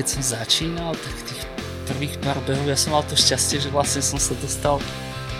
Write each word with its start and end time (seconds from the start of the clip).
keď 0.00 0.16
som 0.16 0.40
začínal, 0.40 0.96
tak 0.96 1.12
tých 1.28 1.44
prvých 1.84 2.16
pár 2.24 2.40
behov 2.48 2.64
ja 2.64 2.72
som 2.72 2.96
mal 2.96 3.04
to 3.04 3.20
šťastie, 3.20 3.60
že 3.60 3.68
vlastne 3.68 4.00
som 4.00 4.16
sa 4.16 4.32
dostal 4.40 4.80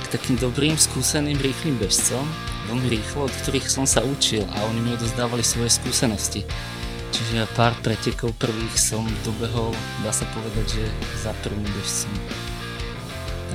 k 0.04 0.06
takým 0.12 0.36
dobrým, 0.36 0.76
skúseným, 0.76 1.40
rýchlým 1.40 1.80
bežcom, 1.80 2.20
veľmi 2.68 2.92
rýchlo, 2.92 3.24
od 3.24 3.32
ktorých 3.40 3.64
som 3.72 3.88
sa 3.88 4.04
učil 4.04 4.44
a 4.44 4.68
oni 4.68 4.84
mi 4.84 4.92
odozdávali 4.92 5.40
svoje 5.40 5.72
skúsenosti. 5.72 6.44
Čiže 7.08 7.48
pár 7.56 7.72
pretekov 7.80 8.36
prvých 8.36 8.76
som 8.76 9.00
dobehol, 9.24 9.72
dá 10.04 10.12
sa 10.12 10.28
povedať, 10.28 10.76
že 10.76 10.84
za 11.24 11.32
prvým 11.40 11.64
bežcom. 11.64 12.12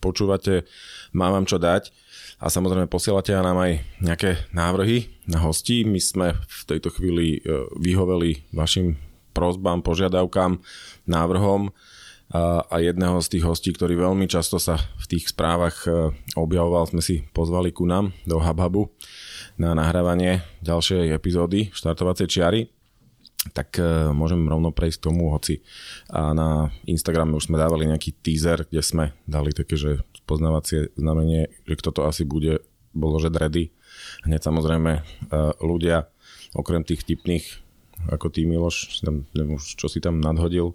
počúvate, 0.00 0.64
má 1.12 1.28
vám 1.28 1.44
čo 1.44 1.60
dať 1.60 1.92
a 2.40 2.48
samozrejme 2.48 2.88
posielate 2.88 3.36
nám 3.36 3.60
aj 3.60 3.72
nejaké 4.00 4.40
návrhy 4.56 5.12
na 5.28 5.44
hostí. 5.44 5.84
My 5.84 6.00
sme 6.00 6.32
v 6.32 6.60
tejto 6.64 6.88
chvíli 6.96 7.44
vyhoveli 7.76 8.48
vašim 8.56 9.11
prozbám, 9.32 9.80
požiadavkám, 9.80 10.60
návrhom 11.08 11.72
a 12.32 12.76
jedného 12.80 13.20
z 13.20 13.28
tých 13.36 13.44
hostí, 13.44 13.76
ktorý 13.76 14.08
veľmi 14.08 14.24
často 14.24 14.56
sa 14.56 14.80
v 14.96 15.04
tých 15.04 15.36
správach 15.36 15.84
e, 15.84 16.16
objavoval, 16.32 16.88
sme 16.88 17.04
si 17.04 17.28
pozvali 17.36 17.76
ku 17.76 17.84
nám 17.84 18.16
do 18.24 18.40
Hubhubu 18.40 18.88
na 19.60 19.76
nahrávanie 19.76 20.40
ďalšej 20.64 21.12
epizódy 21.12 21.68
štartovacej 21.76 22.26
čiary 22.32 22.72
tak 23.50 23.74
uh, 23.82 24.14
môžem 24.14 24.38
rovno 24.46 24.70
prejsť 24.70 25.02
k 25.02 25.06
tomu, 25.10 25.34
hoci 25.34 25.66
a 26.06 26.30
na 26.30 26.70
Instagrame 26.86 27.34
už 27.34 27.50
sme 27.50 27.58
dávali 27.58 27.90
nejaký 27.90 28.14
teaser, 28.22 28.62
kde 28.70 28.86
sme 28.86 29.18
dali 29.26 29.50
také, 29.50 29.74
že 29.74 30.06
poznávacie 30.30 30.94
znamenie, 30.94 31.50
že 31.66 31.74
kto 31.74 31.90
to 31.90 32.00
asi 32.06 32.22
bude, 32.22 32.62
bolo, 32.94 33.18
že 33.18 33.34
dredy. 33.34 33.74
Hneď 34.22 34.46
samozrejme 34.46 34.92
uh, 35.02 35.58
ľudia, 35.58 36.06
okrem 36.54 36.86
tých 36.86 37.02
tipných, 37.02 37.61
ako 38.10 38.32
ty 38.32 38.48
Miloš, 38.48 39.04
tam, 39.04 39.28
neviem, 39.36 39.58
čo 39.60 39.86
si 39.86 40.02
tam 40.02 40.18
nadhodil, 40.18 40.74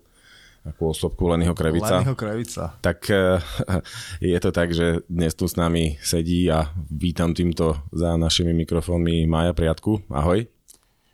akú 0.68 0.92
osobku 0.92 1.32
Lenyho 1.32 1.56
Krevica. 1.56 2.04
Lenyho 2.04 2.16
Krevica. 2.16 2.76
Tak 2.84 3.00
uh, 3.12 3.40
je 4.24 4.40
to 4.40 4.50
tak, 4.52 4.76
že 4.76 5.04
dnes 5.08 5.36
tu 5.36 5.48
s 5.48 5.56
nami 5.56 5.96
sedí 6.04 6.48
a 6.52 6.72
vítam 6.92 7.32
týmto 7.32 7.80
za 7.92 8.20
našimi 8.20 8.52
mikrofónmi 8.52 9.28
Maja 9.28 9.56
Priatku. 9.56 10.04
Ahoj. 10.12 10.48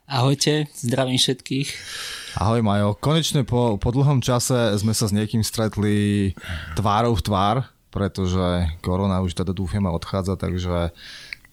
Ahojte, 0.03 0.68
zdravím 0.75 1.16
všetkých. 1.16 1.69
Ahoj 2.38 2.59
Majo, 2.59 2.94
konečne 3.00 3.47
po, 3.47 3.79
po 3.79 3.90
dlhom 3.94 4.19
čase 4.19 4.75
sme 4.75 4.91
sa 4.91 5.07
s 5.07 5.16
niekým 5.16 5.41
stretli 5.41 6.34
tvárou 6.75 7.16
v 7.16 7.23
tvár, 7.23 7.57
pretože 7.88 8.68
korona 8.84 9.22
už 9.23 9.38
teda 9.38 9.56
dúfame 9.56 9.88
odchádza, 9.88 10.35
takže 10.35 10.91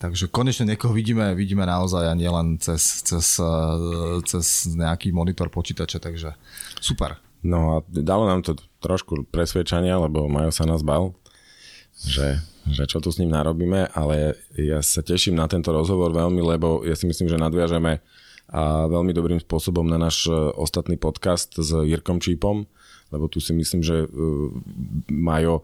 Takže 0.01 0.33
konečne 0.33 0.65
niekoho 0.65 0.97
vidíme, 0.97 1.37
vidíme 1.37 1.69
naozaj 1.69 2.09
a 2.09 2.17
nielen 2.17 2.57
cez, 2.57 3.05
cez, 3.05 3.37
eh, 3.37 4.17
cez 4.25 4.73
nejaký 4.73 5.13
monitor 5.13 5.53
počítača, 5.53 6.01
takže 6.01 6.33
super. 6.81 7.21
No 7.45 7.77
a 7.77 7.85
dalo 7.85 8.25
nám 8.25 8.41
to 8.41 8.57
trošku 8.81 9.29
presvedčania, 9.29 10.01
lebo 10.01 10.25
Majo 10.25 10.53
sa 10.53 10.65
nás 10.65 10.81
bal, 10.81 11.13
že 12.01 12.41
že 12.71 12.87
čo 12.87 13.03
tu 13.03 13.11
s 13.11 13.19
ním 13.19 13.35
narobíme, 13.35 13.91
ale 13.97 14.39
ja 14.55 14.85
sa 14.85 15.03
teším 15.03 15.39
na 15.39 15.51
tento 15.51 15.75
rozhovor 15.75 16.15
veľmi, 16.15 16.39
lebo 16.39 16.87
ja 16.87 16.95
si 16.95 17.09
myslím, 17.09 17.27
že 17.27 17.41
nadviažeme 17.41 17.99
a 18.51 18.91
veľmi 18.91 19.15
dobrým 19.15 19.39
spôsobom 19.43 19.87
na 19.87 19.95
náš 19.95 20.27
e, 20.27 20.35
ostatný 20.59 20.99
podcast 20.99 21.55
s 21.55 21.71
Jirkom 21.71 22.19
Čípom, 22.19 22.67
lebo 23.15 23.31
tu 23.31 23.39
si 23.39 23.55
myslím, 23.55 23.81
že 23.83 24.05
e, 24.05 24.09
Majo 25.11 25.63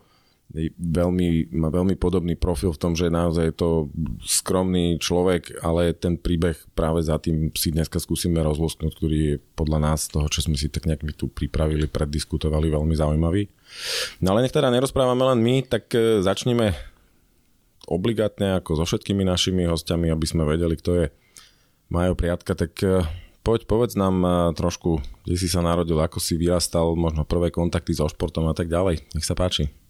veľmi, 0.55 1.53
má 1.53 1.69
veľmi 1.69 1.99
podobný 1.99 2.39
profil 2.39 2.71
v 2.71 2.81
tom, 2.81 2.93
že 2.95 3.11
naozaj 3.11 3.45
je 3.51 3.57
to 3.59 3.71
skromný 4.23 4.97
človek, 5.03 5.59
ale 5.61 5.91
ten 5.93 6.15
príbeh 6.15 6.55
práve 6.73 7.03
za 7.03 7.19
tým 7.19 7.51
si 7.53 7.75
dneska 7.75 7.99
skúsime 7.99 8.41
rozlosknúť, 8.47 8.93
ktorý 8.95 9.19
je 9.19 9.37
podľa 9.59 9.79
nás, 9.83 10.07
toho, 10.07 10.31
čo 10.31 10.47
sme 10.47 10.55
si 10.55 10.71
tak 10.71 10.87
nejak 10.87 11.03
tu 11.19 11.27
pripravili, 11.27 11.91
preddiskutovali, 11.91 12.71
veľmi 12.71 12.95
zaujímavý. 12.95 13.51
No 14.23 14.33
ale 14.33 14.47
nech 14.47 14.55
teda 14.55 14.71
nerozprávame 14.71 15.27
len 15.35 15.43
my, 15.43 15.57
tak 15.67 15.91
e, 15.93 16.23
začneme 16.23 16.73
obligátne 17.91 18.59
ako 18.63 18.83
so 18.83 18.85
všetkými 18.87 19.27
našimi 19.27 19.67
hostiami, 19.67 20.11
aby 20.11 20.27
sme 20.27 20.47
vedeli, 20.47 20.79
kto 20.79 20.91
je 20.95 21.07
Majo 21.91 22.15
Priatka, 22.15 22.55
tak 22.55 22.73
e, 22.87 23.03
poď 23.43 23.67
povedz 23.67 23.99
nám 23.99 24.23
e, 24.23 24.31
trošku, 24.55 25.03
kde 25.27 25.37
si 25.37 25.51
sa 25.51 25.59
narodil, 25.59 25.99
ako 25.99 26.23
si 26.23 26.39
vyrastal, 26.39 26.95
možno 26.95 27.27
prvé 27.27 27.51
kontakty 27.51 27.93
so 27.93 28.07
športom 28.07 28.47
a 28.47 28.55
tak 28.55 28.71
ďalej. 28.71 29.03
Nech 29.11 29.27
sa 29.27 29.35
páči. 29.35 29.86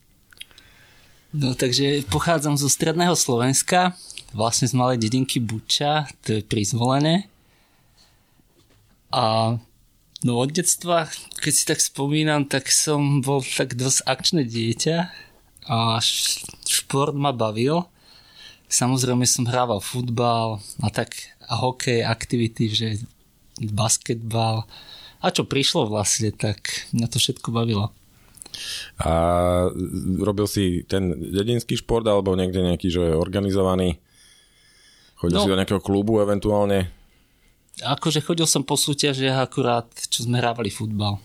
No 1.36 1.52
takže 1.52 2.00
pochádzam 2.08 2.56
zo 2.56 2.64
stredného 2.64 3.12
Slovenska, 3.12 3.92
vlastne 4.32 4.64
z 4.64 4.72
malej 4.72 5.04
dedinky 5.04 5.36
Buča, 5.36 6.08
to 6.24 6.41
je 6.41 6.41
prizvolené. 6.41 7.28
A 9.12 9.56
no 10.24 10.33
od 10.41 10.48
detstva, 10.48 11.12
keď 11.36 11.53
si 11.53 11.65
tak 11.68 11.84
spomínam, 11.84 12.48
tak 12.48 12.72
som 12.72 13.21
bol 13.21 13.44
tak 13.44 13.77
dosť 13.77 14.09
akčné 14.09 14.48
dieťa 14.48 14.98
a 15.68 16.00
šport 16.65 17.12
ma 17.12 17.36
bavil. 17.36 17.84
Samozrejme 18.72 19.28
som 19.28 19.44
hrával 19.44 19.84
futbal 19.84 20.65
a 20.80 20.89
tak 20.89 21.36
a 21.44 21.60
hokej, 21.60 22.00
aktivity, 22.00 22.72
že 22.72 22.89
basketbal 23.60 24.65
a 25.21 25.27
čo 25.28 25.44
prišlo 25.44 25.84
vlastne, 25.84 26.32
tak 26.32 26.89
mňa 26.97 27.06
to 27.12 27.21
všetko 27.21 27.53
bavilo. 27.53 27.92
A 29.03 29.12
robil 30.20 30.47
si 30.48 30.84
ten 30.88 31.12
dedinský 31.12 31.76
šport 31.78 32.06
alebo 32.06 32.36
niekde 32.38 32.64
nejaký, 32.64 32.88
že 32.88 33.03
je 33.12 33.14
organizovaný? 33.14 34.00
Chodil 35.16 35.38
no, 35.41 35.44
si 35.44 35.53
do 35.53 35.58
nejakého 35.58 35.80
klubu 35.80 36.20
eventuálne? 36.20 36.92
Akože 37.80 38.24
chodil 38.24 38.48
som 38.48 38.64
po 38.64 38.76
súťažiach 38.76 39.48
akurát, 39.48 39.88
čo 40.08 40.24
sme 40.24 40.41
hrávali 40.41 40.68
futbal. 40.68 41.20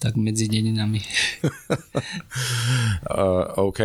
Tak 0.00 0.16
medzi 0.16 0.48
dedinami. 0.48 1.00
uh, 3.12 3.52
OK. 3.60 3.80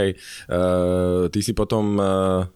Uh, 0.47 1.27
ty 1.27 1.39
si 1.43 1.51
potom 1.51 1.99
uh, 1.99 2.47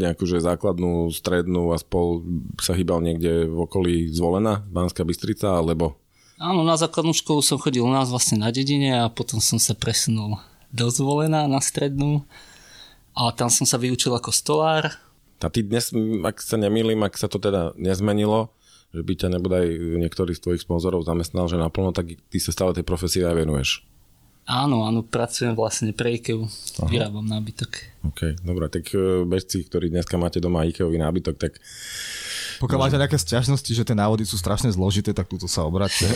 nejakú 0.00 0.24
že 0.24 0.40
základnú, 0.40 1.12
strednú 1.12 1.72
a 1.72 1.80
spol 1.80 2.24
sa 2.56 2.72
hýbal 2.72 3.04
niekde 3.04 3.44
v 3.44 3.56
okolí 3.64 4.08
zvolená, 4.08 4.64
Banská 4.68 5.04
Bystrica, 5.04 5.56
alebo? 5.56 6.00
Áno, 6.38 6.62
na 6.62 6.78
základnú 6.78 7.10
školu 7.10 7.42
som 7.42 7.58
chodil 7.58 7.82
u 7.82 7.90
nás 7.90 8.14
vlastne 8.14 8.38
na 8.38 8.54
dedine 8.54 8.94
a 8.94 9.10
potom 9.10 9.42
som 9.42 9.58
sa 9.58 9.74
presunul 9.74 10.38
do 10.70 10.86
zvolená 10.86 11.50
na 11.50 11.58
strednú 11.58 12.22
a 13.10 13.34
tam 13.34 13.50
som 13.50 13.66
sa 13.66 13.74
vyučil 13.74 14.14
ako 14.14 14.30
stolár 14.30 14.94
A 15.42 15.50
ty 15.50 15.66
dnes, 15.66 15.90
ak 16.22 16.38
sa 16.38 16.54
nemýlim, 16.54 17.02
ak 17.02 17.18
sa 17.18 17.26
to 17.26 17.42
teda 17.42 17.74
nezmenilo, 17.74 18.54
že 18.94 19.02
by 19.02 19.12
ťa 19.18 19.28
nebodaj 19.34 19.66
niektorý 19.98 20.38
z 20.38 20.42
tvojich 20.46 20.62
sponzorov 20.62 21.02
zamestnal, 21.02 21.50
že 21.50 21.58
naplno, 21.58 21.90
tak 21.90 22.14
ty 22.14 22.38
sa 22.38 22.54
stále 22.54 22.70
tej 22.70 22.86
profesie 22.86 23.26
aj 23.26 23.34
venuješ. 23.34 23.82
Áno, 24.48 24.88
áno, 24.88 25.04
pracujem 25.04 25.52
vlastne 25.52 25.92
pre 25.92 26.16
IKEA, 26.16 26.40
vyrábam 26.88 27.28
nábytok. 27.28 27.68
OK, 28.08 28.40
dobre, 28.40 28.72
tak 28.72 28.88
e, 28.96 29.28
bežci, 29.28 29.68
ktorí 29.68 29.92
dneska 29.92 30.16
máte 30.16 30.40
doma 30.40 30.64
IKEA 30.64 30.88
nábytok, 30.88 31.36
tak 31.36 31.60
pokiaľ 32.58 32.78
máte 32.80 32.98
nejaké 32.98 33.20
sťažnosti, 33.20 33.70
že 33.70 33.86
tie 33.86 33.94
návody 33.94 34.26
sú 34.26 34.34
strašne 34.34 34.72
zložité, 34.74 35.14
tak 35.14 35.30
túto 35.30 35.46
sa 35.46 35.62
obráťte. 35.62 36.10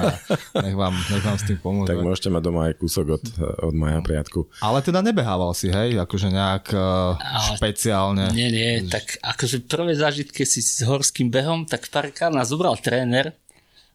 nech, 0.66 0.76
vám, 0.76 0.92
nech 0.92 1.24
vám 1.24 1.38
s 1.40 1.44
tým 1.48 1.56
pomôže. 1.56 1.88
Tak 1.88 2.04
môžete 2.04 2.28
mať 2.28 2.42
doma 2.44 2.68
aj 2.68 2.74
kúsok 2.76 3.16
od, 3.16 3.24
od 3.64 3.74
Maja 3.78 4.04
Priatku. 4.04 4.52
Ale 4.60 4.84
teda 4.84 5.00
nebehával 5.00 5.56
si, 5.56 5.72
hej? 5.72 5.96
Akože 5.96 6.28
nejak 6.28 6.76
uh, 6.76 7.16
špeciálne. 7.56 8.36
Nie, 8.36 8.52
nie, 8.52 8.84
tak 8.84 9.16
akože 9.24 9.64
prvé 9.64 9.96
zážitky 9.96 10.44
si 10.44 10.60
s 10.60 10.84
horským 10.84 11.32
behom, 11.32 11.64
tak 11.64 11.88
párkrát 11.88 12.28
nás 12.28 12.52
zobral 12.52 12.76
tréner 12.76 13.32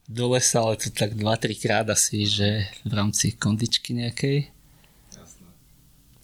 do 0.07 0.35
lesa, 0.35 0.59
ale 0.61 0.75
to 0.79 0.91
tak 0.91 1.15
2-3 1.15 1.63
krát 1.63 1.87
asi, 1.87 2.27
že 2.27 2.67
v 2.83 2.91
rámci 2.91 3.35
kondičky 3.35 3.95
nejakej. 3.95 4.51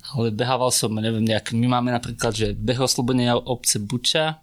Ale 0.09 0.33
behával 0.33 0.73
som, 0.73 0.89
neviem, 0.97 1.21
nejak, 1.21 1.53
my 1.53 1.69
máme 1.69 1.93
napríklad, 1.93 2.33
že 2.33 2.57
beh 2.57 2.81
oslobodenia 2.81 3.37
obce 3.37 3.77
Buča, 3.77 4.41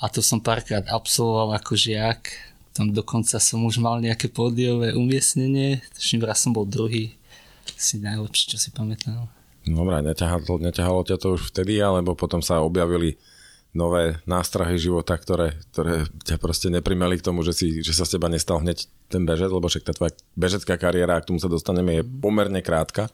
a 0.00 0.08
to 0.08 0.24
som 0.24 0.40
párkrát 0.40 0.88
absolvoval 0.88 1.60
ako 1.60 1.76
žiak. 1.76 2.32
Tam 2.72 2.88
dokonca 2.88 3.36
som 3.36 3.60
už 3.68 3.76
mal 3.84 4.00
nejaké 4.00 4.32
pódiové 4.32 4.96
umiestnenie. 4.96 5.84
Tuším, 5.92 6.24
raz 6.24 6.40
som 6.40 6.56
bol 6.56 6.64
druhý. 6.64 7.20
Si 7.76 8.00
najlepší, 8.00 8.56
čo 8.56 8.56
si 8.56 8.72
pamätám. 8.72 9.28
Dobre, 9.68 10.00
neťahalo, 10.00 10.56
neťahalo 10.56 11.04
ťa 11.04 11.16
to 11.20 11.36
už 11.36 11.52
vtedy, 11.52 11.84
alebo 11.84 12.16
potom 12.16 12.40
sa 12.40 12.64
objavili 12.64 13.20
nové 13.70 14.18
nástrahy 14.26 14.74
života, 14.78 15.14
ktoré, 15.14 15.54
ktoré 15.70 16.10
ťa 16.26 16.36
proste 16.42 16.68
neprimeli 16.70 17.22
k 17.22 17.26
tomu, 17.26 17.46
že, 17.46 17.54
si, 17.54 17.66
že 17.86 17.94
sa 17.94 18.02
z 18.02 18.18
teba 18.18 18.26
nestal 18.26 18.58
hneď 18.58 18.90
ten 19.06 19.22
bežec, 19.22 19.50
lebo 19.50 19.70
však 19.70 19.86
tá 19.86 19.92
tvoja 19.94 20.10
bežecká 20.34 20.74
kariéra, 20.74 21.22
k 21.22 21.30
tomu 21.30 21.38
sa 21.38 21.46
dostaneme, 21.46 22.02
je 22.02 22.04
pomerne 22.04 22.58
krátka. 22.62 23.06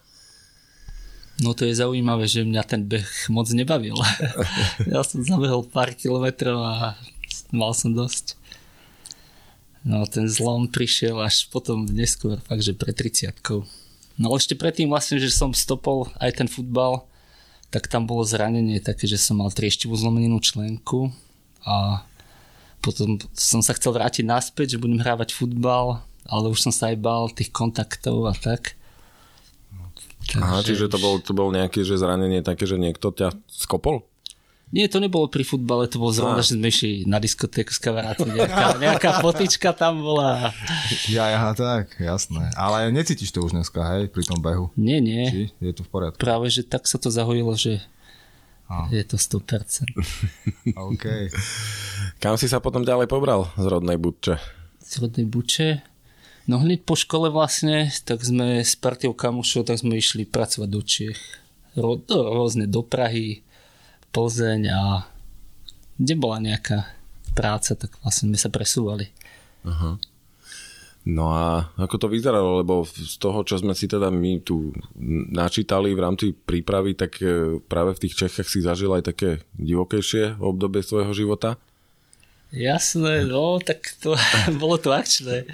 No 1.37 1.53
to 1.53 1.69
je 1.69 1.77
zaujímavé, 1.77 2.25
že 2.25 2.49
mňa 2.49 2.63
ten 2.65 2.89
beh 2.89 3.29
moc 3.29 3.45
nebavil. 3.53 4.01
ja 4.93 5.05
som 5.05 5.21
zabehol 5.21 5.69
pár 5.69 5.93
kilometrov 5.93 6.57
a 6.65 6.97
mal 7.53 7.77
som 7.77 7.93
dosť. 7.93 8.41
No 9.85 10.09
ten 10.09 10.25
zlom 10.27 10.73
prišiel 10.73 11.21
až 11.21 11.53
potom 11.53 11.85
neskôr, 11.85 12.41
fakt, 12.41 12.65
že 12.65 12.73
pre 12.73 12.97
30 12.97 13.37
No 14.17 14.33
ešte 14.33 14.57
predtým 14.57 14.89
vlastne, 14.89 15.21
že 15.21 15.29
som 15.29 15.53
stopol 15.53 16.09
aj 16.17 16.41
ten 16.41 16.49
futbal, 16.49 17.05
tak 17.71 17.91
tam 17.91 18.07
bolo 18.07 18.23
zranenie 18.23 18.79
také, 18.79 19.11
že 19.11 19.19
som 19.19 19.43
mal 19.43 19.51
trieštivú 19.51 19.93
zlomeninu 19.99 20.39
členku 20.39 21.11
a 21.67 22.07
potom 22.81 23.19
som 23.35 23.59
sa 23.59 23.75
chcel 23.75 23.99
vrátiť 23.99 24.23
naspäť, 24.23 24.77
že 24.77 24.83
budem 24.83 25.03
hrávať 25.03 25.35
futbal, 25.35 25.99
ale 26.31 26.47
už 26.47 26.63
som 26.63 26.73
sa 26.73 26.95
aj 26.95 26.97
bál 27.03 27.27
tých 27.31 27.51
kontaktov 27.51 28.31
a 28.31 28.35
tak. 28.35 28.79
Takže... 30.27 30.43
Aha, 30.43 30.59
čiže 30.63 30.87
to 30.91 30.99
bol, 30.99 31.23
to 31.23 31.33
bol 31.35 31.55
nejaké 31.55 31.87
že 31.87 31.99
zranenie 31.99 32.43
také, 32.43 32.67
že 32.67 32.79
niekto 32.79 33.15
ťa 33.15 33.35
skopol? 33.47 34.03
Nie, 34.77 34.93
to 34.93 35.01
nebolo 35.01 35.25
pri 35.25 35.41
futbale, 35.41 35.89
to 35.89 35.97
bolo 35.97 36.13
zrovna, 36.13 36.45
že 36.45 36.53
sme 36.53 36.69
išli 36.69 37.09
na 37.09 37.17
diskotéku 37.17 37.73
s 37.73 37.81
kamarátmi. 37.81 38.37
Nejaká, 38.37 38.77
nejaká 38.77 39.11
fotička 39.25 39.73
tam 39.73 40.05
bola. 40.05 40.53
Ja, 41.09 41.33
ja, 41.33 41.57
tak, 41.57 41.97
jasné. 41.97 42.53
Ale 42.53 42.93
necítiš 42.93 43.33
to 43.33 43.41
už 43.41 43.57
dneska, 43.57 43.81
hej, 43.97 44.13
pri 44.13 44.29
tom 44.29 44.45
behu? 44.45 44.69
Nie, 44.77 45.01
nie. 45.01 45.25
Či 45.33 45.41
je 45.65 45.73
to 45.73 45.81
v 45.81 45.89
poriadku? 45.89 46.21
Práve, 46.21 46.53
že 46.53 46.61
tak 46.61 46.85
sa 46.85 47.01
to 47.01 47.09
zahojilo, 47.09 47.57
že 47.57 47.81
a. 48.69 48.85
je 48.93 49.01
to 49.01 49.17
100%. 49.17 49.97
OK. 50.93 51.33
Kam 52.21 52.37
si 52.37 52.45
sa 52.45 52.61
potom 52.61 52.85
ďalej 52.85 53.09
pobral 53.09 53.49
z 53.57 53.65
rodnej 53.73 53.97
Buče? 53.97 54.37
Z 54.85 55.01
rodnej 55.01 55.25
Buče? 55.25 55.81
No 56.53 56.61
hneď 56.61 56.85
po 56.85 57.01
škole 57.01 57.33
vlastne, 57.33 57.89
tak 58.05 58.21
sme 58.21 58.61
s 58.61 58.77
partiou 58.77 59.17
kamušov, 59.17 59.73
tak 59.73 59.81
sme 59.81 59.97
išli 59.97 60.29
pracovať 60.29 60.69
do 60.69 60.81
Čiech. 60.85 61.21
Ro, 61.81 61.97
do, 61.97 62.29
rôzne 62.29 62.69
do 62.69 62.85
Prahy, 62.85 63.46
Plzeň 64.17 64.73
a 64.73 65.05
kde 66.01 66.15
bola 66.17 66.41
nejaká 66.41 66.89
práca, 67.37 67.77
tak 67.77 67.93
vlastne 68.01 68.33
sme 68.33 68.39
sa 68.41 68.49
presúvali. 68.49 69.13
Aha. 69.69 70.01
No 71.07 71.31
a 71.37 71.69
ako 71.77 72.01
to 72.01 72.07
vyzeralo, 72.09 72.65
lebo 72.65 72.83
z 72.89 73.21
toho, 73.21 73.45
čo 73.45 73.61
sme 73.61 73.77
si 73.77 73.87
teda 73.87 74.09
my 74.09 74.41
tu 74.41 74.73
načítali 75.31 75.93
v 75.93 76.03
rámci 76.03 76.27
prípravy, 76.33 76.97
tak 76.97 77.21
e, 77.21 77.61
práve 77.63 77.95
v 77.95 78.03
tých 78.09 78.27
Čechách 78.27 78.49
si 78.49 78.65
zažil 78.65 78.91
aj 78.91 79.15
také 79.15 79.45
divokejšie 79.55 80.41
obdobie 80.43 80.83
svojho 80.83 81.13
života? 81.15 81.61
Jasné, 82.51 83.29
no, 83.29 83.63
tak 83.63 83.85
to 84.03 84.19
bolo 84.63 84.81
to 84.81 84.91
akčné 84.97 85.47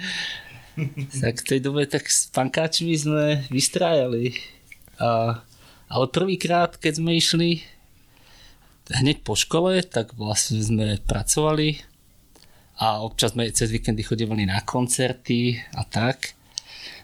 tak 1.21 1.45
v 1.45 1.47
tej 1.47 1.59
dobe 1.61 1.85
tak 1.85 2.09
s 2.09 2.29
pankáčmi 2.33 2.93
sme 2.97 3.45
vystrájali. 3.53 4.33
A, 4.97 5.41
ale 5.89 6.05
prvýkrát, 6.09 6.77
keď 6.77 6.93
sme 7.01 7.17
išli 7.17 7.61
hneď 8.91 9.23
po 9.23 9.37
škole, 9.37 9.79
tak 9.85 10.17
vlastne 10.19 10.59
sme 10.59 10.99
pracovali 10.99 11.79
a 12.81 12.99
občas 13.05 13.37
sme 13.37 13.47
cez 13.53 13.69
víkendy 13.69 14.03
chodívali 14.03 14.43
na 14.49 14.59
koncerty 14.65 15.61
a 15.77 15.85
tak. 15.85 16.35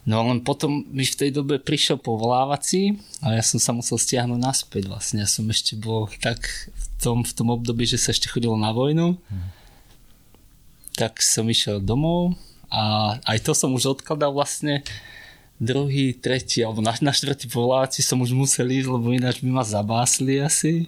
No 0.03 0.25
len 0.25 0.41
potom 0.41 0.83
mi 0.89 1.05
v 1.05 1.19
tej 1.19 1.29
dobe 1.29 1.61
prišiel 1.61 2.01
povolávací 2.01 2.97
a 3.21 3.37
ja 3.37 3.43
som 3.45 3.61
sa 3.61 3.71
musel 3.75 4.01
stiahnuť 4.01 4.39
naspäť 4.41 4.89
vlastne. 4.89 5.21
Ja 5.21 5.29
som 5.29 5.45
ešte 5.47 5.77
bol 5.77 6.09
tak 6.19 6.41
v 6.65 6.85
tom, 6.97 7.21
v 7.21 7.31
tom 7.35 7.53
období, 7.53 7.85
že 7.85 8.01
sa 8.01 8.09
ešte 8.09 8.31
chodilo 8.31 8.57
na 8.57 8.73
vojnu. 8.73 9.15
Hmm. 9.15 9.49
Tak 10.97 11.21
som 11.21 11.45
išiel 11.47 11.79
domov 11.79 12.33
a 12.73 13.15
aj 13.23 13.37
to 13.45 13.51
som 13.53 13.71
už 13.71 13.99
odkladal 13.99 14.33
vlastne 14.33 14.81
druhý, 15.59 16.15
tretí 16.15 16.63
alebo 16.63 16.79
na, 16.79 16.95
na 17.03 17.11
štvrtý 17.11 17.51
povoláci 17.51 17.99
som 17.99 18.23
už 18.23 18.31
musel 18.31 18.71
ísť, 18.71 18.87
lebo 18.87 19.11
ináč 19.11 19.43
by 19.43 19.51
ma 19.51 19.63
zabásli 19.67 20.39
asi. 20.39 20.87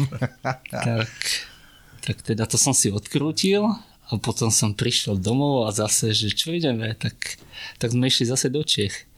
tak, 0.70 1.10
tak 2.04 2.16
teda 2.20 2.44
to 2.44 2.60
som 2.60 2.76
si 2.76 2.92
odkrútil 2.92 3.64
a 4.04 4.12
potom 4.20 4.52
som 4.52 4.76
prišiel 4.76 5.16
domov 5.16 5.64
a 5.64 5.72
zase, 5.72 6.12
že 6.12 6.36
čo 6.36 6.52
ideme, 6.52 6.92
tak, 6.92 7.40
tak 7.80 7.96
sme 7.96 8.12
išli 8.12 8.28
zase 8.28 8.52
do 8.52 8.60
Čech. 8.60 9.08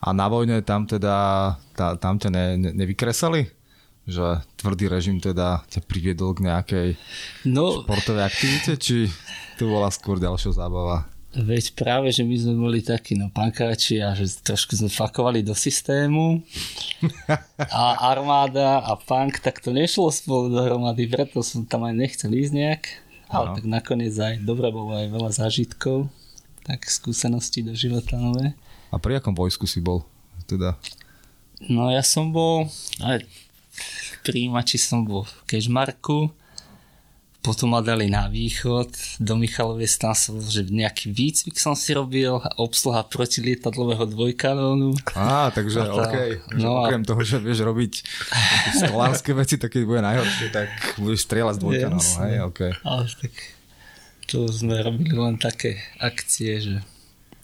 A 0.00 0.12
na 0.16 0.28
vojne 0.28 0.64
tam 0.64 0.88
teda, 0.88 1.56
tá, 1.76 1.96
tam 2.00 2.16
ťa 2.16 2.28
ne, 2.32 2.44
ne, 2.60 2.70
nevykresali? 2.72 3.48
Že 4.04 4.44
tvrdý 4.60 4.88
režim 4.88 5.16
teda 5.16 5.64
ťa 5.68 5.80
priviedol 5.84 6.36
k 6.36 6.44
nejakej 6.44 6.88
no, 7.48 7.84
športovej 7.84 8.24
aktivite, 8.24 8.72
či 8.76 9.08
to 9.56 9.68
bola 9.68 9.88
skôr 9.88 10.20
ďalšia 10.20 10.56
zábava? 10.56 11.08
Veď 11.34 11.74
práve, 11.74 12.14
že 12.14 12.22
my 12.22 12.36
sme 12.38 12.54
boli 12.54 12.78
takí 12.78 13.18
no 13.18 13.26
pankáči 13.26 13.98
a 13.98 14.14
že 14.14 14.30
trošku 14.38 14.78
sme 14.78 14.86
fakovali 14.86 15.42
do 15.42 15.50
systému 15.50 16.46
a 17.58 18.06
armáda 18.14 18.78
a 18.86 18.94
punk, 18.94 19.42
tak 19.42 19.58
to 19.58 19.74
nešlo 19.74 20.14
spolu 20.14 20.54
dohromady, 20.54 21.10
preto 21.10 21.42
som 21.42 21.66
tam 21.66 21.90
aj 21.90 21.94
nechcel 21.98 22.30
ísť 22.30 22.54
nejak. 22.54 22.82
Ale 23.34 23.50
no. 23.50 23.54
tak 23.58 23.64
nakoniec 23.66 24.14
aj 24.14 24.46
dobre 24.46 24.70
bolo 24.70 24.94
aj 24.94 25.10
veľa 25.10 25.30
zážitkov, 25.34 26.06
tak 26.62 26.86
skúsenosti 26.86 27.66
do 27.66 27.74
života 27.74 28.14
nové. 28.14 28.54
A 28.94 29.02
pri 29.02 29.18
akom 29.18 29.34
vojsku 29.34 29.66
si 29.66 29.82
bol? 29.82 30.06
Teda? 30.46 30.78
No 31.66 31.90
ja 31.90 32.06
som 32.06 32.30
bol, 32.30 32.70
aj 33.02 33.26
príjimači 34.22 34.78
som 34.78 35.02
bol 35.02 35.26
v 35.26 35.34
Kežmarku, 35.50 36.30
potom 37.44 37.76
ma 37.76 37.84
dali 37.84 38.08
na 38.08 38.24
východ, 38.24 39.20
do 39.20 39.36
Michalovej 39.36 40.00
tam 40.00 40.16
som 40.16 40.40
že 40.40 40.64
nejaký 40.64 41.12
výcvik 41.12 41.60
som 41.60 41.76
si 41.76 41.92
robil, 41.92 42.40
obsluha 42.56 43.04
protilietadlového 43.04 44.08
dvojkanónu. 44.08 44.96
Á, 45.12 45.52
takže 45.52 45.84
tá, 45.84 45.92
OK. 45.92 46.16
No 46.56 46.80
okrem 46.80 47.04
a... 47.04 47.08
toho, 47.12 47.20
že 47.20 47.36
vieš 47.36 47.68
robiť 47.68 47.92
stolárske 48.80 49.36
veci, 49.36 49.60
tak 49.60 49.76
keď 49.76 49.82
bude 49.84 50.00
najhoršie, 50.00 50.48
tak 50.48 50.72
budeš 50.96 51.28
strieľať 51.28 51.54
z 51.54 51.60
dvojkanónu. 51.60 52.12
Hej, 52.24 52.34
okay. 52.48 52.72
Ale 52.80 53.04
tak 53.12 53.32
to 54.24 54.48
sme 54.48 54.80
robili 54.80 55.12
len 55.12 55.36
také 55.36 55.84
akcie, 56.00 56.64
že 56.64 56.74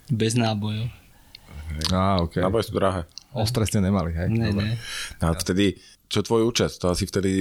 bez 0.09 0.33
nábojov. 0.33 0.89
Á, 1.93 2.25
OK. 2.25 2.41
Náboje 2.41 2.73
sú 2.73 2.73
drahé. 2.73 3.05
Ostré 3.31 3.63
ste 3.63 3.79
nemali, 3.79 4.11
hej? 4.11 4.27
Ne, 4.27 4.51
ne. 4.51 4.75
A 5.23 5.31
vtedy 5.31 5.79
čo 6.11 6.19
tvoj 6.19 6.43
účet? 6.43 6.75
To 6.83 6.91
asi 6.91 7.07
vtedy 7.07 7.31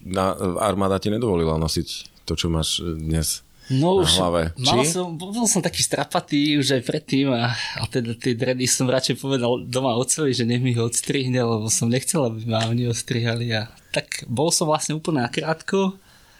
na, 0.00 0.32
armáda 0.64 0.96
ti 0.96 1.12
nedovolila 1.12 1.60
nosiť 1.60 1.88
to, 2.24 2.32
čo 2.32 2.48
máš 2.48 2.80
dnes 2.80 3.44
no, 3.68 4.00
na 4.00 4.08
hlave. 4.08 4.42
Mal 4.56 4.84
som, 4.88 5.12
bol 5.20 5.44
som 5.44 5.60
taký 5.60 5.84
strapatý 5.84 6.56
už 6.56 6.80
aj 6.80 6.82
predtým 6.88 7.28
a, 7.28 7.52
a 7.52 7.84
teda 7.84 8.16
tie 8.16 8.32
dredy 8.32 8.64
som 8.64 8.88
radšej 8.88 9.20
povedal 9.20 9.60
doma 9.68 9.92
otcovi, 10.00 10.32
že 10.32 10.48
nech 10.48 10.64
mi 10.64 10.72
ho 10.72 10.88
odstrihne, 10.88 11.36
lebo 11.36 11.68
som 11.68 11.92
nechcel, 11.92 12.24
aby 12.24 12.48
ma 12.48 12.64
oni 12.64 12.88
ostrihali. 12.88 13.52
A 13.52 13.68
tak 13.92 14.24
bol 14.24 14.48
som 14.48 14.68
vlastne 14.72 14.96
úplne 14.96 15.20
nakrátko, 15.20 15.96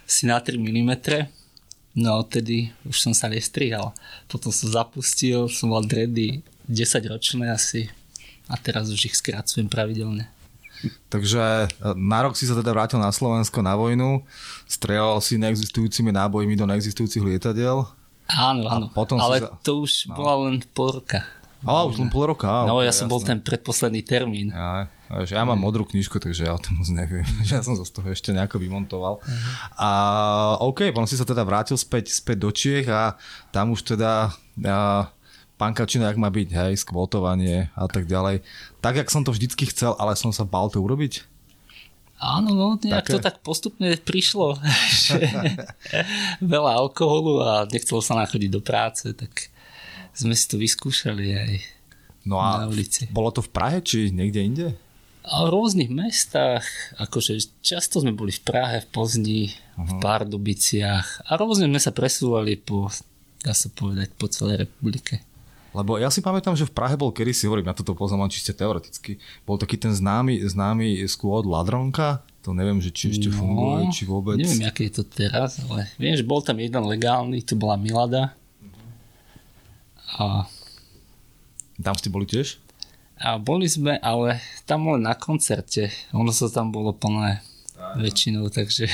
si 0.09 0.25
na 0.29 0.41
3 0.41 0.57
mm. 0.57 0.93
No 1.95 2.19
odtedy 2.27 2.75
už 2.83 2.99
som 2.99 3.15
sa 3.15 3.31
nestrihal. 3.31 3.95
Potom 4.27 4.51
som 4.51 4.67
zapustil, 4.67 5.47
som 5.47 5.71
mal 5.71 5.87
dredy 5.87 6.43
10 6.67 7.13
ročné 7.13 7.55
asi 7.55 7.87
a 8.51 8.59
teraz 8.59 8.91
už 8.91 9.13
ich 9.13 9.17
skracujem 9.17 9.71
pravidelne. 9.71 10.34
Takže 11.09 11.43
e, 11.65 11.67
na 11.95 12.25
rok 12.25 12.35
si 12.35 12.45
sa 12.45 12.55
teda 12.55 12.73
vrátil 12.73 12.99
na 12.99 13.11
Slovensko 13.11 13.61
na 13.61 13.77
vojnu, 13.77 14.25
strieľal 14.67 15.21
si 15.21 15.37
neexistujúcimi 15.37 16.11
nábojmi 16.11 16.55
do 16.55 16.65
neexistujúcich 16.67 17.23
lietadiel. 17.23 17.87
Áno, 18.25 18.63
áno, 18.67 18.87
potom 18.91 19.21
ale 19.21 19.39
si 19.39 19.45
za- 19.45 19.53
to 19.61 19.85
už 19.85 19.93
no. 20.09 20.17
bola 20.17 20.35
len 20.49 20.65
pol 20.73 20.97
roka. 20.97 21.21
A 21.65 21.89
už 21.89 21.97
len 21.97 22.13
pol 22.13 22.29
roka. 22.29 22.45
á, 22.45 22.69
No, 22.69 22.77
ok, 22.81 22.85
ja 22.85 22.93
som 22.93 23.09
bol 23.09 23.25
jasné. 23.25 23.37
ten 23.37 23.39
predposledný 23.41 24.05
termín. 24.05 24.53
Ja, 24.53 24.85
ja 25.25 25.49
mám 25.49 25.57
modrú 25.57 25.89
knižku, 25.89 26.21
takže 26.21 26.45
ja 26.45 26.53
o 26.53 26.61
tom 26.61 26.77
moc 26.77 26.89
neviem. 26.93 27.25
ja 27.49 27.65
som 27.65 27.73
sa 27.73 27.89
z 27.89 27.93
toho 27.93 28.09
ešte 28.13 28.37
nejako 28.37 28.61
vymontoval. 28.61 29.25
A 29.81 29.91
OK, 30.61 30.93
potom 30.93 31.09
si 31.09 31.17
sa 31.17 31.25
teda 31.25 31.41
vrátil 31.41 31.81
späť, 31.81 32.13
späť 32.13 32.37
do 32.45 32.51
Čiech 32.53 32.85
a 32.93 33.17
tam 33.49 33.73
už 33.73 33.97
teda 33.97 34.37
a, 34.61 35.09
pankačina, 35.57 36.11
jak 36.11 36.19
má 36.19 36.31
byť, 36.31 36.49
hej, 36.51 36.73
skvotovanie 36.83 37.71
a 37.75 37.87
tak 37.87 38.11
ďalej. 38.11 38.43
Tak, 38.83 39.01
jak 39.01 39.09
som 39.11 39.23
to 39.23 39.31
vždycky 39.31 39.71
chcel, 39.71 39.95
ale 39.97 40.19
som 40.19 40.35
sa 40.35 40.43
bál 40.43 40.71
to 40.71 40.83
urobiť. 40.83 41.25
Áno, 42.25 42.55
no, 42.55 42.67
nejak 42.79 43.05
Také? 43.05 43.13
to 43.19 43.21
tak 43.21 43.37
postupne 43.43 43.91
prišlo, 44.01 44.57
že 45.11 45.29
veľa 46.55 46.79
alkoholu 46.81 47.43
a 47.43 47.51
nechcelo 47.69 48.01
sa 48.01 48.17
nám 48.17 48.31
chodiť 48.31 48.51
do 48.51 48.63
práce, 48.63 49.11
tak 49.13 49.51
sme 50.15 50.33
si 50.33 50.47
to 50.47 50.57
vyskúšali 50.57 51.27
aj 51.35 51.53
No 52.25 52.41
a 52.41 52.65
na 52.65 52.73
ulici. 52.73 53.05
bolo 53.13 53.29
to 53.29 53.45
v 53.45 53.53
Prahe, 53.53 53.79
či 53.85 54.09
niekde 54.09 54.41
inde? 54.41 54.67
A 55.25 55.45
v 55.45 55.53
rôznych 55.53 55.93
mestách, 55.93 56.65
akože 56.97 57.61
často 57.61 58.01
sme 58.01 58.17
boli 58.17 58.33
v 58.33 58.45
Prahe, 58.45 58.81
v 58.81 58.89
Pozni, 58.89 59.45
v 59.77 59.93
Pardubiciach 60.01 61.29
a 61.29 61.31
rôzne 61.37 61.69
sme 61.69 61.81
sa 61.81 61.93
presúvali 61.93 62.57
po, 62.57 62.89
dá 63.45 63.53
sa 63.53 63.69
povedať, 63.73 64.13
po 64.17 64.29
celej 64.29 64.69
republike. 64.69 65.21
Lebo 65.75 65.99
ja 65.99 66.07
si 66.07 66.23
pamätám, 66.23 66.55
že 66.55 66.65
v 66.65 66.73
Prahe 66.73 66.95
bol 66.95 67.11
kedysi, 67.11 67.51
hovorím, 67.51 67.67
ja 67.67 67.75
toto 67.75 67.99
poznám 67.99 68.31
čiste 68.31 68.55
teoreticky, 68.55 69.19
bol 69.43 69.59
taký 69.59 69.75
ten 69.75 69.91
známy, 69.91 70.39
známy 70.47 71.03
skôr 71.11 71.43
Ladronka, 71.43 72.23
to 72.47 72.55
neviem, 72.55 72.79
že 72.79 72.95
či 72.95 73.11
ešte 73.11 73.27
funguje, 73.27 73.91
či 73.91 74.07
vôbec... 74.07 74.39
No, 74.39 74.47
Neviem, 74.47 74.71
aké 74.71 74.87
je 74.87 75.03
to 75.03 75.05
teraz, 75.05 75.59
ale 75.67 75.91
viem, 75.99 76.15
že 76.15 76.23
bol 76.23 76.39
tam 76.39 76.63
jeden 76.63 76.85
legálny, 76.87 77.43
to 77.43 77.59
bola 77.59 77.75
Milada. 77.75 78.39
A, 80.15 80.47
Tam 81.83 81.99
ste 81.99 82.07
boli 82.07 82.25
tiež? 82.31 82.63
a 83.15 83.39
boli 83.41 83.65
sme, 83.71 83.97
ale 84.05 84.43
tam 84.69 84.91
len 84.91 85.07
na 85.07 85.17
koncerte. 85.17 85.89
Ono 86.13 86.29
sa 86.35 86.51
tam 86.51 86.69
bolo 86.75 86.93
plné 86.93 87.41
väčšinou, 87.97 88.51
takže 88.53 88.91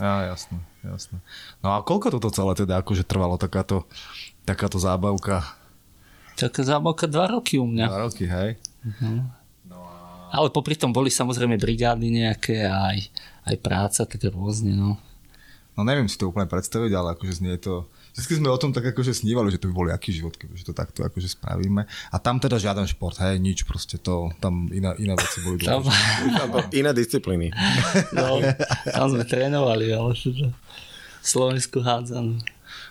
Á, 0.00 0.32
jasné, 0.32 0.58
jasné. 0.80 1.18
No 1.64 1.76
a 1.76 1.84
koľko 1.84 2.12
toto 2.16 2.28
celé 2.32 2.52
teda 2.56 2.80
akože 2.80 3.04
trvalo 3.04 3.36
takáto, 3.36 3.84
takáto 4.44 4.76
zábavka? 4.80 5.59
Taká 6.40 6.64
zábavka 6.64 7.04
dva 7.04 7.28
roky 7.28 7.60
u 7.60 7.68
mňa. 7.68 7.86
Dva 7.92 8.08
roky, 8.08 8.24
hej? 8.24 8.56
Ale 10.30 10.48
popri 10.48 10.78
tom 10.78 10.94
boli 10.94 11.12
samozrejme 11.12 11.60
brigády 11.60 12.08
nejaké 12.08 12.64
a 12.64 12.94
aj, 12.94 12.98
aj 13.50 13.56
práca, 13.60 14.00
tak 14.08 14.22
rôzne, 14.30 14.72
no. 14.72 14.96
No 15.74 15.86
neviem 15.86 16.08
si 16.08 16.18
to 16.18 16.30
úplne 16.30 16.48
predstaviť, 16.48 16.92
ale 16.94 17.18
akože 17.18 17.40
znie 17.42 17.58
to... 17.58 17.88
Vždycky 18.10 18.42
sme 18.42 18.50
o 18.50 18.58
tom 18.58 18.74
tak 18.74 18.90
akože 18.90 19.14
snívali, 19.14 19.54
že 19.54 19.62
to 19.62 19.70
by 19.70 19.74
bol 19.74 19.86
aký 19.86 20.10
život, 20.10 20.34
kebyže 20.34 20.66
to 20.66 20.74
takto 20.74 21.06
akože 21.06 21.30
spravíme. 21.30 21.86
A 21.86 22.16
tam 22.18 22.42
teda 22.42 22.58
žiaden 22.58 22.84
šport, 22.90 23.14
hej, 23.22 23.38
nič, 23.38 23.62
proste 23.62 24.02
to, 24.02 24.34
tam 24.42 24.66
iné, 24.74 24.90
iné 24.98 25.14
veci 25.14 25.38
boli 25.46 25.62
Tam. 25.62 25.86
Iné 26.74 26.90
disciplíny. 26.90 27.54
no, 28.18 28.42
tam 28.90 29.06
sme 29.14 29.22
trénovali, 29.22 29.94
ale 29.94 30.18
Slovensku 31.22 31.80
hádzanú. 31.80 32.42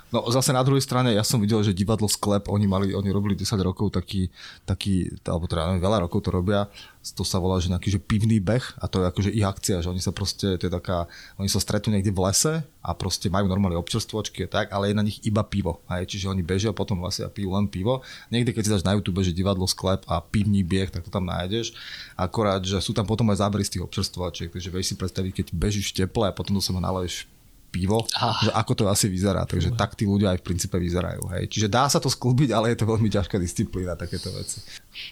No 0.09 0.25
zase 0.33 0.49
na 0.49 0.65
druhej 0.65 0.81
strane, 0.81 1.13
ja 1.13 1.21
som 1.21 1.37
videl, 1.37 1.61
že 1.61 1.69
divadlo 1.69 2.09
Sklep, 2.09 2.49
oni 2.49 2.65
mali, 2.65 2.97
oni 2.97 3.13
robili 3.13 3.37
10 3.37 3.61
rokov 3.61 3.93
taký, 3.93 4.33
taký 4.65 5.05
alebo 5.21 5.45
teda 5.45 5.69
neviem, 5.69 5.85
veľa 5.85 6.09
rokov 6.09 6.25
to 6.25 6.33
robia, 6.33 6.65
to 7.13 7.21
sa 7.21 7.37
volá, 7.37 7.61
že 7.61 7.69
nejaký 7.69 7.93
že 7.93 8.01
pivný 8.01 8.41
beh 8.41 8.81
a 8.81 8.89
to 8.89 9.01
je 9.01 9.05
akože 9.05 9.29
ich 9.29 9.45
akcia, 9.45 9.85
že 9.85 9.89
oni 9.93 10.01
sa 10.01 10.09
proste, 10.09 10.57
to 10.57 10.65
je 10.65 10.73
taká, 10.73 11.05
oni 11.37 11.45
sa 11.45 11.61
stretnú 11.61 11.93
niekde 11.93 12.09
v 12.09 12.25
lese 12.25 12.53
a 12.81 12.89
proste 12.97 13.29
majú 13.29 13.45
normálne 13.45 13.77
občerstvočky 13.77 14.45
a 14.45 14.51
tak, 14.51 14.65
ale 14.73 14.89
je 14.89 14.97
na 14.97 15.05
nich 15.05 15.21
iba 15.21 15.45
pivo, 15.45 15.85
hej, 15.93 16.09
čiže 16.09 16.25
oni 16.25 16.41
bežia 16.41 16.73
potom 16.73 16.97
vlastne 17.05 17.29
a 17.29 17.31
pijú 17.31 17.53
len 17.53 17.69
pivo. 17.69 18.01
Niekde 18.33 18.57
keď 18.57 18.63
si 18.65 18.73
dáš 18.73 18.87
na 18.89 18.97
YouTube, 18.97 19.21
že 19.21 19.29
divadlo 19.29 19.69
Sklep 19.69 20.09
a 20.09 20.25
pivný 20.25 20.65
bieh, 20.65 20.89
tak 20.89 21.05
to 21.05 21.13
tam 21.13 21.29
nájdeš, 21.29 21.77
akorát, 22.17 22.65
že 22.65 22.81
sú 22.81 22.97
tam 22.97 23.05
potom 23.05 23.29
aj 23.29 23.45
zábery 23.45 23.61
z 23.61 23.77
tých 23.77 23.85
občerstvočiek, 23.85 24.49
takže 24.49 24.73
vieš 24.73 24.89
si 24.89 24.95
predstaviť, 24.97 25.31
keď 25.37 25.45
bežíš 25.53 25.93
v 25.93 26.05
teple 26.05 26.25
a 26.25 26.33
potom 26.33 26.57
do 26.57 26.61
seba 26.65 26.81
naleješ 26.81 27.29
pivo, 27.69 28.03
Ah. 28.17 28.35
že 28.41 28.49
ako 28.51 28.71
to 28.73 28.83
asi 28.89 29.05
vyzerá. 29.07 29.45
Takže 29.45 29.77
tak 29.77 29.93
tí 29.93 30.09
ľudia 30.09 30.33
aj 30.33 30.41
v 30.41 30.47
princípe 30.49 30.75
vyzerajú. 30.75 31.29
Hej. 31.37 31.43
Čiže 31.53 31.67
dá 31.69 31.85
sa 31.85 32.01
to 32.01 32.09
sklúbiť, 32.09 32.49
ale 32.49 32.73
je 32.73 32.77
to 32.81 32.89
veľmi 32.89 33.07
ťažká 33.07 33.37
disciplína, 33.37 33.93
takéto 33.93 34.33
veci. 34.33 34.59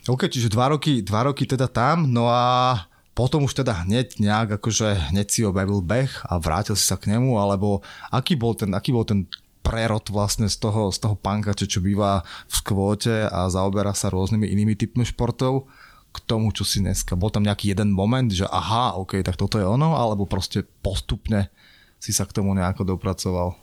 OK, 0.09 0.25
čiže 0.25 0.49
dva 0.49 0.73
roky, 0.73 1.05
dva 1.05 1.29
roky 1.29 1.45
teda 1.45 1.69
tam, 1.69 2.09
no 2.09 2.27
a 2.27 2.81
potom 3.13 3.45
už 3.45 3.57
teda 3.57 3.85
hneď 3.85 4.21
nejak 4.21 4.61
akože 4.61 5.09
hneď 5.09 5.27
si 5.29 5.41
objavil 5.41 5.81
beh 5.81 6.29
a 6.29 6.37
vrátil 6.37 6.77
si 6.77 6.85
sa 6.85 6.97
k 7.01 7.09
nemu, 7.13 7.37
alebo 7.37 7.81
aký 8.13 8.37
bol 8.37 8.53
ten, 8.53 8.69
aký 8.73 8.93
bol 8.93 9.05
ten 9.05 9.25
prerod 9.65 10.05
vlastne 10.13 10.45
z 10.47 10.57
toho, 10.63 10.93
z 10.93 11.01
toho 11.01 11.17
pankače, 11.17 11.65
čo 11.67 11.81
býva 11.81 12.21
v 12.47 12.53
skvóte 12.55 13.25
a 13.27 13.49
zaoberá 13.49 13.91
sa 13.91 14.07
rôznymi 14.13 14.47
inými 14.47 14.77
typmi 14.77 15.03
športov 15.03 15.65
k 16.13 16.17
tomu, 16.23 16.55
čo 16.55 16.63
si 16.63 16.79
dneska. 16.79 17.19
Bol 17.19 17.33
tam 17.33 17.43
nejaký 17.43 17.75
jeden 17.75 17.91
moment, 17.91 18.31
že 18.31 18.47
aha, 18.47 18.95
OK, 18.95 19.19
tak 19.25 19.35
toto 19.35 19.59
je 19.59 19.67
ono, 19.67 19.99
alebo 19.99 20.23
proste 20.23 20.63
postupne 20.63 21.51
si 21.97 22.11
sa 22.13 22.25
k 22.25 22.35
tomu 22.35 22.53
nejako 22.53 22.97
dopracoval. 22.97 23.57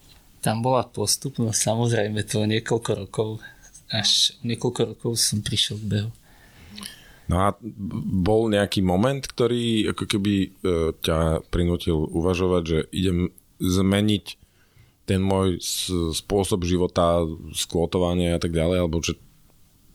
Tam 0.45 0.61
bola 0.61 0.85
postupnosť, 0.85 1.57
samozrejme 1.57 2.21
to 2.29 2.45
niekoľko 2.45 2.91
rokov, 3.07 3.29
až 3.89 4.37
niekoľko 4.45 4.81
rokov 4.95 5.11
som 5.17 5.41
prišiel 5.41 5.81
k 5.81 5.89
behu. 5.89 6.11
No 7.25 7.49
a 7.49 7.57
bol 8.05 8.53
nejaký 8.53 8.85
moment, 8.85 9.25
ktorý 9.25 9.97
ako 9.97 10.05
keby 10.05 10.35
e, 10.37 10.49
ťa 11.01 11.49
prinútil 11.49 11.97
uvažovať, 11.97 12.63
že 12.69 12.79
idem 12.93 13.33
zmeniť 13.65 14.25
ten 15.09 15.25
môj 15.25 15.61
spôsob 16.13 16.69
života, 16.69 17.25
skvotovanie 17.57 18.37
a 18.37 18.41
tak 18.41 18.53
ďalej, 18.53 18.77
alebo 18.77 19.01
že 19.01 19.17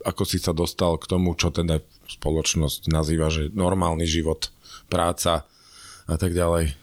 ako 0.06 0.24
si 0.26 0.42
sa 0.42 0.56
dostal 0.56 0.98
k 0.98 1.06
tomu, 1.06 1.38
čo 1.38 1.54
teda 1.54 1.82
spoločnosť 2.08 2.90
nazýva, 2.90 3.30
že 3.30 3.54
normálny 3.54 4.10
život, 4.10 4.50
práca 4.90 5.46
a 6.10 6.16
tak 6.18 6.34
ďalej. 6.34 6.74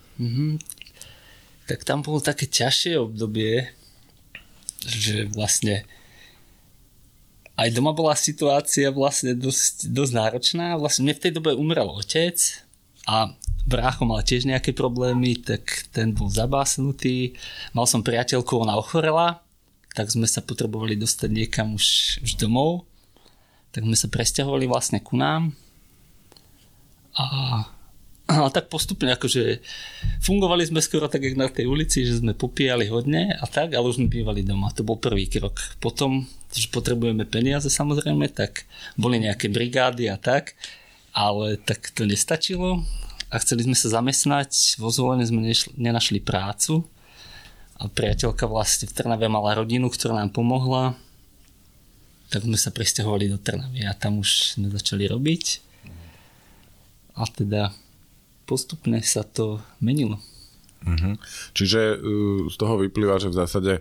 Tak 1.66 1.82
tam 1.82 2.02
bolo 2.06 2.22
také 2.22 2.46
ťažšie 2.46 2.94
obdobie, 2.98 3.74
že 4.86 5.26
vlastne 5.34 5.82
aj 7.56 7.72
doma 7.72 7.96
bola 7.96 8.12
situácia 8.14 8.92
vlastne 8.92 9.32
dosť, 9.32 9.90
dosť 9.90 10.12
náročná. 10.12 10.66
Vlastne 10.76 11.08
mne 11.08 11.16
v 11.16 11.22
tej 11.26 11.32
dobe 11.34 11.56
umrel 11.56 11.88
otec 11.88 12.36
a 13.08 13.32
brácho 13.66 14.06
mal 14.06 14.22
tiež 14.22 14.46
nejaké 14.46 14.70
problémy, 14.76 15.40
tak 15.42 15.88
ten 15.90 16.12
bol 16.14 16.30
zabásnutý. 16.30 17.34
Mal 17.74 17.88
som 17.88 18.04
priateľku, 18.04 18.60
ona 18.60 18.78
ochorela, 18.78 19.42
tak 19.96 20.12
sme 20.12 20.28
sa 20.28 20.44
potrebovali 20.44 20.94
dostať 20.94 21.30
niekam 21.32 21.74
už, 21.74 22.20
už 22.22 22.36
domov. 22.38 22.84
Tak 23.72 23.88
sme 23.88 23.96
sa 23.96 24.06
presťahovali 24.12 24.68
vlastne 24.68 25.00
ku 25.00 25.16
nám. 25.16 25.56
A 27.16 27.24
a 28.26 28.50
tak 28.50 28.66
postupne 28.66 29.10
akože 29.14 29.62
fungovali 30.22 30.66
sme 30.66 30.82
skoro 30.82 31.06
tak, 31.06 31.22
jak 31.22 31.38
na 31.38 31.46
tej 31.46 31.70
ulici, 31.70 32.02
že 32.02 32.18
sme 32.18 32.34
popíjali 32.34 32.90
hodne 32.90 33.38
a 33.38 33.46
tak, 33.46 33.74
ale 33.78 33.86
už 33.86 34.02
sme 34.02 34.10
bývali 34.10 34.42
doma. 34.42 34.74
To 34.74 34.82
bol 34.82 34.98
prvý 34.98 35.30
krok. 35.30 35.62
Potom, 35.78 36.26
že 36.50 36.66
potrebujeme 36.68 37.22
peniaze 37.22 37.70
samozrejme, 37.70 38.26
tak 38.34 38.66
boli 38.98 39.22
nejaké 39.22 39.46
brigády 39.46 40.10
a 40.10 40.18
tak, 40.18 40.58
ale 41.14 41.54
tak 41.62 41.94
to 41.94 42.02
nestačilo 42.02 42.82
a 43.30 43.34
chceli 43.38 43.66
sme 43.66 43.78
sa 43.78 44.02
zamestnať. 44.02 44.82
Vo 44.82 44.90
zvolení 44.90 45.22
sme 45.22 45.46
nešli, 45.46 45.78
nenašli 45.78 46.18
prácu 46.18 46.82
a 47.78 47.86
priateľka 47.86 48.50
vlastne 48.50 48.90
v 48.90 48.96
Trnave 48.96 49.30
mala 49.30 49.54
rodinu, 49.54 49.86
ktorá 49.86 50.18
nám 50.18 50.34
pomohla 50.34 50.98
tak 52.26 52.42
sme 52.42 52.58
sa 52.58 52.74
presťahovali 52.74 53.30
do 53.30 53.38
Trnavy 53.38 53.86
a 53.86 53.94
tam 53.94 54.18
už 54.18 54.58
sme 54.58 54.66
začali 54.70 55.06
robiť 55.06 55.62
a 57.16 57.22
teda 57.24 57.70
postupne 58.46 59.02
sa 59.02 59.26
to 59.26 59.60
menilo. 59.82 60.22
Mhm. 60.86 61.18
Čiže 61.52 61.98
uh, 61.98 62.46
z 62.46 62.56
toho 62.56 62.78
vyplýva, 62.78 63.18
že 63.18 63.34
v 63.34 63.38
zásade 63.42 63.72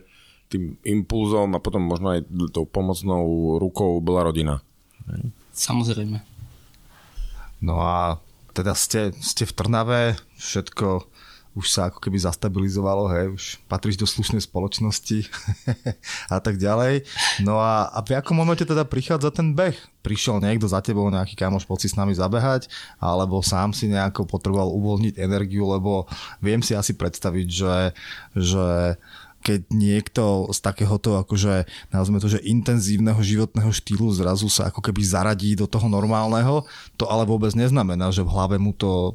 tým 0.50 0.78
impulzom 0.86 1.58
a 1.58 1.64
potom 1.64 1.82
možno 1.82 2.14
aj 2.14 2.26
tou 2.54 2.70
pomocnou 2.70 3.58
rukou 3.58 3.98
bola 3.98 4.30
rodina. 4.30 4.62
Samozrejme. 5.54 6.22
No 7.66 7.82
a 7.82 8.22
teda 8.54 8.78
ste, 8.78 9.10
ste 9.20 9.50
v 9.50 9.56
Trnave, 9.58 10.02
všetko 10.38 11.10
už 11.56 11.72
sa 11.72 11.88
ako 11.88 12.04
keby 12.04 12.20
zastabilizovalo, 12.20 13.08
hej, 13.16 13.32
už 13.32 13.44
patríš 13.72 13.96
do 13.96 14.04
slušnej 14.04 14.44
spoločnosti 14.44 15.32
a 16.36 16.38
tak 16.44 16.60
ďalej. 16.60 17.08
No 17.40 17.64
a, 17.64 17.88
a 17.96 18.04
v 18.04 18.20
akom 18.20 18.36
momente 18.36 18.68
teda 18.68 18.84
prichádza 18.84 19.32
ten 19.32 19.56
beh? 19.56 19.76
Prišiel 20.04 20.44
niekto 20.44 20.68
za 20.68 20.84
tebou, 20.84 21.08
nejaký 21.08 21.34
kamoš, 21.34 21.64
poď 21.64 21.88
si 21.88 21.90
s 21.96 21.98
nami 21.98 22.12
zabehať, 22.12 22.68
alebo 23.00 23.40
sám 23.40 23.72
si 23.72 23.88
nejako 23.88 24.28
potreboval 24.28 24.70
uvoľniť 24.76 25.16
energiu, 25.16 25.66
lebo 25.72 26.06
viem 26.44 26.60
si 26.60 26.76
asi 26.76 26.92
predstaviť, 26.94 27.48
že, 27.48 27.78
že 28.36 29.00
keď 29.46 29.70
niekto 29.70 30.50
z 30.50 30.58
takéhoto 30.58 31.22
akože, 31.22 31.70
nazvime 31.94 32.18
to, 32.18 32.34
že 32.34 32.42
intenzívneho 32.42 33.22
životného 33.22 33.70
štýlu 33.70 34.10
zrazu 34.10 34.50
sa 34.50 34.74
ako 34.74 34.82
keby 34.82 35.06
zaradí 35.06 35.54
do 35.54 35.70
toho 35.70 35.86
normálneho, 35.86 36.66
to 36.98 37.06
ale 37.06 37.30
vôbec 37.30 37.54
neznamená, 37.54 38.10
že 38.10 38.26
v 38.26 38.34
hlave 38.34 38.58
mu 38.58 38.74
to 38.74 39.14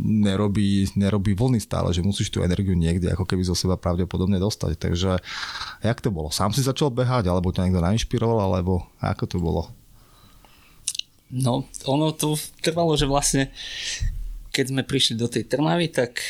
nerobí, 0.00 0.88
nerobí 0.96 1.36
vlny 1.36 1.60
stále, 1.60 1.92
že 1.92 2.00
musíš 2.00 2.32
tú 2.32 2.40
energiu 2.40 2.72
niekde 2.72 3.12
ako 3.12 3.28
keby 3.28 3.44
zo 3.44 3.52
seba 3.52 3.76
pravdepodobne 3.76 4.40
dostať. 4.40 4.80
Takže 4.80 5.20
jak 5.84 5.98
to 6.00 6.08
bolo? 6.08 6.32
Sám 6.32 6.56
si 6.56 6.64
začal 6.64 6.88
behať, 6.88 7.28
alebo 7.28 7.52
ťa 7.52 7.68
niekto 7.68 7.84
nainšpiroval, 7.84 8.48
alebo 8.48 8.88
ako 9.04 9.24
to 9.28 9.36
bolo? 9.36 9.68
No, 11.28 11.68
ono 11.84 12.16
to 12.16 12.40
trvalo, 12.64 12.96
že 12.96 13.04
vlastne 13.04 13.52
keď 14.56 14.72
sme 14.72 14.82
prišli 14.88 15.20
do 15.20 15.28
tej 15.28 15.44
Trnavy, 15.44 15.92
tak 15.92 16.24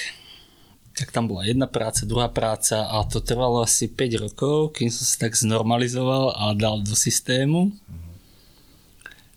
tak 0.96 1.12
tam 1.12 1.28
bola 1.28 1.44
jedna 1.44 1.68
práca, 1.68 2.08
druhá 2.08 2.32
práca 2.32 2.88
a 2.88 3.04
to 3.04 3.20
trvalo 3.20 3.60
asi 3.60 3.84
5 3.84 4.24
rokov, 4.24 4.80
kým 4.80 4.88
som 4.88 5.04
sa 5.04 5.28
tak 5.28 5.36
znormalizoval 5.36 6.32
a 6.32 6.56
dal 6.56 6.80
do 6.80 6.96
systému. 6.96 7.68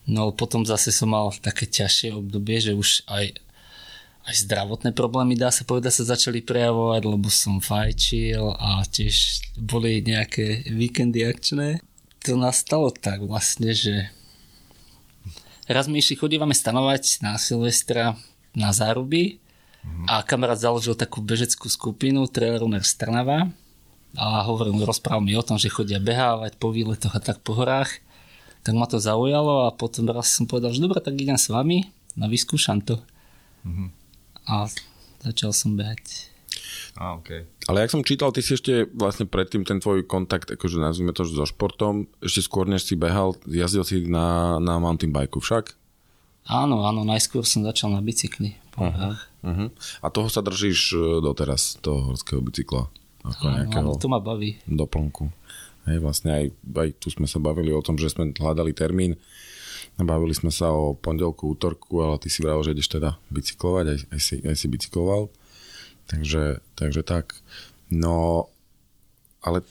No 0.08 0.32
potom 0.32 0.64
zase 0.64 0.96
som 0.96 1.12
mal 1.12 1.36
také 1.44 1.68
ťažšie 1.68 2.16
obdobie, 2.16 2.64
že 2.64 2.72
už 2.72 3.04
aj, 3.12 3.36
aj 4.24 4.36
zdravotné 4.48 4.96
problémy, 4.96 5.36
dá 5.36 5.52
sa 5.52 5.68
povedať, 5.68 6.00
sa 6.00 6.16
začali 6.16 6.40
prejavovať, 6.40 7.02
lebo 7.04 7.28
som 7.28 7.60
fajčil 7.60 8.56
a 8.56 8.88
tiež 8.88 9.44
boli 9.60 10.00
nejaké 10.00 10.64
víkendy 10.72 11.28
akčné. 11.28 11.84
To 12.24 12.40
nastalo 12.40 12.88
tak 12.88 13.20
vlastne, 13.20 13.76
že 13.76 14.08
raz 15.68 15.92
my 15.92 16.00
išli 16.00 16.16
chodívame 16.16 16.56
stanovať 16.56 17.20
na 17.20 17.36
Silvestra 17.36 18.16
na 18.56 18.72
záruby 18.72 19.44
a 20.10 20.26
kamarát 20.26 20.60
založil 20.60 20.98
takú 20.98 21.22
bežeckú 21.24 21.70
skupinu 21.70 22.28
Trail 22.28 22.60
Runner 22.60 22.84
Strnava 22.84 23.48
a 24.18 24.42
hovoril, 24.44 24.74
rozprával 24.84 25.22
mi 25.22 25.38
o 25.38 25.46
tom, 25.46 25.62
že 25.62 25.70
chodia 25.70 26.02
behávať 26.02 26.58
po 26.58 26.74
výletoch 26.74 27.14
a 27.14 27.22
tak 27.22 27.40
po 27.46 27.54
horách. 27.54 28.02
Tak 28.66 28.74
ma 28.76 28.90
to 28.90 29.00
zaujalo 29.00 29.70
a 29.70 29.76
potom 29.76 30.10
raz 30.10 30.34
som 30.34 30.50
povedal, 30.50 30.76
že 30.76 30.84
dobre, 30.84 31.00
tak 31.00 31.16
idem 31.16 31.40
s 31.40 31.48
vami 31.48 31.88
a 32.20 32.26
vyskúšam 32.28 32.84
to. 32.84 33.00
Mm-hmm. 33.64 33.90
A 34.50 34.68
začal 35.24 35.54
som 35.56 35.78
behať. 35.80 36.28
A, 37.00 37.16
okay. 37.16 37.48
Ale 37.70 37.86
jak 37.86 37.94
som 37.94 38.04
čítal, 38.04 38.34
ty 38.34 38.42
si 38.44 38.58
ešte 38.58 38.90
vlastne 38.92 39.30
predtým 39.30 39.64
ten 39.64 39.80
tvoj 39.80 40.04
kontakt, 40.04 40.50
akože 40.52 40.82
nazvime 40.82 41.16
to 41.16 41.24
so 41.24 41.46
športom, 41.46 42.10
ešte 42.20 42.50
skôr 42.50 42.66
než 42.68 42.84
si 42.84 43.00
behal, 43.00 43.38
jazdil 43.46 43.86
si 43.86 44.04
na, 44.10 44.58
na 44.60 44.82
mountain 44.82 45.14
bike 45.14 45.40
však? 45.40 45.78
Áno, 46.48 46.86
áno, 46.86 47.02
najskôr 47.06 47.44
som 47.46 47.62
začal 47.62 47.94
na 47.94 48.02
bicykli. 48.02 48.58
Uh-huh, 48.80 49.14
uh-huh. 49.44 49.70
A 50.00 50.08
toho 50.08 50.32
sa 50.32 50.40
držíš 50.40 50.80
e, 50.96 51.00
doteraz, 51.20 51.78
toho 51.84 52.14
horského 52.14 52.40
bicykla? 52.40 52.88
Ako 53.28 53.44
áno, 53.46 53.56
nejakého 53.60 53.84
áno, 53.84 54.00
to 54.00 54.08
ma 54.08 54.24
baví. 54.24 54.58
Doplnku. 54.66 55.30
Hej, 55.86 56.00
vlastne 56.00 56.32
aj, 56.32 56.46
aj 56.74 56.90
tu 57.02 57.12
sme 57.12 57.28
sa 57.28 57.38
bavili 57.44 57.76
o 57.76 57.84
tom, 57.84 58.00
že 58.00 58.14
sme 58.14 58.32
hľadali 58.32 58.72
termín. 58.72 59.20
Bavili 60.00 60.32
sme 60.32 60.48
sa 60.48 60.72
o 60.72 60.96
pondelku, 60.96 61.52
útorku, 61.52 62.00
ale 62.00 62.16
ty 62.24 62.32
si 62.32 62.40
vral, 62.40 62.64
že 62.64 62.72
ideš 62.72 62.88
teda 62.88 63.20
bicyklovať, 63.28 63.86
aj, 63.90 63.98
aj, 64.16 64.20
si, 64.24 64.36
aj 64.40 64.56
si 64.56 64.68
bicykloval. 64.72 65.28
Takže, 66.08 66.64
takže 66.80 67.02
tak. 67.04 67.36
No, 67.92 68.48
ale 69.44 69.66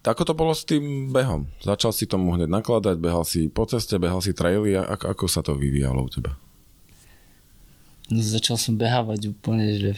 ako 0.00 0.22
to 0.24 0.32
bolo 0.32 0.56
s 0.56 0.64
tým 0.64 1.12
behom? 1.12 1.48
Začal 1.60 1.92
si 1.92 2.08
tomu 2.08 2.32
hneď 2.32 2.48
nakladať, 2.48 2.96
behal 2.96 3.24
si 3.28 3.52
po 3.52 3.68
ceste, 3.68 4.00
behal 4.00 4.24
si 4.24 4.32
traily 4.32 4.76
a 4.80 4.96
ako, 4.96 5.28
sa 5.28 5.44
to 5.44 5.52
vyvíjalo 5.52 6.04
u 6.04 6.08
teba? 6.08 6.32
No, 8.08 8.24
začal 8.24 8.56
som 8.56 8.80
behávať 8.80 9.30
úplne, 9.30 9.66
že 9.76 9.92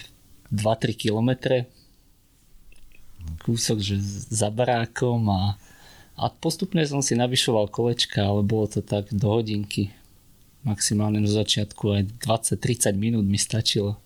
2-3 0.50 0.99
kilometre 0.99 1.71
kúsok, 3.47 3.78
že 3.78 3.97
za 4.30 4.50
barákom 4.50 5.23
a, 5.30 5.54
a 6.18 6.25
postupne 6.30 6.82
som 6.82 7.00
si 7.00 7.14
navyšoval 7.14 7.70
kolečka, 7.70 8.22
ale 8.22 8.42
bolo 8.42 8.66
to 8.66 8.83
tak 8.83 9.11
do 9.14 9.31
hodinky. 9.31 9.94
Maximálne 10.62 11.18
do 11.18 11.31
začiatku 11.31 11.85
aj 11.90 12.03
20-30 12.22 12.94
minút 12.94 13.27
mi 13.27 13.38
stačilo. 13.38 13.98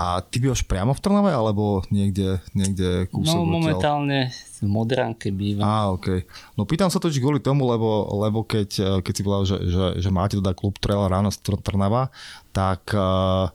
A 0.00 0.24
ty 0.24 0.40
bývaš 0.40 0.64
priamo 0.64 0.96
v 0.96 1.02
Trnave, 1.04 1.28
alebo 1.28 1.84
niekde, 1.92 2.40
niekde 2.56 3.04
kúsok 3.12 3.36
No 3.36 3.44
momentálne 3.44 4.32
v 4.32 4.58
Modránke 4.64 5.28
bývam. 5.28 5.60
Á, 5.60 5.92
ok. 5.92 6.24
No 6.56 6.64
pýtam 6.64 6.88
sa 6.88 6.96
to 6.96 7.12
kvôli 7.12 7.36
tomu, 7.36 7.68
lebo, 7.68 8.08
lebo 8.16 8.40
keď, 8.48 9.04
keď 9.04 9.12
si 9.12 9.20
povedal, 9.20 9.44
že, 9.44 9.56
že, 9.68 9.84
že 10.00 10.08
máte 10.08 10.40
teda 10.40 10.56
klub 10.56 10.80
Trail 10.80 11.04
ráno 11.04 11.28
z 11.28 11.44
Trnava, 11.44 12.08
tak 12.56 12.96
uh, 12.96 13.52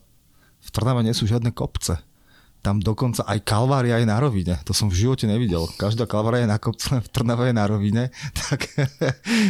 v 0.61 0.69
Trnave 0.69 1.01
nie 1.01 1.17
sú 1.17 1.25
žiadne 1.25 1.49
kopce 1.49 1.97
tam 2.65 2.81
dokonca 2.81 3.21
aj 3.29 3.45
kalvária 3.45 4.01
je 4.01 4.09
na 4.09 4.17
rovine. 4.17 4.57
To 4.65 4.73
som 4.73 4.89
v 4.89 4.97
živote 4.97 5.29
nevidel. 5.29 5.69
Každá 5.77 6.09
kalvária 6.09 6.49
je 6.49 6.49
na 6.49 6.57
kopcu, 6.57 6.97
v 6.97 7.09
Trnave 7.13 7.53
je 7.53 7.55
na 7.55 7.69
rovine. 7.69 8.09
Tak, 8.45 8.65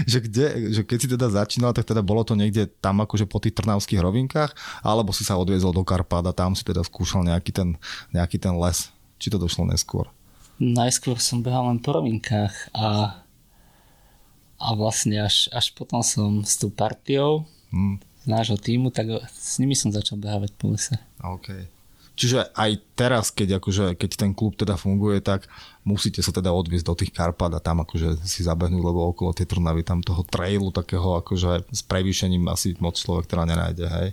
že, 0.07 0.19
kde, 0.23 0.71
že 0.71 0.81
keď 0.83 0.97
si 0.99 1.07
teda 1.07 1.27
začínal, 1.31 1.71
tak 1.75 1.87
teda 1.87 1.99
bolo 2.03 2.23
to 2.27 2.35
niekde 2.35 2.67
tam 2.79 2.99
akože 3.03 3.27
po 3.27 3.39
tých 3.39 3.55
trnavských 3.55 3.99
rovinkách, 3.99 4.51
alebo 4.83 5.11
si 5.15 5.27
sa 5.27 5.39
odviezol 5.39 5.71
do 5.71 5.83
Karpát 5.87 6.23
a 6.27 6.35
tam 6.35 6.55
si 6.55 6.63
teda 6.63 6.83
skúšal 6.83 7.27
nejaký 7.27 7.51
ten, 7.55 7.69
nejaký 8.11 8.39
ten 8.39 8.55
les. 8.55 8.91
Či 9.19 9.31
to 9.31 9.39
došlo 9.39 9.67
neskôr? 9.67 10.11
Najskôr 10.59 11.19
som 11.19 11.43
behal 11.43 11.71
len 11.71 11.79
po 11.79 11.95
rovinkách 11.95 12.71
a, 12.71 13.19
a 14.59 14.67
vlastne 14.75 15.23
až, 15.23 15.51
až 15.51 15.71
potom 15.75 15.99
som 16.03 16.43
s 16.43 16.55
tou 16.55 16.71
partiou 16.71 17.43
hmm. 17.71 17.99
nášho 18.27 18.55
týmu, 18.55 18.91
tak 18.91 19.11
s 19.27 19.59
nimi 19.59 19.75
som 19.75 19.91
začal 19.91 20.19
behávať 20.19 20.51
po 20.55 20.71
lese. 20.71 20.95
Okay. 21.19 21.74
Čiže 22.15 22.55
aj 22.55 22.71
teraz, 22.95 23.27
keď, 23.27 23.59
akože, 23.59 23.99
keď 23.99 24.11
ten 24.15 24.31
klub 24.31 24.55
teda 24.55 24.79
funguje, 24.79 25.19
tak 25.19 25.51
musíte 25.83 26.23
sa 26.23 26.31
teda 26.31 26.55
odviezť 26.55 26.87
do 26.87 26.95
tých 26.95 27.11
Karpat 27.11 27.51
a 27.51 27.59
tam 27.59 27.83
akože 27.83 28.23
si 28.23 28.41
zabehnúť, 28.47 28.79
lebo 28.79 29.11
okolo 29.11 29.35
tej 29.35 29.51
Trnavy 29.51 29.83
tam 29.83 29.99
toho 29.99 30.23
trailu 30.23 30.71
takého 30.71 31.19
akože 31.19 31.67
s 31.67 31.81
prevýšením 31.83 32.47
asi 32.47 32.73
moc 32.79 32.95
človek 32.95 33.27
teda 33.27 33.43
nenájde, 33.43 33.87
hej? 33.91 34.09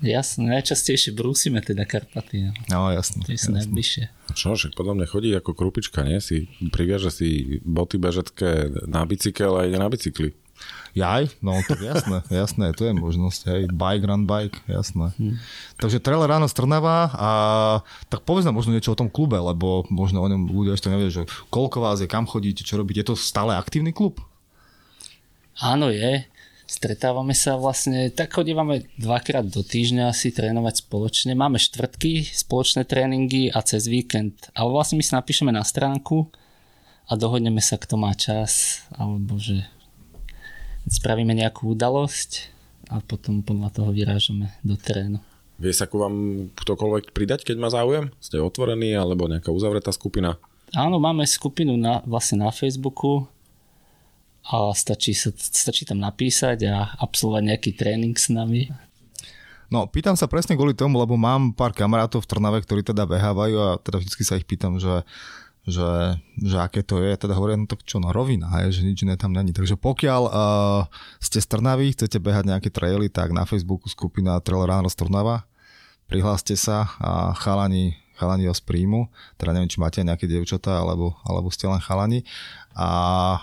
Jasné, 0.00 0.48
najčastejšie 0.48 1.12
brúsime 1.12 1.60
teda 1.60 1.84
Karpaty. 1.84 2.48
No, 2.48 2.52
no 2.72 2.80
jasné. 2.88 3.20
Tie 3.28 3.36
sú 3.36 3.52
najbližšie. 3.52 4.32
Čo, 4.32 4.56
však 4.56 4.72
podľa 4.72 4.96
mňa 4.96 5.06
chodí 5.12 5.28
ako 5.36 5.52
krupička, 5.52 6.00
nie? 6.08 6.24
Si 6.24 6.48
priviaže 6.72 7.12
si 7.12 7.60
boty 7.60 8.00
bežecké 8.00 8.72
na 8.88 9.04
bicykel 9.04 9.52
a 9.60 9.68
ide 9.68 9.76
na 9.76 9.92
bicykli. 9.92 10.32
Jaj, 10.90 11.30
no 11.38 11.54
to 11.70 11.78
jasné, 11.78 12.18
jasné, 12.30 12.74
to 12.74 12.82
je 12.82 12.92
možnosť, 12.94 13.40
hej, 13.46 13.62
bike, 13.70 14.06
run 14.10 14.26
bike, 14.26 14.58
jasné. 14.66 15.14
Hmm. 15.14 15.38
Takže 15.78 16.02
trailer 16.02 16.26
ráno 16.26 16.50
z 16.50 16.56
Trnava 16.58 17.14
a 17.14 17.30
tak 18.10 18.26
povedz 18.26 18.42
nám 18.42 18.58
možno 18.58 18.74
niečo 18.74 18.92
o 18.94 18.98
tom 18.98 19.06
klube, 19.06 19.38
lebo 19.38 19.86
možno 19.86 20.18
o 20.18 20.26
ňom 20.26 20.50
ľudia 20.50 20.74
ešte 20.74 20.90
nevie, 20.90 21.14
že 21.14 21.30
koľko 21.54 21.78
vás 21.78 22.02
je, 22.02 22.10
kam 22.10 22.26
chodíte, 22.26 22.66
čo 22.66 22.74
robíte, 22.74 23.06
je 23.06 23.14
to 23.14 23.16
stále 23.16 23.54
aktívny 23.54 23.94
klub? 23.94 24.18
Áno, 25.62 25.92
je. 25.92 26.26
Stretávame 26.70 27.34
sa 27.34 27.58
vlastne, 27.58 28.14
tak 28.14 28.30
chodívame 28.30 28.86
dvakrát 28.94 29.42
do 29.42 29.58
týždňa 29.58 30.14
si 30.14 30.30
trénovať 30.30 30.86
spoločne. 30.86 31.34
Máme 31.34 31.58
štvrtky, 31.58 32.30
spoločné 32.30 32.86
tréningy 32.86 33.50
a 33.50 33.58
cez 33.66 33.90
víkend. 33.90 34.38
Ale 34.54 34.70
vlastne 34.70 34.94
my 34.94 35.02
si 35.02 35.10
napíšeme 35.10 35.50
na 35.50 35.66
stránku 35.66 36.30
a 37.10 37.18
dohodneme 37.18 37.58
sa, 37.58 37.74
kto 37.74 37.98
má 37.98 38.14
čas, 38.14 38.86
alebo 38.94 39.34
že 39.34 39.66
spravíme 40.88 41.36
nejakú 41.36 41.74
udalosť 41.74 42.52
a 42.88 43.02
potom 43.04 43.44
podľa 43.44 43.70
toho 43.74 43.90
vyrážame 43.92 44.54
do 44.64 44.74
terénu. 44.78 45.20
Vie 45.60 45.76
sa 45.76 45.84
ku 45.84 46.00
vám 46.00 46.48
ktokoľvek 46.56 47.12
pridať, 47.12 47.44
keď 47.44 47.56
má 47.60 47.68
záujem? 47.68 48.08
Ste 48.16 48.40
otvorení 48.40 48.96
alebo 48.96 49.28
nejaká 49.28 49.52
uzavretá 49.52 49.92
skupina? 49.92 50.40
Áno, 50.72 50.96
máme 50.96 51.26
skupinu 51.28 51.76
na, 51.76 52.00
vlastne 52.08 52.40
na 52.40 52.48
Facebooku 52.48 53.28
a 54.46 54.72
stačí, 54.72 55.12
sa, 55.12 55.28
stačí 55.36 55.84
tam 55.84 56.00
napísať 56.00 56.64
a 56.64 56.96
absolvovať 56.96 57.42
nejaký 57.44 57.70
tréning 57.76 58.16
s 58.16 58.32
nami. 58.32 58.72
No, 59.70 59.86
pýtam 59.86 60.18
sa 60.18 60.26
presne 60.26 60.58
kvôli 60.58 60.74
tomu, 60.74 60.98
lebo 60.98 61.14
mám 61.14 61.54
pár 61.54 61.70
kamarátov 61.70 62.26
v 62.26 62.30
Trnave, 62.30 62.58
ktorí 62.64 62.82
teda 62.82 63.06
behávajú 63.06 63.56
a 63.60 63.68
teda 63.78 64.02
vždy 64.02 64.24
sa 64.26 64.34
ich 64.34 64.48
pýtam, 64.48 64.82
že 64.82 65.06
že, 65.68 66.16
že 66.40 66.56
aké 66.56 66.80
to 66.80 67.00
je, 67.04 67.12
teda 67.16 67.36
hovoria, 67.36 67.60
no 67.60 67.68
tak 67.68 67.84
čo, 67.84 68.00
no 68.00 68.10
rovina, 68.10 68.48
hej, 68.60 68.80
že 68.80 68.86
nič 68.86 69.04
iné 69.04 69.20
tam 69.20 69.36
není. 69.36 69.52
Takže 69.52 69.76
pokiaľ 69.76 70.22
uh, 70.28 70.82
ste 71.20 71.40
z 71.40 71.46
Trnavy, 71.46 71.92
chcete 71.92 72.16
behať 72.16 72.48
nejaké 72.48 72.68
traily, 72.72 73.12
tak 73.12 73.36
na 73.36 73.44
Facebooku 73.44 73.86
skupina 73.92 74.40
Trail 74.40 74.64
Runner 74.64 74.88
z 74.88 74.96
Trnava, 74.96 75.44
prihláste 76.08 76.56
sa 76.56 76.90
a 76.98 77.36
chalani, 77.36 77.94
chalani 78.16 78.48
vás 78.48 78.64
príjmu, 78.64 79.12
teda 79.36 79.52
neviem, 79.52 79.70
či 79.70 79.78
máte 79.78 80.00
nejaké 80.00 80.24
dievčatá, 80.24 80.80
alebo, 80.80 81.14
alebo 81.28 81.52
ste 81.52 81.68
len 81.68 81.80
chalani. 81.80 82.24
A 82.72 83.38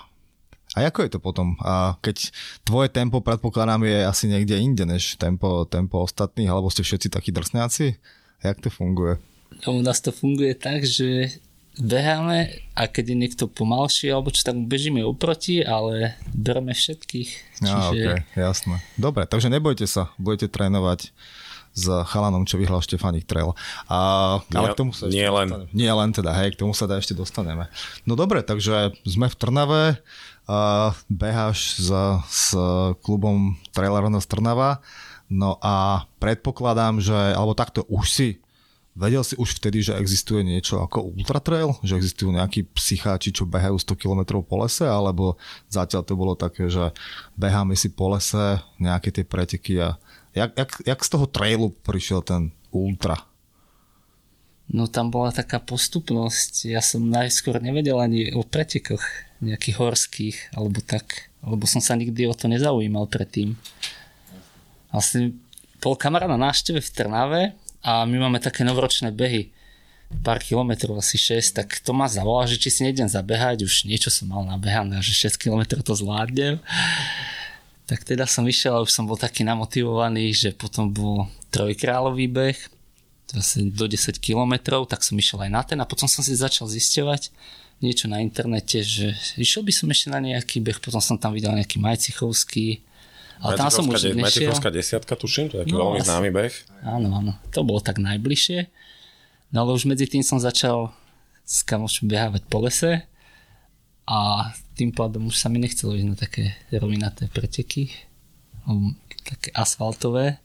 a 0.76 0.84
ako 0.84 1.00
je 1.00 1.10
to 1.16 1.18
potom? 1.18 1.56
A 1.64 1.96
keď 2.04 2.28
tvoje 2.60 2.92
tempo, 2.92 3.24
predpokladám, 3.24 3.88
je 3.88 4.04
asi 4.04 4.28
niekde 4.28 4.60
inde, 4.60 4.84
než 4.84 5.16
tempo, 5.16 5.64
tempo 5.64 6.04
ostatných, 6.04 6.52
alebo 6.52 6.68
ste 6.68 6.84
všetci 6.84 7.08
takí 7.08 7.32
drsňáci? 7.32 7.96
Jak 8.44 8.60
to 8.60 8.68
funguje? 8.68 9.16
U 9.64 9.80
nás 9.80 10.04
to 10.04 10.12
funguje 10.12 10.52
tak, 10.52 10.84
že 10.84 11.40
beháme 11.78 12.52
a 12.74 12.90
keď 12.90 13.14
je 13.14 13.16
niekto 13.16 13.44
pomalší 13.46 14.10
alebo 14.10 14.34
čo, 14.34 14.42
tak 14.42 14.58
bežíme 14.58 15.02
oproti, 15.06 15.62
ale 15.62 16.18
bereme 16.34 16.74
všetkých. 16.74 17.30
Čiže... 17.62 17.96
Ja, 17.96 18.18
okay, 18.18 18.18
jasné. 18.34 18.82
Dobre, 18.98 19.24
takže 19.26 19.50
nebojte 19.50 19.86
sa, 19.86 20.10
budete 20.18 20.50
trénovať 20.50 21.10
s 21.78 21.86
chalanom, 22.10 22.42
čo 22.42 22.58
vyhral 22.58 22.82
Štefanik 22.82 23.22
Trail. 23.22 23.54
A, 23.86 24.42
ale 24.50 24.66
Nie- 24.66 24.74
k 24.74 24.80
tomu 24.82 24.90
sa 24.90 25.06
ešte 25.06 25.14
nie 25.14 25.30
len. 25.30 25.46
dostaneme. 25.46 25.70
Nie 25.70 25.92
len 25.94 26.10
teda, 26.10 26.30
hej, 26.34 26.48
k 26.54 26.60
tomu 26.60 26.74
sa 26.74 26.90
dá 26.90 26.98
ešte 26.98 27.14
dostaneme. 27.14 27.70
No 28.02 28.18
dobre, 28.18 28.42
takže 28.42 28.98
sme 29.06 29.30
v 29.30 29.36
Trnave, 29.38 29.82
a 30.48 30.90
beháš 31.06 31.76
s, 31.78 31.88
s 32.26 32.56
klubom 33.04 33.54
Trail 33.70 33.94
Runners 33.94 34.26
Trnava, 34.26 34.80
no 35.28 35.60
a 35.60 36.08
predpokladám, 36.18 37.04
že, 37.04 37.14
alebo 37.14 37.52
takto 37.52 37.84
už 37.86 38.06
si 38.08 38.28
Vedel 38.98 39.22
si 39.22 39.38
už 39.38 39.62
vtedy, 39.62 39.78
že 39.78 39.94
existuje 39.94 40.42
niečo 40.42 40.82
ako 40.82 41.14
ultra 41.14 41.38
trail? 41.38 41.78
Že 41.86 42.02
existujú 42.02 42.34
nejakí 42.34 42.66
psycháči, 42.74 43.30
čo 43.30 43.46
behajú 43.46 43.78
100 43.78 43.94
km 43.94 44.42
po 44.42 44.58
lese? 44.58 44.82
Alebo 44.90 45.38
zatiaľ 45.70 46.02
to 46.02 46.18
bolo 46.18 46.34
také, 46.34 46.66
že 46.66 46.90
beháme 47.38 47.78
si 47.78 47.94
po 47.94 48.10
lese, 48.10 48.58
nejaké 48.82 49.14
tie 49.14 49.22
preteky 49.22 49.78
a 49.78 49.94
jak, 50.34 50.50
jak, 50.58 50.70
jak 50.82 51.00
z 51.06 51.10
toho 51.14 51.30
trailu 51.30 51.70
prišiel 51.86 52.26
ten 52.26 52.50
ultra? 52.74 53.22
No 54.66 54.90
tam 54.90 55.14
bola 55.14 55.30
taká 55.30 55.62
postupnosť. 55.62 56.66
Ja 56.66 56.82
som 56.82 57.06
najskôr 57.06 57.62
nevedel 57.62 58.02
ani 58.02 58.34
o 58.34 58.42
pretekoch 58.42 59.00
nejakých 59.38 59.78
horských, 59.78 60.36
alebo 60.58 60.82
tak. 60.82 61.30
Alebo 61.38 61.70
som 61.70 61.78
sa 61.78 61.94
nikdy 61.94 62.26
o 62.26 62.34
to 62.34 62.50
nezaujímal 62.50 63.06
predtým. 63.06 63.54
Vlastne 64.90 65.38
bol 65.78 65.94
kamarát 65.94 66.26
na 66.26 66.50
návšteve 66.50 66.82
v 66.82 66.90
Trnave 66.90 67.42
a 67.88 68.04
my 68.04 68.20
máme 68.20 68.36
také 68.36 68.68
novoročné 68.68 69.16
behy 69.16 69.48
pár 70.20 70.40
kilometrov, 70.40 71.00
asi 71.00 71.16
6, 71.16 71.56
tak 71.56 71.68
to 71.80 71.96
ma 71.96 72.04
zavolal, 72.08 72.48
že 72.48 72.60
či 72.60 72.68
si 72.68 72.80
nejdem 72.84 73.08
zabehať, 73.08 73.64
už 73.64 73.88
niečo 73.88 74.12
som 74.12 74.28
mal 74.28 74.44
nabehané, 74.44 75.00
že 75.00 75.16
6 75.16 75.40
kilometrov 75.40 75.80
to 75.84 75.96
zvládnem. 75.96 76.60
Tak 77.88 78.04
teda 78.04 78.28
som 78.28 78.44
išiel 78.44 78.76
a 78.76 78.84
už 78.84 78.92
som 78.92 79.08
bol 79.08 79.16
taký 79.16 79.44
namotivovaný, 79.44 80.32
že 80.36 80.52
potom 80.52 80.92
bol 80.92 81.32
trojkrálový 81.48 82.28
beh, 82.28 82.58
zase 83.32 83.68
do 83.72 83.84
10 83.88 84.20
kilometrov, 84.20 84.88
tak 84.88 85.00
som 85.00 85.16
išiel 85.16 85.48
aj 85.48 85.50
na 85.52 85.62
ten 85.64 85.78
a 85.80 85.88
potom 85.88 86.08
som 86.08 86.20
si 86.20 86.36
začal 86.36 86.68
zisťovať 86.68 87.32
niečo 87.84 88.08
na 88.08 88.20
internete, 88.20 88.84
že 88.84 89.16
išiel 89.40 89.64
by 89.64 89.72
som 89.72 89.88
ešte 89.88 90.08
na 90.12 90.20
nejaký 90.20 90.60
beh, 90.60 90.80
potom 90.80 91.00
som 91.00 91.16
tam 91.16 91.32
videl 91.36 91.56
nejaký 91.56 91.80
Majcichovský, 91.80 92.84
ale 93.42 93.54
tam 93.54 93.70
som 93.70 93.86
už 93.86 94.12
nešiel. 94.12 94.50
Majcichovská 94.50 94.70
desiatka, 94.70 95.14
tuším, 95.14 95.50
to 95.50 95.54
je 95.58 95.60
taký 95.66 95.74
No, 95.74 95.94
veľmi 95.94 96.02
známy 96.02 96.28
beh. 96.34 96.54
Áno, 96.82 97.08
áno, 97.14 97.32
to 97.54 97.62
bolo 97.62 97.78
tak 97.78 98.02
najbližšie. 98.02 98.66
No 99.54 99.64
ale 99.64 99.78
už 99.78 99.88
medzi 99.88 100.10
tým 100.10 100.26
som 100.26 100.42
začal 100.42 100.90
s 101.48 101.64
kamošom 101.64 102.10
behávať 102.10 102.44
po 102.50 102.60
lese 102.60 103.08
a 104.04 104.50
tým 104.76 104.92
pádom 104.92 105.28
už 105.28 105.36
sa 105.36 105.48
mi 105.48 105.56
nechcelo 105.60 105.96
ísť 105.96 106.08
na 106.08 106.16
také 106.16 106.56
rovinaté 106.72 107.28
preteky, 107.32 107.92
také 109.24 109.52
asfaltové. 109.56 110.40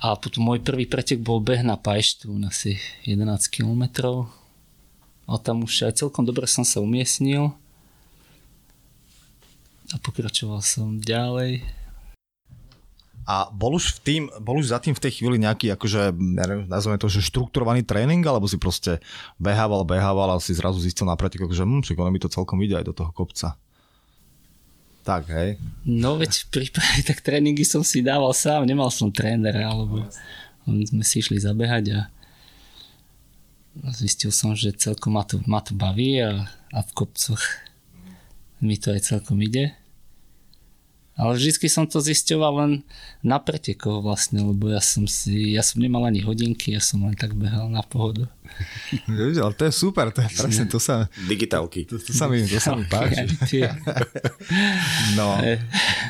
A 0.00 0.16
potom 0.16 0.48
môj 0.48 0.64
prvý 0.64 0.88
pretek 0.88 1.20
bol 1.20 1.44
beh 1.44 1.60
na 1.60 1.76
Pajštún, 1.76 2.40
asi 2.48 2.80
11 3.04 3.52
km. 3.52 3.84
A 5.28 5.36
tam 5.36 5.68
už 5.68 5.92
aj 5.92 6.00
celkom 6.00 6.24
dobre 6.24 6.48
som 6.48 6.64
sa 6.64 6.80
umiestnil. 6.80 7.52
A 9.90 9.96
pokračoval 9.98 10.62
som 10.62 11.02
ďalej. 11.02 11.66
A 13.30 13.46
bol 13.52 13.78
už, 13.78 13.94
v 13.94 13.98
tým, 14.02 14.22
bol 14.42 14.58
už 14.58 14.74
za 14.74 14.82
tým 14.82 14.96
v 14.96 15.02
tej 15.06 15.22
chvíli 15.22 15.38
nejaký, 15.38 15.70
akože, 15.76 16.14
neviem, 16.18 16.66
nazveme 16.66 16.98
to, 16.98 17.06
že 17.06 17.22
štrukturovaný 17.22 17.86
tréning, 17.86 18.24
alebo 18.26 18.50
si 18.50 18.58
proste 18.58 18.98
behával, 19.38 19.86
behával 19.86 20.34
a 20.34 20.42
si 20.42 20.50
zrazu 20.50 20.82
zistil 20.82 21.06
na 21.06 21.14
pretekoch, 21.14 21.54
že 21.54 21.62
hm, 21.62 21.86
ono 21.94 22.10
mi 22.10 22.18
to 22.18 22.32
celkom 22.32 22.58
ide 22.64 22.80
aj 22.80 22.90
do 22.90 22.94
toho 22.96 23.14
kopca. 23.14 23.54
Tak, 25.06 25.30
hej. 25.30 25.62
No 25.86 26.18
veď 26.18 26.42
v 26.42 26.46
prípade 26.50 27.06
tak 27.06 27.22
tréningy 27.22 27.62
som 27.62 27.86
si 27.86 28.02
dával 28.02 28.34
sám, 28.34 28.66
nemal 28.66 28.90
som 28.90 29.14
trénera, 29.14 29.70
alebo 29.70 30.02
len 30.66 30.82
sme 30.84 31.06
si 31.06 31.22
išli 31.22 31.38
zabehať 31.38 31.84
a 31.96 32.00
zistil 33.94 34.34
som, 34.34 34.52
že 34.58 34.74
celkom 34.74 35.14
ma 35.16 35.24
to, 35.24 35.40
ma 35.46 35.62
to 35.62 35.72
baví 35.72 36.20
a, 36.20 36.50
a 36.74 36.78
v 36.82 36.90
kopcoch 36.92 37.40
mi 38.60 38.76
to 38.76 38.92
aj 38.92 39.06
celkom 39.06 39.40
ide. 39.40 39.72
Ale 41.20 41.36
vždy 41.36 41.68
som 41.68 41.84
to 41.84 42.00
zisťoval 42.00 42.52
len 42.64 42.72
na 43.20 43.36
pretekoch 43.36 44.00
vlastne, 44.00 44.40
lebo 44.40 44.72
ja 44.72 44.80
som 44.80 45.04
si, 45.04 45.52
ja 45.52 45.60
som 45.60 45.84
nemal 45.84 46.08
ani 46.08 46.24
hodinky, 46.24 46.72
ja 46.72 46.80
som 46.80 47.04
len 47.04 47.12
tak 47.12 47.36
behal 47.36 47.68
na 47.68 47.84
pohodu. 47.84 48.32
Ale 49.44 49.52
to 49.52 49.68
je 49.68 49.72
super, 49.76 50.08
to 50.08 50.24
je 50.24 50.30
presne, 50.32 50.64
to 50.64 50.80
sa, 50.80 51.12
Digitálky. 51.28 51.84
to, 51.84 52.00
to 52.00 52.16
sa 52.16 52.24
mi, 52.24 52.40
to 52.40 52.56
sa 52.56 52.72
mi 52.72 52.88
páči. 52.92 53.68
No, 55.20 55.36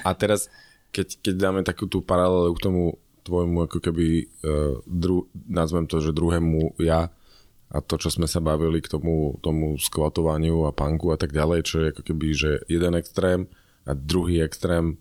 A 0.06 0.10
teraz, 0.14 0.46
keď, 0.94 1.18
keď 1.18 1.34
dáme 1.34 1.60
takú 1.66 1.90
tú 1.90 2.06
paralelu 2.06 2.54
k 2.54 2.64
tomu 2.70 2.82
tvojmu, 3.26 3.66
ako 3.66 3.78
keby, 3.82 4.30
uh, 4.46 4.78
dru, 4.86 5.26
nazvem 5.50 5.90
to, 5.90 5.98
že 5.98 6.14
druhému 6.14 6.78
ja, 6.80 7.10
a 7.70 7.78
to, 7.78 7.94
čo 7.98 8.10
sme 8.10 8.26
sa 8.26 8.42
bavili 8.42 8.82
k 8.82 8.90
tomu, 8.90 9.38
tomu 9.42 9.78
skvatovaniu 9.78 10.66
a 10.66 10.74
punku 10.74 11.14
a 11.14 11.18
tak 11.18 11.30
ďalej, 11.30 11.60
čo 11.62 11.74
je 11.82 11.86
ako 11.94 12.02
keby, 12.02 12.28
že 12.34 12.50
jeden 12.66 12.98
extrém 12.98 13.46
a 13.88 13.92
druhý 13.96 14.44
extrém 14.44 15.00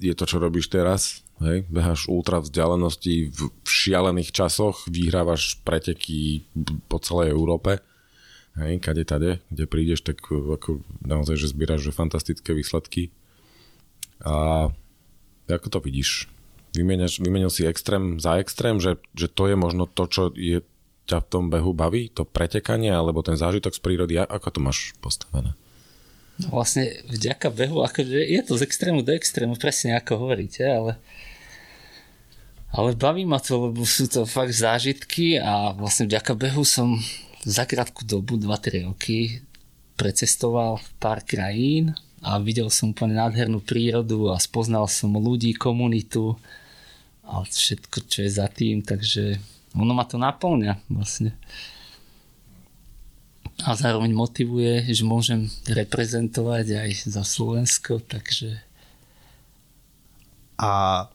je 0.00 0.16
to, 0.16 0.24
čo 0.24 0.40
robíš 0.40 0.72
teraz, 0.72 1.20
hej? 1.44 1.68
Beháš 1.68 2.08
ultra 2.08 2.40
vzdialenosti 2.40 3.28
v, 3.28 3.40
šialených 3.68 4.32
časoch, 4.32 4.88
vyhrávaš 4.88 5.60
preteky 5.60 6.48
po 6.88 6.96
celej 7.04 7.36
Európe, 7.36 7.84
hej, 8.56 8.80
kade 8.80 9.04
tade, 9.04 9.44
kde 9.52 9.64
prídeš, 9.68 10.00
tak 10.00 10.24
uh, 10.32 10.56
ako 10.56 10.80
naozaj, 11.04 11.36
že 11.36 11.52
zbieraš 11.52 11.84
že 11.84 11.92
fantastické 11.92 12.56
výsledky. 12.56 13.12
A 14.24 14.68
ako 15.48 15.68
to 15.68 15.78
vidíš? 15.84 16.32
Vymeniaš, 16.72 17.18
vymenil 17.18 17.50
si 17.50 17.66
extrém 17.66 18.22
za 18.22 18.38
extrém, 18.38 18.78
že, 18.78 19.02
že 19.12 19.26
to 19.26 19.50
je 19.50 19.56
možno 19.58 19.90
to, 19.90 20.06
čo 20.06 20.22
je 20.32 20.62
ťa 21.10 21.26
v 21.26 21.28
tom 21.28 21.44
behu 21.50 21.74
baví, 21.74 22.06
to 22.14 22.22
pretekanie 22.22 22.94
alebo 22.94 23.26
ten 23.26 23.34
zážitok 23.34 23.74
z 23.74 23.80
prírody, 23.82 24.14
ako 24.22 24.48
to 24.54 24.60
máš 24.62 24.94
postavené? 25.02 25.58
Vlastne 26.48 27.04
vďaka 27.10 27.52
behu, 27.52 27.84
akože 27.84 28.16
je 28.16 28.40
to 28.40 28.56
z 28.56 28.64
extrému 28.64 29.04
do 29.04 29.12
extrému, 29.12 29.60
presne 29.60 29.98
ako 30.00 30.16
hovoríte, 30.16 30.64
ale 30.64 30.96
ale 32.70 32.94
baví 32.94 33.26
ma 33.26 33.42
to, 33.42 33.66
lebo 33.66 33.82
sú 33.82 34.06
to 34.06 34.22
fakt 34.22 34.54
zážitky 34.54 35.42
a 35.42 35.74
vlastne 35.74 36.06
vďaka 36.06 36.38
behu 36.38 36.62
som 36.62 37.02
za 37.42 37.66
krátku 37.66 38.06
dobu, 38.06 38.38
2-3 38.38 38.86
roky, 38.86 39.42
precestoval 39.98 40.78
pár 41.02 41.26
krajín 41.26 41.98
a 42.22 42.38
videl 42.38 42.70
som 42.70 42.94
úplne 42.94 43.18
nádhernú 43.18 43.58
prírodu 43.58 44.30
a 44.30 44.38
spoznal 44.38 44.86
som 44.86 45.10
ľudí, 45.18 45.56
komunitu 45.58 46.38
a 47.26 47.42
všetko, 47.42 48.06
čo 48.06 48.22
je 48.22 48.30
za 48.30 48.46
tým, 48.46 48.86
takže 48.86 49.42
ono 49.74 49.90
ma 49.90 50.06
to 50.06 50.14
naplňa 50.14 50.78
vlastne 50.86 51.34
a 53.64 53.76
zároveň 53.76 54.12
motivuje, 54.12 54.88
že 54.92 55.04
môžem 55.04 55.48
reprezentovať 55.68 56.66
aj 56.86 56.90
za 57.08 57.22
Slovensko, 57.24 58.00
takže 58.00 58.60
A 60.60 61.08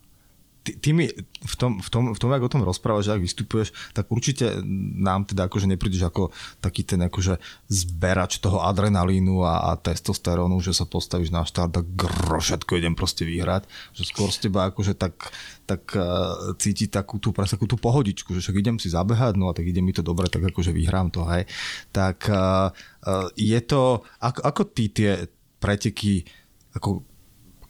ty, 0.66 0.74
ty 0.82 0.90
mi 0.98 1.06
v 1.46 1.56
tom, 1.56 1.78
v, 1.78 1.90
tom, 1.94 2.04
v 2.18 2.20
tom, 2.20 2.34
jak 2.34 2.42
o 2.42 2.50
tom 2.50 2.66
rozprávaš, 2.66 3.14
ak 3.14 3.22
vystupuješ, 3.22 3.70
tak 3.94 4.10
určite 4.10 4.66
nám 4.98 5.30
teda 5.30 5.46
akože 5.46 5.70
neprídeš 5.70 6.10
ako 6.10 6.34
taký 6.58 6.82
ten 6.82 7.06
akože 7.06 7.38
zberač 7.70 8.42
toho 8.42 8.66
adrenalínu 8.66 9.46
a, 9.46 9.70
a 9.70 9.78
testosterónu, 9.78 10.58
že 10.58 10.74
sa 10.74 10.90
postavíš 10.90 11.30
na 11.30 11.46
štart 11.46 11.78
a 11.78 11.84
grro, 11.86 12.42
všetko 12.42 12.82
idem 12.82 12.98
proste 12.98 13.30
vyhrať. 13.30 13.70
Že 13.94 14.04
skôr 14.10 14.30
z 14.34 14.50
teba 14.50 14.74
akože 14.74 14.98
tak, 14.98 15.30
tak 15.70 15.94
uh, 15.94 16.58
cíti 16.58 16.90
takú 16.90 17.22
tú, 17.22 17.30
presne 17.30 17.62
takú 17.62 17.70
tú 17.70 17.78
pohodičku, 17.78 18.34
že 18.34 18.42
však 18.42 18.58
idem 18.58 18.78
si 18.82 18.90
zabehať, 18.90 19.38
no 19.38 19.54
a 19.54 19.56
tak 19.56 19.70
ide 19.70 19.86
mi 19.86 19.94
to 19.94 20.02
dobre, 20.02 20.26
tak 20.34 20.42
akože 20.42 20.74
vyhrám 20.74 21.14
to, 21.14 21.22
hej. 21.30 21.46
Tak 21.94 22.26
uh, 22.34 22.74
uh, 23.06 23.30
je 23.38 23.60
to, 23.62 24.02
ako, 24.18 24.42
ako 24.42 24.62
ty 24.74 24.90
tie 24.90 25.30
preteky 25.62 26.26
ako 26.76 27.15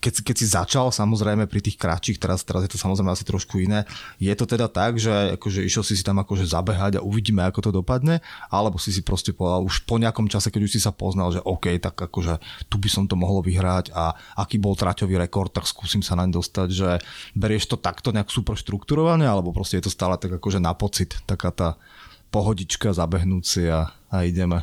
keď, 0.06 0.22
keď 0.22 0.36
si 0.38 0.46
začal 0.54 0.94
samozrejme 0.94 1.50
pri 1.50 1.66
tých 1.66 1.82
kratších, 1.82 2.22
teraz, 2.22 2.46
teraz 2.46 2.62
je 2.62 2.70
to 2.70 2.78
samozrejme 2.78 3.10
asi 3.10 3.26
trošku 3.26 3.58
iné, 3.58 3.90
je 4.22 4.30
to 4.38 4.46
teda 4.46 4.70
tak, 4.70 5.02
že 5.02 5.34
akože 5.34 5.66
išiel 5.66 5.82
si 5.82 5.98
si 5.98 6.06
tam 6.06 6.22
akože 6.22 6.46
zabehať 6.46 7.02
a 7.02 7.06
uvidíme, 7.06 7.42
ako 7.42 7.66
to 7.66 7.72
dopadne, 7.82 8.22
alebo 8.54 8.78
si 8.78 8.94
si 8.94 9.02
proste 9.02 9.34
povedal 9.34 9.66
už 9.66 9.82
po 9.90 9.98
nejakom 9.98 10.30
čase, 10.30 10.54
keď 10.54 10.62
už 10.70 10.78
si 10.78 10.80
sa 10.86 10.94
poznal, 10.94 11.34
že 11.34 11.42
OK, 11.42 11.74
tak 11.82 11.98
akože 11.98 12.38
tu 12.70 12.78
by 12.78 12.86
som 12.86 13.10
to 13.10 13.18
mohol 13.18 13.42
vyhrať 13.42 13.90
a 13.98 14.14
aký 14.38 14.62
bol 14.62 14.78
traťový 14.78 15.18
rekord, 15.18 15.50
tak 15.50 15.66
skúsim 15.66 16.06
sa 16.06 16.14
naň 16.14 16.38
dostať, 16.38 16.68
že 16.70 16.90
berieš 17.34 17.74
to 17.74 17.82
takto 17.82 18.14
nejak 18.14 18.30
super 18.30 18.54
štrukturované, 18.54 19.26
alebo 19.26 19.50
proste 19.50 19.82
je 19.82 19.90
to 19.90 19.96
stále 19.96 20.14
tak 20.22 20.38
akože 20.38 20.62
na 20.62 20.78
pocit, 20.78 21.18
taká 21.26 21.50
tá 21.50 21.82
pohodička, 22.30 22.94
zabehnúť 22.94 23.44
si 23.44 23.66
a, 23.66 23.90
a 24.14 24.22
ideme. 24.22 24.62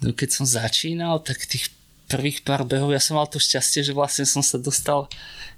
no 0.00 0.16
keď 0.16 0.28
som 0.32 0.48
začínal, 0.48 1.20
tak 1.20 1.44
tých 1.44 1.81
prvých 2.12 2.44
pár 2.44 2.68
behov 2.68 2.92
ja 2.92 3.00
som 3.00 3.16
mal 3.16 3.24
to 3.24 3.40
šťastie, 3.40 3.80
že 3.80 3.96
vlastne 3.96 4.28
som 4.28 4.44
sa 4.44 4.60
dostal 4.60 5.08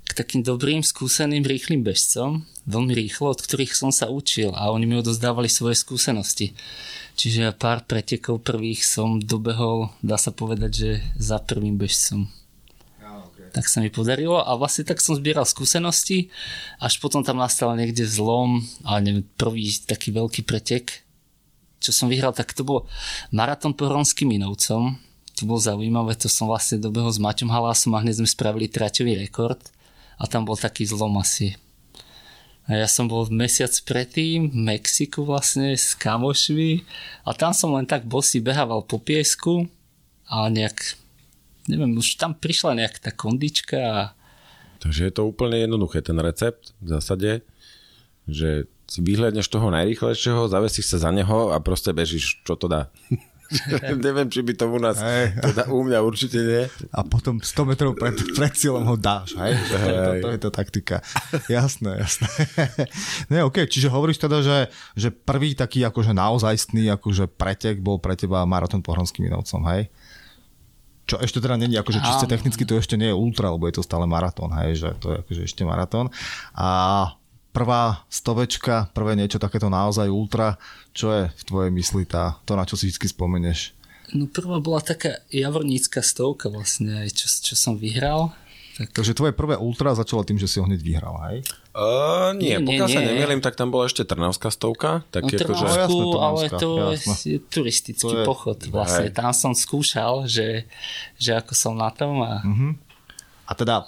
k 0.06 0.14
takým 0.14 0.46
dobrým, 0.46 0.86
skúseným, 0.86 1.42
rýchlým 1.42 1.82
bežcom, 1.82 2.46
veľmi 2.70 2.94
rýchlo, 2.94 3.34
od 3.34 3.40
ktorých 3.42 3.74
som 3.74 3.90
sa 3.90 4.06
učil 4.06 4.54
a 4.54 4.70
oni 4.70 4.86
mi 4.86 4.94
odozdávali 5.02 5.50
svoje 5.50 5.74
skúsenosti. 5.74 6.54
Čiže 7.18 7.56
pár 7.58 7.82
pretekov 7.82 8.46
prvých 8.46 8.86
som 8.86 9.18
dobehol, 9.18 9.90
dá 9.98 10.14
sa 10.14 10.30
povedať, 10.30 10.70
že 10.70 10.90
za 11.18 11.42
prvým 11.42 11.74
bežcom. 11.74 12.30
tak 13.54 13.70
sa 13.70 13.78
mi 13.78 13.86
podarilo 13.86 14.42
a 14.42 14.50
vlastne 14.58 14.82
tak 14.82 14.98
som 14.98 15.14
zbieral 15.14 15.46
skúsenosti, 15.46 16.26
až 16.82 16.98
potom 16.98 17.22
tam 17.22 17.38
nastal 17.38 17.70
niekde 17.78 18.02
zlom, 18.02 18.66
ale 18.82 18.98
neviem, 19.02 19.26
prvý 19.38 19.70
taký 19.86 20.10
veľký 20.10 20.42
pretek, 20.42 21.06
čo 21.78 21.94
som 21.94 22.10
vyhral, 22.10 22.34
tak 22.34 22.50
to 22.50 22.66
bol 22.66 22.90
maratón 23.30 23.78
po 23.78 23.86
Hronským 23.86 24.34
Minovcom, 24.34 24.98
to 25.34 25.50
bolo 25.50 25.58
zaujímavé, 25.58 26.14
to 26.14 26.30
som 26.30 26.46
vlastne 26.46 26.78
dobehol 26.78 27.10
s 27.10 27.18
Maťom 27.18 27.50
Halásom 27.50 27.94
a 27.94 28.02
hneď 28.02 28.22
sme 28.22 28.28
spravili 28.30 28.70
traťový 28.70 29.18
rekord 29.18 29.58
a 30.18 30.24
tam 30.30 30.46
bol 30.46 30.54
taký 30.54 30.86
zlom 30.86 31.18
asi. 31.18 31.58
A 32.64 32.80
ja 32.80 32.88
som 32.88 33.10
bol 33.10 33.28
mesiac 33.28 33.74
predtým 33.84 34.48
v 34.48 34.56
Mexiku 34.56 35.26
vlastne 35.26 35.76
s 35.76 35.92
kamošmi 35.98 36.80
a 37.28 37.36
tam 37.36 37.52
som 37.52 37.74
len 37.76 37.84
tak 37.84 38.08
bosy 38.08 38.40
behával 38.40 38.86
po 38.86 38.96
piesku 38.96 39.68
a 40.24 40.48
nejak 40.48 40.96
neviem, 41.68 41.96
už 41.96 42.20
tam 42.20 42.36
prišla 42.36 42.76
nejak 42.76 43.00
tá 43.00 43.10
kondička 43.12 43.78
a... 43.80 44.00
Takže 44.80 45.08
je 45.08 45.12
to 45.16 45.24
úplne 45.24 45.56
jednoduché, 45.56 46.04
ten 46.04 46.20
recept 46.20 46.76
v 46.84 46.88
zásade, 46.92 47.30
že 48.28 48.68
si 48.84 49.00
vyhľadneš 49.00 49.48
toho 49.48 49.72
najrýchlejšieho, 49.72 50.52
zavesíš 50.52 50.92
sa 50.92 51.08
za 51.08 51.10
neho 51.12 51.56
a 51.56 51.60
proste 51.60 51.96
bežíš, 51.96 52.44
čo 52.44 52.56
to 52.56 52.68
dá. 52.68 52.92
Neviem, 54.06 54.28
či 54.32 54.40
by 54.40 54.52
to 54.56 54.66
u 54.68 54.78
nás, 54.80 54.98
hey. 54.98 55.36
teda 55.36 55.68
u 55.70 55.84
mňa 55.84 55.98
určite 56.00 56.38
nie. 56.40 56.62
A 56.90 57.00
potom 57.04 57.38
100 57.38 57.70
metrov 57.70 57.92
pred, 57.94 58.16
pred 58.34 58.52
cieľom 58.56 58.84
ho 58.88 58.96
dáš, 58.96 59.36
hej? 59.38 59.52
Hey. 59.54 59.92
To, 60.04 60.10
to 60.20 60.28
je 60.36 60.40
to 60.40 60.50
taktika. 60.50 60.96
Jasné, 61.48 62.02
jasné. 62.02 62.28
ne, 63.32 63.46
OK, 63.46 63.64
čiže 63.68 63.88
hovoríš 63.88 64.20
teda, 64.20 64.42
že, 64.44 64.58
že 64.98 65.08
prvý 65.12 65.56
taký 65.56 65.80
akože 65.86 66.12
naozajstný 66.12 66.92
akože 66.98 67.30
pretek 67.30 67.80
bol 67.80 68.02
pre 68.02 68.18
teba 68.18 68.44
maratón 68.44 68.84
po 68.84 68.92
Hronským 68.92 69.28
Minovcom, 69.28 69.64
hej? 69.70 69.88
čo 71.04 71.20
ešte 71.20 71.36
teda 71.36 71.60
není, 71.60 71.76
akože 71.76 72.00
čiste 72.00 72.24
technicky 72.24 72.64
to 72.64 72.80
ešte 72.80 72.96
nie 72.96 73.12
je 73.12 73.16
ultra, 73.16 73.52
lebo 73.52 73.68
je 73.68 73.76
to 73.76 73.84
stále 73.84 74.08
maratón, 74.08 74.48
hej, 74.56 74.80
že 74.80 74.88
to 75.04 75.12
je 75.12 75.16
akože 75.20 75.42
ešte 75.44 75.62
maratón. 75.68 76.08
A 76.56 76.68
prvá 77.54 78.02
stovečka, 78.10 78.90
prvé 78.90 79.14
niečo 79.14 79.38
takéto 79.38 79.70
naozaj 79.70 80.10
ultra, 80.10 80.58
čo 80.90 81.14
je 81.14 81.22
v 81.30 81.42
tvojej 81.46 81.70
mysli 81.70 82.02
tá, 82.02 82.34
to, 82.42 82.58
na 82.58 82.66
čo 82.66 82.74
si 82.74 82.90
vždy 82.90 83.06
spomeneš? 83.06 83.70
No 84.10 84.26
prvá 84.26 84.58
bola 84.58 84.82
taká 84.82 85.22
javornícka 85.30 86.02
stovka 86.02 86.50
vlastne, 86.50 87.06
čo, 87.08 87.30
čo 87.30 87.54
som 87.54 87.78
vyhral. 87.78 88.34
Tak... 88.74 88.90
Takže 88.90 89.14
tvoje 89.14 89.30
prvé 89.30 89.54
ultra 89.54 89.94
začalo 89.94 90.26
tým, 90.26 90.34
že 90.34 90.50
si 90.50 90.58
ho 90.58 90.66
hneď 90.66 90.82
vyhral, 90.82 91.14
hej? 91.30 91.46
Uh, 91.70 92.34
nie, 92.34 92.58
nie, 92.58 92.74
pokiaľ 92.74 92.88
nie, 92.90 92.96
sa 92.98 93.02
nemýlim, 93.06 93.38
tak 93.38 93.54
tam 93.54 93.70
bola 93.70 93.86
ešte 93.86 94.02
Trnavská 94.02 94.50
stovka. 94.50 95.06
Tak 95.14 95.22
no, 95.22 95.30
je 95.30 95.38
Trnavskú, 95.38 95.62
že... 95.62 95.78
jasné, 95.78 96.02
ale 96.18 96.40
to 96.50 96.70
jasné. 96.90 97.14
je 97.22 97.38
turistický 97.38 98.02
to 98.02 98.18
je... 98.18 98.26
pochod 98.26 98.58
vlastne. 98.74 99.10
Hej. 99.10 99.14
Tam 99.14 99.30
som 99.30 99.54
skúšal, 99.54 100.26
že, 100.26 100.66
že 101.14 101.38
ako 101.38 101.54
som 101.54 101.78
na 101.78 101.94
tom. 101.94 102.18
A, 102.18 102.42
uh-huh. 102.42 102.74
a 103.46 103.52
teda 103.54 103.86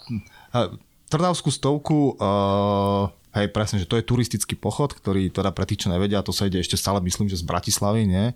Trnavskú 1.11 1.51
stovku, 1.51 2.15
uh, 2.23 3.11
hej, 3.37 3.53
presne, 3.53 3.77
že 3.77 3.87
to 3.87 4.01
je 4.01 4.05
turistický 4.09 4.57
pochod, 4.57 4.97
ktorý 4.97 5.29
teda 5.29 5.53
pre 5.53 5.69
tých, 5.69 5.85
čo 5.85 5.93
nevedia, 5.93 6.25
to 6.25 6.33
sa 6.33 6.49
ide 6.49 6.59
ešte 6.59 6.81
stále, 6.81 7.05
myslím, 7.05 7.29
že 7.29 7.39
z 7.39 7.45
Bratislavy, 7.45 8.09
nie? 8.09 8.33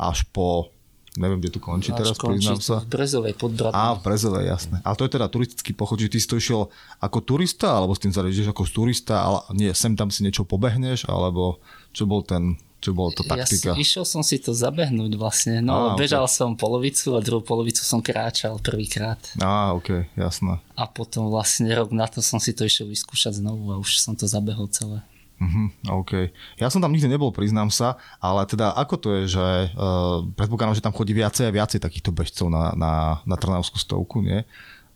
Až 0.00 0.24
po 0.32 0.72
neviem, 1.18 1.42
kde 1.42 1.50
tu 1.50 1.60
končí 1.60 1.90
Až 1.90 1.98
teraz, 1.98 2.14
končí 2.14 2.46
priznám 2.46 2.62
sa. 2.62 2.76
V 2.86 2.94
Brezovej 2.94 3.34
pod 3.34 3.50
Bratnou. 3.58 3.74
Á, 3.74 3.98
v 3.98 4.00
Brezovej, 4.06 4.44
jasné. 4.46 4.76
Ale 4.86 4.94
to 4.94 5.04
je 5.04 5.12
teda 5.18 5.26
turistický 5.26 5.72
pochod, 5.74 5.98
že 5.98 6.08
ty 6.08 6.22
si 6.22 6.30
to 6.30 6.38
išiel 6.38 6.70
ako 7.02 7.18
turista, 7.26 7.74
alebo 7.74 7.92
s 7.92 8.00
tým 8.00 8.14
sa 8.14 8.22
ako 8.22 8.64
turista, 8.70 9.26
ale 9.26 9.38
nie, 9.58 9.70
sem 9.74 9.98
tam 9.98 10.14
si 10.14 10.22
niečo 10.22 10.46
pobehneš, 10.46 11.10
alebo 11.10 11.58
čo 11.90 12.06
bol 12.06 12.22
ten 12.22 12.54
čo 12.78 12.94
bolo 12.94 13.10
to 13.10 13.26
taktika? 13.26 13.74
Ja 13.74 13.78
išiel 13.78 14.06
som 14.06 14.22
si 14.22 14.38
to 14.38 14.54
zabehnúť 14.54 15.18
vlastne. 15.18 15.58
No, 15.58 15.92
Á, 15.92 15.98
bežal 15.98 16.22
okay. 16.22 16.36
som 16.38 16.54
polovicu 16.54 17.18
a 17.18 17.20
druhú 17.20 17.42
polovicu 17.42 17.82
som 17.82 17.98
kráčal 17.98 18.54
prvýkrát. 18.62 19.18
Á, 19.42 19.74
ok, 19.74 20.06
jasné. 20.14 20.62
A 20.78 20.86
potom 20.86 21.26
vlastne 21.26 21.66
rok 21.74 21.90
na 21.90 22.06
to 22.06 22.22
som 22.22 22.38
si 22.38 22.54
to 22.54 22.62
išiel 22.62 22.86
vyskúšať 22.86 23.42
znovu 23.42 23.74
a 23.74 23.82
už 23.82 23.98
som 23.98 24.14
to 24.14 24.30
zabehol 24.30 24.70
celé. 24.70 25.02
Uh-huh, 25.38 25.70
OK. 26.02 26.34
Ja 26.58 26.66
som 26.66 26.82
tam 26.82 26.90
nikdy 26.90 27.14
nebol, 27.14 27.30
priznám 27.30 27.70
sa, 27.70 27.94
ale 28.18 28.42
teda 28.46 28.74
ako 28.74 28.94
to 28.98 29.08
je, 29.22 29.38
že 29.38 29.46
uh, 29.70 30.26
predpokladám, 30.34 30.74
že 30.74 30.82
tam 30.82 30.94
chodí 30.94 31.14
viacej 31.14 31.46
a 31.46 31.54
viacej 31.54 31.78
takýchto 31.78 32.10
bežcov 32.10 32.50
na, 32.50 32.74
na, 32.74 33.22
na 33.22 33.36
Trnavskú 33.38 33.78
stovku, 33.78 34.18
nie? 34.18 34.42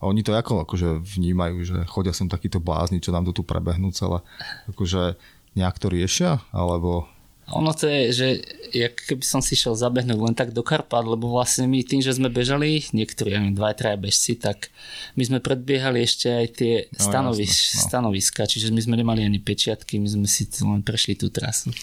A 0.03 0.11
oni 0.11 0.27
to 0.27 0.35
ako 0.35 0.67
akože 0.67 0.99
vnímajú, 0.99 1.57
že 1.63 1.79
chodia 1.87 2.11
sem 2.11 2.27
takíto 2.27 2.59
blázni, 2.59 2.99
čo 2.99 3.15
nám 3.15 3.23
to 3.31 3.39
tu 3.39 3.47
prebehnú 3.47 3.95
celé. 3.95 4.19
Akože 4.67 5.15
nejak 5.55 5.79
to 5.79 5.87
riešia, 5.87 6.43
alebo 6.51 7.07
ono 7.51 7.75
to 7.75 7.91
je, 7.91 8.03
že 8.13 8.27
jak 8.73 8.95
keby 8.97 9.25
som 9.27 9.43
si 9.45 9.59
šiel 9.59 9.77
zabehnúť 9.77 10.21
len 10.21 10.35
tak 10.39 10.55
do 10.57 10.65
Karpát, 10.65 11.05
lebo 11.05 11.29
vlastne 11.29 11.69
my 11.69 11.85
tým, 11.85 12.01
že 12.01 12.17
sme 12.17 12.33
bežali, 12.33 12.87
niektorí, 12.95 13.35
ja 13.35 13.43
neviem, 13.43 13.59
dva, 13.59 13.75
traja 13.77 13.99
bežci, 14.01 14.41
tak 14.41 14.73
my 15.19 15.23
sme 15.27 15.39
predbiehali 15.45 16.01
ešte 16.01 16.33
aj 16.33 16.47
tie 16.57 16.75
no, 16.89 17.03
stanovis, 17.03 17.53
jasne, 17.53 17.77
no. 17.77 17.83
stanoviska, 17.91 18.43
čiže 18.49 18.73
my 18.73 18.81
sme 18.81 18.95
nemali 18.97 19.27
ani 19.27 19.43
pečiatky, 19.43 20.01
my 20.01 20.09
sme 20.09 20.27
si 20.31 20.49
len 20.65 20.81
prešli 20.81 21.19
tú 21.19 21.29
trasu. 21.29 21.75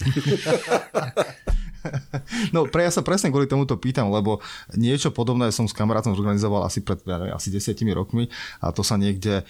No 2.55 2.65
pre 2.65 2.85
ja 2.87 2.91
sa 2.91 3.05
presne 3.05 3.29
kvôli 3.29 3.45
tomu 3.45 3.65
to 3.65 3.77
pýtam, 3.77 4.09
lebo 4.09 4.41
niečo 4.73 5.13
podobné 5.13 5.51
som 5.53 5.65
s 5.67 5.75
kamarátom 5.75 6.15
zorganizoval 6.15 6.65
asi 6.65 6.81
pred 6.81 7.01
asi 7.07 7.49
desiatimi 7.53 7.93
rokmi 7.93 8.31
a 8.63 8.71
to 8.73 8.81
sa 8.81 8.95
niekde 8.95 9.43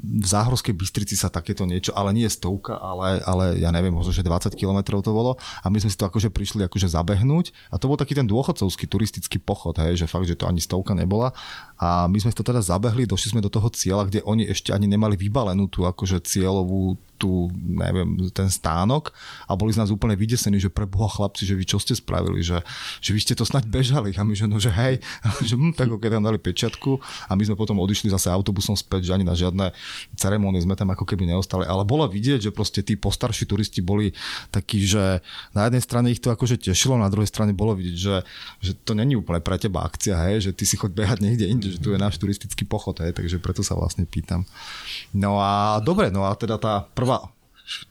v 0.00 0.26
Záhorskej 0.26 0.74
Bystrici 0.76 1.14
sa 1.18 1.32
takéto 1.32 1.64
niečo, 1.68 1.92
ale 1.96 2.12
nie 2.16 2.28
stovka, 2.28 2.78
ale, 2.78 3.20
ale 3.24 3.44
ja 3.60 3.72
neviem, 3.72 3.92
možno, 3.92 4.12
že 4.12 4.24
20 4.24 4.54
km 4.56 5.00
to 5.00 5.12
bolo. 5.12 5.36
A 5.64 5.66
my 5.68 5.78
sme 5.80 5.90
si 5.92 5.98
to 5.98 6.08
akože 6.08 6.32
prišli 6.32 6.64
akože 6.66 6.92
zabehnúť 6.92 7.52
a 7.72 7.80
to 7.80 7.88
bol 7.88 7.98
taký 7.98 8.16
ten 8.16 8.28
dôchodcovský 8.28 8.88
turistický 8.88 9.38
pochod, 9.40 9.76
hej, 9.80 10.04
že 10.04 10.06
fakt, 10.10 10.28
že 10.28 10.38
to 10.38 10.48
ani 10.48 10.60
stovka 10.60 10.92
nebola. 10.96 11.32
A 11.76 12.08
my 12.08 12.18
sme 12.20 12.32
to 12.32 12.44
teda 12.44 12.60
zabehli, 12.64 13.04
došli 13.08 13.36
sme 13.36 13.44
do 13.44 13.52
toho 13.52 13.68
cieľa, 13.72 14.08
kde 14.08 14.20
oni 14.24 14.48
ešte 14.48 14.72
ani 14.72 14.88
nemali 14.88 15.16
vybalenú 15.16 15.68
tú 15.68 15.84
akože 15.84 16.24
cieľovú 16.24 16.96
tú, 17.16 17.48
neviem, 17.56 18.28
ten 18.30 18.48
stánok 18.52 19.10
a 19.48 19.56
boli 19.56 19.72
z 19.72 19.80
nás 19.80 19.88
úplne 19.88 20.14
vydesení, 20.16 20.60
že 20.60 20.72
preboha 20.72 21.08
chlapci, 21.08 21.48
že 21.48 21.56
vy 21.56 21.64
čo 21.64 21.80
ste 21.80 21.96
spravili, 21.96 22.44
že, 22.44 22.60
že 23.00 23.10
vy 23.16 23.20
ste 23.20 23.34
to 23.34 23.48
snať 23.48 23.64
bežali 23.68 24.12
a 24.16 24.22
my 24.22 24.36
že 24.36 24.44
no, 24.44 24.60
že 24.60 24.68
hej, 24.68 25.00
že 25.48 25.54
hm, 25.56 25.72
tak 25.72 25.88
keď 25.88 26.20
tam 26.20 26.24
dali 26.28 26.38
pečiatku 26.38 27.00
a 27.28 27.32
my 27.32 27.42
sme 27.42 27.56
potom 27.56 27.80
odišli 27.80 28.12
zase 28.12 28.28
autobusom 28.28 28.76
späť, 28.76 29.08
že 29.08 29.14
ani 29.16 29.24
na 29.24 29.32
žiadne 29.32 29.72
ceremónie 30.14 30.60
sme 30.60 30.76
tam 30.76 30.92
ako 30.92 31.08
keby 31.08 31.28
neostali, 31.28 31.64
ale 31.64 31.88
bolo 31.88 32.04
vidieť, 32.04 32.48
že 32.48 32.50
proste 32.52 32.84
tí 32.84 32.98
postarší 32.98 33.48
turisti 33.48 33.80
boli 33.80 34.12
takí, 34.52 34.82
že 34.82 35.24
na 35.56 35.70
jednej 35.70 35.82
strane 35.82 36.12
ich 36.12 36.20
to 36.20 36.28
akože 36.28 36.58
tešilo, 36.60 37.00
na 37.00 37.08
druhej 37.08 37.30
strane 37.30 37.56
bolo 37.56 37.72
vidieť, 37.72 37.96
že, 37.96 38.16
že 38.60 38.72
to 38.74 38.92
není 38.92 39.14
úplne 39.16 39.40
pre 39.40 39.56
teba 39.56 39.86
akcia, 39.86 40.18
hej, 40.28 40.50
že 40.50 40.50
ty 40.52 40.66
si 40.66 40.74
choď 40.74 40.90
behať 40.92 41.18
niekde 41.22 41.46
inde, 41.46 41.68
že 41.72 41.78
tu 41.78 41.94
je 41.94 41.98
náš 41.98 42.18
turistický 42.18 42.66
pochod, 42.66 42.98
hej, 42.98 43.14
takže 43.14 43.38
preto 43.38 43.62
sa 43.62 43.78
vlastne 43.78 44.04
pýtam. 44.04 44.42
No 45.14 45.38
a 45.38 45.78
dobre, 45.78 46.10
no 46.10 46.26
a 46.26 46.34
teda 46.34 46.58
tá 46.58 46.82
prvá 46.82 47.05
prvá... 47.06 47.30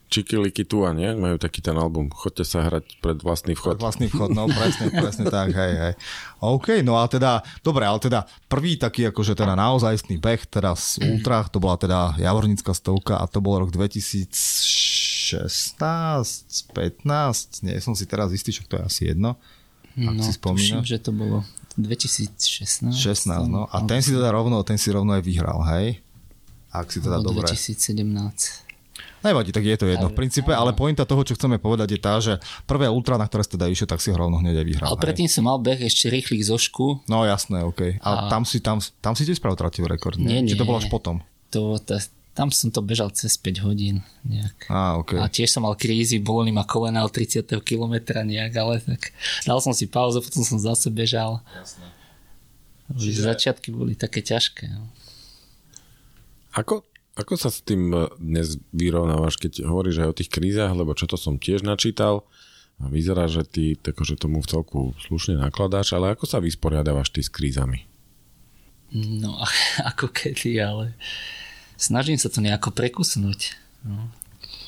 Čikiliky 0.06 0.64
tu 0.64 0.88
a 0.88 0.96
nie? 0.96 1.12
Majú 1.12 1.36
taký 1.36 1.60
ten 1.60 1.76
album. 1.76 2.08
Chodte 2.08 2.48
sa 2.48 2.64
hrať 2.64 3.04
pred 3.04 3.20
vlastný 3.20 3.60
vchod. 3.60 3.76
Pred 3.76 3.84
vlastný 3.84 4.08
vchod, 4.08 4.32
no 4.32 4.48
presne, 4.48 4.88
presne 4.88 5.28
tak, 5.28 5.52
hej, 5.52 5.74
hej. 5.76 6.00
OK, 6.40 6.80
no 6.80 6.96
a 6.96 7.04
teda, 7.12 7.44
dobre, 7.60 7.84
ale 7.84 8.00
teda 8.00 8.24
prvý 8.48 8.80
taký 8.80 9.12
akože 9.12 9.36
teda 9.36 9.52
naozajstný 9.60 10.16
beh, 10.16 10.48
teda 10.48 10.72
z 10.80 11.04
ultra, 11.04 11.44
to 11.52 11.60
bola 11.60 11.76
teda 11.76 12.16
Javornická 12.16 12.72
stovka 12.72 13.20
a 13.20 13.28
to 13.28 13.44
bol 13.44 13.60
rok 13.60 13.76
2016, 13.76 15.36
15, 15.36 17.68
nie 17.68 17.76
som 17.84 17.92
si 17.92 18.08
teraz 18.08 18.32
istý, 18.32 18.56
čo 18.56 18.64
to 18.64 18.80
je 18.80 18.88
asi 18.88 19.12
jedno. 19.12 19.36
Ak 20.00 20.16
no, 20.16 20.24
si 20.24 20.32
spomínaš. 20.32 20.80
Tuším, 20.80 20.88
že 20.88 21.04
to 21.04 21.12
bolo 21.12 21.44
2016. 21.76 22.96
16, 22.96 23.52
no. 23.52 23.68
A 23.68 23.84
ten 23.84 24.00
si 24.00 24.16
teda 24.16 24.32
rovno, 24.32 24.64
ten 24.64 24.80
si 24.80 24.96
rovno 24.96 25.12
aj 25.12 25.28
vyhral, 25.28 25.60
hej? 25.76 26.00
Ak 26.72 26.88
si 26.88 27.04
teda 27.04 27.20
dobre. 27.20 27.52
2017. 27.52 28.64
Nevadí, 29.26 29.50
tak 29.50 29.66
je 29.66 29.74
to 29.74 29.90
jedno 29.90 30.14
v 30.14 30.18
princípe, 30.22 30.54
ale 30.54 30.78
pointa 30.78 31.02
toho, 31.02 31.26
čo 31.26 31.34
chceme 31.34 31.58
povedať 31.58 31.98
je 31.98 32.00
tá, 32.00 32.22
že 32.22 32.38
prvé 32.70 32.86
ultra, 32.86 33.18
na 33.18 33.26
ktoré 33.26 33.42
ste 33.42 33.58
teda 33.58 33.66
išiel, 33.74 33.90
tak 33.90 33.98
si 33.98 34.14
ho 34.14 34.18
rovno 34.22 34.38
hneď 34.38 34.62
aj 34.62 34.66
vyhral. 34.70 34.88
Ale 34.94 35.02
predtým 35.02 35.26
som 35.26 35.50
mal 35.50 35.58
beh 35.58 35.82
ešte 35.82 36.14
rýchlych 36.14 36.46
zošku. 36.46 37.10
No 37.10 37.26
jasné, 37.26 37.66
OK. 37.66 37.98
A, 38.06 38.30
a... 38.30 38.30
tam 38.30 38.46
si, 38.46 38.62
tam, 38.62 38.78
tam 39.02 39.18
si 39.18 39.26
tiež 39.26 39.42
spravil 39.42 39.58
tratil 39.58 39.90
rekord, 39.90 40.22
nie? 40.22 40.46
nie? 40.46 40.54
Či 40.54 40.62
to 40.62 40.70
bolo 40.70 40.78
až 40.78 40.86
potom? 40.94 41.26
To, 41.50 41.82
to, 41.82 41.98
tam 42.38 42.52
som 42.52 42.70
to 42.70 42.84
bežal 42.86 43.10
cez 43.16 43.34
5 43.40 43.66
hodín 43.66 44.04
nejak. 44.28 44.68
Á, 44.70 45.00
okay. 45.00 45.18
A 45.18 45.32
tiež 45.32 45.56
som 45.56 45.66
mal 45.66 45.74
krízy, 45.74 46.22
boli 46.22 46.54
ma 46.54 46.68
kolena 46.68 47.02
od 47.02 47.10
30. 47.10 47.48
kilometra 47.64 48.22
nejak, 48.28 48.54
ale 48.60 48.84
tak 48.84 49.10
dal 49.48 49.58
som 49.58 49.72
si 49.72 49.90
pauzu, 49.90 50.22
potom 50.22 50.44
som 50.44 50.60
zase 50.60 50.92
bežal. 50.94 51.42
Jasné. 51.56 51.88
Čiže... 52.94 53.26
Začiatky 53.26 53.74
boli 53.74 53.98
také 53.98 54.22
ťažké. 54.22 54.70
No. 54.70 54.86
Ako, 56.54 56.86
ako 57.16 57.34
sa 57.40 57.48
s 57.48 57.64
tým 57.64 57.96
e, 57.96 58.12
dnes 58.20 58.60
vyrovnávaš, 58.76 59.40
keď 59.40 59.64
hovoríš 59.64 60.04
aj 60.04 60.10
o 60.12 60.18
tých 60.20 60.30
krízach, 60.30 60.76
lebo 60.76 60.92
čo 60.92 61.08
to 61.08 61.16
som 61.16 61.40
tiež 61.40 61.64
načítal 61.64 62.28
a 62.76 62.92
vyzerá, 62.92 63.32
že 63.32 63.48
ty 63.48 63.80
že 63.80 64.16
tomu 64.20 64.44
v 64.44 64.50
celku 64.52 64.80
slušne 65.00 65.40
nakladáš, 65.40 65.96
ale 65.96 66.12
ako 66.12 66.28
sa 66.28 66.44
vysporiadávaš 66.44 67.16
ty 67.16 67.24
s 67.24 67.32
krízami? 67.32 67.88
No, 68.92 69.40
ako 69.96 70.12
kedy, 70.12 70.60
ale 70.60 70.94
snažím 71.80 72.20
sa 72.20 72.28
to 72.28 72.44
nejako 72.44 72.76
prekusnúť. 72.76 73.56
No. 73.88 74.12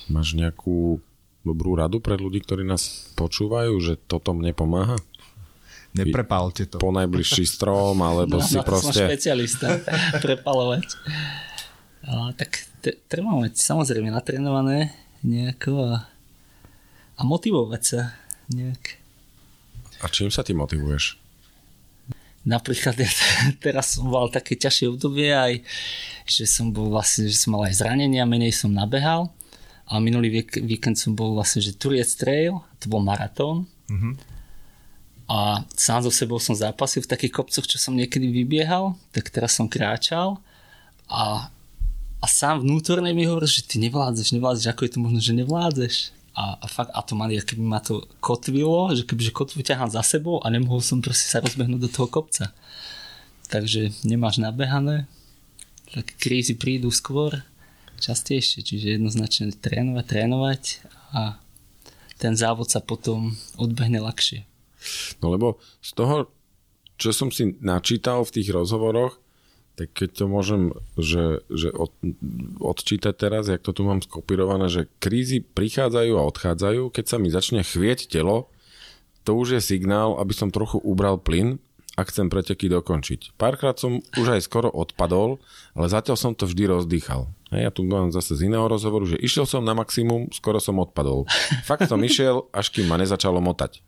Máš 0.07 0.39
nejakú 0.39 1.03
dobrú 1.43 1.75
radu 1.75 1.99
pre 1.99 2.15
ľudí, 2.15 2.43
ktorí 2.43 2.63
nás 2.63 3.11
počúvajú, 3.19 3.75
že 3.83 3.93
toto 4.07 4.31
mne 4.31 4.55
pomáha? 4.55 4.95
Neprepálte 5.95 6.67
to. 6.67 6.77
po 6.77 6.91
najbližší 6.91 7.47
strom, 7.47 7.99
alebo 8.03 8.37
No, 8.39 8.43
si 8.43 8.55
na 8.55 8.63
to 8.63 8.79
som 8.79 8.91
proste... 8.91 9.03
špecialista, 9.03 9.67
prepalovať. 10.25 10.85
A, 12.05 12.31
tak 12.37 12.67
treba 13.09 13.33
mať 13.33 13.57
samozrejme 13.57 14.13
natrénované 14.13 14.93
nejako 15.25 15.81
a, 15.81 15.93
a 17.17 17.21
motivovať 17.25 17.81
sa 17.81 18.13
nejak. 18.53 19.01
A 20.01 20.05
čím 20.13 20.29
sa 20.29 20.45
ty 20.45 20.53
motivuješ? 20.53 21.17
Napríklad 22.47 22.95
ja 22.95 23.11
teraz 23.59 23.97
som 23.97 24.07
mal 24.07 24.31
také 24.31 24.55
ťažšie 24.55 24.95
obdobie 24.95 25.35
aj, 25.35 25.59
že 26.23 26.47
som 26.47 26.71
bol 26.71 26.87
vlastne, 26.87 27.27
že 27.27 27.35
som 27.35 27.57
mal 27.57 27.67
aj 27.67 27.75
zranenia, 27.75 28.23
menej 28.23 28.55
som 28.55 28.71
nabehal 28.71 29.27
a 29.83 29.99
minulý 29.99 30.31
vík- 30.43 30.63
víkend 30.63 30.95
som 30.95 31.11
bol 31.11 31.35
vlastne, 31.35 31.59
že 31.59 31.75
Turiec 31.75 32.07
Trail, 32.15 32.63
to 32.79 32.87
bol 32.87 33.03
maratón 33.03 33.67
a 35.27 35.59
sám 35.75 36.07
so 36.07 36.11
sebou 36.11 36.39
som 36.39 36.55
zápasil 36.55 37.03
v 37.03 37.11
takých 37.11 37.35
kopcoch, 37.35 37.67
čo 37.67 37.75
som 37.75 37.99
niekedy 37.99 38.31
vybiehal, 38.31 38.95
tak 39.11 39.27
teraz 39.27 39.59
som 39.59 39.67
kráčal 39.67 40.39
a, 41.11 41.51
a 42.17 42.25
sám 42.25 42.65
vnútorne 42.65 43.13
mi 43.13 43.29
hovorí, 43.29 43.45
že 43.45 43.61
ty 43.61 43.77
nevládzeš, 43.77 44.33
nevládzeš, 44.33 44.65
ako 44.73 44.81
je 44.85 44.91
to 44.91 44.99
možno, 44.99 45.19
že 45.21 45.33
nevládzeš. 45.37 45.95
A, 46.37 46.53
a 46.61 46.65
fakt, 46.69 46.93
a 46.93 47.01
to 47.01 47.17
mali, 47.17 47.41
keby 47.41 47.65
ma 47.65 47.81
to 47.81 48.05
kotvilo, 48.21 48.93
že 48.93 49.09
kebyže 49.09 49.33
kotvu 49.33 49.65
ťahám 49.65 49.89
za 49.89 50.05
sebou 50.05 50.37
a 50.41 50.53
nemohol 50.53 50.85
som 50.85 51.01
proste 51.01 51.25
sa 51.25 51.41
rozbehnúť 51.41 51.81
do 51.81 51.89
toho 51.89 52.05
kopca. 52.05 52.53
Takže 53.49 53.89
nemáš 54.05 54.37
nabehané, 54.37 55.09
tak 55.89 56.13
krízy 56.21 56.53
prídu 56.53 56.93
skôr, 56.93 57.41
častejšie, 57.97 58.61
čiže 58.61 59.01
jednoznačne 59.01 59.49
trénovať, 59.49 60.05
trénovať 60.05 60.63
a 61.17 61.41
ten 62.21 62.33
závod 62.37 62.69
sa 62.69 62.81
potom 62.81 63.33
odbehne 63.57 64.01
ľahšie. 64.01 64.45
No 65.21 65.33
lebo 65.33 65.57
z 65.81 65.91
toho, 65.97 66.29
čo 67.01 67.13
som 67.13 67.33
si 67.33 67.57
načítal 67.61 68.21
v 68.25 68.33
tých 68.41 68.53
rozhovoroch, 68.53 69.17
tak 69.77 69.93
keď 69.93 70.09
to 70.17 70.25
môžem 70.25 70.61
že, 70.97 71.45
že 71.53 71.69
od, 71.69 71.93
odčítať 72.57 73.13
teraz, 73.13 73.45
jak 73.45 73.61
to 73.61 73.77
tu 73.77 73.85
mám 73.85 74.01
skopírované, 74.01 74.73
že 74.73 74.89
krízy 74.97 75.45
prichádzajú 75.45 76.17
a 76.17 76.27
odchádzajú, 76.27 76.89
keď 76.89 77.05
sa 77.05 77.17
mi 77.21 77.29
začne 77.29 77.61
chvieť 77.61 78.09
telo, 78.09 78.49
to 79.21 79.37
už 79.37 79.59
je 79.59 79.61
signál, 79.61 80.17
aby 80.17 80.33
som 80.33 80.49
trochu 80.49 80.81
ubral 80.81 81.21
plyn 81.21 81.61
a 81.97 82.01
chcem 82.05 82.29
preteky 82.29 82.69
dokončiť. 82.69 83.37
Párkrát 83.37 83.77
som 83.77 84.01
už 84.17 84.37
aj 84.37 84.45
skoro 84.45 84.69
odpadol, 84.69 85.41
ale 85.73 85.89
zatiaľ 85.89 86.17
som 86.17 86.33
to 86.33 86.49
vždy 86.49 86.69
rozdýchal. 86.69 87.29
Ja 87.53 87.71
tu 87.71 87.87
mám 87.87 88.13
zase 88.13 88.37
z 88.37 88.51
iného 88.51 88.67
rozhovoru, 88.69 89.07
že 89.07 89.17
išiel 89.17 89.49
som 89.49 89.63
na 89.63 89.73
maximum, 89.73 90.29
skoro 90.35 90.61
som 90.61 90.77
odpadol. 90.77 91.25
Fakt 91.69 91.89
som 91.89 92.01
išiel, 92.03 92.45
až 92.53 92.69
kým 92.69 92.85
ma 92.85 92.99
nezačalo 92.99 93.39
motať. 93.39 93.81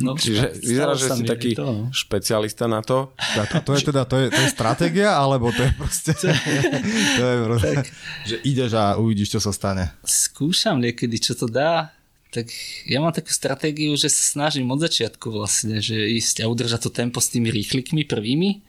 No, 0.00 0.16
Čiže 0.16 0.64
vyzerá, 0.64 0.96
že 0.96 1.12
si 1.12 1.22
taký 1.28 1.52
to, 1.52 1.64
no. 1.64 1.92
špecialista 1.92 2.64
na 2.64 2.80
to. 2.80 3.12
A 3.20 3.44
to, 3.44 3.60
to 3.60 3.72
je 3.76 3.82
teda, 3.92 4.08
to 4.08 4.16
je, 4.16 4.32
to 4.32 4.40
je 4.40 4.48
stratégia, 4.48 5.12
alebo 5.12 5.52
to 5.52 5.60
je 5.60 5.72
proste, 5.76 6.12
to 6.16 7.20
je 7.20 7.36
proste 7.48 7.76
že 8.24 8.36
ideš 8.48 8.72
a 8.80 8.96
uvidíš, 8.96 9.36
čo 9.36 9.40
sa 9.44 9.52
stane. 9.52 9.92
skúšam 10.00 10.80
niekedy, 10.80 11.20
čo 11.20 11.36
to 11.36 11.44
dá, 11.44 11.92
tak 12.32 12.50
ja 12.88 12.98
mám 12.98 13.14
takú 13.14 13.30
stratégiu, 13.30 13.94
že 13.94 14.10
sa 14.10 14.24
snažím 14.34 14.66
od 14.72 14.82
začiatku 14.82 15.30
vlastne, 15.30 15.78
že 15.78 15.94
ísť 15.94 16.42
a 16.42 16.50
udržať 16.50 16.88
to 16.88 16.90
tempo 16.90 17.22
s 17.22 17.30
tými 17.30 17.52
rýchlikmi 17.52 18.02
prvými. 18.08 18.64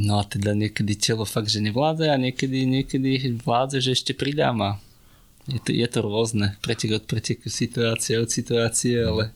No 0.00 0.18
a 0.18 0.26
teda 0.26 0.56
niekedy 0.56 0.96
telo 0.96 1.28
fakt, 1.28 1.52
že 1.52 1.60
nevládze 1.62 2.10
a 2.10 2.16
niekedy, 2.16 2.64
niekedy 2.64 3.36
vládze, 3.44 3.84
že 3.84 3.90
ešte 3.94 4.12
pridám 4.16 4.58
a 4.58 4.70
je 5.46 5.60
to, 5.62 5.70
je 5.70 5.86
to 5.86 5.98
rôzne, 6.02 6.56
pretek 6.64 6.98
od 6.98 7.04
preteku, 7.06 7.46
situácia 7.46 8.18
od 8.18 8.30
situácie, 8.30 8.96
ale 9.02 9.30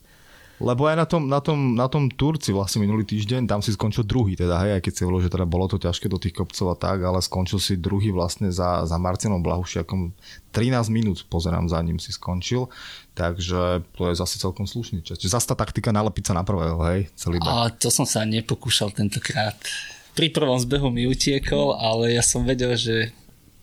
Lebo 0.63 0.87
aj 0.87 0.97
na 0.97 1.07
tom, 1.07 1.23
na 1.27 1.41
tom, 1.43 1.59
na 1.75 1.87
tom 1.91 2.07
Turci 2.07 2.55
vlastne 2.55 2.87
minulý 2.87 3.03
týždeň, 3.03 3.51
tam 3.51 3.59
si 3.59 3.75
skončil 3.75 4.07
druhý, 4.07 4.39
teda 4.39 4.63
hej, 4.63 4.79
aj 4.79 4.83
keď 4.87 4.93
si 4.95 5.01
hovoril, 5.03 5.27
že 5.27 5.35
teda 5.35 5.47
bolo 5.51 5.67
to 5.67 5.83
ťažké 5.83 6.07
do 6.07 6.15
tých 6.15 6.31
kopcov 6.31 6.71
a 6.71 6.77
tak, 6.79 7.03
ale 7.03 7.19
skončil 7.19 7.59
si 7.59 7.75
druhý 7.75 8.15
vlastne 8.15 8.55
za, 8.55 8.87
za 8.87 8.95
Marcinom 8.95 9.43
Blahušiakom. 9.43 10.15
13 10.55 10.95
minút 10.95 11.27
pozerám 11.27 11.67
za 11.67 11.83
ním 11.83 11.99
si 11.99 12.15
skončil, 12.15 12.71
takže 13.19 13.83
to 13.99 14.07
je 14.07 14.15
zase 14.15 14.39
celkom 14.39 14.71
slušný 14.71 15.03
čas. 15.03 15.19
Čiže 15.19 15.35
zase 15.35 15.51
tá 15.51 15.59
taktika 15.59 15.91
nalepiť 15.91 16.31
sa 16.31 16.35
na 16.39 16.47
prvého, 16.47 16.79
hej, 16.95 17.11
celý 17.19 17.43
beh. 17.43 17.51
a 17.51 17.75
to 17.75 17.91
som 17.91 18.07
sa 18.07 18.23
nepokúšal 18.23 18.95
tentokrát. 18.95 19.59
Pri 20.15 20.31
prvom 20.31 20.55
zbehu 20.63 20.95
mi 20.95 21.11
utiekol, 21.11 21.75
ale 21.75 22.15
ja 22.15 22.23
som 22.23 22.47
vedel, 22.47 22.79
že 22.79 23.11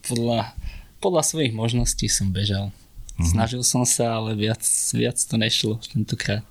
podľa, 0.03 0.51
podľa 0.99 1.23
svojich 1.23 1.55
možností 1.55 2.11
som 2.11 2.27
bežal. 2.35 2.75
Snažil 3.21 3.61
som 3.61 3.85
sa, 3.85 4.17
ale 4.17 4.33
viac, 4.33 4.61
viac 4.97 5.17
to 5.17 5.35
nešlo 5.37 5.77
tentokrát. 5.93 6.41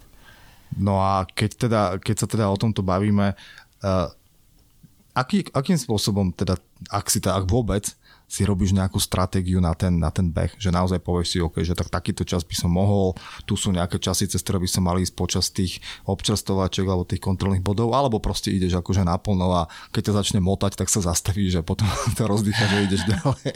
No 0.78 1.02
a 1.02 1.26
keď, 1.26 1.50
teda, 1.56 1.80
keď 1.98 2.16
sa 2.22 2.26
teda 2.30 2.46
o 2.46 2.56
tomto 2.58 2.84
bavíme, 2.86 3.34
uh, 3.82 4.08
aký, 5.14 5.46
akým 5.50 5.78
spôsobom 5.78 6.30
teda, 6.30 6.58
ak 6.90 7.10
si 7.10 7.18
teda, 7.18 7.38
ak 7.42 7.50
vôbec, 7.50 7.90
si 8.30 8.46
robíš 8.46 8.70
nejakú 8.70 9.02
stratégiu 9.02 9.58
na 9.58 9.74
ten, 9.74 9.90
na 9.98 10.06
ten 10.14 10.30
beh, 10.30 10.54
že 10.54 10.70
naozaj 10.70 11.02
povieš 11.02 11.28
si, 11.34 11.38
OK, 11.42 11.66
že 11.66 11.74
tak 11.74 11.90
takýto 11.90 12.22
čas 12.22 12.46
by 12.46 12.54
som 12.54 12.70
mohol, 12.70 13.18
tu 13.42 13.58
sú 13.58 13.74
nejaké 13.74 13.98
časy, 13.98 14.30
cez 14.30 14.38
ktoré 14.46 14.62
by 14.62 14.70
som 14.70 14.86
mal 14.86 15.02
ísť 15.02 15.18
počas 15.18 15.50
tých 15.50 15.82
občerstovačiek 16.06 16.86
alebo 16.86 17.02
tých 17.02 17.18
kontrolných 17.18 17.66
bodov, 17.66 17.90
alebo 17.90 18.22
proste 18.22 18.54
ideš 18.54 18.78
akože 18.78 19.02
naplno 19.02 19.50
a 19.50 19.66
keď 19.90 20.14
ťa 20.14 20.18
začne 20.22 20.40
motať, 20.46 20.78
tak 20.78 20.86
sa 20.86 21.02
zastavíš 21.02 21.58
a 21.58 21.66
potom 21.66 21.90
to 22.16 22.22
rozdýchaš, 22.30 22.70
že 22.70 22.86
ideš 22.86 23.02
ďalej. 23.10 23.54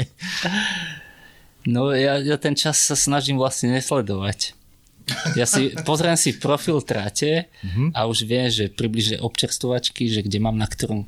No 1.71 1.95
ja, 1.95 2.19
ja 2.19 2.37
ten 2.37 2.59
čas 2.59 2.83
sa 2.83 2.99
snažím 2.99 3.39
vlastne 3.39 3.71
nesledovať. 3.71 4.59
Ja 5.37 5.45
si 5.45 5.77
pozriem 5.85 6.17
si 6.17 6.33
profil 6.37 6.81
tráte 6.81 7.53
a 7.93 8.09
už 8.09 8.25
viem, 8.25 8.49
že 8.49 8.73
približne 8.73 9.21
občerstovačky, 9.21 10.09
že 10.09 10.25
kde 10.25 10.41
mám 10.41 10.57
na 10.57 10.65
ktorom 10.65 11.05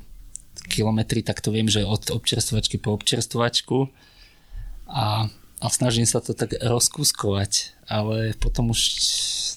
kilometri, 0.69 1.25
tak 1.25 1.41
to 1.41 1.49
viem, 1.49 1.65
že 1.65 1.87
od 1.87 2.13
občerstovačky 2.13 2.77
po 2.77 2.93
občerstovačku 2.93 3.89
a, 4.85 5.31
a 5.61 5.65
snažím 5.69 6.05
sa 6.05 6.21
to 6.21 6.37
tak 6.37 6.53
rozkúskovať, 6.59 7.73
ale 7.89 8.37
potom 8.37 8.69
už 8.69 8.81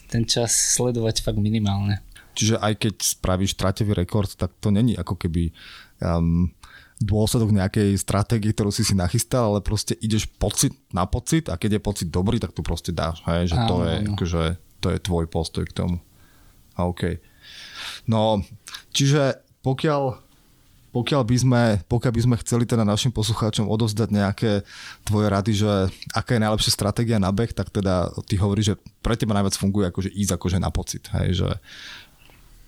ten 0.09 0.25
čas 0.25 0.55
sledovať 0.79 1.21
fakt 1.21 1.41
minimálne. 1.41 2.01
Čiže 2.39 2.63
aj 2.63 2.75
keď 2.79 2.95
spravíš 3.03 3.59
traťový 3.59 3.93
rekord, 3.93 4.31
tak 4.39 4.55
to 4.63 4.71
není 4.73 4.95
ako 4.97 5.19
keby 5.19 5.51
um, 6.01 6.49
dôsledok 7.01 7.57
nejakej 7.57 7.97
stratégie, 7.97 8.53
ktorú 8.53 8.69
si 8.69 8.85
si 8.85 8.93
nachystal, 8.93 9.57
ale 9.57 9.65
proste 9.65 9.97
ideš 9.99 10.29
pocit 10.29 10.77
na 10.93 11.09
pocit 11.09 11.49
a 11.49 11.57
keď 11.57 11.81
je 11.81 11.81
pocit 11.81 12.09
dobrý, 12.13 12.37
tak 12.37 12.53
to 12.53 12.61
proste 12.61 12.93
dáš. 12.93 13.25
Hej? 13.25 13.51
Že 13.51 13.57
to, 13.65 13.75
Áno, 13.75 13.85
je, 13.89 13.95
áno. 13.97 14.11
akože, 14.15 14.43
to 14.85 14.87
je 14.93 14.99
tvoj 15.01 15.25
postoj 15.33 15.65
k 15.65 15.73
tomu. 15.73 15.97
A 16.77 16.85
OK. 16.85 17.17
No, 18.05 18.45
čiže 18.93 19.41
pokiaľ, 19.65 20.21
pokiaľ, 20.93 21.23
by 21.25 21.37
sme, 21.41 21.63
pokiaľ 21.89 22.13
by 22.13 22.23
sme 22.27 22.37
chceli 22.45 22.65
teda 22.69 22.85
našim 22.85 23.15
poslucháčom 23.15 23.65
odovzdať 23.65 24.09
nejaké 24.13 24.53
tvoje 25.07 25.27
rady, 25.33 25.53
že 25.57 25.73
aká 26.13 26.37
je 26.37 26.45
najlepšia 26.45 26.73
stratégia 26.75 27.17
na 27.17 27.33
beh, 27.33 27.55
tak 27.57 27.73
teda 27.73 28.13
ty 28.29 28.37
hovoríš, 28.37 28.75
že 28.75 28.79
pre 29.01 29.17
teba 29.17 29.33
najviac 29.33 29.57
funguje 29.57 29.89
akože 29.89 30.11
ísť 30.13 30.33
akože 30.37 30.59
na 30.61 30.69
pocit. 30.69 31.09
Hej? 31.17 31.45
Že 31.45 31.49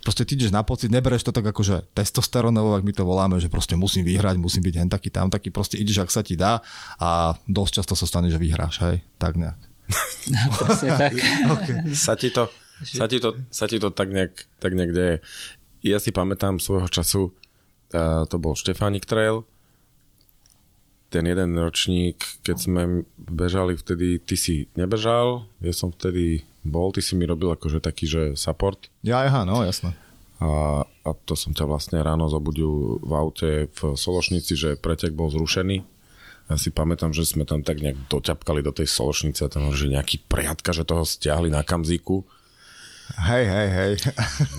proste 0.03 0.27
ty 0.27 0.35
ideš 0.35 0.51
na 0.51 0.67
pocit, 0.67 0.91
nebereš 0.91 1.23
to 1.23 1.33
tak 1.33 1.47
akože 1.47 1.95
testosterónovo, 1.95 2.75
ak 2.75 2.83
my 2.83 2.93
to 2.93 3.07
voláme, 3.07 3.39
že 3.39 3.47
proste 3.47 3.79
musím 3.79 4.03
vyhrať, 4.03 4.37
musím 4.37 4.67
byť 4.67 4.75
hen 4.83 4.91
taký, 4.91 5.09
tam 5.15 5.31
taký, 5.31 5.55
proste 5.55 5.79
ideš, 5.79 6.03
ak 6.03 6.11
sa 6.11 6.27
ti 6.27 6.35
dá 6.35 6.59
a 6.99 7.39
dosť 7.47 7.73
často 7.81 7.95
sa 7.95 8.07
stane, 8.11 8.29
že 8.29 8.43
vyhráš, 8.43 8.83
hej, 8.83 9.07
tak 9.17 9.39
nejak. 9.39 9.59
Presne 10.59 10.91
tak. 10.99 11.13
Sa 12.07 12.15
ti 12.17 12.33
to, 12.33 12.49
sa 12.81 13.05
ti 13.05 13.21
to, 13.21 13.37
sa 13.53 13.69
ti 13.69 13.77
to 13.77 13.93
tak, 13.93 14.09
nejak, 14.09 14.33
tak 14.59 14.73
nejak 14.73 14.93
deje. 14.95 15.17
Ja 15.85 16.01
si 16.01 16.15
pamätám 16.15 16.59
svojho 16.59 16.89
času, 16.89 17.35
uh, 17.93 18.25
to 18.27 18.41
bol 18.41 18.57
Štefánik 18.57 19.05
Trail, 19.05 19.45
ten 21.13 21.29
jeden 21.29 21.53
ročník, 21.55 22.17
keď 22.41 22.57
sme 22.57 22.83
bežali 23.21 23.77
vtedy, 23.77 24.17
ty 24.19 24.35
si 24.35 24.55
nebežal, 24.73 25.45
ja 25.61 25.71
som 25.71 25.93
vtedy 25.93 26.41
bol, 26.65 26.89
ty 26.89 27.05
si 27.05 27.13
mi 27.13 27.29
robil 27.29 27.53
akože 27.53 27.79
taký, 27.79 28.09
že 28.09 28.23
support 28.35 28.89
Ja, 29.05 29.21
aha, 29.23 29.45
no, 29.45 29.61
jasné. 29.61 29.93
a, 30.41 30.83
a 30.83 31.09
to 31.29 31.37
som 31.37 31.53
ťa 31.53 31.69
vlastne 31.69 32.01
ráno 32.01 32.27
zobudil 32.27 32.97
v 32.99 33.13
aute 33.13 33.51
v 33.69 33.81
Sološnici, 33.93 34.57
že 34.57 34.81
pretek 34.81 35.13
bol 35.13 35.29
zrušený. 35.29 35.85
Ja 36.51 36.57
si 36.59 36.73
pamätám, 36.73 37.13
že 37.13 37.23
sme 37.23 37.45
tam 37.45 37.63
tak 37.63 37.79
nejak 37.79 38.09
doťapkali 38.09 38.61
do 38.61 38.73
tej 38.73 38.89
Sološnice 38.89 39.47
a 39.47 39.53
tam, 39.53 39.71
že 39.71 39.87
nejaký 39.87 40.27
priatka, 40.27 40.73
že 40.73 40.83
toho 40.83 41.05
stiahli 41.05 41.49
na 41.49 41.63
kamzíku. 41.63 42.25
Hej, 43.13 43.45
hej, 43.45 43.69
hej. 43.69 43.93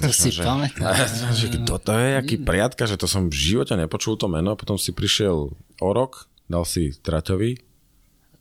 To 0.04 0.12
si 0.12 0.30
že- 0.30 0.46
pamätám. 0.46 0.94
že 1.40 1.48
kto 1.50 1.76
to 1.80 1.94
je, 1.96 2.10
aký 2.16 2.36
priatka, 2.38 2.84
že 2.86 2.96
to 2.96 3.08
som 3.08 3.28
v 3.28 3.36
živote 3.36 3.74
nepočul 3.74 4.14
to 4.16 4.28
meno, 4.28 4.54
potom 4.54 4.78
si 4.78 4.92
prišiel 4.92 5.52
o 5.80 5.90
rok, 5.90 6.28
dal 6.48 6.64
si 6.68 6.94
traťový. 6.94 7.60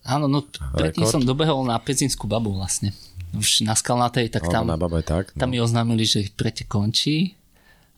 Áno, 0.02 0.26
no 0.26 0.42
predtým 0.74 1.06
Rekord. 1.06 1.14
som 1.14 1.22
dobehol 1.22 1.62
na 1.62 1.78
Pezinskú 1.78 2.26
babu 2.26 2.50
vlastne. 2.54 2.90
Už 3.32 3.62
na 3.62 3.72
Skalnatej, 3.72 4.28
tak 4.28 4.50
tam, 4.50 4.66
na 4.66 4.76
babe 4.76 5.00
tak. 5.00 5.32
tam 5.32 5.48
No. 5.48 5.52
mi 5.54 5.58
oznámili, 5.62 6.04
že 6.04 6.26
pretek 6.34 6.68
končí 6.68 7.38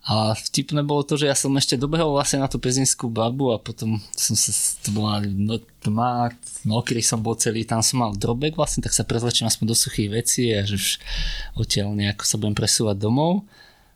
A 0.04 0.36
vtipné 0.36 0.84
bolo 0.84 1.00
to, 1.00 1.16
že 1.16 1.32
ja 1.32 1.32
som 1.32 1.48
ešte 1.56 1.80
dobehol 1.80 2.12
vlastne 2.12 2.44
na 2.44 2.48
tú 2.52 2.60
pezinskú 2.60 3.08
babu 3.08 3.56
a 3.56 3.56
potom 3.56 3.96
som 4.12 4.36
sa, 4.36 4.52
to 4.84 4.92
bola 4.92 5.24
no, 5.24 5.56
tma, 5.80 6.28
no 6.68 6.84
kedy 6.84 7.00
som 7.00 7.24
bol 7.24 7.40
celý, 7.40 7.64
tam 7.64 7.80
som 7.80 8.04
mal 8.04 8.12
drobek 8.12 8.52
vlastne, 8.52 8.84
tak 8.84 8.92
sa 8.92 9.08
prezlečím 9.08 9.48
aspoň 9.48 9.64
do 9.72 9.76
suchých 9.76 10.12
vecí 10.12 10.52
a 10.52 10.60
že 10.68 10.76
už 10.76 10.86
odtiaľ 11.56 11.96
nejako 11.96 12.20
sa 12.28 12.36
budem 12.36 12.52
presúvať 12.52 13.00
domov. 13.00 13.48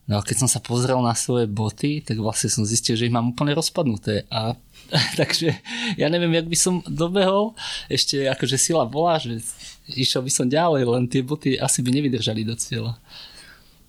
No 0.09 0.19
a 0.19 0.25
keď 0.25 0.41
som 0.41 0.49
sa 0.49 0.65
pozrel 0.65 0.97
na 1.05 1.13
svoje 1.13 1.45
boty, 1.45 2.01
tak 2.01 2.17
vlastne 2.17 2.49
som 2.49 2.65
zistil, 2.65 2.97
že 2.97 3.07
ich 3.07 3.15
mám 3.15 3.37
úplne 3.37 3.53
rozpadnuté 3.53 4.25
a 4.33 4.57
takže 5.21 5.53
ja 6.01 6.09
neviem, 6.09 6.33
jak 6.33 6.49
by 6.49 6.57
som 6.57 6.75
dobehol, 6.89 7.53
ešte 7.93 8.25
akože 8.25 8.57
sila 8.57 8.89
bola, 8.89 9.21
že 9.21 9.45
išiel 9.93 10.25
by 10.25 10.33
som 10.33 10.49
ďalej, 10.49 10.89
len 10.89 11.05
tie 11.13 11.21
boty 11.21 11.61
asi 11.61 11.85
by 11.85 11.93
nevydržali 11.93 12.41
do 12.41 12.57
cieľa. 12.57 12.97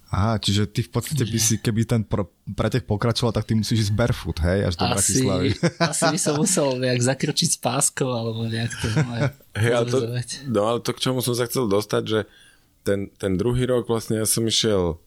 Aha, 0.10 0.42
čiže 0.42 0.66
ty 0.66 0.82
v 0.82 0.90
podstate 0.90 1.22
by 1.22 1.38
si, 1.38 1.62
keby 1.62 1.86
ten 1.86 2.02
pro, 2.02 2.34
pretek 2.58 2.90
pokračoval, 2.90 3.30
tak 3.30 3.46
ty 3.46 3.54
musíš 3.54 3.88
ísť 3.88 3.94
barefoot, 3.94 4.42
hej, 4.42 4.66
až 4.66 4.74
do 4.74 4.90
asi, 4.90 4.92
Bratislavy. 4.98 5.50
Asi 5.94 6.06
by 6.10 6.20
som 6.20 6.34
musel 6.42 6.68
nejak 6.82 7.02
zakročiť 7.06 7.50
s 7.54 7.58
páskou, 7.62 8.10
alebo 8.10 8.50
nejak 8.50 8.74
to 8.74 8.88
hey, 9.54 9.70
ale 9.70 9.86
to, 9.86 9.98
No 10.50 10.66
ale 10.66 10.78
to, 10.82 10.98
k 10.98 11.00
čomu 11.06 11.22
som 11.22 11.38
sa 11.38 11.46
chcel 11.46 11.70
dostať, 11.70 12.04
že 12.10 12.20
ten, 12.82 13.14
ten 13.22 13.38
druhý 13.38 13.70
rok 13.70 13.86
vlastne 13.86 14.18
ja 14.18 14.26
som 14.26 14.42
išiel 14.50 14.98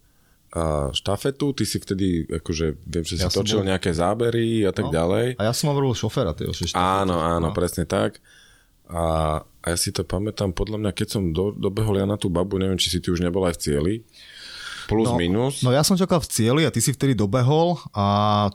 štafetu, 0.92 1.57
ty 1.57 1.64
si 1.64 1.80
vtedy, 1.80 2.28
akože 2.28 2.76
viem, 2.84 3.05
že 3.09 3.16
si 3.16 3.24
ja 3.24 3.32
točil 3.32 3.64
bol... 3.64 3.72
nejaké 3.72 3.88
zábery 3.88 4.68
a 4.68 4.70
tak 4.76 4.88
no, 4.88 4.92
ďalej. 4.92 5.40
A 5.40 5.48
ja 5.48 5.53
som 5.57 5.72
mal 5.72 5.80
šoféra 5.96 6.36
tej 6.36 6.53
štafety. 6.53 6.76
Áno, 6.76 7.16
áno, 7.16 7.48
no. 7.50 7.57
presne 7.57 7.88
tak. 7.88 8.20
A, 8.92 9.40
a 9.40 9.66
ja 9.72 9.76
si 9.80 9.88
to 9.96 10.05
pamätám, 10.05 10.53
podľa 10.53 10.76
mňa, 10.76 10.92
keď 10.92 11.09
som 11.09 11.32
do, 11.32 11.57
dobehol 11.57 11.96
ja 11.96 12.05
na 12.05 12.20
tú 12.20 12.28
babu, 12.28 12.61
neviem, 12.61 12.76
či 12.76 12.92
si 12.92 13.00
ty 13.00 13.09
už 13.09 13.24
nebol 13.24 13.48
aj 13.48 13.57
v 13.57 13.62
cieli, 13.64 13.94
Plus, 14.93 15.09
no, 15.09 15.16
minus? 15.16 15.64
No 15.64 15.72
ja 15.72 15.80
som 15.80 15.97
čakal 15.97 16.20
v 16.20 16.28
cieli 16.28 16.62
a 16.68 16.70
ty 16.70 16.84
si 16.84 16.93
vtedy 16.93 17.16
dobehol 17.16 17.80
a 17.97 18.07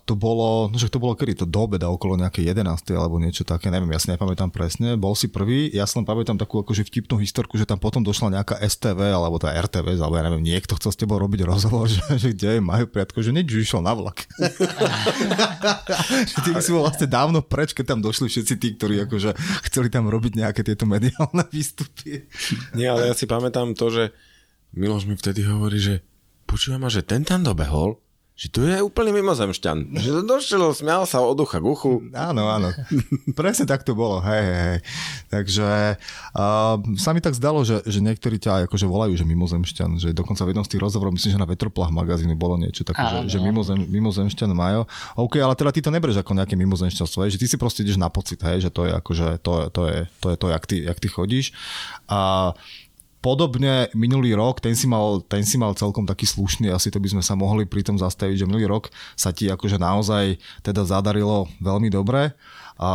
to 0.05 0.13
bolo, 0.13 0.69
no 0.69 0.77
že 0.77 0.87
to 0.93 1.01
bolo 1.01 1.17
kedy, 1.17 1.43
to 1.43 1.45
do 1.49 1.65
obeda 1.65 1.89
okolo 1.89 2.15
nejakej 2.21 2.53
11. 2.53 2.93
alebo 2.93 3.17
niečo 3.17 3.41
také, 3.41 3.73
neviem, 3.73 3.89
ja 3.89 3.99
si 3.99 4.13
nepamätám 4.13 4.53
presne. 4.53 4.93
Bol 4.95 5.17
si 5.17 5.27
prvý, 5.27 5.73
ja 5.73 5.89
som 5.89 6.05
pamätám 6.05 6.37
takú 6.37 6.61
akože 6.61 6.85
vtipnú 6.85 7.17
historku, 7.17 7.57
že 7.57 7.65
tam 7.65 7.81
potom 7.81 8.05
došla 8.05 8.37
nejaká 8.39 8.61
STV 8.61 9.11
alebo 9.11 9.41
tá 9.41 9.49
RTV, 9.51 9.97
alebo 9.97 10.15
ja 10.15 10.23
neviem, 10.29 10.45
niekto 10.45 10.77
chcel 10.77 10.93
s 10.93 10.99
tebou 11.01 11.17
robiť 11.17 11.43
rozhovor, 11.43 11.89
že, 11.93 12.03
že 12.15 12.37
kde 12.37 12.57
je 12.57 12.61
majú 12.61 12.85
priatko, 12.87 13.25
že 13.25 13.33
nič, 13.33 13.49
išiel 13.49 13.81
na 13.81 13.97
vlak. 13.97 14.29
že 16.29 16.37
ty 16.45 16.49
si 16.61 16.69
bol 16.69 16.85
vlastne 16.85 17.09
dávno 17.09 17.41
preč, 17.41 17.73
keď 17.73 17.97
tam 17.97 17.99
došli 18.05 18.29
všetci 18.29 18.53
tí, 18.61 18.67
ktorí 18.77 19.09
akože 19.09 19.33
chceli 19.71 19.89
tam 19.89 20.05
robiť 20.07 20.37
nejaké 20.37 20.61
tieto 20.61 20.85
mediálne 20.85 21.43
výstupy. 21.55 22.29
Nie, 22.77 22.93
ale 22.93 23.09
ja 23.09 23.13
si 23.17 23.25
pamätám 23.25 23.73
to, 23.73 23.89
že 23.89 24.03
Miloš 24.75 25.07
mi 25.07 25.15
vtedy 25.15 25.47
hovorí, 25.47 25.79
že 25.79 26.03
počúvam 26.47 26.87
ma, 26.87 26.89
že 26.89 27.03
ten 27.03 27.27
tam 27.27 27.43
dobehol, 27.43 27.99
že 28.37 28.53
tu 28.53 28.61
je 28.69 28.77
úplne 28.85 29.09
mimozemšťan. 29.17 29.97
Že 29.97 30.09
to 30.13 30.21
došiel, 30.21 30.61
smial 30.69 31.09
sa 31.09 31.25
od 31.25 31.41
ucha 31.41 31.57
k 31.57 31.65
uchu. 31.65 32.05
Áno, 32.13 32.53
áno. 32.53 32.69
Presne 33.33 33.65
tak 33.65 33.81
to 33.81 33.97
bolo. 33.97 34.21
Hej, 34.21 34.45
hej. 34.45 34.77
Takže 35.33 35.97
uh, 36.37 36.77
sa 37.01 37.17
mi 37.17 37.19
tak 37.25 37.33
zdalo, 37.33 37.65
že, 37.65 37.81
že 37.89 37.97
niektorí 37.97 38.37
ťa 38.37 38.69
akože 38.69 38.85
volajú, 38.85 39.17
že 39.17 39.25
mimozemšťan. 39.25 39.97
Že 39.97 40.07
dokonca 40.13 40.45
v 40.45 40.53
jednom 40.53 40.61
z 40.61 40.77
tých 40.77 40.83
rozhovorov, 40.85 41.17
myslím, 41.17 41.33
že 41.33 41.41
na 41.41 41.49
Vetroplach 41.49 41.89
magazínu 41.89 42.37
bolo 42.37 42.61
niečo 42.61 42.85
také, 42.85 43.01
áno. 43.01 43.25
že, 43.25 43.33
že 43.33 43.37
mimozem, 43.41 43.89
mimozemšťan 43.89 44.53
majú. 44.53 44.85
OK, 45.17 45.41
ale 45.41 45.57
teda 45.57 45.73
ty 45.73 45.81
to 45.81 45.89
nebereš 45.89 46.21
ako 46.21 46.37
nejaké 46.37 46.53
mimozemšťanstvo, 46.61 47.25
že 47.33 47.41
ty 47.41 47.49
si 47.49 47.57
proste 47.57 47.81
ideš 47.81 47.97
na 47.97 48.13
pocit, 48.13 48.37
hej, 48.45 48.61
že 48.61 48.69
to 48.69 48.85
je 48.85 48.93
akože, 48.93 49.41
to, 49.41 49.73
to 49.73 49.81
je 49.89 49.97
to, 50.21 50.27
je 50.29 50.37
to 50.37 50.47
jak, 50.53 50.63
ty, 50.69 50.85
jak 50.85 50.97
ty 51.01 51.07
chodíš. 51.09 51.57
A 52.05 52.53
Podobne 53.27 53.91
minulý 53.91 54.39
rok, 54.39 54.63
ten 54.63 54.71
si, 54.71 54.87
mal, 54.87 55.19
ten 55.27 55.43
si 55.43 55.59
mal 55.59 55.75
celkom 55.75 56.07
taký 56.07 56.23
slušný, 56.23 56.71
asi 56.71 56.87
to 56.87 57.03
by 57.03 57.11
sme 57.11 57.19
sa 57.19 57.35
mohli 57.35 57.67
pri 57.67 57.83
tom 57.83 57.99
zastaviť, 57.99 58.39
že 58.39 58.47
minulý 58.47 58.71
rok 58.71 58.87
sa 59.19 59.35
ti 59.35 59.51
akože 59.51 59.75
naozaj 59.75 60.39
teda 60.63 60.87
zadarilo 60.87 61.43
veľmi 61.59 61.91
dobre. 61.91 62.31
A 62.79 62.89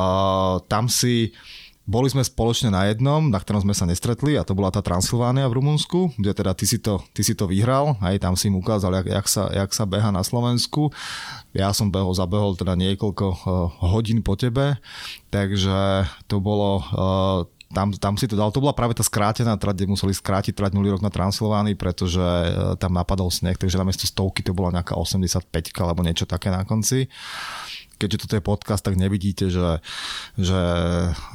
tam 0.73 0.89
si, 0.89 1.37
boli 1.85 2.09
sme 2.09 2.25
spoločne 2.25 2.73
na 2.73 2.89
jednom, 2.89 3.29
na 3.29 3.37
ktorom 3.37 3.61
sme 3.61 3.77
sa 3.77 3.85
nestretli 3.85 4.41
a 4.41 4.47
to 4.47 4.57
bola 4.57 4.73
tá 4.73 4.81
Transylvánia 4.81 5.51
v 5.53 5.61
Rumunsku, 5.61 6.17
kde 6.17 6.33
teda 6.33 6.57
ty 6.57 6.65
si 6.65 6.81
to, 6.81 7.05
ty 7.13 7.21
si 7.21 7.37
to 7.37 7.45
vyhral, 7.45 8.01
aj 8.01 8.23
tam 8.23 8.33
si 8.33 8.49
im 8.49 8.57
ukázal, 8.57 9.05
jak, 9.05 9.13
jak, 9.13 9.27
sa, 9.29 9.53
jak 9.53 9.71
sa 9.77 9.85
beha 9.85 10.09
na 10.09 10.25
Slovensku. 10.25 10.95
Ja 11.53 11.77
som 11.77 11.93
behol, 11.93 12.17
zabehol 12.17 12.57
teda 12.57 12.73
niekoľko 12.73 13.27
uh, 13.29 13.37
hodín 13.85 14.25
po 14.25 14.41
tebe, 14.41 14.81
takže 15.29 16.09
to 16.25 16.41
bolo 16.41 16.81
uh, 16.81 17.45
tam, 17.73 17.89
tam 17.97 18.15
si 18.21 18.29
to 18.29 18.37
dal. 18.37 18.53
To 18.53 18.61
bola 18.61 18.77
práve 18.77 18.93
tá 18.93 19.03
skrátená 19.03 19.57
trať, 19.57 19.83
kde 19.83 19.93
museli 19.97 20.13
skrátiť 20.13 20.53
trať 20.53 20.77
minulý 20.77 20.95
rok 20.95 21.03
na 21.03 21.11
Transylvánii, 21.11 21.75
pretože 21.75 22.21
e, 22.21 22.77
tam 22.77 22.93
napadol 22.93 23.33
sneh, 23.33 23.57
takže 23.57 23.81
namiesto 23.81 24.05
stovky 24.05 24.45
to 24.45 24.53
bola 24.53 24.77
nejaká 24.77 24.95
85 24.95 25.49
alebo 25.81 26.05
niečo 26.05 26.29
také 26.29 26.53
na 26.53 26.63
konci 26.63 27.09
keďže 28.03 28.27
toto 28.27 28.35
je 28.35 28.43
podcast, 28.43 28.83
tak 28.83 28.99
nevidíte, 28.99 29.47
že, 29.47 29.79
že 30.35 30.61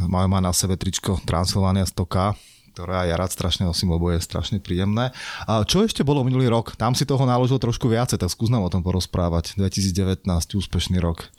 majú 0.03 0.27
ma 0.27 0.43
na 0.43 0.51
sebe 0.51 0.75
tričko 0.75 1.15
Transylvania 1.23 1.87
100K, 1.87 2.35
ktoré 2.75 3.07
ja 3.07 3.15
rád 3.15 3.31
strašne 3.31 3.63
nosím, 3.63 3.95
lebo 3.95 4.11
je 4.11 4.19
strašne 4.19 4.59
príjemné. 4.59 5.15
A 5.47 5.63
čo 5.63 5.87
ešte 5.87 6.03
bolo 6.03 6.27
minulý 6.27 6.51
rok? 6.51 6.75
Tam 6.75 6.91
si 6.91 7.07
toho 7.07 7.23
naložil 7.23 7.55
trošku 7.55 7.87
viacej, 7.87 8.19
tak 8.19 8.27
skús 8.27 8.51
nám 8.51 8.67
o 8.67 8.73
tom 8.73 8.83
porozprávať. 8.83 9.55
2019, 9.55 10.27
úspešný 10.27 10.99
rok. 10.99 11.31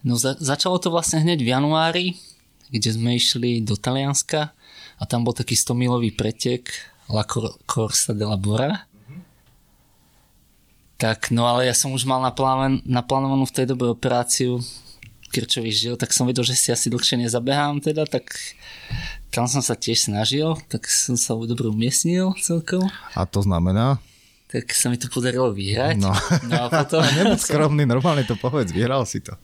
No 0.00 0.16
za- 0.16 0.40
začalo 0.40 0.80
to 0.80 0.88
vlastne 0.88 1.20
hneď 1.20 1.44
v 1.44 1.52
januári, 1.52 2.06
kde 2.70 2.90
sme 2.94 3.18
išli 3.18 3.60
do 3.60 3.74
Talianska 3.74 4.54
a 4.96 5.02
tam 5.04 5.26
bol 5.26 5.34
taký 5.34 5.58
100-milový 5.58 6.14
pretek 6.14 6.70
La 7.10 7.26
Corsa 7.66 8.14
della 8.14 8.38
Bora. 8.38 8.86
Tak, 11.00 11.32
no 11.32 11.48
ale 11.48 11.66
ja 11.66 11.74
som 11.74 11.96
už 11.96 12.04
mal 12.04 12.20
naplán, 12.20 12.84
naplánovanú 12.84 13.48
v 13.48 13.56
tej 13.56 13.66
dobe 13.72 13.88
operáciu 13.88 14.60
krčový 15.30 15.70
žil, 15.70 15.94
tak 15.94 16.10
som 16.10 16.26
vedel, 16.26 16.42
že 16.42 16.58
si 16.58 16.68
asi 16.74 16.90
dlhšie 16.90 17.24
nezabehám 17.24 17.78
teda, 17.80 18.04
tak 18.04 18.34
tam 19.30 19.46
som 19.46 19.62
sa 19.62 19.78
tiež 19.78 20.10
snažil, 20.10 20.58
tak 20.66 20.90
som 20.90 21.14
sa 21.14 21.38
dobre 21.38 21.70
umiestnil 21.70 22.34
celkom. 22.42 22.90
A 23.14 23.24
to 23.24 23.40
znamená? 23.40 24.02
Tak 24.50 24.74
sa 24.74 24.90
mi 24.90 24.98
to 24.98 25.06
podarilo 25.06 25.54
vyhrať. 25.54 26.02
No, 26.02 26.10
no 26.50 26.54
a 26.58 26.82
potom... 26.82 26.98
Nebuď 27.22 27.38
skromný, 27.38 27.86
normálne 27.86 28.26
to 28.26 28.34
povedz, 28.34 28.74
vyhral 28.74 29.06
si 29.06 29.22
to. 29.22 29.38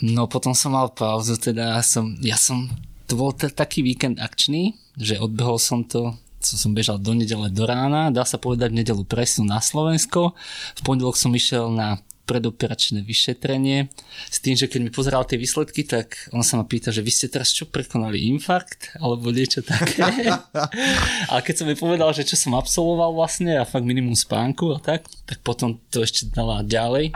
No 0.00 0.24
potom 0.24 0.56
som 0.56 0.72
mal 0.72 0.88
pauzu, 0.88 1.36
teda 1.36 1.76
som, 1.84 2.16
ja 2.24 2.40
som, 2.40 2.72
to 3.04 3.20
bol 3.20 3.36
t- 3.36 3.52
taký 3.52 3.84
víkend 3.84 4.16
akčný, 4.16 4.72
že 4.96 5.20
odbehol 5.20 5.60
som 5.60 5.84
to, 5.84 6.16
co 6.40 6.52
som 6.56 6.72
bežal 6.72 6.96
do 6.96 7.12
nedele 7.12 7.52
do 7.52 7.68
rána, 7.68 8.08
dá 8.08 8.24
sa 8.24 8.40
povedať 8.40 8.72
v 8.72 8.80
nedelu 8.80 9.04
presnú 9.04 9.44
na 9.44 9.60
Slovensko. 9.60 10.32
V 10.76 10.80
pondelok 10.80 11.20
som 11.20 11.36
išiel 11.36 11.68
na 11.68 12.00
predoperačné 12.30 13.02
vyšetrenie 13.02 13.90
s 14.30 14.38
tým, 14.38 14.54
že 14.54 14.70
keď 14.70 14.80
mi 14.86 14.90
pozeral 14.94 15.26
tie 15.26 15.34
výsledky, 15.34 15.82
tak 15.82 16.30
on 16.30 16.46
sa 16.46 16.62
ma 16.62 16.64
pýta, 16.64 16.94
že 16.94 17.02
vy 17.02 17.10
ste 17.10 17.26
teraz 17.26 17.50
čo 17.50 17.66
prekonali, 17.66 18.30
infarkt 18.30 18.94
alebo 19.02 19.34
niečo 19.34 19.66
také. 19.66 20.30
a 21.32 21.34
keď 21.42 21.54
som 21.58 21.66
mi 21.66 21.74
povedal, 21.74 22.14
že 22.14 22.22
čo 22.22 22.38
som 22.38 22.54
absolvoval 22.54 23.18
vlastne 23.18 23.58
a 23.58 23.66
fakt 23.66 23.82
minimum 23.82 24.14
spánku 24.14 24.70
a 24.70 24.78
tak, 24.78 25.10
tak 25.26 25.42
potom 25.42 25.82
to 25.90 26.06
ešte 26.06 26.30
dala 26.30 26.62
ďalej 26.62 27.10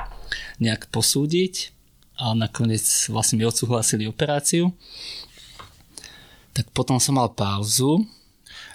nejak 0.59 0.91
posúdiť 0.91 1.74
a 2.15 2.35
nakoniec 2.35 2.83
vlastne 3.11 3.43
mi 3.43 3.45
odsúhlasili 3.47 4.07
operáciu. 4.07 4.71
Tak 6.55 6.71
potom 6.71 7.03
som 7.03 7.19
mal 7.19 7.31
pauzu. 7.35 8.07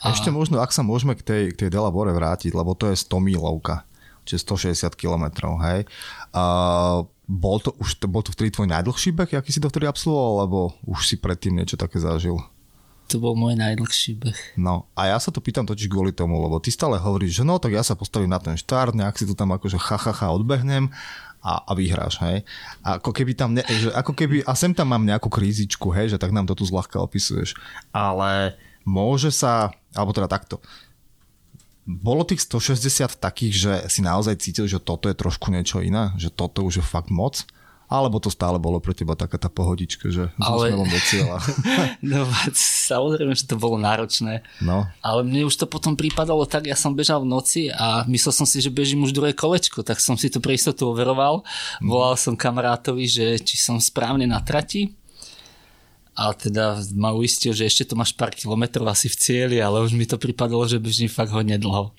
A... 0.03 0.11
Ešte 0.11 0.31
možno, 0.31 0.59
ak 0.59 0.75
sa 0.75 0.83
môžeme 0.83 1.15
k 1.15 1.23
tej, 1.23 1.43
k 1.55 1.65
tej 1.65 1.69
Delabore 1.71 2.11
vrátiť, 2.11 2.51
lebo 2.51 2.75
to 2.75 2.91
je 2.91 2.99
100 2.99 3.19
milovka, 3.19 3.87
čiže 4.27 4.43
160 4.43 4.95
km, 4.99 5.55
hej. 5.63 5.87
A 6.35 6.43
bol 7.29 7.61
to 7.61 7.77
už, 7.77 8.01
bol 8.09 8.25
to 8.25 8.33
vtedy 8.33 8.49
tvoj 8.49 8.67
najdlhší 8.67 9.13
beh, 9.13 9.37
aký 9.37 9.53
si 9.53 9.61
to 9.61 9.69
vtedy 9.69 9.85
absolvoval, 9.85 10.35
alebo 10.43 10.59
už 10.89 11.05
si 11.07 11.15
predtým 11.15 11.55
niečo 11.55 11.77
také 11.77 12.01
zažil? 12.01 12.41
To 13.09 13.17
bol 13.17 13.37
môj 13.37 13.53
najdlhší 13.57 14.17
beh. 14.17 14.39
No 14.57 14.89
a 14.97 15.13
ja 15.13 15.17
sa 15.21 15.29
to 15.29 15.37
pýtam 15.41 15.65
totiž 15.65 15.89
kvôli 15.89 16.09
tomu, 16.09 16.41
lebo 16.41 16.57
ty 16.57 16.73
stále 16.73 16.97
hovoríš, 16.97 17.41
že 17.41 17.43
no 17.45 17.61
tak 17.61 17.77
ja 17.77 17.85
sa 17.85 17.93
postavím 17.93 18.33
na 18.33 18.41
ten 18.41 18.57
štart, 18.57 18.97
nejak 18.97 19.15
si 19.15 19.29
to 19.29 19.37
tam 19.37 19.53
akože 19.53 19.77
ha, 19.77 19.97
ha, 19.97 20.13
ha 20.13 20.27
odbehnem 20.33 20.89
a, 21.39 21.63
a 21.63 21.71
vyhráš, 21.75 22.19
hej. 22.23 22.43
A 22.83 22.99
ako 22.99 23.15
keby 23.15 23.31
tam, 23.35 23.55
ne, 23.55 23.63
že 23.67 23.91
ako 23.95 24.11
keby, 24.11 24.43
a 24.43 24.53
sem 24.55 24.75
tam 24.75 24.91
mám 24.91 25.03
nejakú 25.03 25.31
krízičku, 25.31 25.91
hej, 25.95 26.15
že 26.15 26.21
tak 26.21 26.35
nám 26.35 26.47
to 26.47 26.55
tu 26.55 26.67
zľahka 26.67 26.99
opisuješ. 26.99 27.55
Ale 27.95 28.59
môže 28.83 29.31
sa, 29.31 29.71
alebo 29.95 30.11
teda 30.11 30.27
takto, 30.27 30.59
bolo 31.89 32.21
tých 32.21 32.45
160 32.45 33.17
takých, 33.17 33.53
že 33.55 33.73
si 33.89 34.05
naozaj 34.05 34.37
cítil, 34.37 34.69
že 34.69 34.77
toto 34.77 35.09
je 35.09 35.17
trošku 35.17 35.49
niečo 35.49 35.81
iné, 35.81 36.13
že 36.21 36.29
toto 36.29 36.61
už 36.61 36.79
je 36.79 36.85
fakt 36.85 37.09
moc? 37.09 37.41
Alebo 37.89 38.21
to 38.21 38.29
stále 38.29 38.61
bolo 38.61 38.77
pre 38.77 38.93
teba 38.93 39.17
taká 39.17 39.41
tá 39.41 39.49
pohodička, 39.49 40.13
že 40.13 40.29
ale... 40.37 40.77
do 40.77 40.99
cieľa? 41.09 41.41
no, 42.05 42.29
samozrejme, 42.53 43.33
že 43.33 43.49
to 43.49 43.57
bolo 43.57 43.81
náročné. 43.81 44.45
No. 44.61 44.85
Ale 45.01 45.25
mne 45.25 45.49
už 45.49 45.57
to 45.57 45.65
potom 45.65 45.97
prípadalo 45.97 46.45
tak, 46.45 46.69
ja 46.69 46.77
som 46.77 46.93
bežal 46.93 47.25
v 47.25 47.33
noci 47.33 47.73
a 47.73 48.05
myslel 48.05 48.29
som 48.29 48.45
si, 48.45 48.61
že 48.61 48.69
bežím 48.69 49.09
už 49.09 49.17
druhé 49.17 49.33
kolečko, 49.33 49.81
tak 49.81 49.97
som 49.97 50.13
si 50.13 50.29
to 50.29 50.37
pre 50.37 50.53
istotu 50.53 50.85
overoval. 50.85 51.41
Mm. 51.81 51.89
Volal 51.89 52.13
som 52.13 52.37
kamarátovi, 52.37 53.09
že 53.09 53.25
či 53.41 53.57
som 53.57 53.81
správne 53.81 54.29
na 54.29 54.37
trati 54.37 54.98
A 56.19 56.35
teda 56.35 56.83
ma 56.99 57.15
uistil, 57.15 57.55
že 57.55 57.63
ešte 57.63 57.87
to 57.87 57.95
máš 57.95 58.11
pár 58.11 58.35
kilometrov 58.35 58.83
asi 58.91 59.07
v 59.07 59.15
cieli, 59.15 59.57
ale 59.63 59.79
už 59.79 59.95
mi 59.95 60.03
to 60.03 60.19
pripadalo, 60.19 60.67
že 60.67 60.75
bežím 60.75 61.07
fakt 61.07 61.31
hodne 61.31 61.55
dlho. 61.55 61.95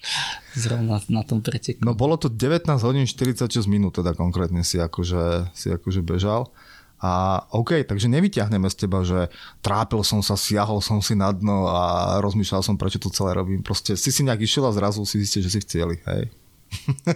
Zrovna 0.53 1.01
na 1.09 1.25
tom 1.25 1.41
preteku. 1.41 1.81
No 1.81 1.97
bolo 1.97 2.21
to 2.21 2.29
19 2.29 2.69
hodín 2.85 3.09
46 3.09 3.65
minút, 3.65 3.97
teda 3.97 4.13
konkrétne 4.13 4.61
si 4.61 4.77
akože, 4.77 5.57
si 5.57 5.73
akože 5.73 6.05
bežal. 6.05 6.53
A 7.01 7.41
OK, 7.57 7.81
takže 7.89 8.13
nevyťahneme 8.13 8.69
z 8.69 8.77
teba, 8.85 9.01
že 9.01 9.33
trápil 9.65 10.05
som 10.05 10.21
sa, 10.21 10.37
siahol 10.37 10.85
som 10.85 11.01
si 11.01 11.17
na 11.17 11.33
dno 11.33 11.65
a 11.73 12.21
rozmýšľal 12.21 12.61
som, 12.61 12.77
prečo 12.77 13.01
to 13.01 13.09
celé 13.09 13.33
robím. 13.33 13.65
Proste 13.65 13.97
si 13.97 14.13
si 14.13 14.21
nejak 14.21 14.45
išiel 14.45 14.69
a 14.69 14.77
zrazu 14.77 15.01
si 15.09 15.17
zistil, 15.25 15.49
že 15.49 15.57
si 15.57 15.61
v 15.65 15.69
cieli, 15.73 15.97
hej. 16.05 16.29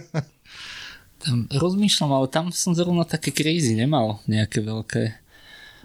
tam 1.25 1.45
rozmýšľam, 1.53 2.11
ale 2.17 2.27
tam 2.33 2.49
som 2.49 2.73
zrovna 2.73 3.05
také 3.05 3.29
krízy 3.29 3.77
nemal 3.77 4.21
nejaké 4.25 4.61
veľké. 4.61 5.24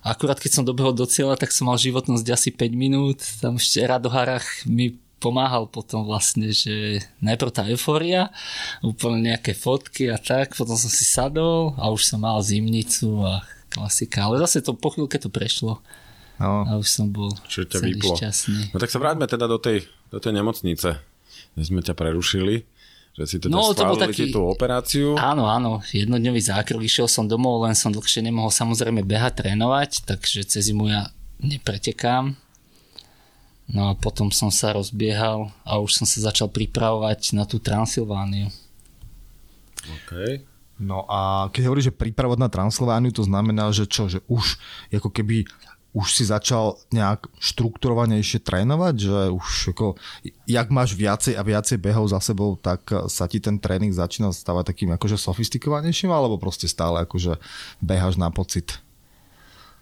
Akurát 0.00 0.40
keď 0.40 0.60
som 0.60 0.64
dobehol 0.64 0.96
do 0.96 1.04
cieľa, 1.04 1.36
tak 1.36 1.52
som 1.52 1.68
mal 1.68 1.76
životnosť 1.76 2.26
asi 2.32 2.50
5 2.52 2.72
minút. 2.72 3.20
Tam 3.40 3.60
ešte 3.60 3.84
Radoharach 3.84 4.64
mi 4.64 4.96
pomáhal 5.20 5.68
potom 5.68 6.08
vlastne, 6.08 6.48
že 6.50 7.04
najprv 7.20 7.52
tá 7.52 7.62
eufória, 7.68 8.32
úplne 8.80 9.28
nejaké 9.28 9.52
fotky 9.52 10.08
a 10.08 10.16
tak, 10.16 10.56
potom 10.56 10.74
som 10.80 10.88
si 10.88 11.04
sadol 11.04 11.76
a 11.76 11.92
už 11.92 12.08
som 12.08 12.24
mal 12.24 12.40
zimnicu 12.40 13.20
a 13.20 13.44
klasika. 13.68 14.24
Ale 14.24 14.40
zase 14.40 14.64
to 14.64 14.72
po 14.72 14.88
chvíľke 14.90 15.20
to 15.20 15.28
prešlo. 15.28 15.84
No. 16.40 16.64
A 16.64 16.80
už 16.80 16.88
som 16.88 17.12
bol 17.12 17.28
Čiže 17.44 17.76
ťa 17.76 17.78
vyplo. 17.84 18.16
šťastný. 18.16 18.72
No 18.72 18.80
tak 18.80 18.88
sa 18.88 18.96
vráťme 18.96 19.28
teda 19.28 19.44
do 19.44 19.60
tej, 19.60 19.84
do 20.08 20.16
tej 20.16 20.32
nemocnice, 20.40 20.96
kde 21.52 21.64
sme 21.68 21.84
ťa 21.84 21.92
prerušili. 21.92 22.64
Že 23.18 23.24
si 23.26 23.36
teda 23.42 23.52
no, 23.52 23.74
to 23.74 23.82
bol 23.82 23.98
taký... 23.98 24.30
tú 24.30 24.46
operáciu. 24.46 25.18
Áno, 25.18 25.50
áno, 25.50 25.82
jednodňový 25.90 26.40
zákrok, 26.40 26.80
išiel 26.80 27.10
som 27.10 27.26
domov, 27.26 27.66
len 27.66 27.74
som 27.74 27.90
dlhšie 27.90 28.22
nemohol 28.22 28.54
samozrejme 28.54 29.02
behať, 29.02 29.44
trénovať, 29.44 30.06
takže 30.06 30.46
cez 30.46 30.70
zimu 30.70 30.88
ja 30.88 31.10
nepretekám. 31.42 32.38
No 33.70 33.90
a 33.90 33.92
potom 33.94 34.34
som 34.34 34.50
sa 34.50 34.74
rozbiehal 34.74 35.50
a 35.62 35.78
už 35.78 36.02
som 36.02 36.06
sa 36.06 36.30
začal 36.30 36.50
pripravovať 36.50 37.38
na 37.38 37.46
tú 37.46 37.62
Transylvániu. 37.62 38.50
OK. 39.86 40.42
No 40.80 41.04
a 41.06 41.52
keď 41.52 41.62
hovoríš, 41.68 41.92
že 41.92 41.98
príprava 41.98 42.34
na 42.34 42.50
Transylvániu, 42.50 43.12
to 43.12 43.22
znamená, 43.22 43.68
že 43.70 43.84
čo, 43.86 44.08
že 44.08 44.24
už 44.26 44.58
ako 44.90 45.12
keby 45.12 45.46
už 45.90 46.06
si 46.14 46.22
začal 46.22 46.78
nejak 46.94 47.26
štrukturovanejšie 47.42 48.38
trénovať, 48.46 48.94
že 48.94 49.18
už 49.34 49.74
ako, 49.74 49.98
jak 50.46 50.68
máš 50.70 50.94
viacej 50.94 51.34
a 51.34 51.42
viacej 51.42 51.82
behov 51.82 52.06
za 52.06 52.22
sebou, 52.22 52.54
tak 52.54 52.86
sa 53.10 53.26
ti 53.26 53.42
ten 53.42 53.58
tréning 53.58 53.90
začína 53.90 54.30
stávať 54.30 54.70
takým 54.70 54.94
akože 54.94 55.18
sofistikovanejším, 55.18 56.14
alebo 56.14 56.38
proste 56.38 56.70
stále 56.70 57.02
akože 57.02 57.42
behaš 57.82 58.22
na 58.22 58.30
pocit? 58.30 58.78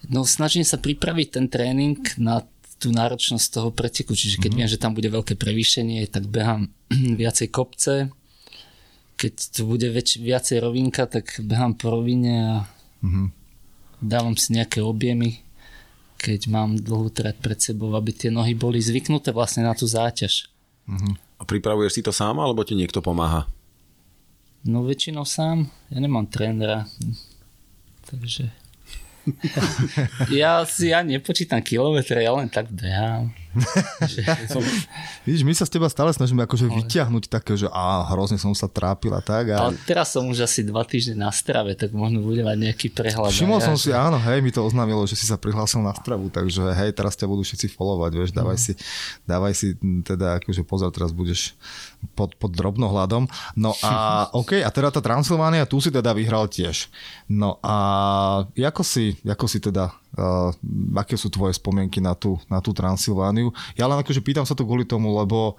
No 0.09 0.24
snažím 0.24 0.64
sa 0.64 0.80
pripraviť 0.80 1.28
ten 1.28 1.46
tréning 1.50 2.00
na 2.16 2.40
tú 2.78 2.94
náročnosť 2.94 3.46
toho 3.50 3.70
preteku, 3.74 4.14
čiže 4.14 4.38
keď 4.38 4.54
mm-hmm. 4.54 4.59
viem, 4.62 4.70
že 4.70 4.80
tam 4.80 4.94
bude 4.94 5.11
veľké 5.11 5.34
prevýšenie, 5.34 6.06
tak 6.09 6.30
behám 6.30 6.70
viacej 7.20 7.48
kopce, 7.52 8.09
keď 9.18 9.34
tu 9.50 9.66
bude 9.66 9.90
väč- 9.90 10.22
viacej 10.22 10.62
rovinka, 10.62 11.11
tak 11.11 11.42
behám 11.42 11.74
po 11.74 11.90
rovine 11.90 12.34
a 12.38 12.54
mm-hmm. 13.02 13.26
dávam 13.98 14.38
si 14.38 14.54
nejaké 14.54 14.78
objemy, 14.78 15.42
keď 16.18 16.50
mám 16.50 16.74
dlhú 16.74 17.14
trať 17.14 17.38
pred 17.38 17.58
sebou, 17.62 17.94
aby 17.94 18.10
tie 18.10 18.28
nohy 18.28 18.58
boli 18.58 18.82
zvyknuté 18.82 19.30
vlastne 19.30 19.62
na 19.62 19.72
tú 19.72 19.86
záťaž. 19.86 20.50
Uh-huh. 20.90 21.14
A 21.38 21.42
pripravuješ 21.46 21.94
si 21.94 22.02
to 22.02 22.10
sám, 22.10 22.42
alebo 22.42 22.66
ti 22.66 22.74
niekto 22.74 22.98
pomáha? 22.98 23.46
No 24.66 24.82
väčšinou 24.82 25.22
sám. 25.22 25.70
Ja 25.94 25.98
nemám 26.02 26.26
trénera. 26.26 26.90
Takže 28.10 28.50
ja 30.40 30.64
si 30.64 30.90
ja 30.92 31.04
nepočítam 31.04 31.60
kilometre, 31.60 32.24
ja 32.24 32.32
len 32.34 32.48
tak 32.48 32.70
behám. 32.72 33.32
som... 34.53 34.61
Vidíš, 35.24 35.42
my 35.44 35.53
sa 35.57 35.64
s 35.64 35.72
teba 35.72 35.88
stále 35.88 36.12
snažíme 36.12 36.44
akože 36.44 36.68
vyťahnuť 36.68 37.24
také, 37.32 37.57
že 37.57 37.66
á, 37.72 38.05
hrozne 38.12 38.36
som 38.36 38.53
sa 38.53 38.68
trápil 38.68 39.12
a 39.16 39.22
tak. 39.24 39.57
A... 39.57 39.68
Ale 39.68 39.76
teraz 39.88 40.12
som 40.12 40.28
už 40.28 40.44
asi 40.44 40.64
dva 40.64 40.84
týždne 40.84 41.24
na 41.24 41.30
strave, 41.32 41.72
tak 41.72 41.96
možno 41.96 42.20
bude 42.20 42.44
mať 42.44 42.57
nejaký 42.59 42.88
prehľad. 42.92 43.32
Všimol 43.32 43.61
som 43.64 43.76
si, 43.80 43.90
áno, 43.90 44.20
hej, 44.20 44.44
mi 44.44 44.53
to 44.53 44.61
oznámilo, 44.64 45.05
že 45.09 45.16
si 45.16 45.24
sa 45.24 45.40
prihlásil 45.40 45.80
na 45.80 45.96
stravu, 45.96 46.28
takže 46.28 46.76
hej, 46.76 46.92
teraz 46.92 47.16
ťa 47.16 47.26
budú 47.26 47.42
všetci 47.42 47.72
followovať, 47.72 48.12
vieš, 48.14 48.30
dávaj 48.36 48.59
mm. 48.59 48.64
si, 48.64 48.72
dávaj 49.24 49.55
si 49.57 49.68
teda 50.05 50.40
akože 50.44 50.62
pozor, 50.68 50.92
teraz 50.92 51.11
budeš 51.11 51.57
pod, 52.14 52.36
pod 52.36 52.53
drobnohľadom. 52.55 53.26
No 53.59 53.74
a 53.82 53.92
OK, 54.40 54.61
a 54.61 54.70
teda 54.70 54.92
tá 54.92 55.01
Transylvánia, 55.01 55.68
tu 55.68 55.80
si 55.80 55.88
teda 55.88 56.12
vyhral 56.12 56.46
tiež. 56.51 56.90
No 57.30 57.57
a 57.64 57.74
ako 58.55 58.82
si, 58.84 59.16
ako 59.24 59.46
si 59.49 59.59
teda, 59.59 59.90
uh, 60.16 60.54
aké 60.96 61.18
sú 61.18 61.28
tvoje 61.28 61.59
spomienky 61.59 62.00
na 62.00 62.16
tú, 62.16 62.40
na 62.48 62.62
tú 62.62 62.72
Transylvániu? 62.72 63.52
Ja 63.76 63.90
len 63.90 64.00
akože 64.00 64.24
pýtam 64.24 64.46
sa 64.48 64.56
to 64.56 64.64
kvôli 64.64 64.88
tomu, 64.88 65.12
lebo 65.18 65.59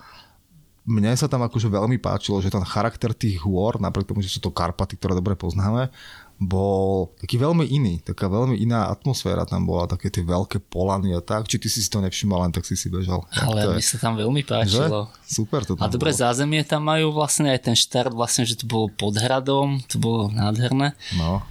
mne 0.90 1.14
sa 1.14 1.30
tam 1.30 1.46
akože 1.46 1.70
veľmi 1.70 2.02
páčilo, 2.02 2.42
že 2.42 2.50
ten 2.50 2.66
charakter 2.66 3.14
tých 3.14 3.38
hôr, 3.46 3.78
napriek 3.78 4.10
tomu, 4.10 4.26
že 4.26 4.34
sú 4.34 4.42
to 4.42 4.50
Karpaty, 4.50 4.98
ktoré 4.98 5.14
dobre 5.14 5.38
poznáme, 5.38 5.94
bol 6.40 7.12
taký 7.20 7.36
veľmi 7.36 7.68
iný, 7.68 8.00
taká 8.00 8.32
veľmi 8.32 8.56
iná 8.64 8.88
atmosféra 8.88 9.44
tam 9.44 9.68
bola, 9.68 9.92
také 9.92 10.08
tie 10.08 10.24
veľké 10.24 10.64
polany 10.72 11.12
a 11.12 11.20
tak. 11.20 11.52
Či 11.52 11.60
ty 11.60 11.68
si 11.68 11.84
si 11.84 11.92
to 11.92 12.00
nevšimal, 12.00 12.48
len 12.48 12.56
tak 12.56 12.64
si 12.64 12.80
si 12.80 12.88
bežal. 12.88 13.28
Ale 13.36 13.76
mi 13.76 13.84
sa 13.84 14.00
tam 14.00 14.16
veľmi 14.16 14.48
páčilo. 14.48 15.12
Že? 15.12 15.28
Super 15.28 15.62
to 15.68 15.76
tam 15.76 15.84
A 15.84 15.92
dobre 15.92 16.16
zázemie 16.16 16.64
tam 16.64 16.88
majú 16.88 17.12
vlastne 17.12 17.52
aj 17.52 17.70
ten 17.70 17.76
štart, 17.76 18.16
vlastne, 18.16 18.48
že 18.48 18.56
to 18.56 18.66
bolo 18.66 18.88
pod 18.88 19.20
hradom, 19.20 19.84
to 19.92 20.00
bolo 20.00 20.32
nádherné. 20.32 20.96
No. 21.20 21.44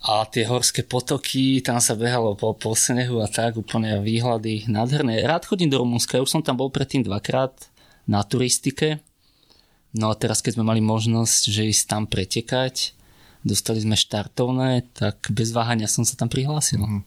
A 0.00 0.24
tie 0.24 0.48
horské 0.48 0.80
potoky, 0.80 1.60
tam 1.60 1.76
sa 1.76 1.92
behalo 1.92 2.32
po, 2.32 2.56
po 2.56 2.72
snehu 2.72 3.20
a 3.20 3.28
tak, 3.28 3.60
úplne 3.60 4.00
výhľady 4.00 4.64
nádherné. 4.64 5.20
Rád 5.20 5.44
chodím 5.44 5.68
do 5.68 5.76
Rumunska, 5.76 6.16
už 6.24 6.40
som 6.40 6.40
tam 6.40 6.56
bol 6.56 6.72
predtým 6.72 7.04
dvakrát 7.04 7.52
na 8.08 8.24
turistike. 8.24 9.04
No 9.92 10.08
a 10.08 10.16
teraz, 10.16 10.40
keď 10.40 10.56
sme 10.56 10.64
mali 10.64 10.80
možnosť, 10.80 11.52
že 11.52 11.68
ísť 11.68 11.84
tam 11.84 12.08
pretekať, 12.08 12.96
dostali 13.44 13.84
sme 13.84 13.92
štartovné, 13.98 14.88
tak 14.96 15.20
bez 15.36 15.52
váhania 15.52 15.90
som 15.90 16.08
sa 16.08 16.16
tam 16.16 16.32
prihlásil. 16.32 16.80
Mm-hmm. 16.80 17.02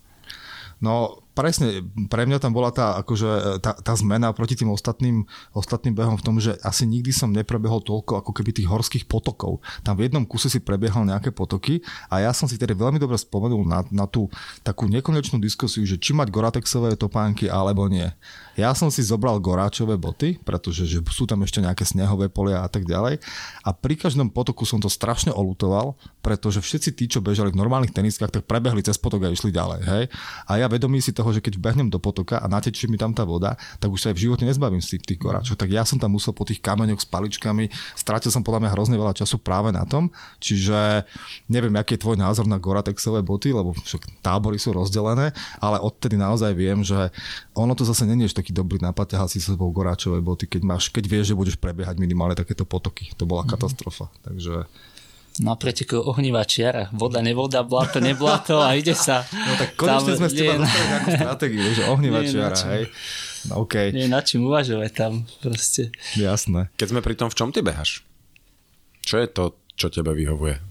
No, 0.85 1.22
presne, 1.34 1.81
pre 2.07 2.23
mňa 2.29 2.38
tam 2.39 2.53
bola 2.53 2.69
tá, 2.69 2.97
akože, 3.01 3.59
tá, 3.59 3.73
tá 3.77 3.93
zmena 3.97 4.31
proti 4.31 4.53
tým 4.53 4.69
ostatným, 4.69 5.25
ostatným 5.53 5.97
behom 5.97 6.15
v 6.17 6.25
tom, 6.25 6.38
že 6.38 6.55
asi 6.61 6.86
nikdy 6.86 7.09
som 7.09 7.34
neprebehol 7.34 7.81
toľko 7.81 8.21
ako 8.21 8.31
keby 8.31 8.53
tých 8.53 8.69
horských 8.69 9.05
potokov. 9.09 9.59
Tam 9.81 9.97
v 9.97 10.07
jednom 10.07 10.23
kuse 10.23 10.47
si 10.47 10.61
prebiehal 10.61 11.03
nejaké 11.09 11.34
potoky 11.34 11.81
a 12.07 12.21
ja 12.23 12.31
som 12.31 12.45
si 12.45 12.55
tedy 12.55 12.77
veľmi 12.77 13.01
dobre 13.01 13.17
spomenul 13.17 13.65
na, 13.65 13.81
na 13.89 14.05
tú 14.05 14.29
takú 14.61 14.86
nekonečnú 14.88 15.41
diskusiu, 15.41 15.84
že 15.84 15.97
či 15.97 16.13
mať 16.13 16.29
goratexové 16.29 16.95
topánky 16.95 17.49
alebo 17.49 17.89
nie. 17.89 18.07
Ja 18.54 18.70
som 18.78 18.93
si 18.93 19.01
zobral 19.01 19.41
goráčové 19.41 19.97
boty, 19.97 20.38
pretože 20.38 20.86
že 20.86 21.01
sú 21.10 21.26
tam 21.26 21.41
ešte 21.41 21.58
nejaké 21.58 21.82
snehové 21.82 22.30
polia 22.30 22.62
a 22.62 22.70
tak 22.70 22.86
ďalej. 22.86 23.18
A 23.66 23.70
pri 23.74 23.97
každom 23.97 24.30
potoku 24.30 24.62
som 24.62 24.78
to 24.78 24.89
strašne 24.91 25.34
olutoval, 25.34 25.97
pretože 26.22 26.62
všetci 26.62 26.89
tí, 26.93 27.06
čo 27.10 27.20
bežali 27.20 27.49
v 27.49 27.60
normálnych 27.60 27.91
teniskách, 27.91 28.30
tak 28.30 28.45
prebehli 28.45 28.86
cez 28.86 28.95
potok 29.01 29.26
a 29.26 29.34
išli 29.34 29.49
ďalej. 29.49 29.82
Hej? 29.84 30.04
A 30.45 30.51
ja 30.62 30.70
vedomí 30.70 31.01
si 31.01 31.12
toho, 31.12 31.34
že 31.34 31.41
keď 31.41 31.58
behnem 31.58 31.89
do 31.89 31.97
potoka 31.97 32.38
a 32.38 32.45
natečie 32.45 32.86
mi 32.88 32.95
tam 32.95 33.12
tá 33.12 33.26
voda, 33.26 33.58
tak 33.82 33.89
už 33.89 33.99
sa 33.99 34.08
aj 34.14 34.16
v 34.22 34.24
živote 34.30 34.45
nezbavím 34.45 34.80
z 34.80 35.01
tých, 35.01 35.18
goráčov. 35.18 35.58
Tak 35.58 35.74
ja 35.74 35.82
som 35.82 35.97
tam 35.97 36.14
musel 36.14 36.32
po 36.32 36.45
tých 36.45 36.62
kameňoch 36.62 37.01
s 37.01 37.08
paličkami, 37.10 37.74
strátil 37.97 38.30
som 38.30 38.45
podľa 38.45 38.66
mňa 38.66 38.72
hrozne 38.78 38.95
veľa 39.01 39.18
času 39.18 39.41
práve 39.41 39.74
na 39.74 39.84
tom. 39.84 40.14
Čiže 40.38 41.10
neviem, 41.49 41.74
aký 41.74 41.97
je 41.97 42.04
tvoj 42.06 42.18
názor 42.22 42.45
na 42.45 42.62
Goratexové 42.62 43.26
boty, 43.26 43.49
lebo 43.49 43.74
však 43.74 44.22
tábory 44.22 44.62
sú 44.62 44.72
rozdelené, 44.72 45.34
ale 45.58 45.78
odtedy 45.82 46.16
naozaj 46.16 46.54
viem, 46.54 46.86
že 46.86 47.12
ono 47.58 47.74
to 47.74 47.84
zase 47.84 48.08
není 48.08 48.24
taký 48.43 48.51
dobrý 48.51 48.83
nápad 48.83 49.15
ťahať 49.15 49.29
si 49.31 49.39
sebou 49.39 49.71
goráčové 49.71 50.19
boty, 50.19 50.51
keď, 50.51 50.61
máš, 50.67 50.91
keď 50.91 51.07
vieš, 51.07 51.31
že 51.31 51.39
budeš 51.39 51.55
prebiehať 51.55 51.95
minimálne 51.95 52.35
takéto 52.35 52.67
potoky. 52.67 53.15
To 53.15 53.23
bola 53.23 53.47
mm-hmm. 53.47 53.55
katastrofa. 53.55 54.11
Takže 54.27 54.67
No 55.41 55.57
preteku 55.57 55.97
ohnivá 55.97 56.45
čiara. 56.45 56.93
Voda, 56.93 57.17
nevoda, 57.17 57.65
blato, 57.65 57.97
neblato 57.97 58.61
a 58.61 58.77
ide 58.77 58.93
sa. 58.93 59.25
No 59.33 59.57
tak 59.57 59.73
konečne 59.73 60.13
sme 60.13 60.29
s 60.29 60.35
teba 60.37 60.61
dostali 60.61 60.85
nejakú 60.85 61.09
stratégiu, 61.09 61.65
že 61.73 61.83
ohnivá 61.89 62.21
nie 62.21 62.29
čiara, 62.29 62.59
hej. 62.77 62.83
No, 63.49 63.65
okay. 63.65 63.89
Nie 63.89 64.05
na 64.05 64.21
čím 64.21 64.45
uvažovať 64.45 64.91
tam 64.93 65.25
proste. 65.41 65.89
Jasné. 66.13 66.69
Keď 66.77 66.87
sme 66.93 67.01
pri 67.01 67.17
tom, 67.17 67.33
v 67.33 67.37
čom 67.39 67.49
ty 67.49 67.65
behaš? 67.65 68.05
Čo 69.01 69.19
je 69.19 69.27
to, 69.27 69.57
čo 69.74 69.89
tebe 69.89 70.13
vyhovuje? 70.13 70.61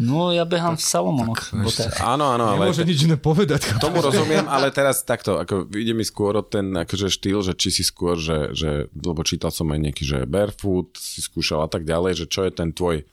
No, 0.00 0.32
ja 0.32 0.48
behám 0.48 0.80
tak, 0.80 0.80
v 0.80 0.84
Salomonoch. 0.88 1.42
Tak, 1.52 2.00
áno, 2.00 2.32
áno, 2.32 2.56
ale... 2.56 2.72
Nemôže 2.72 2.88
nič 2.88 3.04
iné 3.04 3.20
povedať. 3.20 3.76
Tomu 3.76 4.00
rozumiem, 4.00 4.48
ale 4.48 4.72
teraz 4.72 5.04
takto, 5.04 5.36
ako 5.36 5.68
ide 5.76 5.92
mi 5.92 6.02
skôr 6.08 6.40
o 6.40 6.44
ten 6.44 6.72
akože 6.72 7.12
štýl, 7.12 7.44
že 7.44 7.52
či 7.52 7.68
si 7.68 7.82
skôr, 7.84 8.16
že, 8.16 8.56
že 8.56 8.88
lebo 8.96 9.20
čítal 9.28 9.52
som 9.52 9.68
aj 9.68 9.80
nejaký, 9.84 10.02
že 10.08 10.18
barefoot 10.24 10.96
si 10.96 11.20
skúšal 11.20 11.64
a 11.64 11.68
tak 11.68 11.84
ďalej, 11.84 12.24
že 12.24 12.26
čo 12.32 12.48
je 12.48 12.52
ten 12.52 12.72
tvoj 12.72 13.04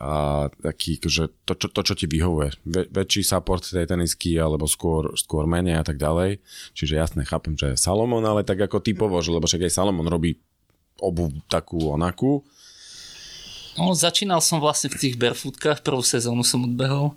a 0.00 0.48
taký, 0.64 0.96
že 1.04 1.28
to, 1.44 1.52
čo, 1.52 1.68
to, 1.68 1.80
čo 1.84 1.92
ti 1.92 2.08
vyhovuje. 2.08 2.56
Ve, 2.64 2.88
väčší 2.88 3.20
support 3.20 3.60
tej 3.60 3.84
tenisky, 3.84 4.32
alebo 4.40 4.64
skôr, 4.64 5.12
skôr 5.12 5.44
menej 5.44 5.76
a 5.76 5.84
tak 5.84 6.00
ďalej. 6.00 6.40
Čiže 6.72 6.96
jasne, 6.96 7.22
chápem, 7.28 7.52
že 7.52 7.76
je 7.76 7.76
Salomon, 7.76 8.24
ale 8.24 8.40
tak 8.40 8.64
ako 8.64 8.80
typovo, 8.80 9.20
že, 9.20 9.28
lebo 9.28 9.44
však 9.44 9.68
aj 9.68 9.76
Salomon 9.76 10.08
robí 10.08 10.40
obu 11.04 11.28
takú 11.52 11.92
onakú 11.92 12.40
No, 13.80 13.96
začínal 13.96 14.44
som 14.44 14.60
vlastne 14.60 14.92
v 14.92 15.00
tých 15.00 15.16
barefootkách, 15.16 15.80
prvú 15.80 16.04
sezónu 16.04 16.44
som 16.44 16.68
odbehol. 16.68 17.16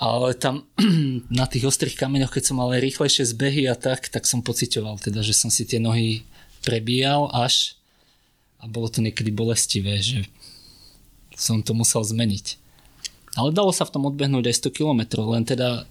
Ale 0.00 0.32
tam 0.32 0.64
na 1.28 1.44
tých 1.44 1.68
ostrých 1.68 2.00
kameňoch, 2.00 2.32
keď 2.32 2.48
som 2.48 2.56
mal 2.56 2.72
rýchlejšie 2.72 3.28
zbehy 3.36 3.68
a 3.68 3.76
tak, 3.76 4.08
tak 4.08 4.24
som 4.24 4.40
pocitoval 4.40 4.96
teda, 4.96 5.20
že 5.20 5.36
som 5.36 5.52
si 5.52 5.68
tie 5.68 5.76
nohy 5.76 6.24
prebíjal 6.64 7.28
až 7.36 7.76
a 8.64 8.64
bolo 8.64 8.88
to 8.88 9.04
niekedy 9.04 9.28
bolestivé, 9.28 10.00
že 10.00 10.24
som 11.36 11.60
to 11.60 11.76
musel 11.76 12.00
zmeniť. 12.00 12.56
Ale 13.36 13.52
dalo 13.52 13.76
sa 13.76 13.84
v 13.84 13.92
tom 13.92 14.08
odbehnúť 14.08 14.48
aj 14.48 14.72
100 14.72 14.72
km, 14.72 15.00
len 15.36 15.44
teda 15.44 15.84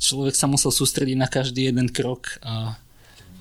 človek 0.00 0.32
sa 0.32 0.48
musel 0.48 0.72
sústrediť 0.72 1.20
na 1.20 1.28
každý 1.28 1.68
jeden 1.68 1.92
krok 1.92 2.40
a 2.40 2.80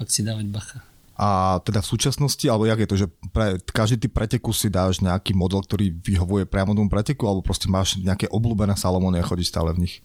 ak 0.04 0.12
si 0.12 0.20
dávať 0.20 0.52
bacha. 0.52 0.84
A 1.22 1.62
teda 1.62 1.86
v 1.86 1.92
súčasnosti, 1.94 2.42
alebo 2.50 2.66
jak 2.66 2.82
je 2.82 2.90
to, 2.90 2.98
že 2.98 3.08
pre 3.30 3.62
každý 3.62 4.02
typ 4.02 4.18
preteku 4.18 4.50
si 4.58 4.74
dáš 4.74 5.06
nejaký 5.06 5.38
model, 5.38 5.62
ktorý 5.62 5.94
vyhovuje 5.94 6.50
priamo 6.50 6.74
tomu 6.74 6.90
preteku, 6.90 7.30
alebo 7.30 7.46
proste 7.46 7.70
máš 7.70 8.02
nejaké 8.02 8.26
obľúbené 8.34 8.74
Salomony 8.74 9.22
a 9.22 9.30
chodíš 9.30 9.54
stále 9.54 9.70
v 9.78 9.86
nich? 9.86 10.02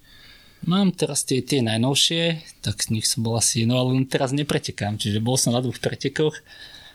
Mám 0.68 0.92
teraz 0.92 1.24
tie, 1.24 1.40
tie 1.40 1.64
najnovšie, 1.64 2.44
tak 2.60 2.84
z 2.84 2.92
nich 2.92 3.08
som 3.08 3.24
bol 3.24 3.40
asi, 3.40 3.64
no 3.64 3.80
ale 3.80 3.96
teraz 4.04 4.36
nepretekám, 4.36 5.00
čiže 5.00 5.24
bol 5.24 5.40
som 5.40 5.56
na 5.56 5.64
dvoch 5.64 5.80
pretekoch 5.80 6.36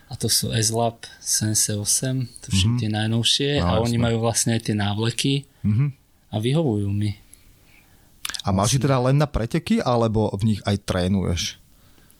a 0.05 0.13
to 0.13 0.29
sú 0.29 0.53
S-Lab 0.53 1.01
Sense 1.17 1.73
8, 1.73 2.45
to 2.45 2.47
všetky 2.53 2.67
mm-hmm. 2.67 2.81
tie 2.83 2.89
najnovšie 2.91 3.49
no, 3.57 3.65
a 3.65 3.71
oni 3.81 3.97
majú 3.97 4.21
vlastne 4.21 4.53
aj 4.53 4.69
tie 4.69 4.75
návleky 4.77 5.49
mm-hmm. 5.65 5.89
a 6.29 6.35
vyhovujú 6.37 6.89
mi. 6.93 7.17
A 8.45 8.53
máš 8.53 8.77
vlastne. 8.77 8.85
teda 8.85 8.97
len 9.01 9.17
na 9.17 9.25
preteky, 9.25 9.81
alebo 9.81 10.29
v 10.37 10.53
nich 10.53 10.61
aj 10.65 10.77
trénuješ? 10.85 11.41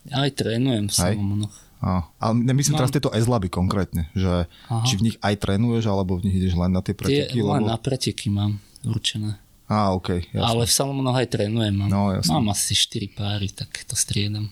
Aj 0.10 0.30
trénujem 0.34 0.90
v 0.90 0.94
Salomonoch. 0.94 1.71
A, 1.82 2.06
ale 2.22 2.34
nemyslím 2.46 2.78
Mám. 2.78 2.86
teraz 2.86 2.94
tieto 2.94 3.10
ezlaby 3.10 3.50
konkrétne, 3.50 4.14
že 4.14 4.46
Aha. 4.70 4.86
či 4.86 5.02
v 5.02 5.10
nich 5.10 5.18
aj 5.18 5.42
trénuješ, 5.42 5.90
alebo 5.90 6.22
v 6.22 6.30
nich 6.30 6.38
ideš 6.38 6.54
len 6.54 6.70
na 6.70 6.86
tie 6.86 6.94
preteky? 6.94 7.42
Tie, 7.42 7.42
len 7.42 7.66
na 7.66 7.78
preteky 7.82 8.30
mám 8.30 8.62
určené. 8.86 9.42
Á, 9.66 9.90
ok, 9.96 10.30
jasne. 10.30 10.46
Ale 10.46 10.64
v 10.68 10.74
Salomonoch 10.78 11.18
aj 11.18 11.28
trénujem. 11.32 11.74
Mám, 11.74 11.90
no, 11.90 12.14
jasne. 12.14 12.38
mám 12.38 12.54
asi 12.54 12.78
4 12.78 13.18
páry, 13.18 13.50
tak 13.50 13.72
to 13.88 13.98
striedam. 13.98 14.52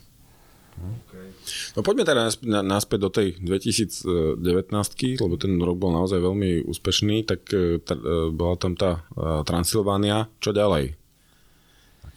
Okay. 0.79 1.27
No 1.75 1.83
poďme 1.83 2.07
teda 2.07 2.31
naspäť 2.63 2.99
do 3.03 3.09
tej 3.11 3.27
2019, 3.43 4.71
lebo 5.19 5.35
ten 5.35 5.59
rok 5.59 5.75
bol 5.75 5.91
naozaj 5.91 6.23
veľmi 6.23 6.63
úspešný, 6.63 7.27
tak 7.27 7.51
e, 7.51 7.83
tá, 7.83 7.99
e, 7.99 8.31
bola 8.31 8.55
tam 8.55 8.79
tá 8.79 9.03
e, 9.11 9.43
Transylvánia. 9.43 10.31
Čo 10.39 10.55
ďalej? 10.55 10.95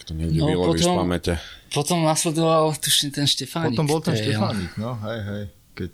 To 0.08 0.12
niekde 0.16 0.40
no, 0.42 0.46
vylovíš 0.50 0.82
potom, 0.82 0.94
v 0.94 1.00
pamäte. 1.06 1.32
Potom 1.70 1.98
nasledoval, 2.02 2.74
tuším, 2.76 3.10
ten 3.14 3.26
Štefánik. 3.26 3.74
Potom 3.74 3.86
bol 3.86 4.00
ten 4.02 4.18
Štefánik, 4.18 4.72
no 4.76 4.98
hej, 5.06 5.20
hej. 5.22 5.44
Keď, 5.72 5.92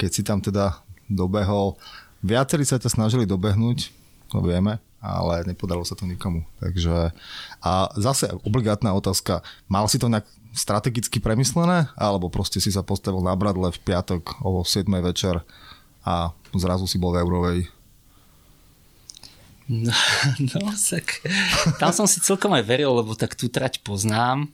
keď 0.00 0.10
si 0.10 0.22
tam 0.24 0.38
teda 0.40 0.80
dobehol. 1.06 1.76
Viacerí 2.22 2.62
sa 2.62 2.78
ťa 2.78 2.94
snažili 2.94 3.26
dobehnúť, 3.26 3.90
to 4.30 4.38
vieme, 4.40 4.78
ale 5.02 5.42
nepodarilo 5.44 5.84
sa 5.84 5.98
to 5.98 6.06
nikomu. 6.06 6.46
Takže, 6.62 7.12
a 7.60 7.72
zase 7.98 8.30
obligátna 8.46 8.94
otázka, 8.94 9.42
mal 9.66 9.90
si 9.90 9.98
to 9.98 10.06
nejak 10.06 10.24
strategicky 10.54 11.18
premyslené, 11.18 11.90
alebo 11.98 12.28
proste 12.28 12.60
si 12.60 12.70
sa 12.70 12.84
postavil 12.84 13.24
na 13.24 13.34
bradle 13.34 13.72
v 13.72 13.82
piatok 13.82 14.44
o 14.44 14.62
7 14.62 14.86
večer 15.02 15.40
a 16.04 16.30
zrazu 16.54 16.84
si 16.84 17.00
bol 17.00 17.16
v 17.16 17.20
Eurovej 17.24 17.58
No, 19.72 19.94
no 20.38 20.74
tak 20.74 21.22
tam 21.78 21.94
som 21.94 22.06
si 22.10 22.18
celkom 22.18 22.50
aj 22.52 22.66
veril, 22.66 22.92
lebo 22.92 23.14
tak 23.14 23.38
tú 23.38 23.46
trať 23.46 23.80
poznám 23.86 24.50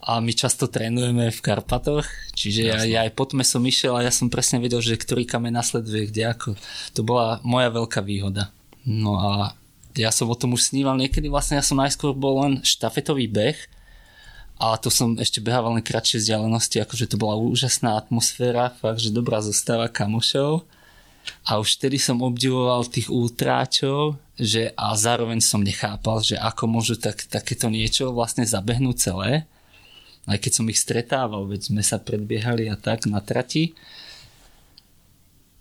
a 0.00 0.18
my 0.18 0.32
často 0.32 0.64
trénujeme 0.64 1.28
v 1.28 1.40
Karpatoch, 1.44 2.08
čiže 2.32 2.72
ja, 2.72 2.76
ja 2.88 3.00
aj 3.04 3.12
po 3.12 3.28
tme 3.28 3.44
som 3.44 3.60
išiel 3.60 3.92
a 3.94 4.02
ja 4.02 4.12
som 4.12 4.32
presne 4.32 4.56
vedel, 4.58 4.80
že 4.80 4.96
ktorý 4.96 5.28
kameň 5.28 5.52
nasleduje, 5.60 6.08
kde 6.08 6.22
ako. 6.32 6.48
To 6.96 7.00
bola 7.04 7.38
moja 7.44 7.68
veľká 7.68 8.00
výhoda. 8.00 8.48
No 8.88 9.20
a 9.20 9.52
ja 9.92 10.08
som 10.08 10.28
o 10.32 10.36
tom 10.36 10.56
už 10.56 10.72
sníval 10.72 10.96
niekedy, 10.96 11.28
vlastne 11.28 11.60
ja 11.60 11.64
som 11.64 11.76
najskôr 11.76 12.16
bol 12.16 12.40
len 12.44 12.64
štafetový 12.64 13.28
beh, 13.28 13.58
a 14.56 14.80
to 14.80 14.88
som 14.88 15.20
ešte 15.20 15.44
behával 15.44 15.76
len 15.76 15.84
kratšie 15.84 16.16
vzdialenosti, 16.16 16.80
akože 16.80 17.12
to 17.12 17.20
bola 17.20 17.36
úžasná 17.36 18.00
atmosféra, 18.00 18.72
fakt, 18.80 19.04
že 19.04 19.12
dobrá 19.12 19.44
zostava 19.44 19.84
kamošov 19.92 20.64
a 21.46 21.62
už 21.62 21.78
vtedy 21.78 21.98
som 21.98 22.22
obdivoval 22.22 22.86
tých 22.86 23.10
ultráčov, 23.10 24.18
že 24.36 24.74
a 24.76 24.92
zároveň 24.98 25.40
som 25.40 25.64
nechápal, 25.64 26.20
že 26.20 26.36
ako 26.36 26.64
môžu 26.68 26.94
tak, 26.98 27.24
takéto 27.26 27.70
niečo 27.70 28.12
vlastne 28.12 28.44
zabehnúť 28.44 28.96
celé. 28.98 29.48
Aj 30.26 30.36
keď 30.36 30.52
som 30.58 30.66
ich 30.66 30.82
stretával, 30.82 31.46
veď 31.46 31.70
sme 31.70 31.82
sa 31.86 32.02
predbiehali 32.02 32.66
a 32.66 32.74
tak 32.74 33.06
na 33.06 33.22
trati. 33.22 33.78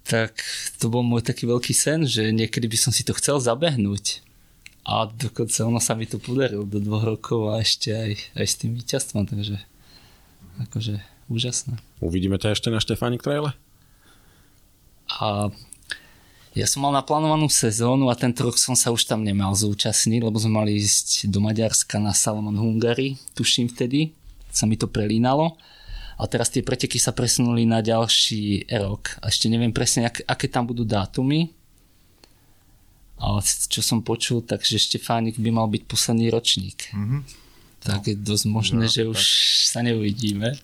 Tak 0.05 0.37
to 0.81 0.89
bol 0.89 1.05
môj 1.05 1.25
taký 1.25 1.45
veľký 1.45 1.73
sen, 1.73 2.05
že 2.05 2.33
niekedy 2.33 2.65
by 2.65 2.77
som 2.77 2.91
si 2.93 3.05
to 3.05 3.13
chcel 3.17 3.37
zabehnúť. 3.37 4.25
A 4.85 5.09
dokonca 5.09 5.65
ono 5.65 5.81
sa 5.81 5.97
mi 5.97 6.05
to 6.05 6.21
podarilo 6.21 6.61
do 6.61 6.77
dvoch 6.77 7.05
rokov 7.05 7.49
a 7.49 7.61
ešte 7.61 7.89
aj, 7.89 8.37
aj 8.37 8.45
s 8.45 8.55
tým 8.61 8.77
víťazstvom, 8.77 9.25
takže 9.25 9.57
akože 10.69 11.01
úžasné. 11.25 11.81
Uvidíme 12.05 12.37
ťa 12.37 12.53
ešte 12.53 12.69
na 12.69 12.77
Štefánik 12.77 13.25
traile? 13.25 13.57
A 15.19 15.49
ja 16.55 16.63
som 16.63 16.87
mal 16.87 16.95
naplánovanú 16.95 17.51
sezónu 17.51 18.07
a 18.07 18.15
tento 18.15 18.47
rok 18.47 18.55
som 18.55 18.79
sa 18.79 18.87
už 18.87 19.03
tam 19.11 19.27
nemal 19.27 19.51
zúčastniť, 19.51 20.23
lebo 20.23 20.39
sme 20.39 20.63
mali 20.63 20.79
ísť 20.79 21.27
do 21.27 21.43
Maďarska 21.43 21.99
na 21.99 22.15
Salomon 22.15 22.55
Hungary, 22.55 23.19
tuším 23.35 23.67
vtedy, 23.67 24.15
sa 24.55 24.63
mi 24.63 24.79
to 24.79 24.87
prelínalo. 24.87 25.59
A 26.15 26.31
teraz 26.31 26.47
tie 26.47 26.63
preteky 26.63 26.95
sa 26.95 27.11
presunuli 27.11 27.67
na 27.67 27.83
ďalší 27.83 28.71
rok. 28.71 29.19
A 29.19 29.27
ešte 29.27 29.51
neviem 29.51 29.75
presne, 29.75 30.07
ak, 30.07 30.23
aké 30.23 30.47
tam 30.47 30.63
budú 30.63 30.87
dátumy. 30.87 31.51
Ale 33.19 33.43
čo 33.43 33.83
som 33.83 33.99
počul, 33.99 34.39
takže 34.39 34.79
Štefánik 34.79 35.35
by 35.35 35.51
mal 35.51 35.67
byť 35.67 35.83
posledný 35.83 36.31
ročník. 36.31 36.87
Mm-hmm. 36.95 37.21
Tak 37.83 37.99
no. 37.99 38.07
je 38.07 38.15
dosť 38.15 38.45
možné, 38.47 38.87
no, 38.87 38.91
že 38.91 39.03
tak. 39.03 39.11
už 39.11 39.21
sa 39.67 39.79
neuvidíme. 39.83 40.55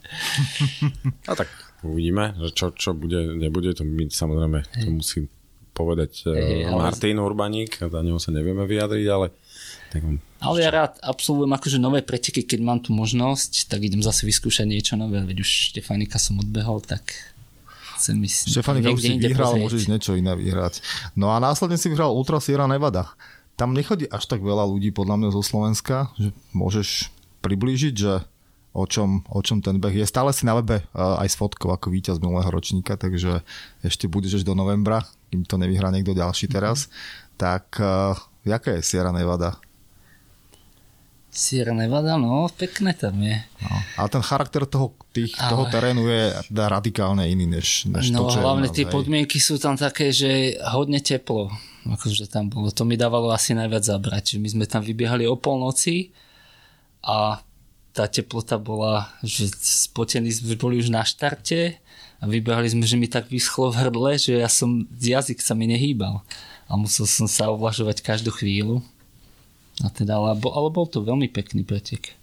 A 1.28 1.36
tak 1.44 1.52
Uvidíme, 1.82 2.38
že 2.38 2.50
čo, 2.54 2.66
čo 2.78 2.94
bude, 2.94 3.34
nebude, 3.34 3.74
to 3.74 3.82
my 3.82 4.06
samozrejme 4.06 4.62
to 4.86 4.90
musí 4.94 5.20
povedať 5.74 6.30
hey, 6.30 6.68
uh, 6.68 6.78
Martin 6.78 7.18
ale... 7.18 7.26
Urbaník, 7.26 7.82
za 7.82 8.00
neho 8.06 8.22
sa 8.22 8.30
nevieme 8.30 8.70
vyjadriť, 8.70 9.08
ale 9.10 9.34
tak 9.90 10.02
on... 10.06 10.16
Ale 10.42 10.58
ja 10.62 10.70
rád 10.70 10.98
absolvujem 11.02 11.52
akože 11.52 11.78
nové 11.82 12.06
preteky, 12.06 12.46
keď 12.46 12.60
mám 12.62 12.80
tu 12.82 12.94
možnosť, 12.94 13.68
tak 13.70 13.82
idem 13.82 14.00
zase 14.02 14.24
vyskúšať 14.30 14.66
niečo 14.70 14.94
nové, 14.96 15.22
veď 15.26 15.42
už 15.42 15.50
Štefanika 15.74 16.22
som 16.22 16.38
odbehol, 16.38 16.86
tak 16.86 17.02
chcem 17.98 18.18
ísť 18.18 18.56
Štefanika 18.56 18.94
už 18.94 19.02
si 19.02 19.18
vyhral, 19.18 19.54
pozrieť. 19.54 19.64
môžeš 19.66 19.84
niečo 19.90 20.12
iné 20.14 20.34
vyhrať. 20.38 20.82
No 21.14 21.34
a 21.34 21.38
následne 21.38 21.82
si 21.82 21.90
vyhral 21.90 22.14
Ultra 22.14 22.38
Sierra 22.40 22.66
Nevada. 22.66 23.12
Tam 23.60 23.76
nechodí 23.76 24.10
až 24.10 24.26
tak 24.26 24.42
veľa 24.42 24.66
ľudí 24.66 24.90
podľa 24.90 25.22
mňa 25.22 25.30
zo 25.38 25.44
Slovenska, 25.44 26.10
že 26.18 26.34
môžeš 26.56 27.14
priblížiť, 27.46 27.94
že 27.94 28.26
o 28.72 28.84
čom, 28.88 29.28
o 29.28 29.40
čom 29.44 29.60
ten 29.60 29.78
beh 29.78 30.04
je. 30.04 30.06
Stále 30.08 30.32
si 30.32 30.48
na 30.48 30.56
webe 30.56 30.84
uh, 30.96 31.20
aj 31.20 31.28
s 31.28 31.36
fotkou 31.36 31.76
ako 31.76 31.92
víťaz 31.92 32.24
minulého 32.24 32.48
ročníka, 32.48 32.96
takže 32.96 33.44
ešte 33.84 34.08
budeš 34.08 34.42
až 34.42 34.44
do 34.48 34.56
novembra, 34.56 35.04
kým 35.32 35.44
to 35.44 35.60
nevyhrá 35.60 35.92
niekto 35.92 36.16
ďalší 36.16 36.48
teraz. 36.48 36.88
Mm-hmm. 36.88 37.36
Tak 37.36 37.66
uh, 37.80 38.16
jaká 38.48 38.80
je 38.80 38.82
Sierra 38.84 39.12
Nevada? 39.12 39.60
Sierra 41.32 41.72
Nevada, 41.72 42.20
no, 42.20 42.52
pekné 42.52 42.92
tam 42.92 43.16
je. 43.24 43.40
No, 43.64 43.72
ale 43.96 44.08
ten 44.12 44.20
charakter 44.20 44.68
toho, 44.68 44.92
tých, 45.16 45.32
ale... 45.40 45.48
toho 45.56 45.64
terénu 45.72 46.04
je 46.04 46.24
radikálne 46.52 47.24
iný, 47.24 47.48
než, 47.48 47.88
než 47.88 48.12
no, 48.12 48.28
to, 48.28 48.36
čo 48.36 48.44
hlavne 48.44 48.68
tie 48.68 48.84
podmienky 48.84 49.40
sú 49.40 49.56
tam 49.56 49.80
také, 49.80 50.12
že 50.12 50.60
hodne 50.76 51.00
teplo. 51.00 51.48
Akože 51.88 52.28
tam 52.28 52.52
bolo. 52.52 52.68
To 52.76 52.84
mi 52.84 53.00
dávalo 53.00 53.32
asi 53.32 53.56
najviac 53.56 53.80
zabrať. 53.80 54.44
My 54.44 54.48
sme 54.52 54.66
tam 54.68 54.84
vybiehali 54.84 55.24
o 55.24 55.40
polnoci 55.40 56.12
a 57.00 57.40
tá 57.92 58.08
teplota 58.08 58.56
bola, 58.56 59.12
že 59.20 59.52
spotení 59.60 60.32
sme 60.32 60.56
boli 60.56 60.80
už 60.80 60.88
na 60.88 61.04
štarte 61.04 61.76
a 62.20 62.24
vybehali 62.24 62.72
sme, 62.72 62.88
že 62.88 62.96
mi 62.96 63.12
tak 63.12 63.28
vyschlo 63.28 63.72
v 63.72 63.80
hrdle, 63.84 64.12
že 64.16 64.40
ja 64.40 64.48
som, 64.48 64.88
jazyk 64.96 65.44
sa 65.44 65.52
mi 65.52 65.68
nehýbal 65.68 66.24
a 66.72 66.72
musel 66.80 67.04
som 67.04 67.28
sa 67.28 67.52
ovlažovať 67.52 68.00
každú 68.00 68.32
chvíľu. 68.32 68.80
A 69.84 69.92
teda, 69.92 70.20
ale, 70.20 70.38
ale 70.38 70.70
bol 70.72 70.88
to 70.88 71.04
veľmi 71.04 71.28
pekný 71.28 71.68
pretek. 71.68 72.16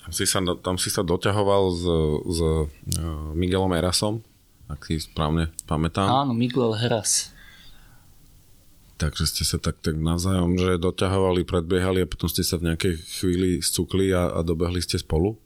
Tam 0.00 0.10
si 0.10 0.24
sa, 0.26 0.42
tam 0.42 0.76
si 0.80 0.88
sa 0.90 1.06
doťahoval 1.06 1.62
s, 1.70 1.84
s 2.26 2.38
uh, 2.42 2.66
Miguelom 3.36 3.70
Erasom, 3.76 4.24
ak 4.66 4.90
si 4.90 4.98
správne 4.98 5.52
pamätám. 5.70 6.26
Áno, 6.26 6.32
Miguel 6.34 6.74
Heras. 6.74 7.30
Takže 9.00 9.24
ste 9.24 9.48
sa 9.48 9.56
tak, 9.56 9.80
tak 9.80 9.96
navzájom, 9.96 10.60
že 10.60 10.76
doťahovali, 10.76 11.48
predbiehali 11.48 12.04
a 12.04 12.10
potom 12.10 12.28
ste 12.28 12.44
sa 12.44 12.60
v 12.60 12.68
nejakej 12.68 13.00
chvíli 13.16 13.64
scukli 13.64 14.12
a, 14.12 14.28
a 14.28 14.44
dobehli 14.44 14.76
ste 14.84 15.00
spolu? 15.00 15.40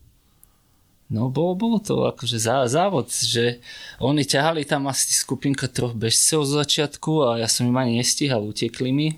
No 1.06 1.30
bolo, 1.30 1.54
bolo 1.54 1.78
to 1.78 2.02
akože 2.10 2.42
zá, 2.42 2.66
závod, 2.66 3.14
že 3.14 3.62
oni 4.02 4.26
ťahali 4.26 4.66
tam 4.66 4.90
asi 4.90 5.14
skupinka 5.14 5.70
troch 5.70 5.94
bežcov 5.94 6.42
z 6.42 6.52
začiatku 6.66 7.12
a 7.22 7.28
ja 7.38 7.46
som 7.46 7.70
im 7.70 7.78
ani 7.78 8.02
nestíhal, 8.02 8.42
utekli 8.42 8.90
mi 8.90 9.08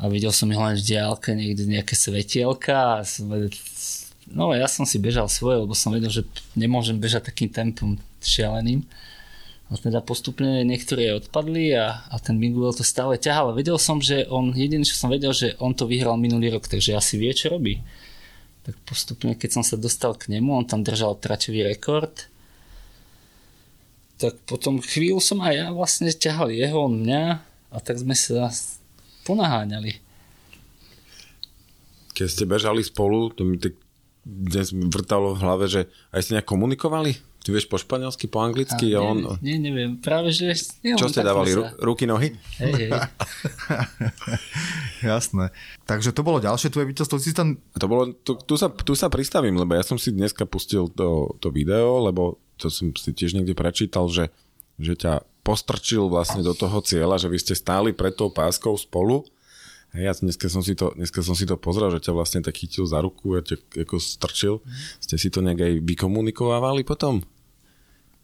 a 0.00 0.08
videl 0.08 0.32
som 0.32 0.48
ich 0.48 0.56
len 0.56 0.78
v 0.78 0.86
diálke 0.88 1.36
niekde 1.36 1.68
nejaké 1.68 1.92
svetielka 1.92 3.02
a 3.02 3.04
som, 3.04 3.28
no 4.32 4.56
ja 4.56 4.70
som 4.70 4.88
si 4.88 4.96
bežal 4.96 5.28
svoje, 5.28 5.60
lebo 5.60 5.76
som 5.76 5.92
vedel, 5.92 6.08
že 6.08 6.24
nemôžem 6.56 6.96
bežať 6.96 7.28
takým 7.28 7.52
tempom 7.52 8.00
šialeným 8.24 8.88
A 9.68 9.76
teda 9.76 10.00
postupne 10.00 10.64
niektorí 10.64 11.12
odpadli 11.12 11.76
a, 11.76 12.08
a 12.08 12.16
ten 12.16 12.40
Miguel 12.40 12.72
to 12.72 12.80
stále 12.80 13.20
ťahal. 13.20 13.52
Vedel 13.52 13.76
som, 13.76 14.00
že 14.00 14.24
on, 14.32 14.56
jediný, 14.56 14.80
čo 14.80 14.96
som 14.96 15.12
vedel, 15.12 15.36
že 15.36 15.60
on 15.60 15.76
to 15.76 15.84
vyhral 15.84 16.16
minulý 16.16 16.56
rok, 16.56 16.64
takže 16.64 16.96
asi 16.96 17.20
vie, 17.20 17.28
čo 17.36 17.52
robí. 17.52 17.84
Tak 18.64 18.80
postupne, 18.88 19.36
keď 19.36 19.60
som 19.60 19.64
sa 19.64 19.76
dostal 19.76 20.16
k 20.16 20.32
nemu, 20.32 20.56
on 20.56 20.64
tam 20.64 20.80
držal 20.80 21.20
tračový 21.20 21.68
rekord, 21.68 22.32
tak 24.16 24.40
potom 24.48 24.80
chvíľu 24.80 25.20
som 25.20 25.44
aj 25.44 25.52
ja 25.52 25.66
vlastne 25.68 26.10
ťahal 26.10 26.48
jeho, 26.48 26.88
on 26.88 27.04
mňa 27.04 27.22
a 27.68 27.76
tak 27.84 28.00
sme 28.00 28.16
sa 28.16 28.48
ponaháňali. 29.28 30.00
Keď 32.16 32.26
ste 32.26 32.44
bežali 32.48 32.80
spolu, 32.82 33.30
to 33.30 33.44
mi 33.44 33.60
tak 33.60 33.76
dnes 34.24 34.72
vrtalo 34.72 35.36
v 35.36 35.42
hlave, 35.44 35.64
že 35.68 35.80
aj 36.10 36.20
ste 36.24 36.34
nejak 36.40 36.48
komunikovali? 36.48 37.27
Ty 37.38 37.48
vieš 37.54 37.70
po 37.70 37.78
španielsky, 37.80 38.26
po 38.28 38.42
anglicky? 38.42 38.92
A, 38.92 39.00
on... 39.00 39.38
Nie, 39.40 39.56
neviem, 39.56 39.96
práve 39.96 40.34
že... 40.34 40.52
Nie, 40.84 40.98
Čo 40.98 41.08
ste 41.08 41.24
dávali, 41.24 41.54
sa... 41.54 41.72
ruky, 41.80 42.04
nohy? 42.04 42.34
Hej, 42.60 42.72
hej. 42.76 42.90
Jasné. 45.14 45.54
Takže 45.86 46.10
to 46.12 46.26
bolo 46.26 46.42
ďalšie 46.42 46.68
tvoje 46.68 46.90
víťazstvo. 46.92 47.16
Si 47.22 47.32
tam... 47.32 47.56
To 47.78 47.86
bolo, 47.86 48.12
tu, 48.20 48.36
tu, 48.36 48.54
sa, 48.58 48.68
tu 48.68 48.92
sa 48.98 49.08
pristavím, 49.08 49.56
lebo 49.56 49.72
ja 49.72 49.86
som 49.86 49.96
si 49.96 50.10
dneska 50.10 50.44
pustil 50.44 50.90
to, 50.92 51.38
to 51.38 51.48
video, 51.54 52.02
lebo 52.04 52.42
to 52.58 52.68
som 52.68 52.90
si 52.92 53.14
tiež 53.14 53.38
niekde 53.38 53.54
prečítal, 53.54 54.10
že, 54.10 54.34
že 54.76 54.98
ťa 54.98 55.22
postrčil 55.46 56.10
vlastne 56.10 56.44
do 56.44 56.52
toho 56.52 56.82
cieľa, 56.84 57.16
že 57.16 57.30
vy 57.30 57.38
ste 57.40 57.54
stáli 57.56 57.96
pred 57.96 58.12
tou 58.12 58.28
páskou 58.28 58.76
spolu 58.76 59.24
Hej, 59.96 60.02
ja 60.04 60.12
dneska 60.12 60.52
som, 60.52 60.60
si 60.60 60.76
to, 60.76 60.92
dneska 60.92 61.24
som 61.24 61.32
si 61.32 61.48
to 61.48 61.56
pozrel, 61.56 61.88
že 61.88 62.08
ťa 62.08 62.12
vlastne 62.12 62.40
tak 62.44 62.60
chytil 62.60 62.84
za 62.84 63.00
ruku 63.00 63.36
a 63.36 63.40
ťa 63.40 63.88
ako 63.88 63.96
strčil. 63.96 64.54
Ste 65.00 65.16
si 65.16 65.32
to 65.32 65.40
nejak 65.40 65.60
aj 65.64 65.72
vykomunikovávali 65.80 66.84
potom? 66.84 67.24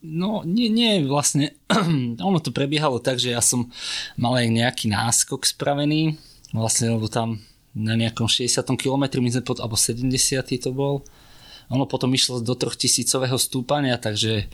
No, 0.05 0.45
nie, 0.45 0.69
nie, 0.69 1.01
vlastne 1.01 1.57
ono 2.29 2.37
to 2.37 2.53
prebiehalo 2.53 3.01
tak, 3.01 3.17
že 3.17 3.33
ja 3.33 3.41
som 3.41 3.73
mal 4.13 4.37
aj 4.37 4.53
nejaký 4.53 4.85
náskok 4.93 5.49
spravený, 5.49 6.21
vlastne, 6.53 6.93
lebo 6.93 7.09
tam 7.09 7.41
na 7.73 7.97
nejakom 7.97 8.29
60 8.29 8.61
km, 8.77 9.03
my 9.19 9.29
sme 9.33 9.43
pod, 9.43 9.57
alebo 9.57 9.73
70 9.73 10.05
to 10.61 10.71
bol. 10.71 11.01
Ono 11.73 11.89
potom 11.89 12.13
išlo 12.13 12.45
do 12.45 12.53
troch 12.53 12.77
tisícového 12.77 13.35
stúpania, 13.41 13.97
takže 13.97 14.45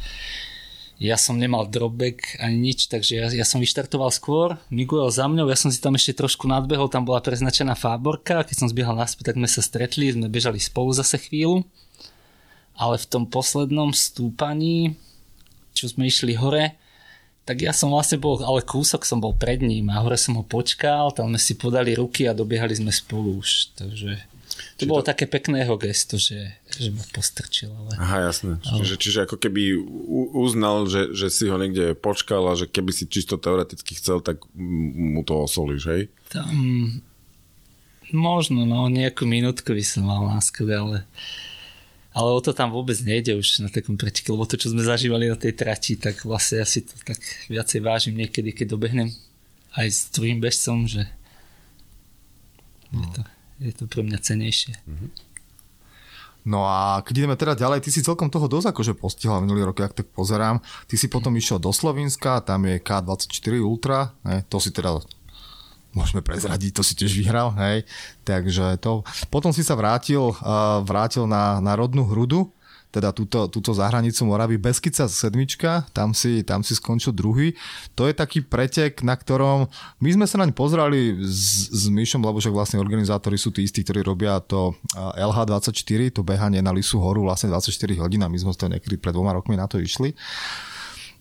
ja 1.02 1.18
som 1.18 1.34
nemal 1.34 1.66
dropback 1.66 2.38
ani 2.38 2.70
nič, 2.70 2.86
takže 2.86 3.18
ja, 3.18 3.26
ja 3.34 3.42
som 3.42 3.58
vyštartoval 3.58 4.14
skôr, 4.14 4.62
Miguel 4.70 5.10
za 5.10 5.26
mňou, 5.26 5.50
ja 5.50 5.58
som 5.58 5.74
si 5.74 5.82
tam 5.82 5.98
ešte 5.98 6.22
trošku 6.22 6.46
nadbehol, 6.46 6.94
tam 6.94 7.10
bola 7.10 7.26
preznačená 7.26 7.74
fáborka, 7.74 8.46
keď 8.46 8.56
som 8.62 8.70
zbiehal 8.70 8.94
naspäť, 8.94 9.34
tak 9.34 9.42
sme 9.42 9.50
sa 9.50 9.66
stretli, 9.66 10.14
sme 10.14 10.30
bežali 10.30 10.62
spolu 10.62 10.94
zase 10.94 11.18
chvíľu, 11.18 11.66
ale 12.78 13.02
v 13.02 13.10
tom 13.10 13.26
poslednom 13.26 13.98
stúpaní, 13.98 14.94
čo 15.74 15.90
sme 15.90 16.06
išli 16.06 16.38
hore, 16.38 16.78
tak 17.50 17.66
ja 17.66 17.74
som 17.74 17.90
vlastne 17.90 18.22
bol, 18.22 18.38
ale 18.46 18.62
kúsok 18.62 19.02
som 19.02 19.18
bol 19.18 19.34
pred 19.34 19.66
ním 19.66 19.90
a 19.90 20.06
hore 20.06 20.22
som 20.22 20.38
ho 20.38 20.46
počkal, 20.46 21.18
tam 21.18 21.34
sme 21.34 21.42
si 21.42 21.58
podali 21.58 21.98
ruky 21.98 22.30
a 22.30 22.38
dobiehali 22.38 22.78
sme 22.78 22.94
spolu 22.94 23.42
už, 23.42 23.74
takže 23.74 24.22
to 24.82 24.90
bolo 24.90 25.06
to... 25.06 25.14
také 25.14 25.30
pekné 25.30 25.62
jeho 25.62 25.78
gesto, 25.78 26.18
že, 26.18 26.58
že 26.74 26.90
ma 26.90 27.06
postrčil. 27.14 27.70
Ale... 27.70 27.94
Aha, 28.02 28.18
jasné. 28.34 28.58
Čiže, 28.66 28.96
čiže 28.98 29.20
ako 29.30 29.38
keby 29.38 29.78
uznal, 30.34 30.90
že, 30.90 31.14
že 31.14 31.30
si 31.30 31.46
ho 31.46 31.56
niekde 31.62 31.94
počkal 31.94 32.42
a 32.50 32.58
že 32.58 32.66
keby 32.66 32.90
si 32.90 33.06
čisto 33.06 33.38
teoreticky 33.38 33.94
chcel, 33.94 34.20
tak 34.26 34.42
mu 34.58 35.22
to 35.22 35.46
osolíš, 35.46 35.84
hej? 35.88 36.02
Tam 36.34 36.50
možno, 38.12 38.68
no 38.68 38.92
nejakú 38.92 39.24
minútku 39.24 39.72
by 39.72 39.84
som 39.84 40.04
mal 40.08 40.28
náskok, 40.28 40.68
ale 40.68 40.98
ale 42.12 42.30
o 42.36 42.44
to 42.44 42.52
tam 42.52 42.76
vôbec 42.76 43.00
nejde 43.08 43.40
už 43.40 43.64
na 43.64 43.72
takom 43.72 43.96
preteku, 43.96 44.36
lebo 44.36 44.44
to, 44.44 44.60
čo 44.60 44.68
sme 44.76 44.84
zažívali 44.84 45.32
na 45.32 45.40
tej 45.40 45.56
trati, 45.56 45.96
tak 45.96 46.28
vlastne 46.28 46.60
ja 46.60 46.68
si 46.68 46.84
to 46.84 46.92
tak 47.08 47.16
viacej 47.48 47.80
vážim 47.80 48.20
niekedy, 48.20 48.52
keď 48.52 48.76
dobehnem 48.76 49.16
aj 49.80 49.88
s 49.88 50.00
druhým 50.12 50.44
bežcom, 50.44 50.84
že 50.92 51.08
no. 52.92 53.00
je 53.00 53.08
to 53.16 53.22
je 53.62 53.74
to 53.78 53.86
pre 53.86 54.02
mňa 54.02 54.18
cenejšie. 54.18 54.74
No 56.42 56.66
a 56.66 57.06
keď 57.06 57.14
ideme 57.26 57.38
teda 57.38 57.54
ďalej, 57.54 57.86
ty 57.86 57.94
si 57.94 58.02
celkom 58.02 58.34
toho 58.34 58.50
dosť 58.50 58.74
akože 58.74 58.94
postihla 58.98 59.46
minulý 59.46 59.70
rok, 59.70 59.78
ak 59.86 59.94
tak 59.94 60.10
pozerám. 60.10 60.58
Ty 60.90 60.96
si 60.98 61.06
potom 61.06 61.38
išiel 61.38 61.62
do 61.62 61.70
Slovenska, 61.70 62.42
tam 62.42 62.66
je 62.66 62.82
K24 62.82 63.62
Ultra, 63.62 64.18
ne? 64.26 64.42
to 64.50 64.58
si 64.58 64.74
teda 64.74 64.98
môžeme 65.94 66.26
prezradiť, 66.26 66.72
to 66.74 66.82
si 66.82 66.98
tiež 66.98 67.14
vyhral, 67.14 67.54
hej. 67.62 67.86
Takže 68.26 68.80
to. 68.82 69.06
Potom 69.30 69.54
si 69.54 69.62
sa 69.62 69.78
vrátil, 69.78 70.34
uh, 70.34 70.82
vrátil 70.82 71.30
na, 71.30 71.62
na 71.62 71.78
rodnú 71.78 72.08
hrudu, 72.10 72.50
teda 72.92 73.16
túto, 73.16 73.48
túto 73.48 73.72
zahranicu 73.72 74.28
Moravy 74.28 74.60
Beskica 74.60 75.08
sedmička, 75.08 75.88
tam 75.96 76.12
si, 76.12 76.44
tam 76.44 76.60
si 76.60 76.76
skončil 76.76 77.16
druhý. 77.16 77.56
To 77.96 78.06
je 78.06 78.14
taký 78.14 78.44
pretek, 78.44 79.00
na 79.02 79.16
ktorom 79.16 79.72
my 80.04 80.10
sme 80.12 80.26
sa 80.28 80.44
naň 80.44 80.52
pozrali 80.52 81.16
s, 81.24 81.72
s 81.72 81.88
Myšom, 81.88 82.20
lebo 82.20 82.44
však 82.44 82.52
vlastne 82.52 82.84
organizátori 82.84 83.40
sú 83.40 83.56
tí 83.56 83.64
istí, 83.64 83.88
ktorí 83.88 84.04
robia 84.04 84.44
to 84.44 84.76
LH24, 84.96 86.20
to 86.20 86.22
behanie 86.28 86.60
na 86.60 86.76
Lisu 86.76 87.00
horu 87.00 87.24
vlastne 87.24 87.48
24 87.48 88.04
hodín 88.04 88.22
a 88.22 88.30
my 88.30 88.36
sme 88.36 88.52
to 88.52 88.68
niekedy 88.68 89.00
pred 89.00 89.16
dvoma 89.16 89.32
rokmi 89.32 89.56
na 89.56 89.72
to 89.72 89.80
išli. 89.80 90.12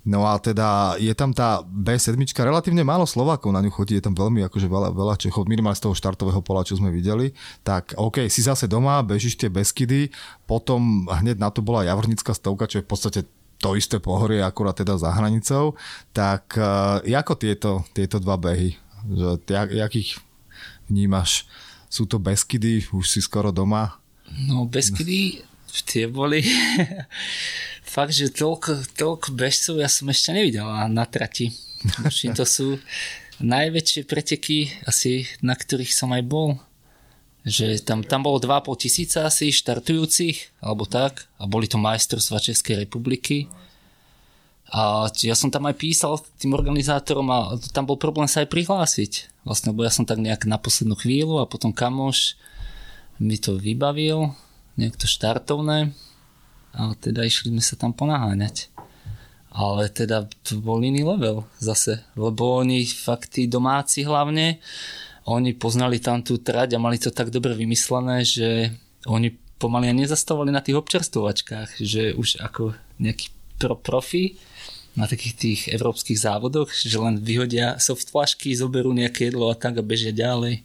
No 0.01 0.25
a 0.25 0.41
teda 0.41 0.97
je 0.97 1.13
tam 1.13 1.37
tá 1.37 1.61
B7, 1.61 2.17
relatívne 2.41 2.81
málo 2.81 3.05
Slovákov 3.05 3.53
na 3.53 3.61
ňu 3.61 3.69
chodí, 3.69 4.01
je 4.01 4.05
tam 4.09 4.17
veľmi 4.17 4.41
akože 4.49 4.65
veľa, 4.65 4.97
veľa 4.97 5.15
Čechov, 5.21 5.45
minimálne 5.45 5.77
z 5.77 5.85
toho 5.85 5.93
štartového 5.93 6.41
pola, 6.41 6.65
čo 6.65 6.81
sme 6.81 6.89
videli. 6.89 7.37
Tak 7.61 8.01
OK, 8.01 8.25
si 8.33 8.41
zase 8.41 8.65
doma, 8.65 9.05
bežíš 9.05 9.37
tie 9.37 9.53
Beskydy, 9.53 10.09
potom 10.49 11.05
hneď 11.05 11.37
na 11.37 11.53
to 11.53 11.61
bola 11.61 11.85
Javornická 11.85 12.33
stovka, 12.33 12.65
čo 12.65 12.81
je 12.81 12.87
v 12.87 12.91
podstate 12.91 13.21
to 13.61 13.77
isté 13.77 14.01
pohorie, 14.01 14.41
akurát 14.41 14.73
teda 14.73 14.97
za 14.97 15.13
hranicou. 15.13 15.77
Tak 16.17 16.57
uh, 16.57 17.05
ako 17.05 17.37
tieto, 17.37 17.85
tieto 17.93 18.17
dva 18.17 18.41
behy? 18.41 18.81
Že, 19.05 19.29
jak, 19.53 19.69
jak 19.69 19.93
ich 20.01 20.11
vnímaš? 20.89 21.45
Sú 21.93 22.09
to 22.09 22.17
Beskydy, 22.17 22.89
už 22.89 23.05
si 23.05 23.21
skoro 23.21 23.53
doma? 23.53 24.01
No 24.49 24.65
Beskydy, 24.65 25.45
tie 25.85 26.09
boli 26.09 26.41
fakt, 27.91 28.15
že 28.15 28.31
toľko, 28.31 28.95
toľko 28.95 29.35
bežcov 29.35 29.83
ja 29.83 29.91
som 29.91 30.07
ešte 30.07 30.31
nevidel 30.31 30.63
na, 30.63 31.05
trati. 31.11 31.51
Všim 32.07 32.39
to 32.39 32.47
sú 32.47 32.79
najväčšie 33.43 34.07
preteky 34.07 34.71
asi, 34.87 35.27
na 35.43 35.59
ktorých 35.59 35.91
som 35.91 36.15
aj 36.15 36.23
bol. 36.23 36.63
Že 37.43 37.83
tam, 37.83 38.07
tam 38.07 38.23
bolo 38.23 38.39
2,5 38.39 38.85
tisíca 38.87 39.27
asi 39.27 39.51
štartujúcich, 39.51 40.63
alebo 40.63 40.87
tak. 40.87 41.27
A 41.41 41.51
boli 41.51 41.67
to 41.67 41.81
majstrovstva 41.81 42.39
Českej 42.39 42.87
republiky. 42.87 43.51
A 44.71 45.11
ja 45.27 45.35
som 45.35 45.51
tam 45.51 45.67
aj 45.67 45.75
písal 45.83 46.23
tým 46.39 46.55
organizátorom 46.55 47.27
a 47.27 47.59
tam 47.75 47.91
bol 47.91 47.99
problém 47.99 48.31
sa 48.31 48.47
aj 48.47 48.55
prihlásiť. 48.55 49.43
Vlastne, 49.43 49.75
lebo 49.75 49.83
ja 49.83 49.91
som 49.91 50.07
tak 50.07 50.23
nejak 50.23 50.47
na 50.47 50.61
poslednú 50.63 50.95
chvíľu 50.95 51.43
a 51.43 51.51
potom 51.51 51.75
kamoš 51.75 52.39
mi 53.19 53.35
to 53.35 53.59
vybavil, 53.59 54.37
nejak 54.79 54.95
to 54.95 55.11
štartovné 55.11 55.91
a 56.75 56.95
teda 56.95 57.27
išli 57.27 57.51
sme 57.51 57.63
sa 57.63 57.75
tam 57.75 57.91
ponaháňať. 57.95 58.71
Ale 59.51 59.91
teda 59.91 60.31
to 60.47 60.63
bol 60.63 60.79
iný 60.79 61.03
level 61.03 61.43
zase, 61.59 62.07
lebo 62.15 62.63
oni 62.63 62.87
fakt 62.87 63.35
tí 63.35 63.51
domáci 63.51 64.07
hlavne, 64.07 64.63
oni 65.27 65.59
poznali 65.59 65.99
tam 65.99 66.23
tú 66.23 66.39
trať 66.39 66.79
a 66.79 66.83
mali 66.83 67.03
to 67.03 67.11
tak 67.11 67.35
dobre 67.35 67.59
vymyslené, 67.59 68.23
že 68.23 68.71
oni 69.11 69.35
pomaly 69.59 69.91
nezastavovali 69.93 70.55
na 70.55 70.63
tých 70.63 70.79
občerstvovačkách, 70.79 71.83
že 71.83 72.15
už 72.15 72.41
ako 72.41 72.79
nejaký 73.03 73.35
pro 73.61 73.77
profi 73.77 74.41
na 74.97 75.05
takých 75.07 75.35
tých 75.37 75.61
európskych 75.71 76.19
závodoch, 76.19 76.73
že 76.73 76.97
len 76.97 77.21
vyhodia 77.21 77.77
soft 77.79 78.11
flašky, 78.11 78.57
zoberú 78.57 78.91
nejaké 78.91 79.31
jedlo 79.31 79.53
a 79.53 79.59
tak 79.59 79.79
a 79.79 79.85
bežia 79.85 80.11
ďalej. 80.11 80.65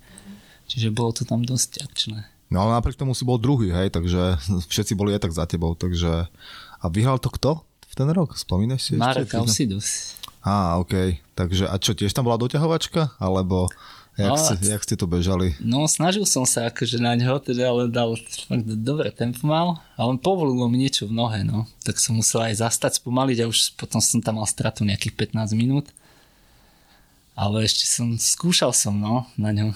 Čiže 0.66 0.96
bolo 0.96 1.14
to 1.14 1.28
tam 1.28 1.46
dosť 1.46 1.86
akčné. 1.86 2.35
No 2.56 2.64
ale 2.64 2.80
napriek 2.80 2.96
tomu 2.96 3.12
si 3.12 3.28
bol 3.28 3.36
druhý, 3.36 3.76
hej, 3.76 3.92
takže 3.92 4.40
všetci 4.72 4.96
boli 4.96 5.12
aj 5.12 5.28
tak 5.28 5.36
za 5.36 5.44
tebou, 5.44 5.76
takže... 5.76 6.32
A 6.80 6.86
vyhral 6.88 7.20
to 7.20 7.28
kto 7.28 7.52
v 7.92 7.94
ten 7.98 8.08
rok? 8.16 8.40
Spomínaš 8.40 8.88
si 8.88 8.92
Marek 8.96 9.28
ešte? 9.28 9.42
Alcidus. 9.42 10.16
Á, 10.46 10.78
OK. 10.78 11.20
Takže 11.34 11.66
a 11.68 11.76
čo, 11.82 11.98
tiež 11.98 12.14
tam 12.14 12.30
bola 12.30 12.38
doťahovačka? 12.38 13.18
Alebo 13.18 13.74
jak, 14.14 14.32
no, 14.32 14.38
ste, 14.38 14.54
jak 14.62 14.86
ste 14.86 14.96
to 14.96 15.10
bežali? 15.10 15.58
No, 15.58 15.90
snažil 15.90 16.24
som 16.30 16.46
sa 16.46 16.70
akože 16.70 17.02
na 17.02 17.18
ňo, 17.18 17.42
teda, 17.42 17.74
ale 17.74 17.90
dal 17.90 18.16
fakt 18.22 18.64
dobre 18.64 19.10
tempo 19.10 19.44
mal, 19.50 19.82
ale 19.98 20.16
on 20.16 20.20
povolilo 20.22 20.70
mi 20.70 20.80
niečo 20.80 21.10
v 21.10 21.18
nohe, 21.18 21.42
no. 21.42 21.66
Tak 21.82 21.98
som 21.98 22.16
musel 22.16 22.46
aj 22.48 22.64
zastať, 22.64 23.02
spomaliť 23.02 23.44
a 23.44 23.50
už 23.50 23.76
potom 23.76 24.00
som 24.00 24.22
tam 24.22 24.40
mal 24.40 24.48
stratu 24.48 24.86
nejakých 24.86 25.34
15 25.36 25.58
minút. 25.58 25.90
Ale 27.36 27.68
ešte 27.68 27.84
som, 27.90 28.16
skúšal 28.16 28.72
som, 28.72 28.96
no, 28.96 29.26
na 29.36 29.52
ňom. 29.52 29.76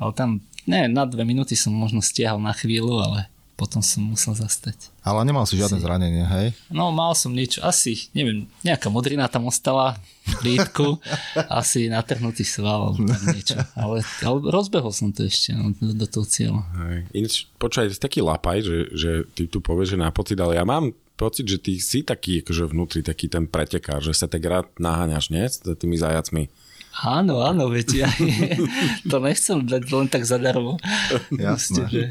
Ale 0.00 0.10
tam 0.16 0.42
ne, 0.68 0.86
na 0.86 1.08
dve 1.08 1.24
minúty 1.24 1.56
som 1.56 1.72
možno 1.72 2.04
stiahol 2.04 2.38
na 2.38 2.52
chvíľu, 2.52 3.00
ale 3.00 3.26
potom 3.58 3.82
som 3.82 4.06
musel 4.06 4.38
zastať. 4.38 4.94
Ale 5.02 5.26
nemal 5.26 5.42
si 5.42 5.58
žiadne 5.58 5.82
si... 5.82 5.84
zranenie, 5.84 6.22
hej? 6.22 6.54
No, 6.70 6.94
mal 6.94 7.10
som 7.18 7.34
niečo, 7.34 7.58
asi, 7.66 8.06
neviem, 8.14 8.46
nejaká 8.62 8.86
modrina 8.86 9.26
tam 9.26 9.50
ostala 9.50 9.98
v 10.38 10.54
lítku, 10.54 11.02
asi 11.58 11.90
natrhnutý 11.90 12.46
sval, 12.46 12.94
alebo 12.94 13.02
niečo. 13.34 13.58
Ale, 13.74 14.06
ale 14.22 14.38
rozbehol 14.46 14.94
som 14.94 15.10
to 15.10 15.26
ešte 15.26 15.58
no, 15.58 15.74
do, 15.74 15.90
do 15.90 16.06
toho 16.06 16.22
cieľa. 16.22 16.62
Hej. 16.86 16.98
Ináč, 17.18 17.34
počkaj, 17.58 17.98
taký 17.98 18.22
lapaj, 18.22 18.62
že, 18.62 18.76
že 18.94 19.10
ty 19.34 19.50
tu 19.50 19.58
povieš, 19.58 19.98
že 19.98 20.06
na 20.06 20.14
pocit, 20.14 20.38
ale 20.38 20.54
ja 20.54 20.62
mám 20.62 20.94
pocit, 21.18 21.50
že 21.50 21.58
ty 21.58 21.82
si 21.82 22.06
taký 22.06 22.46
akože 22.46 22.70
vnútri 22.70 23.02
taký 23.02 23.26
ten 23.26 23.50
pretekár, 23.50 23.98
že 23.98 24.14
sa 24.14 24.30
tak 24.30 24.46
rád 24.46 24.70
naháňaš, 24.78 25.34
nie? 25.34 25.42
S 25.42 25.58
tými 25.66 25.98
zajacmi. 25.98 26.46
Áno, 26.98 27.46
áno, 27.46 27.70
veď 27.70 27.86
ja 27.94 28.10
to 29.10 29.22
nechcem 29.22 29.62
dať 29.62 29.82
len 29.92 30.06
tak 30.10 30.26
zadarmo. 30.26 30.80
Jasné. 31.30 31.84
že... 31.86 32.02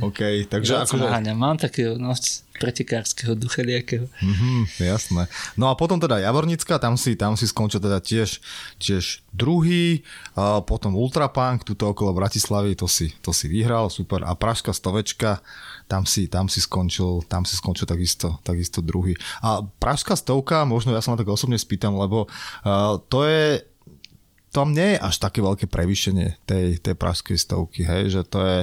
OK, 0.00 0.48
takže 0.48 0.72
ja 0.72 0.88
akože... 0.88 1.04
Mám 1.36 1.60
takého 1.60 2.00
no, 2.00 2.16
pretekárskeho 2.56 3.36
ducha 3.36 3.60
nejakého. 3.60 4.08
Mm-hmm, 4.08 4.80
jasné. 4.88 5.28
No 5.52 5.68
a 5.68 5.76
potom 5.76 6.00
teda 6.00 6.16
Javornická, 6.16 6.80
tam 6.80 6.96
si, 6.96 7.12
tam 7.12 7.36
si 7.36 7.44
skončil 7.44 7.76
teda 7.76 8.00
tiež, 8.00 8.40
tiež 8.80 9.20
druhý, 9.36 10.00
a 10.32 10.64
potom 10.64 10.96
Ultrapunk, 10.96 11.68
tuto 11.68 11.92
okolo 11.92 12.16
Bratislavy, 12.16 12.72
to 12.72 12.88
si, 12.88 13.12
to 13.20 13.36
si 13.36 13.52
vyhral, 13.52 13.92
super. 13.92 14.24
A 14.24 14.32
Pražská 14.32 14.72
stovečka, 14.72 15.44
tam 15.90 16.08
si, 16.08 16.26
tam 16.26 16.46
si 16.46 16.60
skončil, 16.60 17.24
tam 17.26 17.46
si 17.46 17.54
skončil 17.54 17.86
takisto, 17.86 18.38
takisto 18.42 18.82
druhý. 18.82 19.18
A 19.40 19.62
Pražská 19.62 20.16
stovka, 20.18 20.64
možno 20.68 20.94
ja 20.94 21.02
sa 21.02 21.12
ma 21.12 21.20
tak 21.20 21.30
osobne 21.30 21.58
spýtam, 21.58 21.96
lebo 21.98 22.26
uh, 22.26 22.98
to 23.10 23.24
je 23.26 23.62
tam 24.52 24.76
nie 24.76 24.94
je 24.94 24.98
až 25.00 25.16
také 25.16 25.40
veľké 25.40 25.64
prevýšenie 25.64 26.44
tej, 26.44 26.76
tej 26.76 26.92
pražskej 26.92 27.40
stovky, 27.40 27.88
hej, 27.88 28.12
že 28.12 28.22
to 28.28 28.44
je, 28.44 28.58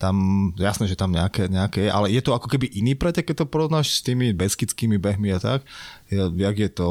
tam, 0.00 0.16
jasné, 0.56 0.88
že 0.88 0.96
tam 0.96 1.12
nejaké, 1.12 1.52
nejaké 1.52 1.92
ale 1.92 2.08
je 2.08 2.24
to 2.24 2.32
ako 2.32 2.48
keby 2.48 2.72
iný 2.72 2.96
pretek, 2.96 3.28
keď 3.28 3.44
to 3.44 3.52
porovnáš 3.52 4.00
s 4.00 4.04
tými 4.04 4.32
beskickými 4.32 4.96
behmi 4.96 5.28
a 5.36 5.38
tak? 5.40 5.60
Jak 6.12 6.56
je 6.56 6.70
to 6.72 6.88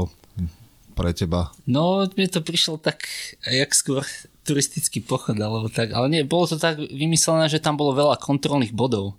pre 0.93 1.09
teba? 1.17 1.49
No, 1.65 2.05
mne 2.05 2.29
to 2.29 2.45
prišlo 2.45 2.77
tak, 2.77 3.09
jak 3.41 3.73
skôr 3.73 4.05
turistický 4.45 5.01
pochod, 5.01 5.33
alebo 5.37 5.69
tak, 5.73 5.89
ale 5.89 6.05
nie, 6.09 6.21
bolo 6.21 6.45
to 6.45 6.61
tak 6.61 6.77
vymyslené, 6.77 7.49
že 7.49 7.61
tam 7.61 7.77
bolo 7.77 7.97
veľa 7.97 8.21
kontrolných 8.21 8.77
bodov. 8.77 9.17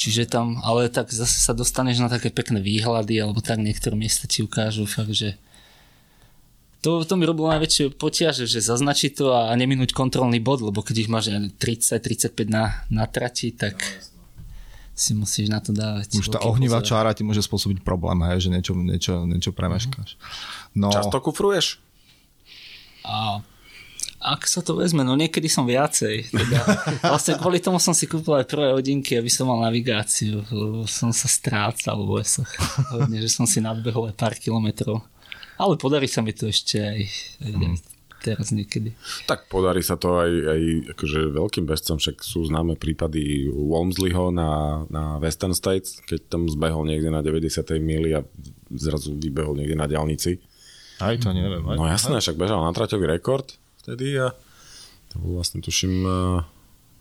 Čiže 0.00 0.32
tam, 0.32 0.56
ale 0.64 0.88
tak 0.88 1.12
zase 1.12 1.44
sa 1.44 1.52
dostaneš 1.52 2.00
na 2.00 2.08
také 2.08 2.32
pekné 2.32 2.64
výhľady, 2.64 3.20
alebo 3.20 3.44
tak 3.44 3.60
niektoré 3.60 3.92
miesta 3.92 4.24
ti 4.24 4.40
ukážu 4.40 4.88
fakt, 4.88 5.12
že 5.12 5.36
to, 6.80 7.04
to 7.04 7.20
mi 7.20 7.28
robilo 7.28 7.52
najväčšie 7.52 8.00
potiaže, 8.00 8.48
že 8.48 8.64
zaznačiť 8.64 9.20
to 9.20 9.36
a 9.36 9.52
neminúť 9.52 9.92
kontrolný 9.92 10.40
bod, 10.40 10.64
lebo 10.64 10.80
keď 10.80 11.04
ich 11.04 11.12
máš 11.12 11.28
30-35 11.60 12.32
na, 12.48 12.80
na 12.88 13.04
trati, 13.04 13.52
tak 13.52 13.76
si 14.96 15.12
musíš 15.12 15.52
na 15.52 15.60
to 15.60 15.76
dávať. 15.76 16.16
Už 16.16 16.32
tá 16.32 16.40
ohnivá 16.48 16.80
pozor. 16.80 16.88
čára 16.96 17.12
ti 17.12 17.20
môže 17.20 17.44
spôsobiť 17.44 17.84
problém, 17.84 18.24
hej, 18.32 18.48
že 18.48 18.56
niečo, 18.56 18.72
niečo, 18.72 19.28
niečo 19.28 19.52
premeškáš. 19.52 20.16
No... 20.72 20.88
Často 20.88 21.20
kufruješ? 21.20 21.76
A 23.04 23.44
ak 24.20 24.44
sa 24.44 24.60
to 24.60 24.76
vezme, 24.76 25.00
no 25.00 25.16
niekedy 25.16 25.48
som 25.48 25.64
viacej. 25.64 26.28
Teda, 26.28 26.60
vlastne 27.12 27.40
kvôli 27.40 27.56
tomu 27.56 27.80
som 27.80 27.96
si 27.96 28.04
kúpil 28.04 28.36
aj 28.36 28.52
prvé 28.52 28.68
hodinky, 28.76 29.16
aby 29.16 29.32
som 29.32 29.48
mal 29.48 29.64
navigáciu, 29.64 30.44
lebo 30.52 30.84
som 30.84 31.08
sa 31.08 31.24
strácal 31.24 32.04
v 32.04 32.20
lesoch. 32.20 32.52
Hodne, 32.92 33.16
že 33.16 33.32
som 33.32 33.48
si 33.48 33.64
nadbehol 33.64 34.12
aj 34.12 34.20
pár 34.20 34.36
kilometrov. 34.36 35.00
Ale 35.56 35.80
podarí 35.80 36.04
sa 36.04 36.20
mi 36.20 36.36
to 36.36 36.52
ešte 36.52 36.84
aj, 36.84 37.00
aj 37.48 37.52
mm. 37.52 37.76
teraz 38.20 38.52
niekedy. 38.52 38.92
Tak 39.24 39.48
podarí 39.48 39.80
sa 39.80 39.96
to 39.96 40.20
aj, 40.20 40.32
aj 40.52 40.60
akože 40.92 41.20
veľkým 41.32 41.64
bežcom, 41.64 41.96
však 41.96 42.20
sú 42.20 42.44
známe 42.44 42.76
prípady 42.76 43.48
Walmsleyho 43.48 44.36
na, 44.36 44.84
na 44.92 45.16
Western 45.16 45.56
States, 45.56 45.96
keď 46.04 46.28
tam 46.28 46.44
zbehol 46.44 46.84
niekde 46.84 47.08
na 47.08 47.24
90. 47.24 47.64
mili 47.80 48.12
a 48.12 48.20
zrazu 48.68 49.16
vybehol 49.16 49.56
niekde 49.56 49.80
na 49.80 49.88
diálnici. 49.88 50.44
Aj 51.00 51.16
to 51.16 51.32
neviem. 51.32 51.64
Aj, 51.64 51.76
no 51.80 51.88
jasné, 51.88 52.20
však 52.20 52.36
bežal 52.36 52.60
na 52.60 52.76
traťový 52.76 53.08
rekord 53.08 53.56
vtedy 53.80 54.20
a 54.20 54.36
to 55.10 55.18
bol 55.18 55.40
vlastne 55.40 55.58
tuším 55.64 56.06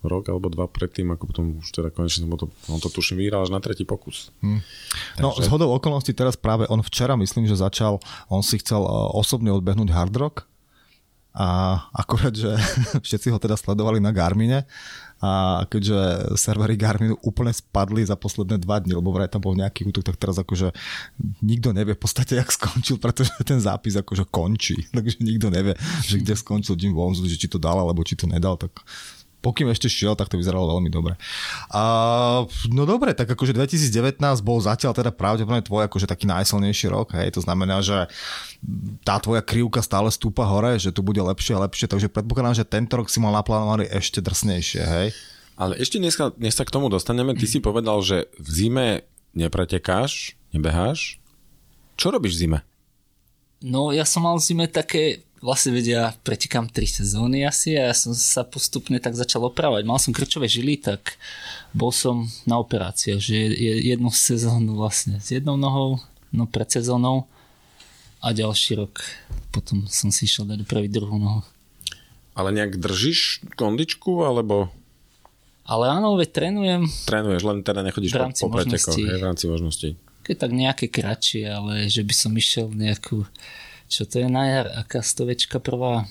rok 0.03 0.31
alebo 0.31 0.47
dva 0.47 0.65
predtým, 0.71 1.11
ako 1.11 1.23
potom 1.27 1.43
už 1.59 1.75
teda 1.75 1.91
konečne 1.91 2.23
to, 2.39 2.47
on 2.71 2.79
to 2.79 2.87
tuším 2.87 3.19
vyhral 3.19 3.43
až 3.43 3.51
na 3.51 3.59
tretí 3.59 3.83
pokus. 3.83 4.31
Hmm. 4.39 4.63
No 5.19 5.35
Takže... 5.35 5.43
z 5.43 5.47
hodou 5.51 5.69
okolností 5.75 6.15
teraz 6.15 6.39
práve 6.39 6.63
on 6.71 6.79
včera 6.79 7.19
myslím, 7.19 7.51
že 7.51 7.59
začal, 7.59 7.99
on 8.31 8.39
si 8.39 8.63
chcel 8.63 8.79
e, 8.79 8.91
osobne 9.11 9.51
odbehnúť 9.51 9.91
hard 9.91 10.15
rock 10.15 10.35
a 11.33 11.77
akorát, 11.93 12.33
že 12.33 12.49
všetci 13.05 13.29
ho 13.29 13.37
teda 13.37 13.53
sledovali 13.53 14.01
na 14.01 14.09
Garmine. 14.09 14.65
A 15.19 15.67
keďže 15.67 16.31
servery 16.39 16.79
Garminu 16.79 17.19
úplne 17.27 17.51
spadli 17.51 18.07
za 18.07 18.15
posledné 18.15 18.55
dva 18.63 18.79
dny, 18.79 18.95
lebo 18.95 19.11
vraj 19.11 19.27
tam 19.27 19.43
bol 19.43 19.51
nejaký 19.51 19.83
útok, 19.91 20.07
tak 20.07 20.15
teraz 20.15 20.39
akože 20.39 20.71
nikto 21.43 21.75
nevie 21.75 21.91
v 21.91 21.99
podstate, 21.99 22.39
jak 22.39 22.47
skončil, 22.47 23.03
pretože 23.03 23.35
ten 23.49 23.59
zápis 23.59 23.99
akože 23.99 24.31
končí, 24.31 24.87
takže 24.95 25.19
nikto 25.19 25.51
nevie, 25.51 25.75
že 26.07 26.23
kde 26.23 26.39
skončil 26.39 26.79
Jim 26.79 26.95
Wonsu, 26.95 27.27
že 27.27 27.35
či 27.35 27.51
to 27.51 27.59
dal, 27.59 27.75
alebo 27.75 27.99
či 28.07 28.15
to 28.15 28.31
nedal, 28.31 28.55
tak 28.55 28.71
pokým 29.39 29.71
ešte 29.71 29.87
šiel, 29.87 30.15
tak 30.19 30.27
to 30.27 30.35
vyzeralo 30.35 30.67
veľmi 30.77 30.91
dobre. 30.91 31.15
A, 31.71 31.81
no 32.71 32.83
dobre, 32.83 33.15
tak 33.15 33.31
akože 33.31 33.55
2019 33.55 34.19
bol 34.43 34.59
zatiaľ 34.59 34.91
teda 34.91 35.11
pravdepodobne 35.15 35.63
tvoj 35.63 35.87
akože 35.87 36.07
taký 36.07 36.27
najsilnejší 36.27 36.91
rok, 36.91 37.15
hej, 37.15 37.35
to 37.35 37.41
znamená, 37.43 37.79
že 37.79 38.07
tá 39.07 39.17
tvoja 39.17 39.39
krivka 39.39 39.79
stále 39.79 40.11
stúpa 40.11 40.43
hore, 40.43 40.75
že 40.75 40.91
tu 40.91 40.99
bude 40.99 41.19
lepšie 41.23 41.55
a 41.55 41.63
lepšie, 41.63 41.87
takže 41.87 42.11
predpokladám, 42.11 42.59
že 42.59 42.67
tento 42.67 42.99
rok 42.99 43.07
si 43.07 43.23
mal 43.23 43.31
naplánovaný 43.31 43.87
ešte 43.87 44.19
drsnejšie, 44.19 44.83
hej. 44.83 45.07
Ale 45.59 45.75
ešte 45.75 45.99
dnes, 45.99 46.15
dnes 46.15 46.55
sa 46.55 46.63
k 46.63 46.71
tomu 46.71 46.87
dostaneme, 46.87 47.35
ty 47.35 47.47
si 47.51 47.63
povedal, 47.63 47.99
že 48.03 48.27
v 48.35 48.47
zime 48.47 48.87
nepretekáš, 49.31 50.35
nebeháš. 50.51 51.19
Čo 51.99 52.15
robíš 52.15 52.39
v 52.39 52.41
zime? 52.47 52.59
No 53.59 53.91
ja 53.91 54.07
som 54.07 54.23
mal 54.23 54.39
v 54.39 54.45
zime 54.47 54.65
také 54.71 55.27
vlastne 55.39 55.71
vedia, 55.75 56.15
pretekám 56.23 56.67
3 56.67 57.03
sezóny 57.03 57.47
asi 57.47 57.75
a 57.79 57.91
ja 57.91 57.95
som 57.95 58.11
sa 58.15 58.43
postupne 58.43 58.99
tak 58.99 59.15
začal 59.15 59.47
opravať. 59.47 59.83
Mal 59.87 59.99
som 59.99 60.15
krčové 60.15 60.51
žily, 60.51 60.79
tak 60.79 61.15
bol 61.71 61.91
som 61.95 62.27
na 62.43 62.59
operáciách, 62.59 63.19
že 63.19 63.51
jednu 63.59 64.11
sezónu 64.11 64.75
vlastne 64.75 65.19
s 65.19 65.31
jednou 65.31 65.55
nohou, 65.55 65.99
no 66.31 66.43
pred 66.47 66.67
sezónou 66.67 67.27
a 68.19 68.35
ďalší 68.35 68.79
rok 68.79 68.99
potom 69.49 69.89
som 69.89 70.13
si 70.13 70.29
išiel 70.29 70.45
dať 70.45 70.63
upraviť 70.63 70.91
druhú 70.93 71.17
nohu. 71.17 71.41
Ale 72.37 72.53
nejak 72.55 72.79
držíš 72.79 73.43
kondičku, 73.57 74.23
alebo... 74.23 74.71
Ale 75.67 75.89
áno, 75.91 76.15
veď 76.17 76.29
trénujem. 76.33 76.81
Trénuješ, 77.05 77.43
len 77.45 77.61
teda 77.61 77.85
nechodíš 77.85 78.15
v 78.15 78.21
po, 78.21 78.47
po 78.47 78.49
pretekoch, 78.57 78.95
v 78.95 79.21
rámci 79.21 79.45
možností. 79.45 79.89
Keď 80.25 80.35
tak 80.37 80.51
nejaké 80.53 80.85
kratšie, 80.89 81.45
ale 81.49 81.89
že 81.89 82.01
by 82.05 82.13
som 82.13 82.31
išiel 82.33 82.69
nejakú 82.73 83.25
čo 83.89 84.05
to 84.05 84.21
je 84.21 84.29
na 84.29 84.45
jar? 84.45 84.67
Aká 84.77 85.01
stovečka 85.01 85.57
prvá? 85.57 86.05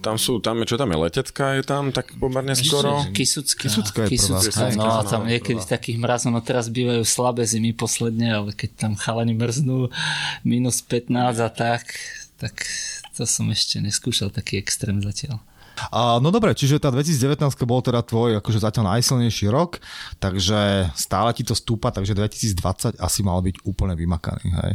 Tam 0.00 0.14
sú, 0.14 0.38
tam 0.38 0.62
je, 0.62 0.70
čo 0.70 0.78
tam 0.78 0.94
je, 0.94 0.98
letecká 1.02 1.58
je 1.58 1.66
tam 1.66 1.90
tak 1.90 2.14
pomerne 2.22 2.54
skoro? 2.54 3.02
Kisucká. 3.10 3.66
Kisucká 3.66 4.06
je 4.06 4.14
Kisucká, 4.14 4.70
no 4.78 4.86
a 4.86 5.02
tam 5.02 5.26
niekedy 5.26 5.58
v 5.58 5.66
takých 5.66 5.98
mrazoch, 5.98 6.30
no 6.30 6.38
teraz 6.38 6.70
bývajú 6.70 7.02
slabé 7.02 7.42
zimy 7.42 7.74
posledne, 7.74 8.30
ale 8.30 8.54
keď 8.54 8.86
tam 8.86 8.92
chalani 8.94 9.34
mrznú 9.34 9.90
minus 10.46 10.78
15 10.78 11.10
a 11.42 11.50
tak, 11.50 11.90
tak 12.38 12.54
to 13.18 13.26
som 13.26 13.50
ešte 13.50 13.82
neskúšal 13.82 14.30
taký 14.30 14.62
extrém 14.62 15.02
zatiaľ. 15.02 15.42
A, 15.92 16.16
no 16.18 16.32
dobre, 16.32 16.56
čiže 16.56 16.80
tá 16.80 16.88
2019 16.88 17.40
bol 17.68 17.80
teda 17.84 18.00
tvoj 18.00 18.40
akože 18.40 18.64
zatiaľ 18.64 18.96
najsilnejší 18.96 19.46
rok, 19.52 19.78
takže 20.16 20.90
stále 20.96 21.30
ti 21.36 21.44
to 21.44 21.52
stúpa, 21.52 21.92
takže 21.92 22.16
2020 22.16 22.96
asi 22.96 23.20
mal 23.20 23.44
byť 23.44 23.64
úplne 23.68 23.92
vymakaný. 23.92 24.46
Hej. 24.64 24.72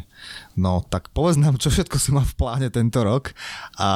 No 0.56 0.86
tak 0.86 1.10
povedz 1.12 1.41
nám, 1.41 1.58
čo 1.58 1.74
všetko 1.74 1.97
si 1.97 2.14
mal 2.14 2.26
v 2.26 2.38
pláne 2.38 2.68
tento 2.70 3.02
rok 3.02 3.34
a, 3.82 3.91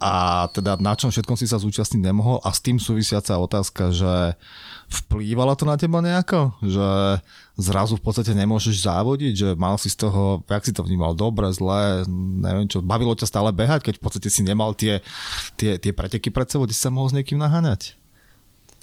a 0.00 0.12
teda 0.52 0.76
na 0.76 0.92
čom 0.92 1.08
všetkom 1.08 1.40
si 1.40 1.48
sa 1.48 1.56
zúčastniť 1.56 2.02
nemohol 2.04 2.44
a 2.44 2.52
s 2.52 2.60
tým 2.60 2.76
súvisiaca 2.76 3.40
otázka, 3.40 3.94
že 3.96 4.36
vplývalo 4.86 5.56
to 5.56 5.64
na 5.64 5.80
teba 5.80 6.04
nejako? 6.04 6.54
Že 6.62 6.88
zrazu 7.56 7.96
v 7.96 8.04
podstate 8.04 8.36
nemôžeš 8.36 8.84
závodiť? 8.84 9.32
Že 9.34 9.48
mal 9.56 9.80
si 9.80 9.88
z 9.88 10.06
toho, 10.06 10.44
jak 10.44 10.62
si 10.64 10.72
to 10.76 10.84
vnímal, 10.84 11.16
dobre, 11.16 11.48
zlé, 11.52 12.04
neviem 12.40 12.68
čo, 12.68 12.84
bavilo 12.84 13.16
ťa 13.16 13.26
stále 13.26 13.50
behať, 13.50 13.90
keď 13.90 13.94
v 13.98 14.02
podstate 14.04 14.28
si 14.28 14.44
nemal 14.44 14.76
tie, 14.76 15.00
tie, 15.56 15.80
tie 15.80 15.92
preteky 15.96 16.28
pred 16.28 16.46
sebou, 16.46 16.68
kde 16.68 16.76
si 16.76 16.84
sa 16.84 16.92
mohol 16.92 17.10
s 17.10 17.16
niekým 17.16 17.40
naháňať? 17.40 17.96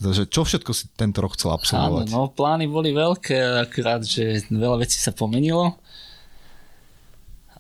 Takže 0.02 0.26
čo 0.28 0.42
všetko 0.44 0.72
si 0.74 0.90
tento 0.98 1.22
rok 1.22 1.38
chcel 1.38 1.54
absolvovať? 1.54 2.10
Áno, 2.12 2.28
no 2.28 2.34
plány 2.34 2.66
boli 2.66 2.92
veľké, 2.92 3.70
akurát, 3.70 4.02
že 4.02 4.42
veľa 4.50 4.82
vecí 4.82 4.98
sa 4.98 5.14
pomenilo. 5.14 5.78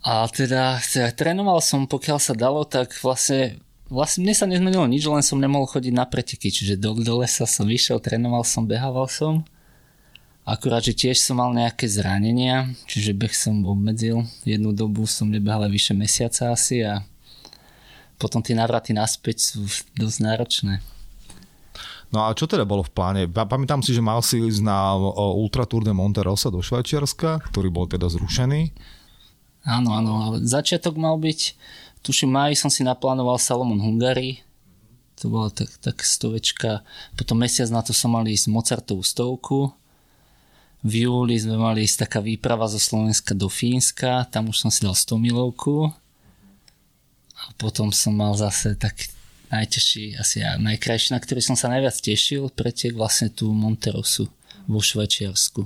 A 0.04 0.28
teda, 0.28 0.82
teda 0.84 1.14
trénoval 1.16 1.64
som, 1.64 1.88
pokiaľ 1.88 2.20
sa 2.20 2.36
dalo, 2.36 2.68
tak 2.68 2.92
vlastne 3.00 3.64
vlastne 3.94 4.26
mne 4.26 4.36
sa 4.36 4.50
nezmenilo 4.50 4.90
nič, 4.90 5.06
len 5.06 5.22
som 5.22 5.38
nemohol 5.38 5.70
chodiť 5.70 5.94
na 5.94 6.10
preteky, 6.10 6.50
čiže 6.50 6.82
do, 6.82 6.98
do 6.98 7.22
lesa 7.22 7.46
som 7.46 7.70
vyšiel, 7.70 8.02
trénoval 8.02 8.42
som, 8.42 8.66
behával 8.66 9.06
som. 9.06 9.46
Akurát, 10.44 10.84
že 10.84 10.92
tiež 10.92 11.24
som 11.24 11.40
mal 11.40 11.56
nejaké 11.56 11.88
zranenia, 11.88 12.68
čiže 12.84 13.16
beh 13.16 13.32
som 13.32 13.64
obmedzil. 13.64 14.28
Jednu 14.44 14.76
dobu 14.76 15.08
som 15.08 15.32
nebehal 15.32 15.64
vyše 15.72 15.96
mesiaca 15.96 16.52
asi 16.52 16.84
a 16.84 17.04
potom 18.20 18.44
tie 18.44 18.52
návraty 18.52 18.92
naspäť 18.92 19.56
sú 19.56 19.64
dosť 19.96 20.18
náročné. 20.20 20.84
No 22.12 22.28
a 22.28 22.36
čo 22.36 22.46
teda 22.46 22.68
bolo 22.68 22.84
v 22.84 22.94
pláne? 22.94 23.22
Pamätám 23.26 23.82
si, 23.82 23.96
že 23.96 24.04
mal 24.04 24.22
si 24.22 24.38
ísť 24.38 24.62
na 24.62 24.94
Ultra 25.18 25.66
Tour 25.66 25.82
de 25.82 25.96
Monterosa 25.96 26.52
do 26.54 26.62
Švajčiarska, 26.62 27.42
ktorý 27.50 27.74
bol 27.74 27.90
teda 27.90 28.06
zrušený. 28.12 28.70
Áno, 29.64 29.96
áno, 29.96 30.38
začiatok 30.44 31.00
mal 31.00 31.16
byť 31.18 31.56
tuším 32.04 32.36
máji 32.36 32.60
som 32.60 32.68
si 32.68 32.84
naplánoval 32.84 33.40
Salomon 33.40 33.80
Hungary, 33.80 34.44
to 35.16 35.32
bola 35.32 35.48
tak, 35.48 35.72
tak 35.80 36.04
stovečka, 36.04 36.84
potom 37.16 37.40
mesiac 37.40 37.72
na 37.72 37.80
to 37.80 37.96
som 37.96 38.12
mal 38.12 38.28
ísť 38.28 38.52
Mozartovú 38.52 39.02
stovku, 39.02 39.72
v 40.84 41.08
júli 41.08 41.40
sme 41.40 41.56
mali 41.56 41.88
ísť 41.88 42.08
taká 42.08 42.20
výprava 42.20 42.68
zo 42.68 42.76
Slovenska 42.76 43.32
do 43.32 43.48
Fínska, 43.48 44.28
tam 44.28 44.52
už 44.52 44.68
som 44.68 44.70
si 44.70 44.84
dal 44.84 44.92
100 44.92 45.16
milovku 45.16 45.88
a 47.40 47.44
potom 47.56 47.88
som 47.96 48.12
mal 48.12 48.36
zase 48.36 48.76
tak 48.76 49.08
najtežší, 49.48 50.20
asi 50.20 50.44
ja, 50.44 50.60
najkrajší, 50.60 51.16
na 51.16 51.24
ktorý 51.24 51.40
som 51.40 51.56
sa 51.56 51.72
najviac 51.72 51.96
tešil, 51.96 52.52
pretek 52.52 53.00
vlastne 53.00 53.32
tú 53.32 53.56
Monterosu 53.56 54.28
vo 54.68 54.80
Švajčiarsku. 54.84 55.64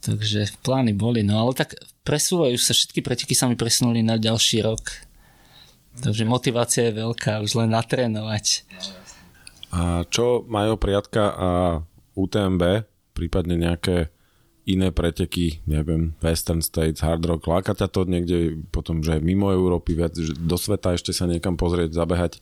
Takže 0.00 0.60
plány 0.64 0.96
boli, 0.96 1.24
no 1.24 1.40
ale 1.40 1.52
tak 1.56 1.76
presúvajú 2.04 2.56
sa, 2.56 2.76
všetky 2.76 3.00
preteky 3.04 3.32
sa 3.36 3.48
mi 3.48 3.56
presunuli 3.56 4.00
na 4.04 4.16
ďalší 4.20 4.64
rok. 4.64 4.84
Takže 6.00 6.24
motivácia 6.24 6.88
je 6.88 6.98
veľká, 6.98 7.44
už 7.44 7.56
len 7.60 7.72
natrénovať. 7.72 8.64
A 9.70 10.02
čo 10.08 10.42
majú 10.48 10.80
priatka 10.80 11.22
a 11.30 11.48
UTMB 12.16 12.89
prípadne 13.12 13.58
nejaké 13.58 14.10
iné 14.68 14.92
preteky, 14.92 15.64
neviem, 15.64 16.14
Western 16.20 16.60
States, 16.60 17.02
Hard 17.02 17.24
Rock, 17.24 17.48
láka 17.48 17.72
ťa 17.72 17.88
to 17.90 18.06
niekde 18.06 18.60
potom, 18.70 19.00
že 19.00 19.18
mimo 19.18 19.50
Európy, 19.50 19.96
viac, 19.96 20.14
že 20.14 20.36
do 20.36 20.56
sveta 20.60 20.94
ešte 20.94 21.10
sa 21.10 21.26
niekam 21.26 21.56
pozrieť, 21.56 21.96
zabehať? 21.96 22.38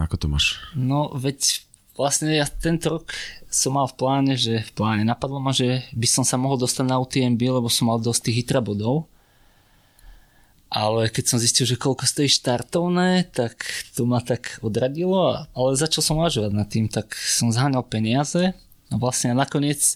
Ako 0.00 0.16
to 0.16 0.26
máš? 0.32 0.56
No, 0.72 1.12
veď 1.12 1.60
vlastne 1.92 2.32
ja 2.32 2.48
tento 2.48 2.98
rok 2.98 3.12
som 3.52 3.76
mal 3.76 3.84
v 3.84 3.98
pláne, 4.00 4.34
že 4.34 4.64
v 4.64 4.72
pláne 4.72 5.04
napadlo 5.04 5.42
ma, 5.42 5.52
že 5.52 5.84
by 5.92 6.08
som 6.08 6.24
sa 6.24 6.40
mohol 6.40 6.56
dostať 6.56 6.86
na 6.88 6.96
UTMB, 6.96 7.60
lebo 7.60 7.68
som 7.68 7.92
mal 7.92 8.00
dosť 8.00 8.30
tých 8.30 8.38
hitra 8.44 8.64
bodov. 8.64 9.10
Ale 10.70 11.10
keď 11.10 11.34
som 11.34 11.42
zistil, 11.42 11.66
že 11.66 11.74
koľko 11.74 12.06
stojí 12.06 12.30
štartovné, 12.30 13.26
tak 13.34 13.66
to 13.98 14.06
ma 14.06 14.22
tak 14.22 14.62
odradilo, 14.62 15.50
ale 15.50 15.70
začal 15.74 15.98
som 15.98 16.22
uvažovať 16.22 16.52
nad 16.54 16.70
tým, 16.70 16.86
tak 16.86 17.10
som 17.18 17.50
zháňal 17.50 17.82
peniaze 17.90 18.54
No 18.90 18.98
vlastne 18.98 19.30
nakoniec 19.32 19.94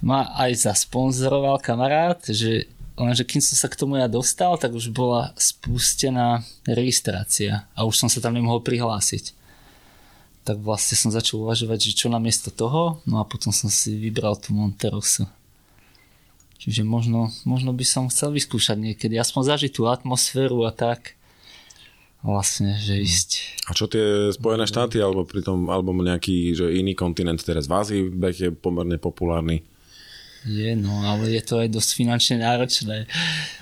ma 0.00 0.32
aj 0.40 0.64
zasponzoroval 0.64 1.60
kamarát, 1.60 2.18
že 2.24 2.66
lenže 2.96 3.24
kým 3.28 3.44
som 3.44 3.56
sa 3.56 3.68
k 3.68 3.78
tomu 3.78 4.00
ja 4.00 4.08
dostal, 4.08 4.56
tak 4.56 4.72
už 4.72 4.92
bola 4.92 5.36
spustená 5.36 6.44
registrácia 6.64 7.68
a 7.76 7.84
už 7.84 7.94
som 7.96 8.08
sa 8.08 8.24
tam 8.24 8.36
nemohol 8.36 8.64
prihlásiť. 8.64 9.36
Tak 10.42 10.58
vlastne 10.58 10.98
som 10.98 11.14
začal 11.14 11.44
uvažovať, 11.46 11.92
že 11.92 11.98
čo 12.04 12.10
namiesto 12.10 12.50
toho, 12.50 12.98
no 13.06 13.22
a 13.22 13.28
potom 13.28 13.54
som 13.54 13.70
si 13.70 13.94
vybral 13.94 14.34
tú 14.34 14.56
Monterosu. 14.56 15.28
Čiže 16.58 16.86
možno, 16.86 17.30
možno 17.42 17.74
by 17.74 17.82
som 17.82 18.10
chcel 18.10 18.34
vyskúšať 18.34 18.78
niekedy, 18.78 19.18
aspoň 19.18 19.54
zažiť 19.54 19.70
tú 19.74 19.90
atmosféru 19.90 20.62
a 20.62 20.70
tak 20.70 21.18
vlastne, 22.22 22.78
že 22.78 23.02
ísť. 23.02 23.30
A 23.66 23.74
čo 23.74 23.90
tie 23.90 24.30
Spojené 24.30 24.64
štáty, 24.66 25.02
alebo 25.02 25.26
pritom, 25.26 25.66
alebo 25.66 25.90
nejaký 25.90 26.54
že 26.54 26.70
iný 26.70 26.94
kontinent, 26.94 27.42
teraz 27.42 27.66
v 27.66 27.74
Ázii 27.74 28.00
beh 28.08 28.36
je 28.38 28.50
pomerne 28.54 28.96
populárny. 28.96 29.66
Je, 30.42 30.74
no, 30.74 31.06
ale 31.06 31.38
je 31.38 31.42
to 31.42 31.62
aj 31.62 31.70
dosť 31.70 31.90
finančne 31.94 32.42
náročné. 32.42 33.06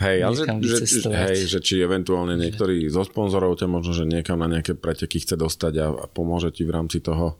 Hej, 0.00 0.18
ale 0.24 0.34
že, 0.64 0.80
že, 0.88 1.12
hej, 1.12 1.38
že 1.44 1.58
či 1.60 1.76
eventuálne 1.84 2.40
niektorý 2.40 2.88
zo 2.88 3.04
sponzorov 3.04 3.60
ťa 3.60 3.68
možno, 3.68 3.92
že 3.92 4.08
niekam 4.08 4.40
na 4.40 4.48
nejaké 4.48 4.72
preteky 4.72 5.20
chce 5.20 5.36
dostať 5.36 5.72
a, 5.76 5.86
a 5.92 6.04
pomôže 6.08 6.48
ti 6.48 6.64
v 6.64 6.72
rámci 6.72 7.04
toho? 7.04 7.36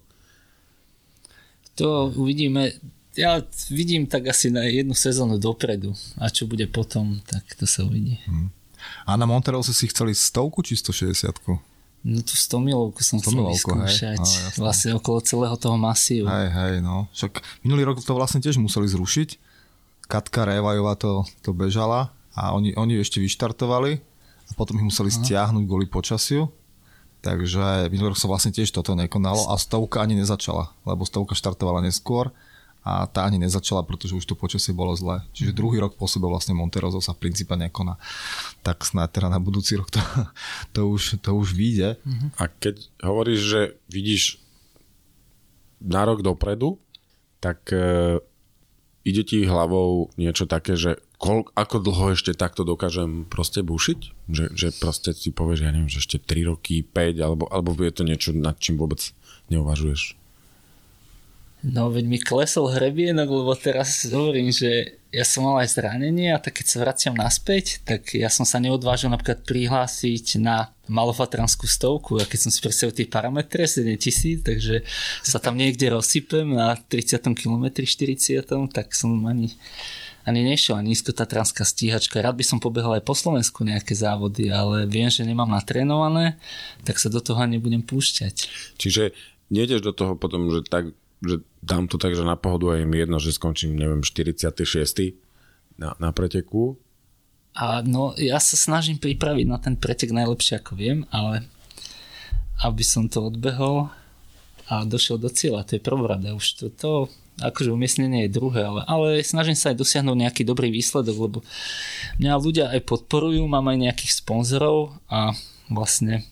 To 1.80 2.12
uvidíme. 2.12 2.76
Ja 3.16 3.40
vidím 3.72 4.04
tak 4.04 4.28
asi 4.28 4.52
na 4.52 4.68
jednu 4.68 4.92
sezónu 4.92 5.40
dopredu 5.40 5.96
a 6.20 6.28
čo 6.28 6.44
bude 6.44 6.68
potom, 6.68 7.24
tak 7.24 7.48
to 7.56 7.64
sa 7.64 7.88
uvidí. 7.88 8.20
Hmm. 8.28 8.52
A 9.04 9.16
na 9.16 9.26
Monterose 9.26 9.72
si 9.72 9.88
chceli 9.88 10.16
stovku 10.16 10.62
či 10.64 10.78
160 10.78 11.30
No 12.00 12.24
tú 12.24 12.32
100 12.32 12.64
milovku 12.64 13.04
som 13.04 13.20
100 13.20 13.28
chcel 13.28 13.44
vyskúšať. 13.44 14.16
No, 14.16 14.64
vlastne 14.64 14.96
okolo 14.96 15.20
celého 15.20 15.52
toho 15.60 15.76
masívu. 15.76 16.24
Hej, 16.24 16.48
hej, 16.48 16.74
no. 16.80 17.12
Však 17.12 17.44
minulý 17.60 17.92
rok 17.92 18.00
to 18.00 18.16
vlastne 18.16 18.40
tiež 18.40 18.56
museli 18.56 18.88
zrušiť. 18.88 19.36
Katka 20.08 20.48
Révajová 20.48 20.96
to, 20.96 21.28
to 21.44 21.52
bežala 21.52 22.08
a 22.32 22.56
oni, 22.56 22.72
oni 22.72 23.04
ešte 23.04 23.20
vyštartovali 23.20 24.00
a 24.48 24.52
potom 24.56 24.80
ich 24.80 24.88
museli 24.88 25.12
Aha. 25.12 25.18
stiahnuť 25.20 25.64
kvôli 25.68 25.86
počasiu. 25.92 26.48
Takže 27.20 27.92
minulý 27.92 28.16
rok 28.16 28.20
sa 28.20 28.32
vlastne 28.32 28.48
tiež 28.48 28.72
toto 28.72 28.96
nekonalo 28.96 29.52
a 29.52 29.60
stovka 29.60 30.00
ani 30.00 30.16
nezačala, 30.16 30.72
lebo 30.88 31.04
stovka 31.04 31.36
štartovala 31.36 31.84
neskôr 31.84 32.32
a 32.80 33.04
tá 33.04 33.28
ani 33.28 33.36
nezačala, 33.36 33.84
pretože 33.84 34.16
už 34.16 34.24
to 34.24 34.32
počasie 34.32 34.72
bolo 34.72 34.96
zlé. 34.96 35.20
Čiže 35.36 35.52
druhý 35.52 35.84
rok 35.84 36.00
po 36.00 36.08
sebe 36.08 36.24
vlastne 36.32 36.56
Monterozo 36.56 37.04
sa 37.04 37.12
v 37.12 37.28
princípe 37.28 37.52
nekoná. 37.52 38.00
Tak 38.64 38.88
snáď 38.88 39.20
teda 39.20 39.28
na 39.28 39.40
budúci 39.40 39.76
rok 39.76 39.92
to, 39.92 40.00
to, 40.74 40.80
už, 40.88 41.20
to 41.20 41.30
už 41.36 41.52
vyjde. 41.52 42.00
A 42.40 42.48
keď 42.48 42.80
hovoríš, 43.04 43.40
že 43.40 43.60
vidíš 43.92 44.40
na 45.80 46.08
rok 46.08 46.24
dopredu, 46.24 46.80
tak 47.40 47.72
e, 47.72 48.20
ide 49.04 49.22
ti 49.24 49.44
hlavou 49.44 50.12
niečo 50.20 50.44
také, 50.44 50.76
že 50.76 51.00
kol, 51.16 51.48
ako 51.56 51.84
dlho 51.84 52.16
ešte 52.16 52.36
takto 52.36 52.64
dokážem 52.64 53.28
proste 53.28 53.64
bušiť? 53.64 54.00
Že, 54.28 54.44
že 54.56 54.68
proste 54.76 55.12
si 55.16 55.32
povieš, 55.32 55.64
ja 55.64 55.72
neviem, 55.72 55.88
že 55.88 56.00
ešte 56.00 56.20
3 56.20 56.48
roky, 56.52 56.84
5, 56.84 57.20
alebo, 57.20 57.44
alebo 57.48 57.76
je 57.80 57.92
to 57.92 58.04
niečo, 58.04 58.32
nad 58.36 58.56
čím 58.60 58.76
vôbec 58.76 59.00
neuvažuješ? 59.52 60.19
No 61.60 61.92
veď 61.92 62.04
mi 62.08 62.16
klesol 62.16 62.72
hrebienok, 62.72 63.28
lebo 63.28 63.52
teraz 63.52 64.08
hovorím, 64.08 64.48
že 64.48 64.96
ja 65.12 65.28
som 65.28 65.44
mal 65.44 65.60
aj 65.60 65.76
zranenie 65.76 66.32
a 66.32 66.40
tak 66.40 66.62
keď 66.62 66.66
sa 66.66 66.80
vraciam 66.80 67.14
naspäť, 67.18 67.84
tak 67.84 68.16
ja 68.16 68.32
som 68.32 68.48
sa 68.48 68.56
neodvážil 68.62 69.12
napríklad 69.12 69.44
prihlásiť 69.44 70.40
na 70.40 70.72
malofatranskú 70.88 71.68
stovku 71.68 72.16
a 72.16 72.24
keď 72.24 72.48
som 72.48 72.50
si 72.54 72.64
predstavil 72.64 72.96
tie 72.96 73.10
parametre 73.10 73.68
7000, 73.68 74.46
takže 74.46 74.86
sa 75.20 75.36
tam 75.36 75.60
niekde 75.60 75.92
rozsypem 75.92 76.48
na 76.48 76.80
30 76.80 77.28
km 77.36 77.84
40, 77.84 78.40
tak 78.72 78.96
som 78.96 79.12
ani 79.28 79.52
ani 80.24 80.44
nešiel 80.44 80.76
ani 80.76 80.92
nízkotatranská 80.92 81.64
stíhačka. 81.64 82.20
Rád 82.20 82.36
by 82.36 82.44
som 82.44 82.58
pobehol 82.60 83.00
aj 83.00 83.04
po 83.08 83.16
Slovensku 83.16 83.64
nejaké 83.64 83.96
závody, 83.96 84.52
ale 84.52 84.84
viem, 84.84 85.08
že 85.08 85.24
nemám 85.24 85.48
natrénované, 85.48 86.36
tak 86.84 87.00
sa 87.00 87.08
do 87.08 87.24
toho 87.24 87.40
nebudem 87.48 87.80
púšťať. 87.80 88.36
Čiže 88.76 89.16
nejdeš 89.48 89.80
do 89.80 89.92
toho 89.96 90.14
potom, 90.14 90.52
že 90.52 90.60
tak 90.68 90.92
že 91.20 91.44
dám 91.60 91.86
to 91.88 92.00
tak, 92.00 92.16
že 92.16 92.24
na 92.24 92.36
pohodu 92.36 92.76
aj 92.76 92.88
mi 92.88 93.00
jedno, 93.00 93.20
že 93.20 93.36
skončím, 93.36 93.76
neviem, 93.76 94.00
46. 94.00 94.56
na, 95.76 95.92
na 96.00 96.10
preteku. 96.10 96.80
A 97.52 97.84
no, 97.84 98.16
ja 98.16 98.40
sa 98.40 98.56
snažím 98.56 98.96
pripraviť 98.96 99.46
na 99.48 99.58
ten 99.60 99.74
pretek 99.76 100.14
najlepšie 100.14 100.62
ako 100.62 100.72
viem, 100.78 101.04
ale 101.12 101.44
aby 102.64 102.84
som 102.84 103.08
to 103.08 103.26
odbehol 103.26 103.92
a 104.70 104.86
došiel 104.86 105.18
do 105.18 105.28
cieľa, 105.28 105.66
to 105.66 105.76
je 105.76 105.82
prvorada. 105.82 106.36
Už 106.36 106.46
to, 106.56 106.66
to 106.70 106.92
akože 107.42 107.72
umiestnenie 107.72 108.28
je 108.28 108.36
druhé, 108.36 108.62
ale, 108.62 108.80
ale 108.86 109.08
snažím 109.24 109.56
sa 109.56 109.72
aj 109.72 109.80
dosiahnuť 109.80 110.16
nejaký 110.16 110.42
dobrý 110.44 110.68
výsledok, 110.70 111.16
lebo 111.16 111.38
mňa 112.20 112.32
ľudia 112.36 112.66
aj 112.70 112.86
podporujú, 112.86 113.42
mám 113.48 113.66
aj 113.72 113.90
nejakých 113.90 114.12
sponzorov 114.22 114.94
a 115.08 115.34
vlastne 115.72 116.22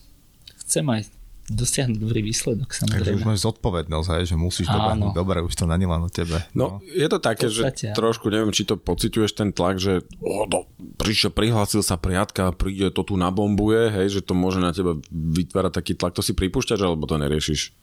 chcem 0.63 0.85
aj 0.85 1.18
dosiahnuť 1.49 1.97
dobrý 1.97 2.21
výsledok 2.21 2.69
samozrejme. 2.71 3.01
Takže 3.01 3.17
už 3.17 3.25
máš 3.25 3.41
zodpovednosť, 3.43 4.07
hej, 4.15 4.23
že 4.31 4.35
musíš 4.37 4.67
dobre, 4.69 4.93
dobre, 5.11 5.37
už 5.41 5.53
to 5.57 5.65
není 5.65 5.89
len 5.89 6.01
o 6.05 6.09
tebe. 6.09 6.45
No, 6.53 6.77
no 6.77 6.85
je 6.85 7.07
to 7.09 7.17
také, 7.17 7.49
že 7.49 7.65
trošku 7.97 8.29
neviem, 8.29 8.53
či 8.53 8.69
to 8.69 8.77
pociťuješ 8.77 9.31
ten 9.33 9.49
tlak, 9.49 9.81
že 9.81 10.05
oh, 10.21 10.45
no, 10.45 10.69
prišiel, 11.01 11.33
prihlásil 11.33 11.81
sa 11.81 11.97
priatka, 11.97 12.53
príde 12.53 12.93
to 12.93 13.01
tu 13.01 13.17
nabombuje, 13.17 13.89
hej, 13.89 14.19
že 14.19 14.21
to 14.21 14.37
môže 14.37 14.61
na 14.61 14.69
teba 14.69 14.95
vytvárať 15.11 15.73
taký 15.73 15.93
tlak, 15.97 16.13
to 16.13 16.21
si 16.21 16.37
pripúšťaš, 16.37 16.85
alebo 16.85 17.09
to 17.09 17.17
neriešiš? 17.17 17.73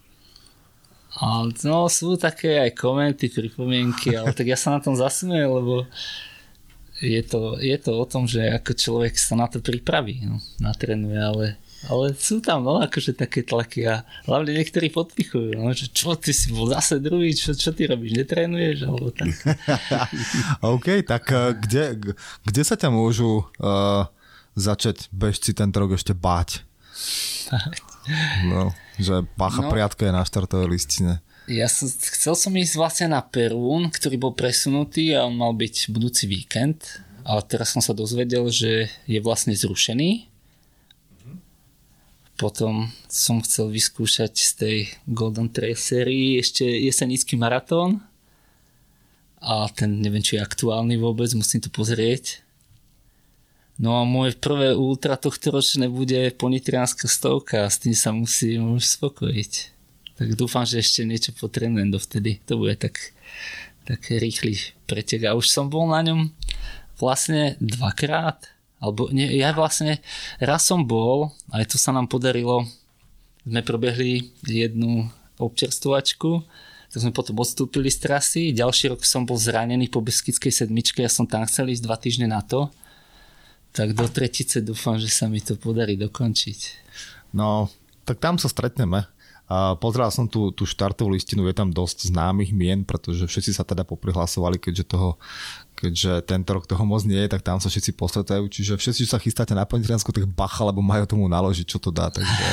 No, 1.65 1.89
sú 1.89 2.21
také 2.21 2.61
aj 2.61 2.77
komenty, 2.77 3.33
pripomienky, 3.33 4.13
ale 4.13 4.37
tak 4.37 4.53
ja 4.53 4.59
sa 4.59 4.77
na 4.77 4.85
tom 4.85 4.93
zasmiem, 4.93 5.49
lebo 5.49 5.89
je 7.01 7.23
to, 7.25 7.57
je 7.57 7.77
to 7.81 7.93
o 7.97 8.05
tom, 8.05 8.29
že 8.29 8.41
ako 8.53 8.73
človek 8.77 9.17
sa 9.17 9.37
na 9.37 9.49
to 9.49 9.61
pripraví, 9.61 10.29
no, 10.29 10.41
natrenuje, 10.61 11.17
ale 11.17 11.45
ale 11.87 12.15
sú 12.19 12.43
tam 12.43 12.67
no, 12.67 12.83
akože 12.83 13.15
také 13.15 13.47
tlaky 13.47 13.87
a 13.87 14.03
hlavne 14.27 14.59
niektorí 14.59 14.91
podpichujú, 14.91 15.55
no, 15.55 15.71
že 15.71 15.91
čo 15.91 16.19
ty 16.19 16.35
si 16.35 16.51
bol 16.51 16.67
zase 16.71 16.99
druhý, 16.99 17.31
čo, 17.31 17.55
čo 17.55 17.71
ty 17.71 17.87
robíš, 17.87 18.19
netrénuješ, 18.19 18.91
alebo 18.91 19.15
tak. 19.15 19.31
OK, 20.75 21.07
tak 21.07 21.25
uh, 21.31 21.55
kde, 21.55 22.15
kde 22.43 22.63
sa 22.67 22.75
ťa 22.75 22.91
môžu 22.91 23.47
uh, 23.63 24.11
začať 24.59 25.07
bežci 25.15 25.55
tento 25.55 25.79
rok 25.79 25.95
ešte 25.95 26.11
báť? 26.11 26.67
no, 28.51 28.75
že 28.99 29.23
Bacha 29.39 29.63
no, 29.63 29.71
Priatka 29.71 30.09
je 30.09 30.13
na 30.15 30.27
štartovej 30.27 30.69
listine. 30.71 31.23
Ja 31.47 31.71
som, 31.71 31.87
chcel 31.87 32.35
som 32.35 32.51
ísť 32.59 32.75
vlastne 32.75 33.07
na 33.15 33.23
Perún, 33.23 33.87
ktorý 33.87 34.19
bol 34.19 34.35
presunutý 34.35 35.15
a 35.15 35.31
on 35.31 35.39
mal 35.39 35.55
byť 35.55 35.95
budúci 35.95 36.27
víkend, 36.27 36.83
ale 37.23 37.47
teraz 37.47 37.71
som 37.71 37.83
sa 37.83 37.95
dozvedel, 37.95 38.51
že 38.51 38.91
je 39.07 39.19
vlastne 39.23 39.55
zrušený 39.55 40.36
potom 42.37 42.93
som 43.09 43.41
chcel 43.41 43.73
vyskúšať 43.73 44.33
z 44.37 44.51
tej 44.57 44.77
Golden 45.09 45.49
Trail 45.49 45.77
sérii 45.77 46.37
ešte 46.37 46.65
jesenický 46.65 47.41
maratón. 47.41 48.05
A 49.41 49.69
ten 49.73 50.01
neviem, 50.01 50.21
či 50.21 50.37
je 50.37 50.45
aktuálny 50.45 51.01
vôbec, 51.01 51.33
musím 51.33 51.65
to 51.65 51.73
pozrieť. 51.73 52.45
No 53.77 54.01
a 54.01 54.09
moje 54.09 54.37
prvé 54.41 54.73
ultra 54.73 55.21
tohto 55.21 55.53
ročné 55.53 55.93
bude 55.93 56.33
ponitriánska 56.33 57.09
stovka 57.09 57.69
a 57.69 57.73
s 57.73 57.81
tým 57.81 57.93
sa 57.93 58.13
musím 58.13 58.77
už 58.77 58.97
spokojiť. 58.97 59.53
Tak 60.17 60.29
dúfam, 60.33 60.65
že 60.65 60.81
ešte 60.81 61.05
niečo 61.05 61.37
potrebujem 61.37 61.93
dovtedy. 61.93 62.41
To 62.49 62.57
bude 62.57 62.81
tak 62.81 63.13
taký 63.85 64.17
rýchly 64.17 64.57
pretek 64.89 65.29
a 65.29 65.37
už 65.37 65.47
som 65.53 65.69
bol 65.69 65.87
na 65.87 66.01
ňom 66.01 66.33
vlastne 66.97 67.61
dvakrát, 67.61 68.49
alebo 68.77 69.09
nie, 69.09 69.41
ja 69.41 69.57
vlastne 69.57 69.99
raz 70.37 70.69
som 70.69 70.85
bol, 70.85 71.33
aj 71.53 71.73
to 71.73 71.77
sa 71.81 71.97
nám 71.97 72.07
podarilo, 72.13 72.69
sme 73.47 73.63
probehli 73.63 74.35
jednu 74.45 75.09
občerstvovačku, 75.39 76.43
tak 76.93 76.99
sme 77.01 77.13
potom 77.13 77.37
odstúpili 77.41 77.89
z 77.89 77.99
trasy, 78.05 78.43
ďalší 78.53 78.93
rok 78.93 79.05
som 79.05 79.25
bol 79.25 79.37
zranený 79.37 79.89
po 79.89 80.01
Beskickej 80.05 80.53
sedmičke, 80.53 81.01
ja 81.01 81.13
som 81.13 81.25
tam 81.29 81.45
chcel 81.49 81.73
ísť 81.73 81.85
dva 81.85 81.97
týždne 81.97 82.29
na 82.29 82.41
to, 82.45 82.69
tak 83.77 83.93
do 83.93 84.09
tretice 84.09 84.65
dúfam, 84.65 84.97
že 84.97 85.13
sa 85.13 85.29
mi 85.29 85.41
to 85.45 85.61
podarí 85.61 86.01
dokončiť. 86.01 86.89
No, 87.37 87.69
tak 88.09 88.23
tam 88.25 88.41
sa 88.41 88.49
stretneme. 88.49 89.05
A 89.47 89.79
pozeral 89.79 90.11
som 90.11 90.27
tú, 90.27 90.51
tú 90.51 90.67
štartovú 90.67 91.15
listinu, 91.15 91.47
je 91.47 91.55
tam 91.55 91.71
dosť 91.71 92.11
známych 92.11 92.51
mien, 92.51 92.83
pretože 92.83 93.31
všetci 93.31 93.55
sa 93.55 93.63
teda 93.63 93.87
poprihlasovali, 93.87 94.59
keďže, 94.59 94.91
toho, 94.91 95.23
keďže 95.79 96.27
tento 96.27 96.51
rok 96.51 96.67
toho 96.67 96.83
moc 96.83 97.07
nie 97.07 97.23
je, 97.23 97.31
tak 97.31 97.47
tam 97.47 97.63
sa 97.63 97.71
všetci 97.71 97.95
postretajú. 97.95 98.43
Čiže 98.51 98.75
všetci, 98.75 99.07
čo 99.07 99.15
sa 99.15 99.23
chystáte 99.23 99.55
na 99.55 99.63
Pontriansku, 99.63 100.11
tak 100.11 100.27
bacha, 100.27 100.67
lebo 100.67 100.83
majú 100.83 101.07
tomu 101.07 101.31
naložiť, 101.31 101.63
čo 101.63 101.79
to 101.79 101.95
dá. 101.95 102.11
Takže... 102.11 102.45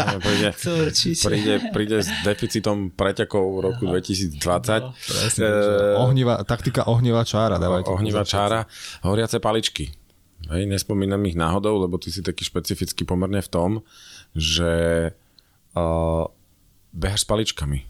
No, 0.00 0.16
príde, 0.24 0.48
príde, 0.96 1.54
príde 1.76 1.96
s 2.00 2.08
deficitom 2.24 2.88
preťakov 2.88 3.44
v 3.44 3.58
roku 3.60 3.84
2020. 3.84 4.40
No, 4.40 4.96
presne, 4.96 5.44
e... 5.44 6.00
ohniva, 6.00 6.40
taktika 6.48 6.88
ohnivá 6.88 7.28
čára. 7.28 7.60
Dávajte 7.60 7.92
ohnivá 7.92 8.24
čára, 8.24 8.64
horiace 9.04 9.44
paličky. 9.44 9.92
Hej, 10.48 10.68
nespomínam 10.68 11.20
ich 11.28 11.36
náhodou, 11.36 11.80
lebo 11.80 12.00
ty 12.00 12.08
si 12.08 12.24
taký 12.24 12.48
špecifický 12.48 13.04
pomerne 13.08 13.40
v 13.40 13.48
tom, 13.48 13.70
že 14.36 15.12
uh, 15.74 16.26
behaš 16.94 17.22
s 17.22 17.28
paličkami. 17.28 17.86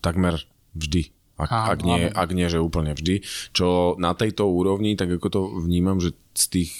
Takmer 0.00 0.40
vždy. 0.76 1.12
Ak, 1.36 1.52
Á, 1.52 1.76
ak, 1.76 1.84
nie, 1.84 2.08
ak 2.08 2.30
nie, 2.32 2.48
že 2.48 2.64
úplne 2.64 2.96
vždy. 2.96 3.20
Čo 3.52 3.96
na 4.00 4.16
tejto 4.16 4.48
úrovni, 4.48 4.96
tak 4.96 5.12
ako 5.12 5.26
to 5.28 5.40
vnímam, 5.60 6.00
že 6.00 6.16
z 6.32 6.44
tých, 6.48 6.72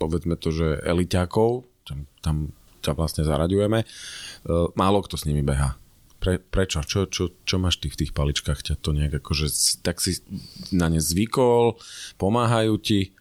povedzme 0.00 0.40
to, 0.40 0.48
že 0.48 0.80
eliťákov, 0.80 1.68
tam, 1.84 2.08
tam 2.24 2.36
ťa 2.80 2.96
vlastne 2.96 3.28
zaraďujeme, 3.28 3.84
uh, 3.84 4.72
málo 4.76 5.04
kto 5.04 5.20
s 5.20 5.28
nimi 5.28 5.44
beha. 5.44 5.76
Pre, 6.16 6.40
prečo? 6.40 6.80
Čo, 6.80 7.04
čo, 7.12 7.36
čo 7.44 7.60
máš 7.60 7.76
ty 7.76 7.92
v 7.92 8.00
tých 8.00 8.16
paličkách? 8.16 8.64
Ťa 8.64 8.74
to 8.80 8.96
nejak 8.96 9.20
akože, 9.20 9.52
tak 9.84 10.00
si 10.00 10.24
na 10.72 10.88
ne 10.88 10.96
zvykol, 10.96 11.76
pomáhajú 12.16 12.80
ti? 12.80 13.12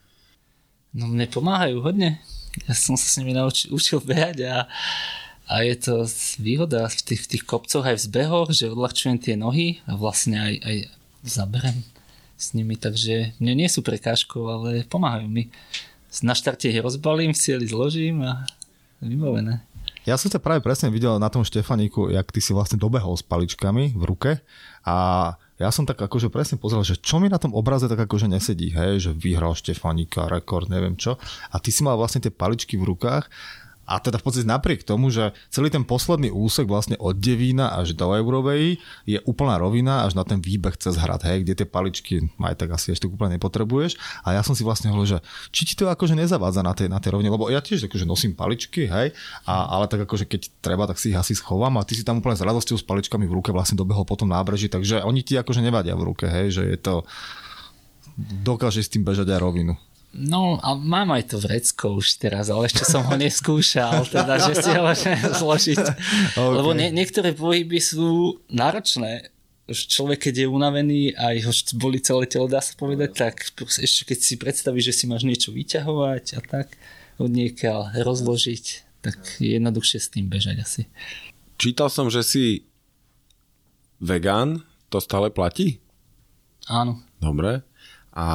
No 0.96 1.12
mne 1.12 1.28
pomáhajú 1.28 1.84
hodne. 1.84 2.24
Ja 2.64 2.72
som 2.72 2.96
sa 2.96 3.12
s 3.12 3.20
nimi 3.20 3.36
naučil, 3.36 3.76
učil 3.76 4.00
behať 4.00 4.48
a 4.48 4.72
a 5.46 5.62
je 5.62 5.76
to 5.78 5.96
výhoda 6.42 6.90
v 6.90 7.02
tých, 7.06 7.22
v 7.26 7.30
tých 7.38 7.44
kopcoch 7.46 7.86
aj 7.86 8.02
v 8.02 8.06
zbehoch, 8.10 8.50
že 8.50 8.74
odľahčujem 8.74 9.18
tie 9.22 9.36
nohy 9.38 9.80
a 9.86 9.94
vlastne 9.94 10.42
aj, 10.42 10.54
aj 10.66 10.78
zaberem 11.22 11.78
s 12.36 12.52
nimi, 12.58 12.76
takže 12.76 13.38
mne 13.38 13.64
nie 13.64 13.70
sú 13.70 13.86
prekážkou, 13.86 14.42
ale 14.50 14.84
pomáhajú 14.90 15.30
mi. 15.30 15.54
Na 16.24 16.34
štarte 16.34 16.72
ich 16.72 16.82
rozbalím, 16.82 17.36
v 17.36 17.42
cieli 17.42 17.66
zložím 17.68 18.26
a 18.26 18.48
vybavené. 19.04 19.62
Ja 20.06 20.22
som 20.22 20.30
sa 20.30 20.38
práve 20.38 20.62
presne 20.62 20.94
videl 20.94 21.18
na 21.18 21.34
tom 21.34 21.42
Štefaníku, 21.42 22.14
jak 22.14 22.30
ty 22.30 22.38
si 22.38 22.54
vlastne 22.54 22.78
dobehol 22.78 23.18
s 23.18 23.26
paličkami 23.26 23.98
v 23.98 24.04
ruke 24.06 24.32
a 24.86 24.96
ja 25.56 25.70
som 25.72 25.88
tak 25.88 25.98
akože 25.98 26.28
presne 26.28 26.60
pozrel, 26.60 26.84
že 26.84 27.00
čo 27.00 27.18
mi 27.18 27.32
na 27.32 27.40
tom 27.40 27.56
obraze 27.56 27.88
tak 27.88 28.06
akože 28.06 28.28
nesedí, 28.28 28.76
hej, 28.76 29.02
že 29.02 29.12
vyhral 29.16 29.56
Štefanika, 29.56 30.28
rekord, 30.28 30.68
neviem 30.68 31.00
čo. 31.00 31.16
A 31.50 31.58
ty 31.64 31.72
si 31.72 31.82
mal 31.82 31.96
vlastne 31.96 32.22
tie 32.22 32.30
paličky 32.30 32.76
v 32.76 32.92
rukách 32.92 33.32
a 33.86 34.02
teda 34.02 34.18
v 34.18 34.26
podstate 34.26 34.50
napriek 34.50 34.82
tomu, 34.82 35.14
že 35.14 35.32
celý 35.54 35.70
ten 35.70 35.86
posledný 35.86 36.34
úsek 36.34 36.66
vlastne 36.66 36.98
od 36.98 37.18
Devína 37.18 37.78
až 37.78 37.94
do 37.94 38.10
Eurovej 38.10 38.82
je 39.06 39.20
úplná 39.30 39.62
rovina 39.62 40.04
až 40.04 40.18
na 40.18 40.26
ten 40.26 40.42
výbeh 40.42 40.74
cez 40.78 40.98
hrad, 40.98 41.22
hej, 41.22 41.46
kde 41.46 41.64
tie 41.64 41.68
paličky 41.70 42.34
aj 42.42 42.58
tak 42.58 42.74
asi 42.74 42.98
ešte 42.98 43.06
úplne 43.06 43.38
nepotrebuješ. 43.38 43.98
A 44.26 44.34
ja 44.34 44.42
som 44.42 44.58
si 44.58 44.66
vlastne 44.66 44.90
hovoril, 44.90 45.18
že 45.18 45.20
či 45.54 45.70
ti 45.70 45.74
to 45.78 45.86
akože 45.86 46.18
nezavádza 46.18 46.62
na 46.66 46.74
tej, 46.74 46.90
na 46.90 46.98
tej 46.98 47.14
rovine, 47.14 47.30
lebo 47.30 47.48
ja 47.54 47.62
tiež 47.62 47.86
akože 47.86 48.10
nosím 48.10 48.34
paličky, 48.34 48.90
hej, 48.90 49.14
a, 49.46 49.56
ale 49.70 49.86
tak 49.86 50.10
akože 50.10 50.26
keď 50.26 50.50
treba, 50.66 50.90
tak 50.90 50.98
si 50.98 51.14
ich 51.14 51.18
asi 51.18 51.38
schovám 51.38 51.78
a 51.78 51.86
ty 51.86 51.94
si 51.94 52.02
tam 52.02 52.20
úplne 52.20 52.36
s 52.36 52.44
radosťou 52.44 52.82
s 52.82 52.86
paličkami 52.86 53.30
v 53.30 53.38
ruke 53.38 53.54
vlastne 53.54 53.78
dobehol 53.78 54.04
potom 54.04 54.26
nábreží, 54.26 54.68
takže 54.68 55.06
oni 55.06 55.22
ti 55.22 55.38
akože 55.38 55.62
nevadia 55.62 55.94
v 55.94 56.10
ruke, 56.10 56.26
hej, 56.26 56.58
že 56.58 56.64
je 56.66 56.78
to 56.82 57.06
dokáže 58.18 58.82
s 58.82 58.92
tým 58.92 59.04
bežať 59.04 59.30
aj 59.30 59.40
rovinu. 59.44 59.76
No 60.16 60.56
a 60.64 60.80
mám 60.80 61.12
aj 61.12 61.36
to 61.36 61.38
vrecko 61.44 62.00
už 62.00 62.24
teraz, 62.24 62.48
ale 62.48 62.72
ešte 62.72 62.88
som 62.88 63.04
ho 63.04 63.16
neskúšal, 63.20 64.08
teda, 64.08 64.40
že 64.40 64.64
si 64.64 64.72
ho 64.72 64.82
môžem 64.88 65.20
zložiť. 65.20 65.84
Okay. 66.36 66.56
Lebo 66.56 66.72
nie, 66.76 66.92
niektoré 66.92 67.32
pohyby 67.32 67.80
sú 67.80 68.40
náročné. 68.52 69.32
Už 69.68 69.88
človek, 69.88 70.30
keď 70.30 70.46
je 70.46 70.48
unavený 70.52 71.02
a 71.16 71.32
ho 71.36 71.54
boli 71.80 72.00
celé 72.00 72.28
telo, 72.28 72.48
dá 72.48 72.60
sa 72.60 72.76
povedať, 72.76 73.12
tak 73.16 73.36
ešte 73.60 74.04
keď 74.08 74.20
si 74.20 74.34
predstavíš, 74.36 74.92
že 74.92 74.96
si 74.96 75.06
máš 75.08 75.24
niečo 75.24 75.52
vyťahovať 75.52 76.26
a 76.38 76.40
tak 76.44 76.76
od 77.18 77.32
niekiaľ 77.32 78.04
rozložiť, 78.04 78.66
tak 79.04 79.18
je 79.40 79.56
jednoduchšie 79.58 80.00
s 80.00 80.12
tým 80.12 80.28
bežať 80.28 80.56
asi. 80.60 80.82
Čítal 81.56 81.88
som, 81.88 82.12
že 82.12 82.22
si 82.24 82.44
vegán, 84.04 84.64
to 84.92 85.00
stále 85.00 85.32
platí? 85.32 85.80
Áno. 86.68 87.00
Dobre. 87.20 87.64
A 88.12 88.28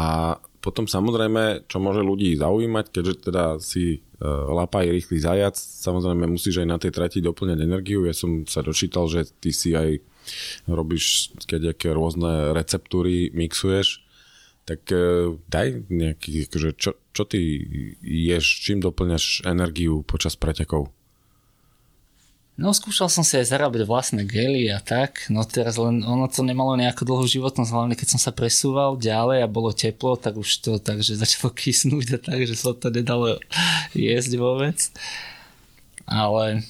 potom 0.60 0.84
samozrejme, 0.84 1.64
čo 1.66 1.80
môže 1.80 2.04
ľudí 2.04 2.36
zaujímať, 2.36 2.86
keďže 2.92 3.14
teda 3.32 3.44
si 3.58 4.04
uh, 4.20 4.52
lapaj 4.52 4.92
rýchly 4.92 5.16
zajac, 5.16 5.56
samozrejme 5.56 6.28
musíš 6.28 6.60
aj 6.60 6.68
na 6.68 6.76
tej 6.76 6.92
trati 6.92 7.18
doplňať 7.24 7.58
energiu. 7.64 8.04
Ja 8.04 8.12
som 8.12 8.44
sa 8.44 8.60
dočítal, 8.60 9.08
že 9.08 9.24
ty 9.40 9.56
si 9.56 9.72
aj 9.72 10.04
robíš 10.68 11.32
keď 11.48 11.72
aké 11.72 11.96
rôzne 11.96 12.52
receptúry, 12.52 13.32
mixuješ, 13.32 14.04
tak 14.68 14.84
uh, 14.92 15.32
daj 15.48 15.88
nejaký, 15.88 16.46
akože 16.52 16.70
čo, 16.76 16.92
čo 17.16 17.22
ty 17.24 17.40
ješ, 18.04 18.44
čím 18.60 18.84
doplňaš 18.84 19.48
energiu 19.48 20.04
počas 20.04 20.36
pretekov? 20.36 20.92
No 22.60 22.76
skúšal 22.76 23.08
som 23.08 23.24
si 23.24 23.40
aj 23.40 23.56
zarábať 23.56 23.88
vlastné 23.88 24.28
gely 24.28 24.68
a 24.68 24.84
tak, 24.84 25.24
no 25.32 25.40
teraz 25.48 25.80
len 25.80 26.04
ono 26.04 26.28
to 26.28 26.44
nemalo 26.44 26.76
nejakú 26.76 27.08
dlhú 27.08 27.24
životnosť, 27.24 27.72
hlavne 27.72 27.96
keď 27.96 28.12
som 28.12 28.20
sa 28.20 28.36
presúval 28.36 29.00
ďalej 29.00 29.40
a 29.40 29.48
bolo 29.48 29.72
teplo, 29.72 30.12
tak 30.20 30.36
už 30.36 30.60
to 30.60 30.76
takže 30.76 31.16
začalo 31.24 31.56
kysnúť 31.56 32.06
a 32.12 32.18
tak, 32.20 32.44
že 32.44 32.60
sa 32.60 32.76
to 32.76 32.92
nedalo 32.92 33.40
jesť 33.96 34.36
vôbec. 34.36 34.76
Ale 36.04 36.60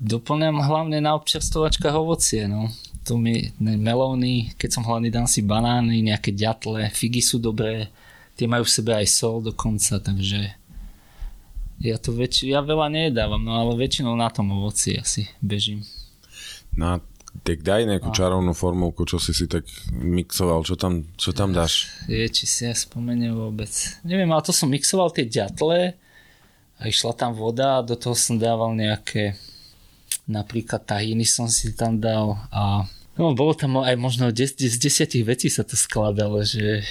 doplňam 0.00 0.64
hlavne 0.64 1.04
na 1.04 1.12
občerstvovačkách 1.20 1.92
ovocie, 1.92 2.48
no. 2.48 2.72
Tu 3.04 3.12
mi 3.20 3.52
melóny, 3.60 4.56
keď 4.56 4.80
som 4.80 4.86
hlavne 4.88 5.12
dám 5.12 5.28
si 5.28 5.44
banány, 5.44 6.08
nejaké 6.08 6.32
ďatle, 6.32 6.88
figy 6.88 7.20
sú 7.20 7.36
dobré, 7.36 7.92
tie 8.40 8.48
majú 8.48 8.64
v 8.64 8.74
sebe 8.80 8.96
aj 8.96 9.12
sol 9.12 9.44
dokonca, 9.44 10.00
takže 10.00 10.56
ja 11.82 11.98
to 11.98 12.14
väč- 12.14 12.46
ja 12.46 12.62
veľa 12.62 12.86
nedávam, 12.88 13.42
no 13.42 13.58
ale 13.58 13.74
väčšinou 13.74 14.14
na 14.14 14.30
tom 14.30 14.54
ovoci 14.54 14.94
asi 14.96 15.26
bežím. 15.42 15.82
No 16.78 17.02
tak 17.42 17.64
daj 17.64 17.88
nejakú 17.88 18.12
a... 18.12 18.14
čarovnú 18.14 18.52
formovku, 18.52 19.08
čo 19.08 19.16
si 19.16 19.32
si 19.32 19.48
tak 19.48 19.64
mixoval, 19.90 20.62
čo 20.62 20.76
tam, 20.78 21.08
čo 21.16 21.32
tam 21.34 21.50
dáš? 21.50 21.90
Je, 22.04 22.22
či 22.28 22.44
si 22.44 22.68
ja 22.68 22.76
spomeniem 22.76 23.34
vôbec. 23.34 23.72
Neviem, 24.04 24.28
ale 24.30 24.44
to 24.44 24.52
som 24.52 24.68
mixoval 24.68 25.10
tie 25.10 25.24
ďatle 25.24 25.96
a 26.78 26.82
išla 26.84 27.16
tam 27.16 27.32
voda 27.32 27.80
a 27.80 27.86
do 27.86 27.96
toho 27.96 28.12
som 28.12 28.36
dával 28.36 28.76
nejaké 28.76 29.34
napríklad 30.28 30.84
tahiny 30.84 31.26
som 31.26 31.48
si 31.48 31.72
tam 31.72 31.98
dal 31.98 32.36
a 32.52 32.84
no, 33.16 33.32
bolo 33.34 33.56
tam 33.56 33.80
aj 33.80 33.96
možno 33.96 34.30
z 34.30 34.76
desiatich 34.78 35.24
vecí 35.24 35.48
sa 35.48 35.64
to 35.66 35.74
skladalo, 35.74 36.44
že 36.44 36.84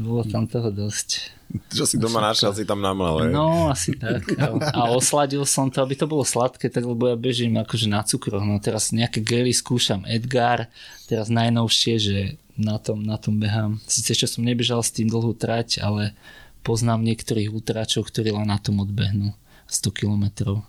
bolo 0.00 0.24
tam 0.24 0.48
toho 0.48 0.72
dosť. 0.72 1.30
Čo 1.68 1.84
si 1.84 2.00
doma 2.00 2.24
našiel, 2.24 2.56
si 2.56 2.64
tam 2.64 2.80
namlel. 2.80 3.28
No, 3.28 3.68
asi 3.68 3.92
tak. 3.92 4.24
A, 4.72 4.88
osladil 4.92 5.44
som 5.44 5.68
to, 5.68 5.84
aby 5.84 5.92
to 5.92 6.08
bolo 6.08 6.24
sladké, 6.24 6.72
tak 6.72 6.84
lebo 6.84 7.12
ja 7.12 7.16
bežím 7.16 7.60
akože 7.60 7.86
na 7.92 8.00
cukroch. 8.00 8.40
No 8.40 8.56
teraz 8.56 8.88
nejaké 8.88 9.20
gely 9.20 9.52
skúšam 9.52 10.08
Edgar, 10.08 10.72
teraz 11.08 11.28
najnovšie, 11.28 11.94
že 12.00 12.16
na 12.56 12.80
tom, 12.80 13.04
na 13.04 13.20
tom 13.20 13.36
behám. 13.36 13.80
Sice 13.84 14.16
čo 14.16 14.24
som 14.24 14.44
nebežal 14.44 14.80
s 14.80 14.92
tým 14.92 15.12
dlhú 15.12 15.36
trať, 15.36 15.84
ale 15.84 16.16
poznám 16.64 17.04
niektorých 17.04 17.52
útračov, 17.52 18.08
ktorí 18.08 18.32
len 18.32 18.48
na 18.48 18.56
tom 18.56 18.80
odbehnú 18.80 19.36
100 19.68 19.92
kilometrov. 19.92 20.64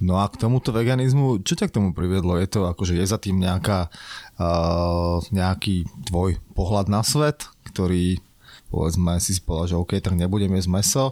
No 0.00 0.16
a 0.16 0.24
k 0.32 0.40
tomuto 0.40 0.72
veganizmu, 0.72 1.44
čo 1.44 1.52
ťa 1.60 1.68
k 1.68 1.76
tomu 1.76 1.92
priviedlo? 1.92 2.40
Je 2.40 2.48
to 2.48 2.64
akože 2.64 2.96
je 2.96 3.04
za 3.04 3.20
tým 3.20 3.36
nejaká, 3.36 3.92
uh, 4.40 5.20
nejaký 5.28 5.84
tvoj 6.08 6.40
pohľad 6.56 6.88
na 6.88 7.04
svet, 7.04 7.44
ktorý 7.68 8.16
povedzme 8.70 9.18
si 9.18 9.36
povedal, 9.42 9.76
že 9.76 9.80
OK, 9.80 9.92
tak 9.98 10.14
nebudem 10.14 10.54
jesť 10.56 10.70
meso, 10.70 11.04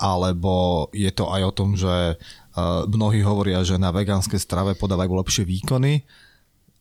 alebo 0.00 0.88
je 0.96 1.12
to 1.12 1.28
aj 1.28 1.42
o 1.46 1.52
tom, 1.52 1.76
že 1.78 2.16
uh, 2.16 2.88
mnohí 2.88 3.22
hovoria, 3.22 3.62
že 3.62 3.76
na 3.76 3.92
vegánskej 3.92 4.40
strave 4.40 4.72
podávajú 4.74 5.12
lepšie 5.20 5.44
výkony. 5.46 6.02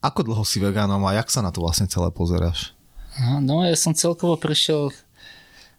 Ako 0.01 0.25
dlho 0.25 0.41
si 0.41 0.57
vegánom 0.57 1.03
a 1.05 1.13
jak 1.19 1.29
sa 1.29 1.45
na 1.45 1.53
to 1.53 1.61
vlastne 1.61 1.85
celé 1.85 2.09
pozeráš? 2.09 2.73
No 3.43 3.61
ja 3.61 3.75
som 3.75 3.91
celkovo 3.91 4.39
prišiel 4.39 4.89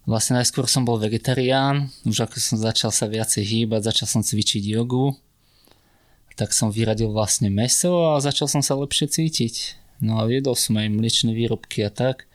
Vlastne 0.03 0.35
najskôr 0.35 0.67
som 0.67 0.83
bol 0.83 0.99
vegetarián, 0.99 1.87
už 2.03 2.27
ako 2.27 2.43
som 2.43 2.59
začal 2.59 2.91
sa 2.91 3.07
viacej 3.07 3.47
hýbať, 3.47 3.95
začal 3.95 4.11
som 4.11 4.23
cvičiť 4.27 4.75
jogu, 4.75 5.15
tak 6.35 6.51
som 6.51 6.75
vyradil 6.75 7.15
vlastne 7.15 7.47
meso 7.55 8.11
a 8.11 8.19
začal 8.19 8.51
som 8.51 8.67
sa 8.67 8.75
lepšie 8.75 9.07
cítiť. 9.07 9.55
No 10.03 10.19
a 10.19 10.27
viedol 10.27 10.59
som 10.59 10.75
aj 10.75 10.91
mliečne 10.91 11.31
výrobky 11.31 11.87
a 11.87 11.91
tak. 11.95 12.27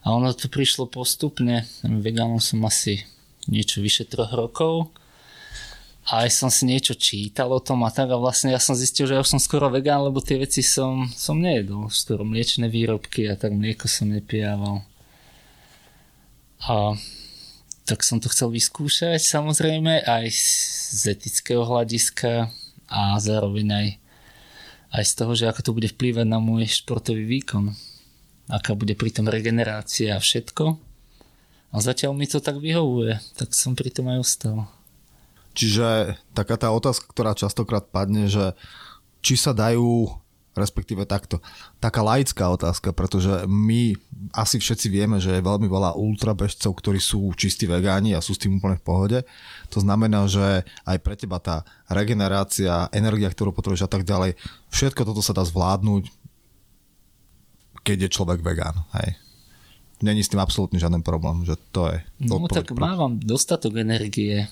A 0.00 0.16
ono 0.16 0.32
to 0.32 0.48
prišlo 0.48 0.88
postupne. 0.88 1.68
Vegánom 1.84 2.40
som 2.40 2.64
asi 2.64 3.04
niečo 3.48 3.84
vyše 3.84 4.08
troch 4.08 4.32
rokov. 4.32 4.88
A 6.08 6.24
aj 6.26 6.32
som 6.32 6.48
si 6.48 6.64
niečo 6.64 6.96
čítal 6.96 7.52
o 7.52 7.60
tom 7.60 7.84
a 7.84 7.92
tak 7.92 8.10
a 8.10 8.18
vlastne 8.18 8.50
ja 8.50 8.58
som 8.58 8.74
zistil, 8.74 9.06
že 9.06 9.14
ja 9.14 9.22
už 9.22 9.36
som 9.36 9.40
skoro 9.42 9.68
vegán, 9.68 10.00
lebo 10.00 10.24
tie 10.24 10.40
veci 10.40 10.64
som, 10.64 11.06
som 11.12 11.38
nejedol. 11.38 11.92
Skoro 11.92 12.24
mliečne 12.24 12.66
výrobky 12.72 13.28
a 13.28 13.36
tak 13.36 13.52
mlieko 13.52 13.86
som 13.86 14.10
nepijával. 14.10 14.82
A 16.64 16.96
tak 17.84 18.02
som 18.02 18.18
to 18.18 18.32
chcel 18.32 18.50
vyskúšať 18.50 19.20
samozrejme 19.20 20.06
aj 20.06 20.24
z 20.94 21.02
etického 21.14 21.66
hľadiska 21.66 22.48
a 22.90 23.00
zároveň 23.18 23.68
aj 23.70 23.86
aj 24.90 25.04
z 25.06 25.12
toho, 25.14 25.32
že 25.38 25.46
ako 25.46 25.60
to 25.62 25.70
bude 25.74 25.88
vplývať 25.94 26.26
na 26.26 26.42
môj 26.42 26.66
športový 26.66 27.22
výkon. 27.22 27.70
Aká 28.50 28.74
bude 28.74 28.98
pritom 28.98 29.30
regenerácia 29.30 30.18
a 30.18 30.22
všetko. 30.22 30.76
A 31.70 31.76
zatiaľ 31.78 32.18
mi 32.18 32.26
to 32.26 32.42
tak 32.42 32.58
vyhovuje, 32.58 33.22
tak 33.38 33.54
som 33.54 33.78
pri 33.78 33.94
tom 33.94 34.10
aj 34.10 34.18
ostal. 34.18 34.56
Čiže 35.54 36.18
taká 36.34 36.58
tá 36.58 36.74
otázka, 36.74 37.06
ktorá 37.10 37.38
častokrát 37.38 37.86
padne, 37.86 38.26
že 38.26 38.58
či 39.22 39.38
sa 39.38 39.54
dajú 39.54 40.10
respektíve 40.50 41.06
takto. 41.06 41.38
Taká 41.78 42.02
laická 42.02 42.50
otázka, 42.50 42.90
pretože 42.90 43.30
my 43.46 43.94
asi 44.34 44.58
všetci 44.58 44.86
vieme, 44.90 45.22
že 45.22 45.38
je 45.38 45.46
veľmi 45.46 45.70
veľa 45.70 45.94
ultrabežcov, 45.94 46.74
ktorí 46.74 46.98
sú 46.98 47.30
čistí 47.38 47.70
vegáni 47.70 48.18
a 48.18 48.24
sú 48.24 48.34
s 48.34 48.42
tým 48.42 48.58
úplne 48.58 48.76
v 48.76 48.84
pohode. 48.84 49.18
To 49.70 49.78
znamená, 49.78 50.26
že 50.26 50.66
aj 50.84 50.98
pre 51.00 51.14
teba 51.14 51.38
tá 51.38 51.62
regenerácia, 51.86 52.90
energia, 52.90 53.30
ktorú 53.30 53.54
potrebuješ 53.54 53.86
a 53.86 53.90
tak 53.90 54.02
ďalej, 54.02 54.34
všetko 54.74 55.06
toto 55.06 55.22
sa 55.22 55.32
dá 55.32 55.46
zvládnuť, 55.46 56.10
keď 57.84 58.06
je 58.06 58.14
človek 58.14 58.40
vegán. 58.44 58.84
Hej. 58.96 59.16
Není 60.00 60.24
s 60.24 60.32
tým 60.32 60.40
absolútne 60.40 60.80
žiaden 60.80 61.04
problém, 61.04 61.44
že 61.44 61.60
to 61.76 61.92
je. 61.92 61.98
No 62.24 62.48
tak 62.48 62.72
mávam 62.72 63.20
dostatok 63.20 63.76
energie, 63.84 64.48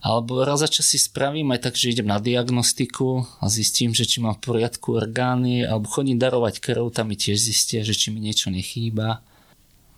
alebo 0.00 0.40
raz 0.40 0.64
za 0.64 0.68
čas 0.70 0.88
si 0.88 0.96
spravím 0.96 1.52
aj 1.52 1.68
tak, 1.68 1.74
že 1.76 1.92
idem 1.92 2.08
na 2.08 2.16
diagnostiku 2.16 3.26
a 3.42 3.52
zistím, 3.52 3.92
že 3.92 4.08
či 4.08 4.24
mám 4.24 4.38
v 4.40 4.46
poriadku 4.48 4.96
orgány, 4.96 5.66
alebo 5.66 5.90
chodím 5.92 6.16
darovať 6.16 6.62
krv, 6.62 6.88
tam 6.88 7.12
mi 7.12 7.20
tiež 7.20 7.36
zistia, 7.36 7.84
že 7.84 7.92
či 7.92 8.08
mi 8.08 8.22
niečo 8.22 8.48
nechýba. 8.48 9.20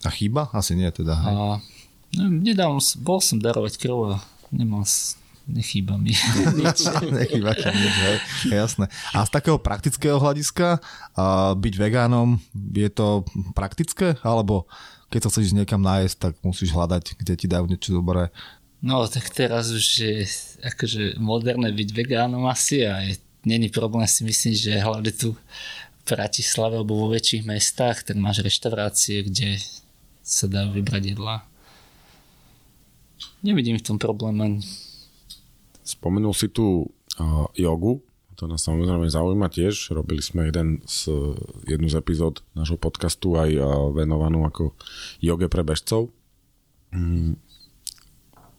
A 0.03 0.11
chýba? 0.11 0.51
Asi 0.51 0.74
nie 0.74 0.91
teda. 0.91 1.15
Hej. 1.15 1.31
A, 1.31 1.37
no, 2.19 2.24
nedám, 2.33 2.83
bol 2.99 3.23
som 3.23 3.39
darovať 3.39 3.79
krv 3.79 4.19
a 4.19 4.24
nemám 4.51 4.83
nechýba 5.48 5.98
mi 5.98 6.14
nechýba 7.20 7.52
ti 7.56 7.69
nič, 7.69 7.97
hej. 8.02 8.19
Jasné. 8.52 8.86
A 9.12 9.27
z 9.27 9.31
takého 9.31 9.59
praktického 9.59 10.19
hľadiska 10.19 10.78
byť 11.59 11.74
vegánom, 11.78 12.39
je 12.55 12.90
to 12.93 13.27
praktické? 13.52 14.19
Alebo 14.23 14.70
keď 15.12 15.28
sa 15.28 15.31
chceš 15.35 15.52
niekam 15.52 15.85
nájsť, 15.85 16.16
tak 16.16 16.32
musíš 16.40 16.73
hľadať, 16.73 17.19
kde 17.20 17.35
ti 17.36 17.47
dajú 17.51 17.69
niečo 17.69 17.93
dobré 17.93 18.32
No 18.82 19.06
tak 19.06 19.31
teraz 19.31 19.70
už 19.70 19.86
je 20.02 20.27
akože 20.59 21.23
moderné 21.23 21.70
byť 21.70 21.89
vegánom 21.94 22.51
asi 22.51 22.82
a 22.82 22.98
je, 23.06 23.14
není 23.47 23.70
problém 23.70 24.02
si 24.10 24.27
myslím, 24.27 24.55
že 24.59 24.82
hlavne 24.82 25.14
tu 25.14 25.39
v 25.39 26.02
Bratislave 26.02 26.82
alebo 26.82 26.98
vo 26.98 27.14
väčších 27.14 27.47
mestách, 27.47 28.02
tak 28.02 28.19
máš 28.19 28.43
reštaurácie, 28.43 29.23
kde 29.23 29.62
sa 30.27 30.51
dá 30.51 30.66
vybrať 30.66 31.14
jedla. 31.14 31.47
Nevidím 33.47 33.78
v 33.78 33.86
tom 33.86 34.02
problém. 34.02 34.59
Spomenul 35.83 36.35
si 36.35 36.47
tu 36.51 36.87
uh, 37.19 37.47
jogu, 37.59 38.03
to 38.39 38.51
nás 38.51 38.65
samozrejme 38.65 39.07
zaujíma 39.07 39.53
tiež. 39.53 39.95
Robili 39.95 40.25
sme 40.25 40.49
jeden 40.49 40.83
z, 40.89 41.11
jednu 41.69 41.87
z 41.91 41.99
epizód 42.01 42.43
nášho 42.57 42.81
podcastu 42.81 43.39
aj 43.39 43.51
uh, 43.55 43.67
venovanú 43.95 44.43
ako 44.47 44.75
joge 45.23 45.47
pre 45.47 45.63
bežcov. 45.63 46.11
Mm 46.91 47.39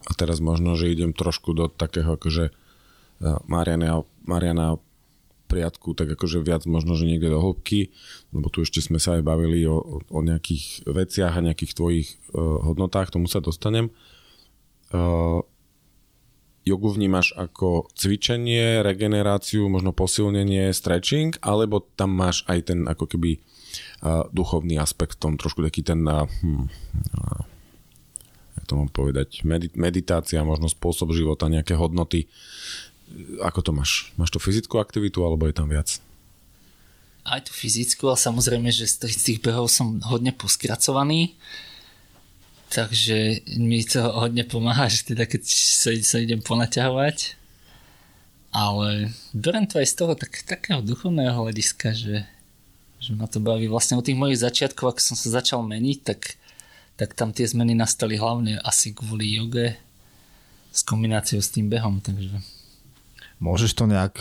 a 0.04 0.12
teraz 0.12 0.44
možno, 0.44 0.76
že 0.76 0.92
idem 0.92 1.16
trošku 1.16 1.56
do 1.56 1.72
takého 1.72 2.20
akože 2.20 2.52
e, 2.52 2.54
Mariana, 3.48 4.04
Mariana 4.28 4.76
priadku, 5.48 5.96
tak 5.96 6.12
akože 6.18 6.44
viac 6.44 6.68
možno, 6.68 6.98
že 6.98 7.08
niekde 7.08 7.32
do 7.32 7.40
hĺbky, 7.40 7.94
lebo 8.34 8.50
tu 8.50 8.66
ešte 8.66 8.82
sme 8.82 8.98
sa 8.98 9.16
aj 9.20 9.24
bavili 9.24 9.64
o, 9.70 10.02
o 10.02 10.20
nejakých 10.26 10.88
veciach 10.90 11.34
a 11.38 11.46
nejakých 11.46 11.78
tvojich 11.78 12.08
uh, 12.34 12.66
hodnotách, 12.66 13.14
tomu 13.14 13.30
sa 13.30 13.38
dostanem. 13.38 13.94
Uh, 14.90 15.46
jogu 16.64 16.90
vnímaš 16.92 17.36
ako 17.36 17.92
cvičenie, 17.96 18.84
regeneráciu, 18.84 19.68
možno 19.68 19.92
posilnenie, 19.92 20.72
stretching, 20.72 21.36
alebo 21.44 21.84
tam 21.96 22.16
máš 22.16 22.48
aj 22.48 22.72
ten 22.74 22.80
ako 22.88 23.06
keby 23.08 23.40
uh, 23.40 24.28
duchovný 24.32 24.80
aspekt, 24.80 25.20
tom 25.20 25.36
trošku 25.36 25.64
taký 25.64 25.84
ten 25.84 26.04
uh, 26.08 26.24
hm, 26.24 26.68
uh, 27.20 27.44
to 28.66 28.80
mám 28.80 28.90
povedať, 28.90 29.44
meditácia, 29.76 30.42
možno 30.42 30.72
spôsob 30.72 31.12
života, 31.12 31.52
nejaké 31.52 31.76
hodnoty. 31.76 32.32
Ako 33.44 33.62
to 33.62 33.76
máš? 33.76 34.10
Máš 34.16 34.34
to 34.34 34.40
fyzickú 34.42 34.80
aktivitu 34.80 35.22
alebo 35.22 35.46
je 35.46 35.56
tam 35.56 35.70
viac? 35.70 36.00
Aj 37.24 37.40
tu 37.40 37.56
fyzickú, 37.56 38.10
ale 38.12 38.20
samozrejme, 38.20 38.68
že 38.74 38.90
z 38.90 39.16
tých 39.16 39.40
behov 39.40 39.72
som 39.72 40.00
hodne 40.04 40.36
poskracovaný. 40.36 41.36
Takže 42.74 43.46
mi 43.62 43.86
to 43.86 44.02
hodne 44.02 44.42
pomáha, 44.50 44.90
že 44.90 45.14
teda 45.14 45.30
keď 45.30 45.46
sa, 45.46 45.94
sa 45.94 46.18
idem 46.18 46.42
ponaťahovať. 46.42 47.38
Ale 48.54 49.14
berem 49.34 49.66
to 49.70 49.78
aj 49.78 49.88
z 49.90 49.96
toho 49.98 50.14
tak, 50.18 50.42
takého 50.46 50.82
duchovného 50.82 51.38
hľadiska, 51.38 51.94
že, 51.94 52.26
že 52.98 53.12
ma 53.14 53.30
to 53.30 53.38
baví. 53.38 53.70
Vlastne 53.70 53.98
od 53.98 54.06
tých 54.06 54.18
mojich 54.18 54.42
začiatkov, 54.42 54.94
ako 54.98 55.02
som 55.02 55.18
sa 55.18 55.42
začal 55.42 55.62
meniť, 55.62 56.00
tak 56.02 56.42
tak 56.94 57.18
tam 57.18 57.34
tie 57.34 57.50
zmeny 57.50 57.74
nastali 57.74 58.22
hlavne 58.22 58.62
asi 58.62 58.94
kvôli 58.94 59.34
joge 59.34 59.74
s 60.74 60.86
kombináciou 60.86 61.42
s 61.42 61.54
tým 61.54 61.70
behom, 61.70 62.02
takže... 62.02 62.38
Môžeš 63.42 63.74
to 63.74 63.90
nejak 63.90 64.18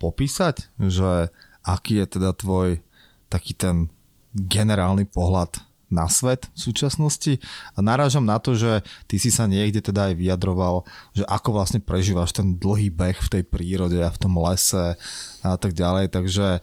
popísať, 0.00 0.68
že 0.80 1.28
aký 1.62 2.02
je 2.04 2.06
teda 2.18 2.32
tvoj 2.32 2.80
taký 3.28 3.52
ten 3.52 3.92
generálny 4.32 5.04
pohľad 5.04 5.60
na 5.88 6.04
svet 6.08 6.52
v 6.52 6.58
súčasnosti 6.68 7.40
a 7.72 7.80
narážam 7.80 8.20
na 8.20 8.36
to, 8.36 8.52
že 8.52 8.84
ty 9.08 9.16
si 9.16 9.32
sa 9.32 9.48
niekde 9.48 9.80
teda 9.80 10.12
aj 10.12 10.14
vyjadroval, 10.20 10.84
že 11.16 11.24
ako 11.24 11.56
vlastne 11.56 11.80
prežívaš 11.80 12.36
ten 12.36 12.60
dlhý 12.60 12.92
beh 12.92 13.16
v 13.16 13.32
tej 13.32 13.42
prírode 13.48 13.96
a 14.04 14.12
v 14.12 14.20
tom 14.20 14.36
lese 14.36 15.00
a 15.40 15.56
tak 15.56 15.72
ďalej, 15.72 16.12
takže 16.12 16.60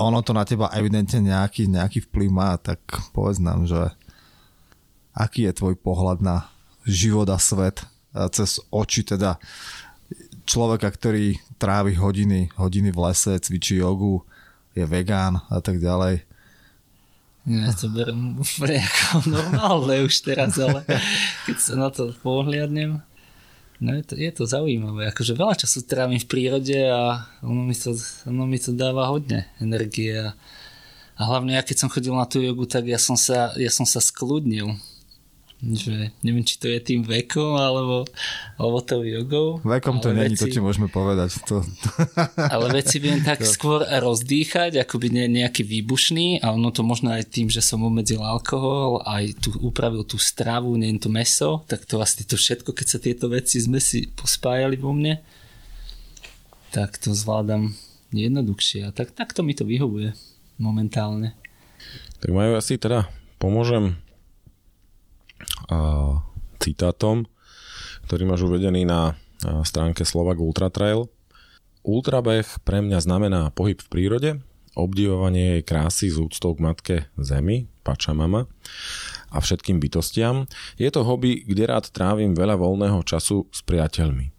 ono 0.00 0.24
to 0.24 0.32
na 0.32 0.48
teba 0.48 0.72
evidentne 0.72 1.20
nejaký, 1.20 1.68
nejaký 1.68 2.08
vplyv 2.08 2.28
má, 2.32 2.56
tak 2.56 2.80
povedz 3.12 3.36
nám, 3.38 3.68
že 3.68 3.92
aký 5.12 5.48
je 5.48 5.56
tvoj 5.56 5.76
pohľad 5.76 6.24
na 6.24 6.48
život 6.88 7.28
a 7.28 7.36
svet 7.36 7.84
cez 8.32 8.56
oči 8.72 9.04
teda 9.04 9.36
človeka, 10.48 10.88
ktorý 10.88 11.36
trávi 11.60 11.98
hodiny, 11.98 12.54
hodiny 12.56 12.88
v 12.94 12.98
lese, 13.04 13.36
cvičí 13.36 13.82
jogu, 13.82 14.24
je 14.72 14.84
vegán 14.88 15.42
a 15.52 15.60
tak 15.60 15.82
ďalej. 15.82 16.35
Ja 17.46 17.70
to 17.70 17.86
berem 17.86 18.34
ako 18.42 19.30
normálne 19.30 20.02
už 20.02 20.26
teraz, 20.26 20.58
ale 20.58 20.82
keď 21.46 21.56
sa 21.62 21.74
na 21.78 21.94
to 21.94 22.10
pohľadnem, 22.18 22.98
no 23.78 23.90
je 23.94 24.02
to, 24.02 24.14
je 24.18 24.30
to 24.34 24.50
zaujímavé. 24.50 25.06
Akože 25.14 25.38
veľa 25.38 25.54
času 25.54 25.86
trávim 25.86 26.18
v 26.18 26.26
prírode 26.26 26.74
a 26.74 27.22
ono 27.46 27.62
mi 27.62 27.78
to, 27.78 27.94
ono 28.26 28.50
mi 28.50 28.58
to 28.58 28.74
dáva 28.74 29.06
hodne 29.06 29.46
energie. 29.62 30.34
A 31.14 31.22
hlavne 31.22 31.54
ja 31.54 31.62
keď 31.62 31.86
som 31.86 31.92
chodil 31.92 32.10
na 32.18 32.26
tú 32.26 32.42
jogu, 32.42 32.66
tak 32.66 32.90
ja 32.90 32.98
som 32.98 33.14
sa, 33.14 33.54
ja 33.54 33.70
som 33.70 33.86
sa 33.86 34.02
skľudnil 34.02 34.74
že 35.74 36.14
neviem, 36.22 36.46
či 36.46 36.60
to 36.62 36.70
je 36.70 36.78
tým 36.78 37.02
vekom, 37.02 37.58
alebo, 37.58 38.06
alebo 38.54 38.78
tou 38.84 39.02
jogou. 39.02 39.58
Vekom 39.66 39.98
to 39.98 40.14
není, 40.14 40.38
to 40.38 40.46
ti 40.46 40.62
môžeme 40.62 40.86
povedať. 40.86 41.42
To... 41.50 41.66
ale 42.54 42.70
veci 42.70 43.02
viem 43.02 43.24
tak 43.24 43.42
skôr 43.42 43.82
rozdýchať, 43.82 44.78
ako 44.78 45.02
by 45.02 45.08
ne, 45.10 45.24
nejaký 45.42 45.66
výbušný, 45.66 46.44
a 46.44 46.54
ono 46.54 46.70
to 46.70 46.86
možno 46.86 47.10
aj 47.10 47.26
tým, 47.32 47.50
že 47.50 47.64
som 47.64 47.82
obmedzil 47.82 48.22
alkohol, 48.22 49.02
aj 49.02 49.42
tu 49.42 49.50
upravil 49.58 50.06
tú 50.06 50.20
stravu, 50.20 50.78
neviem 50.78 51.02
to 51.02 51.10
meso, 51.10 51.66
tak 51.66 51.82
to 51.88 51.98
vlastne 51.98 52.22
to 52.22 52.38
všetko, 52.38 52.70
keď 52.70 52.86
sa 52.86 52.98
tieto 53.02 53.26
veci 53.26 53.58
sme 53.58 53.82
si 53.82 54.06
pospájali 54.06 54.78
vo 54.78 54.94
mne, 54.94 55.18
tak 56.70 57.00
to 57.00 57.16
zvládam 57.16 57.74
jednoduchšie. 58.14 58.86
A 58.86 58.90
tak, 58.94 59.16
takto 59.16 59.42
mi 59.42 59.56
to 59.56 59.64
vyhovuje 59.64 60.12
momentálne. 60.60 61.32
Tak 62.20 62.32
majú 62.32 62.56
asi 62.56 62.80
teda, 62.80 63.08
pomôžem 63.36 63.96
citátom, 66.58 67.26
ktorý 68.06 68.22
máš 68.26 68.46
uvedený 68.46 68.86
na 68.86 69.18
stránke 69.66 70.06
Slovak 70.06 70.40
Ultra 70.40 70.70
Trail. 70.72 71.10
Ultrabeh 71.86 72.46
pre 72.66 72.82
mňa 72.82 72.98
znamená 72.98 73.54
pohyb 73.54 73.78
v 73.78 73.90
prírode, 73.90 74.30
obdivovanie 74.74 75.58
jej 75.58 75.62
krásy 75.62 76.10
z 76.10 76.18
úctou 76.18 76.58
k 76.58 76.62
matke 76.62 76.96
Zemi, 77.14 77.70
Pačamama 77.86 78.50
a 79.30 79.38
všetkým 79.38 79.78
bytostiam. 79.78 80.50
Je 80.76 80.90
to 80.90 81.06
hobby, 81.06 81.46
kde 81.46 81.70
rád 81.70 81.94
trávim 81.94 82.34
veľa 82.34 82.58
voľného 82.58 83.06
času 83.06 83.46
s 83.54 83.62
priateľmi. 83.62 84.34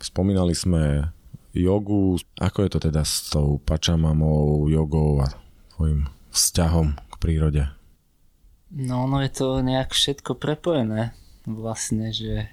Spomínali 0.00 0.56
sme 0.56 1.12
jogu, 1.52 2.16
ako 2.40 2.58
je 2.64 2.70
to 2.72 2.78
teda 2.88 3.04
s 3.04 3.28
tou 3.28 3.60
Pačamamou, 3.60 4.66
jogou 4.72 5.20
a 5.20 5.28
tvojim 5.76 6.08
vzťahom 6.32 6.96
k 6.96 7.14
prírode? 7.20 7.62
No, 8.72 9.04
no 9.04 9.20
je 9.20 9.28
to 9.28 9.60
nejak 9.60 9.92
všetko 9.92 10.40
prepojené. 10.40 11.12
Vlastne, 11.44 12.08
že 12.08 12.48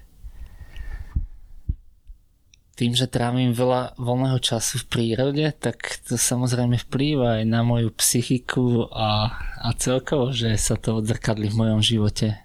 tým, 2.76 2.96
že 2.96 3.08
trávim 3.08 3.52
veľa 3.52 3.96
voľného 3.96 4.40
času 4.40 4.84
v 4.84 4.88
prírode, 4.88 5.44
tak 5.56 6.00
to 6.04 6.20
samozrejme 6.20 6.80
vplýva 6.88 7.40
aj 7.40 7.44
na 7.44 7.60
moju 7.60 7.92
psychiku 7.96 8.88
a, 8.88 9.32
a 9.64 9.68
celkovo, 9.76 10.32
že 10.32 10.56
sa 10.56 10.80
to 10.80 11.00
odzrkadli 11.00 11.52
v 11.52 11.58
mojom 11.60 11.80
živote. 11.80 12.40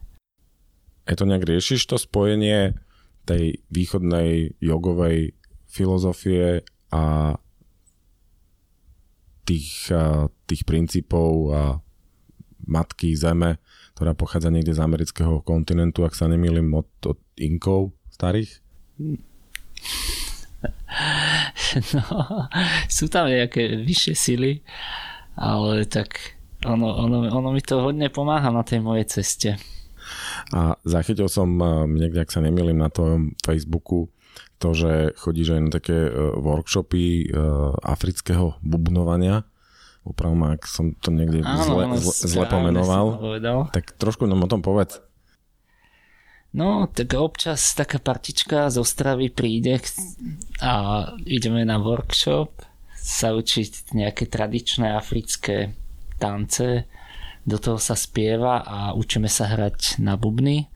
Je 1.08 1.16
to 1.16 1.24
nejak 1.24 1.48
riešiš 1.48 1.88
to 1.88 1.96
spojenie 1.96 2.76
tej 3.24 3.64
východnej 3.72 4.60
jogovej 4.60 5.36
filozofie 5.72 6.68
a 6.92 7.36
tých, 9.48 9.92
tých 10.48 10.64
princípov 10.68 11.32
a 11.52 11.85
matky 12.66 13.16
zeme, 13.16 13.58
ktorá 13.96 14.14
pochádza 14.18 14.52
niekde 14.52 14.76
z 14.76 14.84
amerického 14.84 15.42
kontinentu, 15.42 16.04
ak 16.04 16.18
sa 16.18 16.28
nemýlim, 16.28 16.74
od, 16.76 16.90
od 17.06 17.20
Inkov 17.40 17.96
starých? 18.12 18.52
No, 21.94 22.48
sú 22.88 23.12
tam 23.12 23.28
nejaké 23.28 23.84
vyššie 23.84 24.14
sily, 24.16 24.64
ale 25.36 25.84
tak 25.86 26.40
ono, 26.66 26.88
ono, 26.96 27.28
ono 27.30 27.50
mi 27.52 27.62
to 27.62 27.84
hodne 27.84 28.08
pomáha 28.10 28.50
na 28.50 28.64
tej 28.66 28.80
mojej 28.82 29.06
ceste. 29.06 29.50
A 30.56 30.80
zachytil 30.88 31.28
som 31.28 31.52
niekde, 31.92 32.24
ak 32.24 32.34
sa 32.34 32.42
nemýlim, 32.42 32.80
na 32.80 32.90
tom 32.90 33.36
Facebooku 33.44 34.10
to, 34.58 34.72
že 34.72 35.14
chodíš 35.20 35.58
aj 35.58 35.62
na 35.62 35.72
také 35.72 35.98
e, 36.08 36.12
workshopy 36.40 37.06
e, 37.06 37.44
afrického 37.84 38.56
bubnovania. 38.64 39.44
Upravom, 40.06 40.54
ak 40.54 40.70
som 40.70 40.94
to 40.94 41.10
niekde 41.10 41.42
Áno, 41.42 41.66
zle, 41.66 41.84
zle, 41.98 42.14
zle 42.30 42.46
pomenoval. 42.46 43.06
Tak 43.74 43.98
trošku 43.98 44.30
nám 44.30 44.46
o 44.46 44.52
tom 44.52 44.62
povedz. 44.62 45.02
No, 46.56 46.88
tak 46.88 47.18
občas 47.20 47.76
taká 47.76 48.00
partička 48.00 48.72
z 48.72 48.80
Ostravy 48.80 49.28
príde 49.28 49.84
a 50.64 51.04
ideme 51.28 51.68
na 51.68 51.82
workshop 51.82 52.64
sa 52.96 53.36
učiť 53.36 53.92
nejaké 53.92 54.30
tradičné 54.30 54.96
africké 54.96 55.76
tance, 56.16 56.88
do 57.44 57.60
toho 57.60 57.76
sa 57.76 57.94
spieva 58.00 58.64
a 58.64 58.78
učíme 58.96 59.28
sa 59.28 59.52
hrať 59.52 60.00
na 60.00 60.16
bubny 60.16 60.72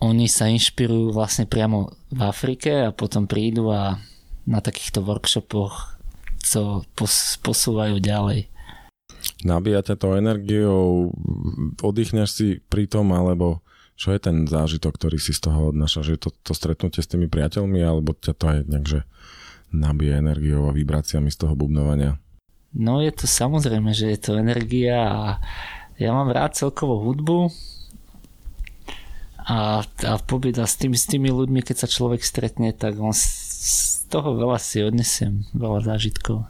oni 0.00 0.28
sa 0.28 0.52
inšpirujú 0.52 1.12
vlastne 1.12 1.48
priamo 1.48 1.88
v 2.12 2.20
Afrike 2.20 2.92
a 2.92 2.94
potom 2.94 3.24
prídu 3.24 3.72
a 3.72 3.96
na 4.44 4.60
takýchto 4.60 5.00
workshopoch 5.00 5.95
to 6.52 6.62
pos- 6.94 7.38
posúvajú 7.40 7.98
ďalej. 7.98 8.50
Nabíja 9.42 9.82
ťa 9.82 9.96
to 9.98 10.18
energiou, 10.18 11.10
oddychneš 11.82 12.28
si 12.30 12.48
pri 12.70 12.86
tom, 12.86 13.10
alebo 13.10 13.64
čo 13.96 14.12
je 14.12 14.20
ten 14.20 14.44
zážitok, 14.44 14.94
ktorý 14.94 15.16
si 15.16 15.32
z 15.32 15.48
toho 15.48 15.72
odnáša? 15.72 16.04
Že 16.04 16.20
to, 16.20 16.28
to 16.44 16.52
stretnutie 16.52 17.00
s 17.00 17.10
tými 17.10 17.26
priateľmi, 17.26 17.80
alebo 17.80 18.12
ťa 18.12 18.32
to 18.36 18.44
aj 18.46 18.58
nejak, 18.68 18.86
že 18.86 19.00
nabíja 19.72 20.22
energiou 20.22 20.68
a 20.68 20.76
vibráciami 20.76 21.32
z 21.32 21.38
toho 21.42 21.58
bubnovania? 21.58 22.20
No 22.76 23.00
je 23.00 23.10
to 23.10 23.24
samozrejme, 23.24 23.90
že 23.96 24.12
je 24.12 24.18
to 24.20 24.36
energia 24.36 25.00
a 25.00 25.24
ja 25.96 26.12
mám 26.12 26.28
rád 26.28 26.52
celkovo 26.52 27.00
hudbu, 27.00 27.48
a, 29.46 29.86
a 29.86 30.12
pobyt 30.26 30.58
a 30.58 30.66
s 30.66 30.74
tými, 30.74 30.98
s 30.98 31.06
tými 31.06 31.30
ľuďmi, 31.30 31.62
keď 31.62 31.86
sa 31.86 31.88
človek 31.88 32.26
stretne, 32.26 32.74
tak 32.74 32.98
on 32.98 33.14
toho 34.06 34.38
veľa 34.38 34.58
si 34.62 34.82
odnesiem, 34.82 35.44
veľa 35.52 35.84
zážitkov. 35.84 36.46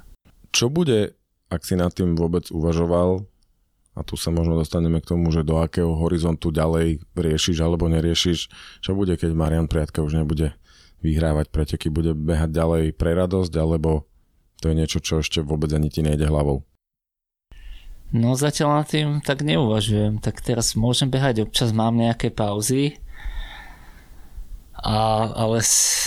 Čo 0.52 0.72
bude, 0.72 1.16
ak 1.48 1.64
si 1.64 1.74
nad 1.76 1.92
tým 1.92 2.16
vôbec 2.16 2.48
uvažoval, 2.52 3.24
a 3.96 4.04
tu 4.04 4.12
sa 4.20 4.28
možno 4.28 4.60
dostaneme 4.60 5.00
k 5.00 5.16
tomu, 5.16 5.32
že 5.32 5.40
do 5.40 5.56
akého 5.56 5.96
horizontu 5.96 6.52
ďalej 6.52 7.00
riešiš 7.16 7.64
alebo 7.64 7.88
neriešiš, 7.88 8.38
čo 8.84 8.92
bude, 8.92 9.16
keď 9.16 9.32
Marian 9.32 9.72
Priatka 9.72 10.04
už 10.04 10.20
nebude 10.20 10.52
vyhrávať 11.00 11.48
preteky, 11.48 11.88
bude 11.88 12.12
behať 12.12 12.52
ďalej 12.52 12.84
pre 12.92 13.16
radosť, 13.16 13.52
alebo 13.56 14.04
to 14.60 14.68
je 14.68 14.74
niečo, 14.76 15.00
čo 15.00 15.24
ešte 15.24 15.40
vôbec 15.40 15.72
ani 15.72 15.88
ti 15.88 16.04
nejde 16.04 16.28
hlavou? 16.28 16.64
No 18.14 18.38
zatiaľ 18.38 18.84
nad 18.84 18.86
tým 18.86 19.08
tak 19.24 19.42
neuvažujem. 19.42 20.22
Tak 20.22 20.38
teraz 20.44 20.78
môžem 20.78 21.10
behať, 21.10 21.42
občas 21.42 21.74
mám 21.74 21.98
nejaké 21.98 22.30
pauzy, 22.30 23.00
a, 24.82 24.96
ale 25.32 25.64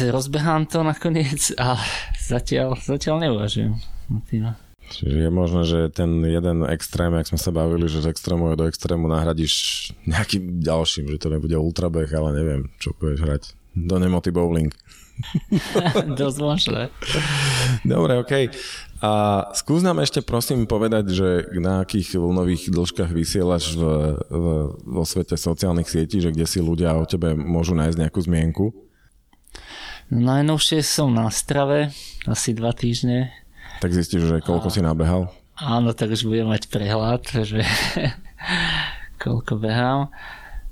rozbehám 0.09 0.69
to 0.69 0.85
nakoniec 0.85 1.53
a 1.57 1.79
zatiaľ, 2.21 2.77
zatiaľ 2.77 3.29
neuvažujem 3.29 3.73
nad 4.09 4.23
tým. 4.29 4.43
Čiže 4.89 5.17
je 5.21 5.29
možné, 5.29 5.61
že 5.69 5.79
ten 5.93 6.09
jeden 6.25 6.65
extrém, 6.65 7.13
jak 7.13 7.29
sme 7.29 7.37
sa 7.37 7.53
bavili, 7.53 7.85
že 7.85 8.01
z 8.01 8.09
extrému 8.09 8.49
do 8.57 8.65
extrému 8.65 9.05
nahradíš 9.05 9.53
nejakým 10.09 10.65
ďalším, 10.65 11.13
že 11.13 11.21
to 11.21 11.29
nebude 11.29 11.53
ultrabeh, 11.53 12.09
ale 12.09 12.29
neviem, 12.33 12.61
čo 12.81 12.97
budeš 12.97 13.21
hrať. 13.21 13.43
Do 13.77 14.01
nemoty 14.01 14.33
bowling. 14.33 14.73
Dosť 16.19 16.39
možné. 16.39 16.81
Dobre. 17.83 18.19
Okay. 18.23 18.45
A 18.99 19.43
skús 19.55 19.79
nám 19.79 20.03
ešte 20.03 20.19
prosím 20.19 20.67
povedať, 20.67 21.15
že 21.15 21.29
na 21.55 21.83
akých 21.87 22.19
vlnových 22.19 22.67
dĺžkach 22.67 23.11
vysielaš 23.15 23.79
v, 23.79 23.83
v, 24.27 24.45
vo 24.75 25.03
svete 25.07 25.39
sociálnych 25.39 25.87
sietí, 25.87 26.19
že 26.19 26.35
kde 26.35 26.43
si 26.43 26.59
ľudia 26.59 26.91
o 26.99 27.07
tebe 27.07 27.31
môžu 27.31 27.79
nájsť 27.79 27.95
nejakú 27.95 28.19
zmienku? 28.19 28.65
No, 30.11 30.19
najnovšie 30.35 30.83
som 30.83 31.15
na 31.15 31.31
strave, 31.31 31.95
asi 32.27 32.51
dva 32.51 32.75
týždne. 32.75 33.31
Tak 33.79 33.95
zistíš, 33.95 34.27
že 34.27 34.43
koľko 34.43 34.67
a... 34.67 34.73
si 34.73 34.81
nabehal? 34.83 35.31
Áno, 35.55 35.95
tak 35.95 36.15
už 36.15 36.27
budem 36.27 36.51
mať 36.51 36.67
prehľad, 36.67 37.23
že 37.47 37.63
koľko 39.23 39.63
behám. 39.63 40.11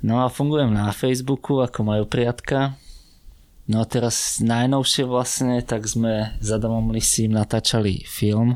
No 0.04 0.20
a 0.24 0.28
fungujem 0.28 0.76
na 0.76 0.92
Facebooku 0.92 1.64
ako 1.64 1.80
majú 1.84 2.04
priatka 2.04 2.76
No 3.68 3.84
a 3.84 3.86
teraz 3.86 4.40
najnovšie 4.40 5.04
vlastne, 5.04 5.60
tak 5.60 5.92
sme 5.92 6.40
za 6.40 6.56
Adamom 6.56 6.88
Lisím 6.96 7.36
natáčali 7.36 8.00
film, 8.08 8.56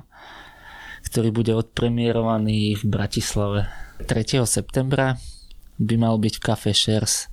ktorý 1.03 1.35
bude 1.35 1.51
odpremierovaný 1.51 2.79
v 2.79 2.83
Bratislave 2.87 3.67
3. 4.07 4.47
septembra. 4.47 5.19
By 5.75 5.99
mal 5.99 6.15
byť 6.15 6.33
v 6.39 6.43
Café 6.47 6.71
Shares. 6.71 7.27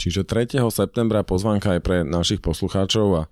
Čiže 0.00 0.24
3. 0.24 0.56
septembra 0.72 1.28
pozvanka 1.28 1.76
aj 1.76 1.80
pre 1.84 2.08
našich 2.08 2.40
poslucháčov 2.40 3.06
a 3.20 3.22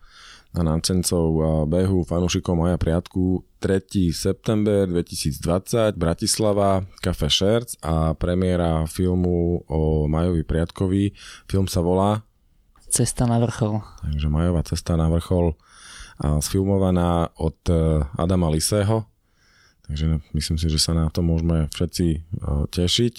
na 0.53 0.77
nácencov 0.77 1.65
behu 1.65 2.05
fanúšikov 2.05 2.61
Maja 2.61 2.77
Priatku 2.77 3.41
3. 3.65 4.13
september 4.13 4.85
2020 4.85 5.97
Bratislava 5.97 6.85
Café 7.01 7.33
Shares 7.33 7.81
a 7.81 8.13
premiéra 8.13 8.85
filmu 8.85 9.65
o 9.65 10.05
Majovi 10.13 10.45
Priatkovi. 10.45 11.17
Film 11.49 11.73
sa 11.73 11.81
volá 11.81 12.26
Cesta 12.97 13.29
na 13.29 13.37
vrchol. 13.37 13.85
Takže 14.01 14.33
Majová 14.33 14.65
cesta 14.65 14.97
na 14.97 15.13
vrchol 15.13 15.53
a 16.17 16.41
sfilmovaná 16.41 17.29
od 17.37 17.61
e, 17.69 18.01
Adama 18.17 18.49
Lisého. 18.49 19.05
Takže 19.85 20.25
myslím 20.33 20.57
si, 20.57 20.73
že 20.73 20.81
sa 20.81 20.97
na 20.97 21.13
to 21.13 21.21
môžeme 21.21 21.69
všetci 21.77 22.07
e, 22.09 22.19
tešiť. 22.73 23.15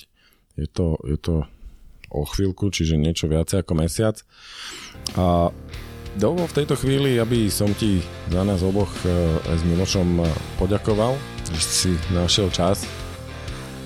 Je 0.58 0.66
to, 0.66 0.98
je 1.06 1.22
to 1.22 1.46
o 2.10 2.22
chvíľku, 2.26 2.74
čiže 2.74 2.98
niečo 2.98 3.30
viacej 3.30 3.62
ako 3.62 3.74
mesiac. 3.78 4.18
A 5.14 5.54
dovol 6.18 6.50
v 6.50 6.58
tejto 6.58 6.74
chvíli, 6.74 7.22
aby 7.22 7.46
som 7.46 7.70
ti 7.78 8.02
za 8.34 8.42
nás 8.42 8.66
oboch 8.66 8.90
e, 9.06 9.14
s 9.46 9.62
Milošom 9.62 10.26
poďakoval, 10.58 11.14
že 11.54 11.62
si 11.62 11.92
našiel 12.10 12.50
čas 12.50 12.82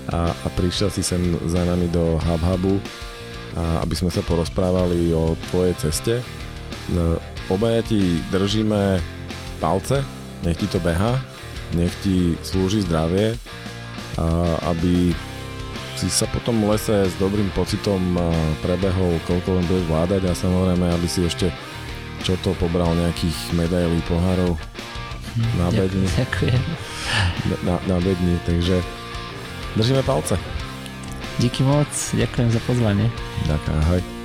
a, 0.08 0.32
a 0.32 0.46
prišiel 0.56 0.88
si 0.88 1.04
sem 1.04 1.20
za 1.52 1.68
nami 1.68 1.84
do 1.92 2.16
HubHubu 2.16 2.80
aby 3.56 3.94
sme 3.96 4.08
sa 4.08 4.24
porozprávali 4.24 5.12
o 5.12 5.36
tvojej 5.50 5.74
ceste. 5.76 6.14
No, 6.90 7.20
obaja 7.52 7.84
ti 7.84 8.20
držíme 8.32 8.98
palce, 9.60 10.02
nech 10.42 10.58
ti 10.58 10.66
to 10.66 10.82
beha, 10.82 11.20
nech 11.76 11.92
ti 12.02 12.34
slúži 12.42 12.82
zdravie, 12.82 13.36
aby 14.66 15.14
si 15.96 16.08
sa 16.10 16.26
potom 16.32 16.58
v 16.64 16.74
lese 16.74 17.06
s 17.06 17.14
dobrým 17.20 17.52
pocitom 17.54 18.00
prebehol, 18.64 19.20
koľko 19.28 19.60
len 19.60 19.64
budeš 19.68 19.86
vládať 19.86 20.22
a 20.26 20.32
samozrejme, 20.34 20.86
aby 20.88 21.06
si 21.06 21.22
ešte 21.22 21.52
čo 22.22 22.38
to 22.38 22.54
pobral 22.54 22.94
nejakých 22.94 23.34
medailí, 23.58 23.98
pohárov 24.06 24.54
na 25.58 25.66
bedni. 25.74 26.06
Ďakujem. 26.06 26.62
Na, 27.66 27.82
na 27.90 27.96
bedni, 27.98 28.38
takže 28.46 28.78
držíme 29.74 30.06
palce. 30.06 30.38
Díky 31.40 31.64
moc, 31.64 31.88
ďakujem 32.12 32.48
za 32.52 32.60
pozvanie. 32.68 33.06
Ďakujem, 33.48 33.76
ahoj. 33.80 34.21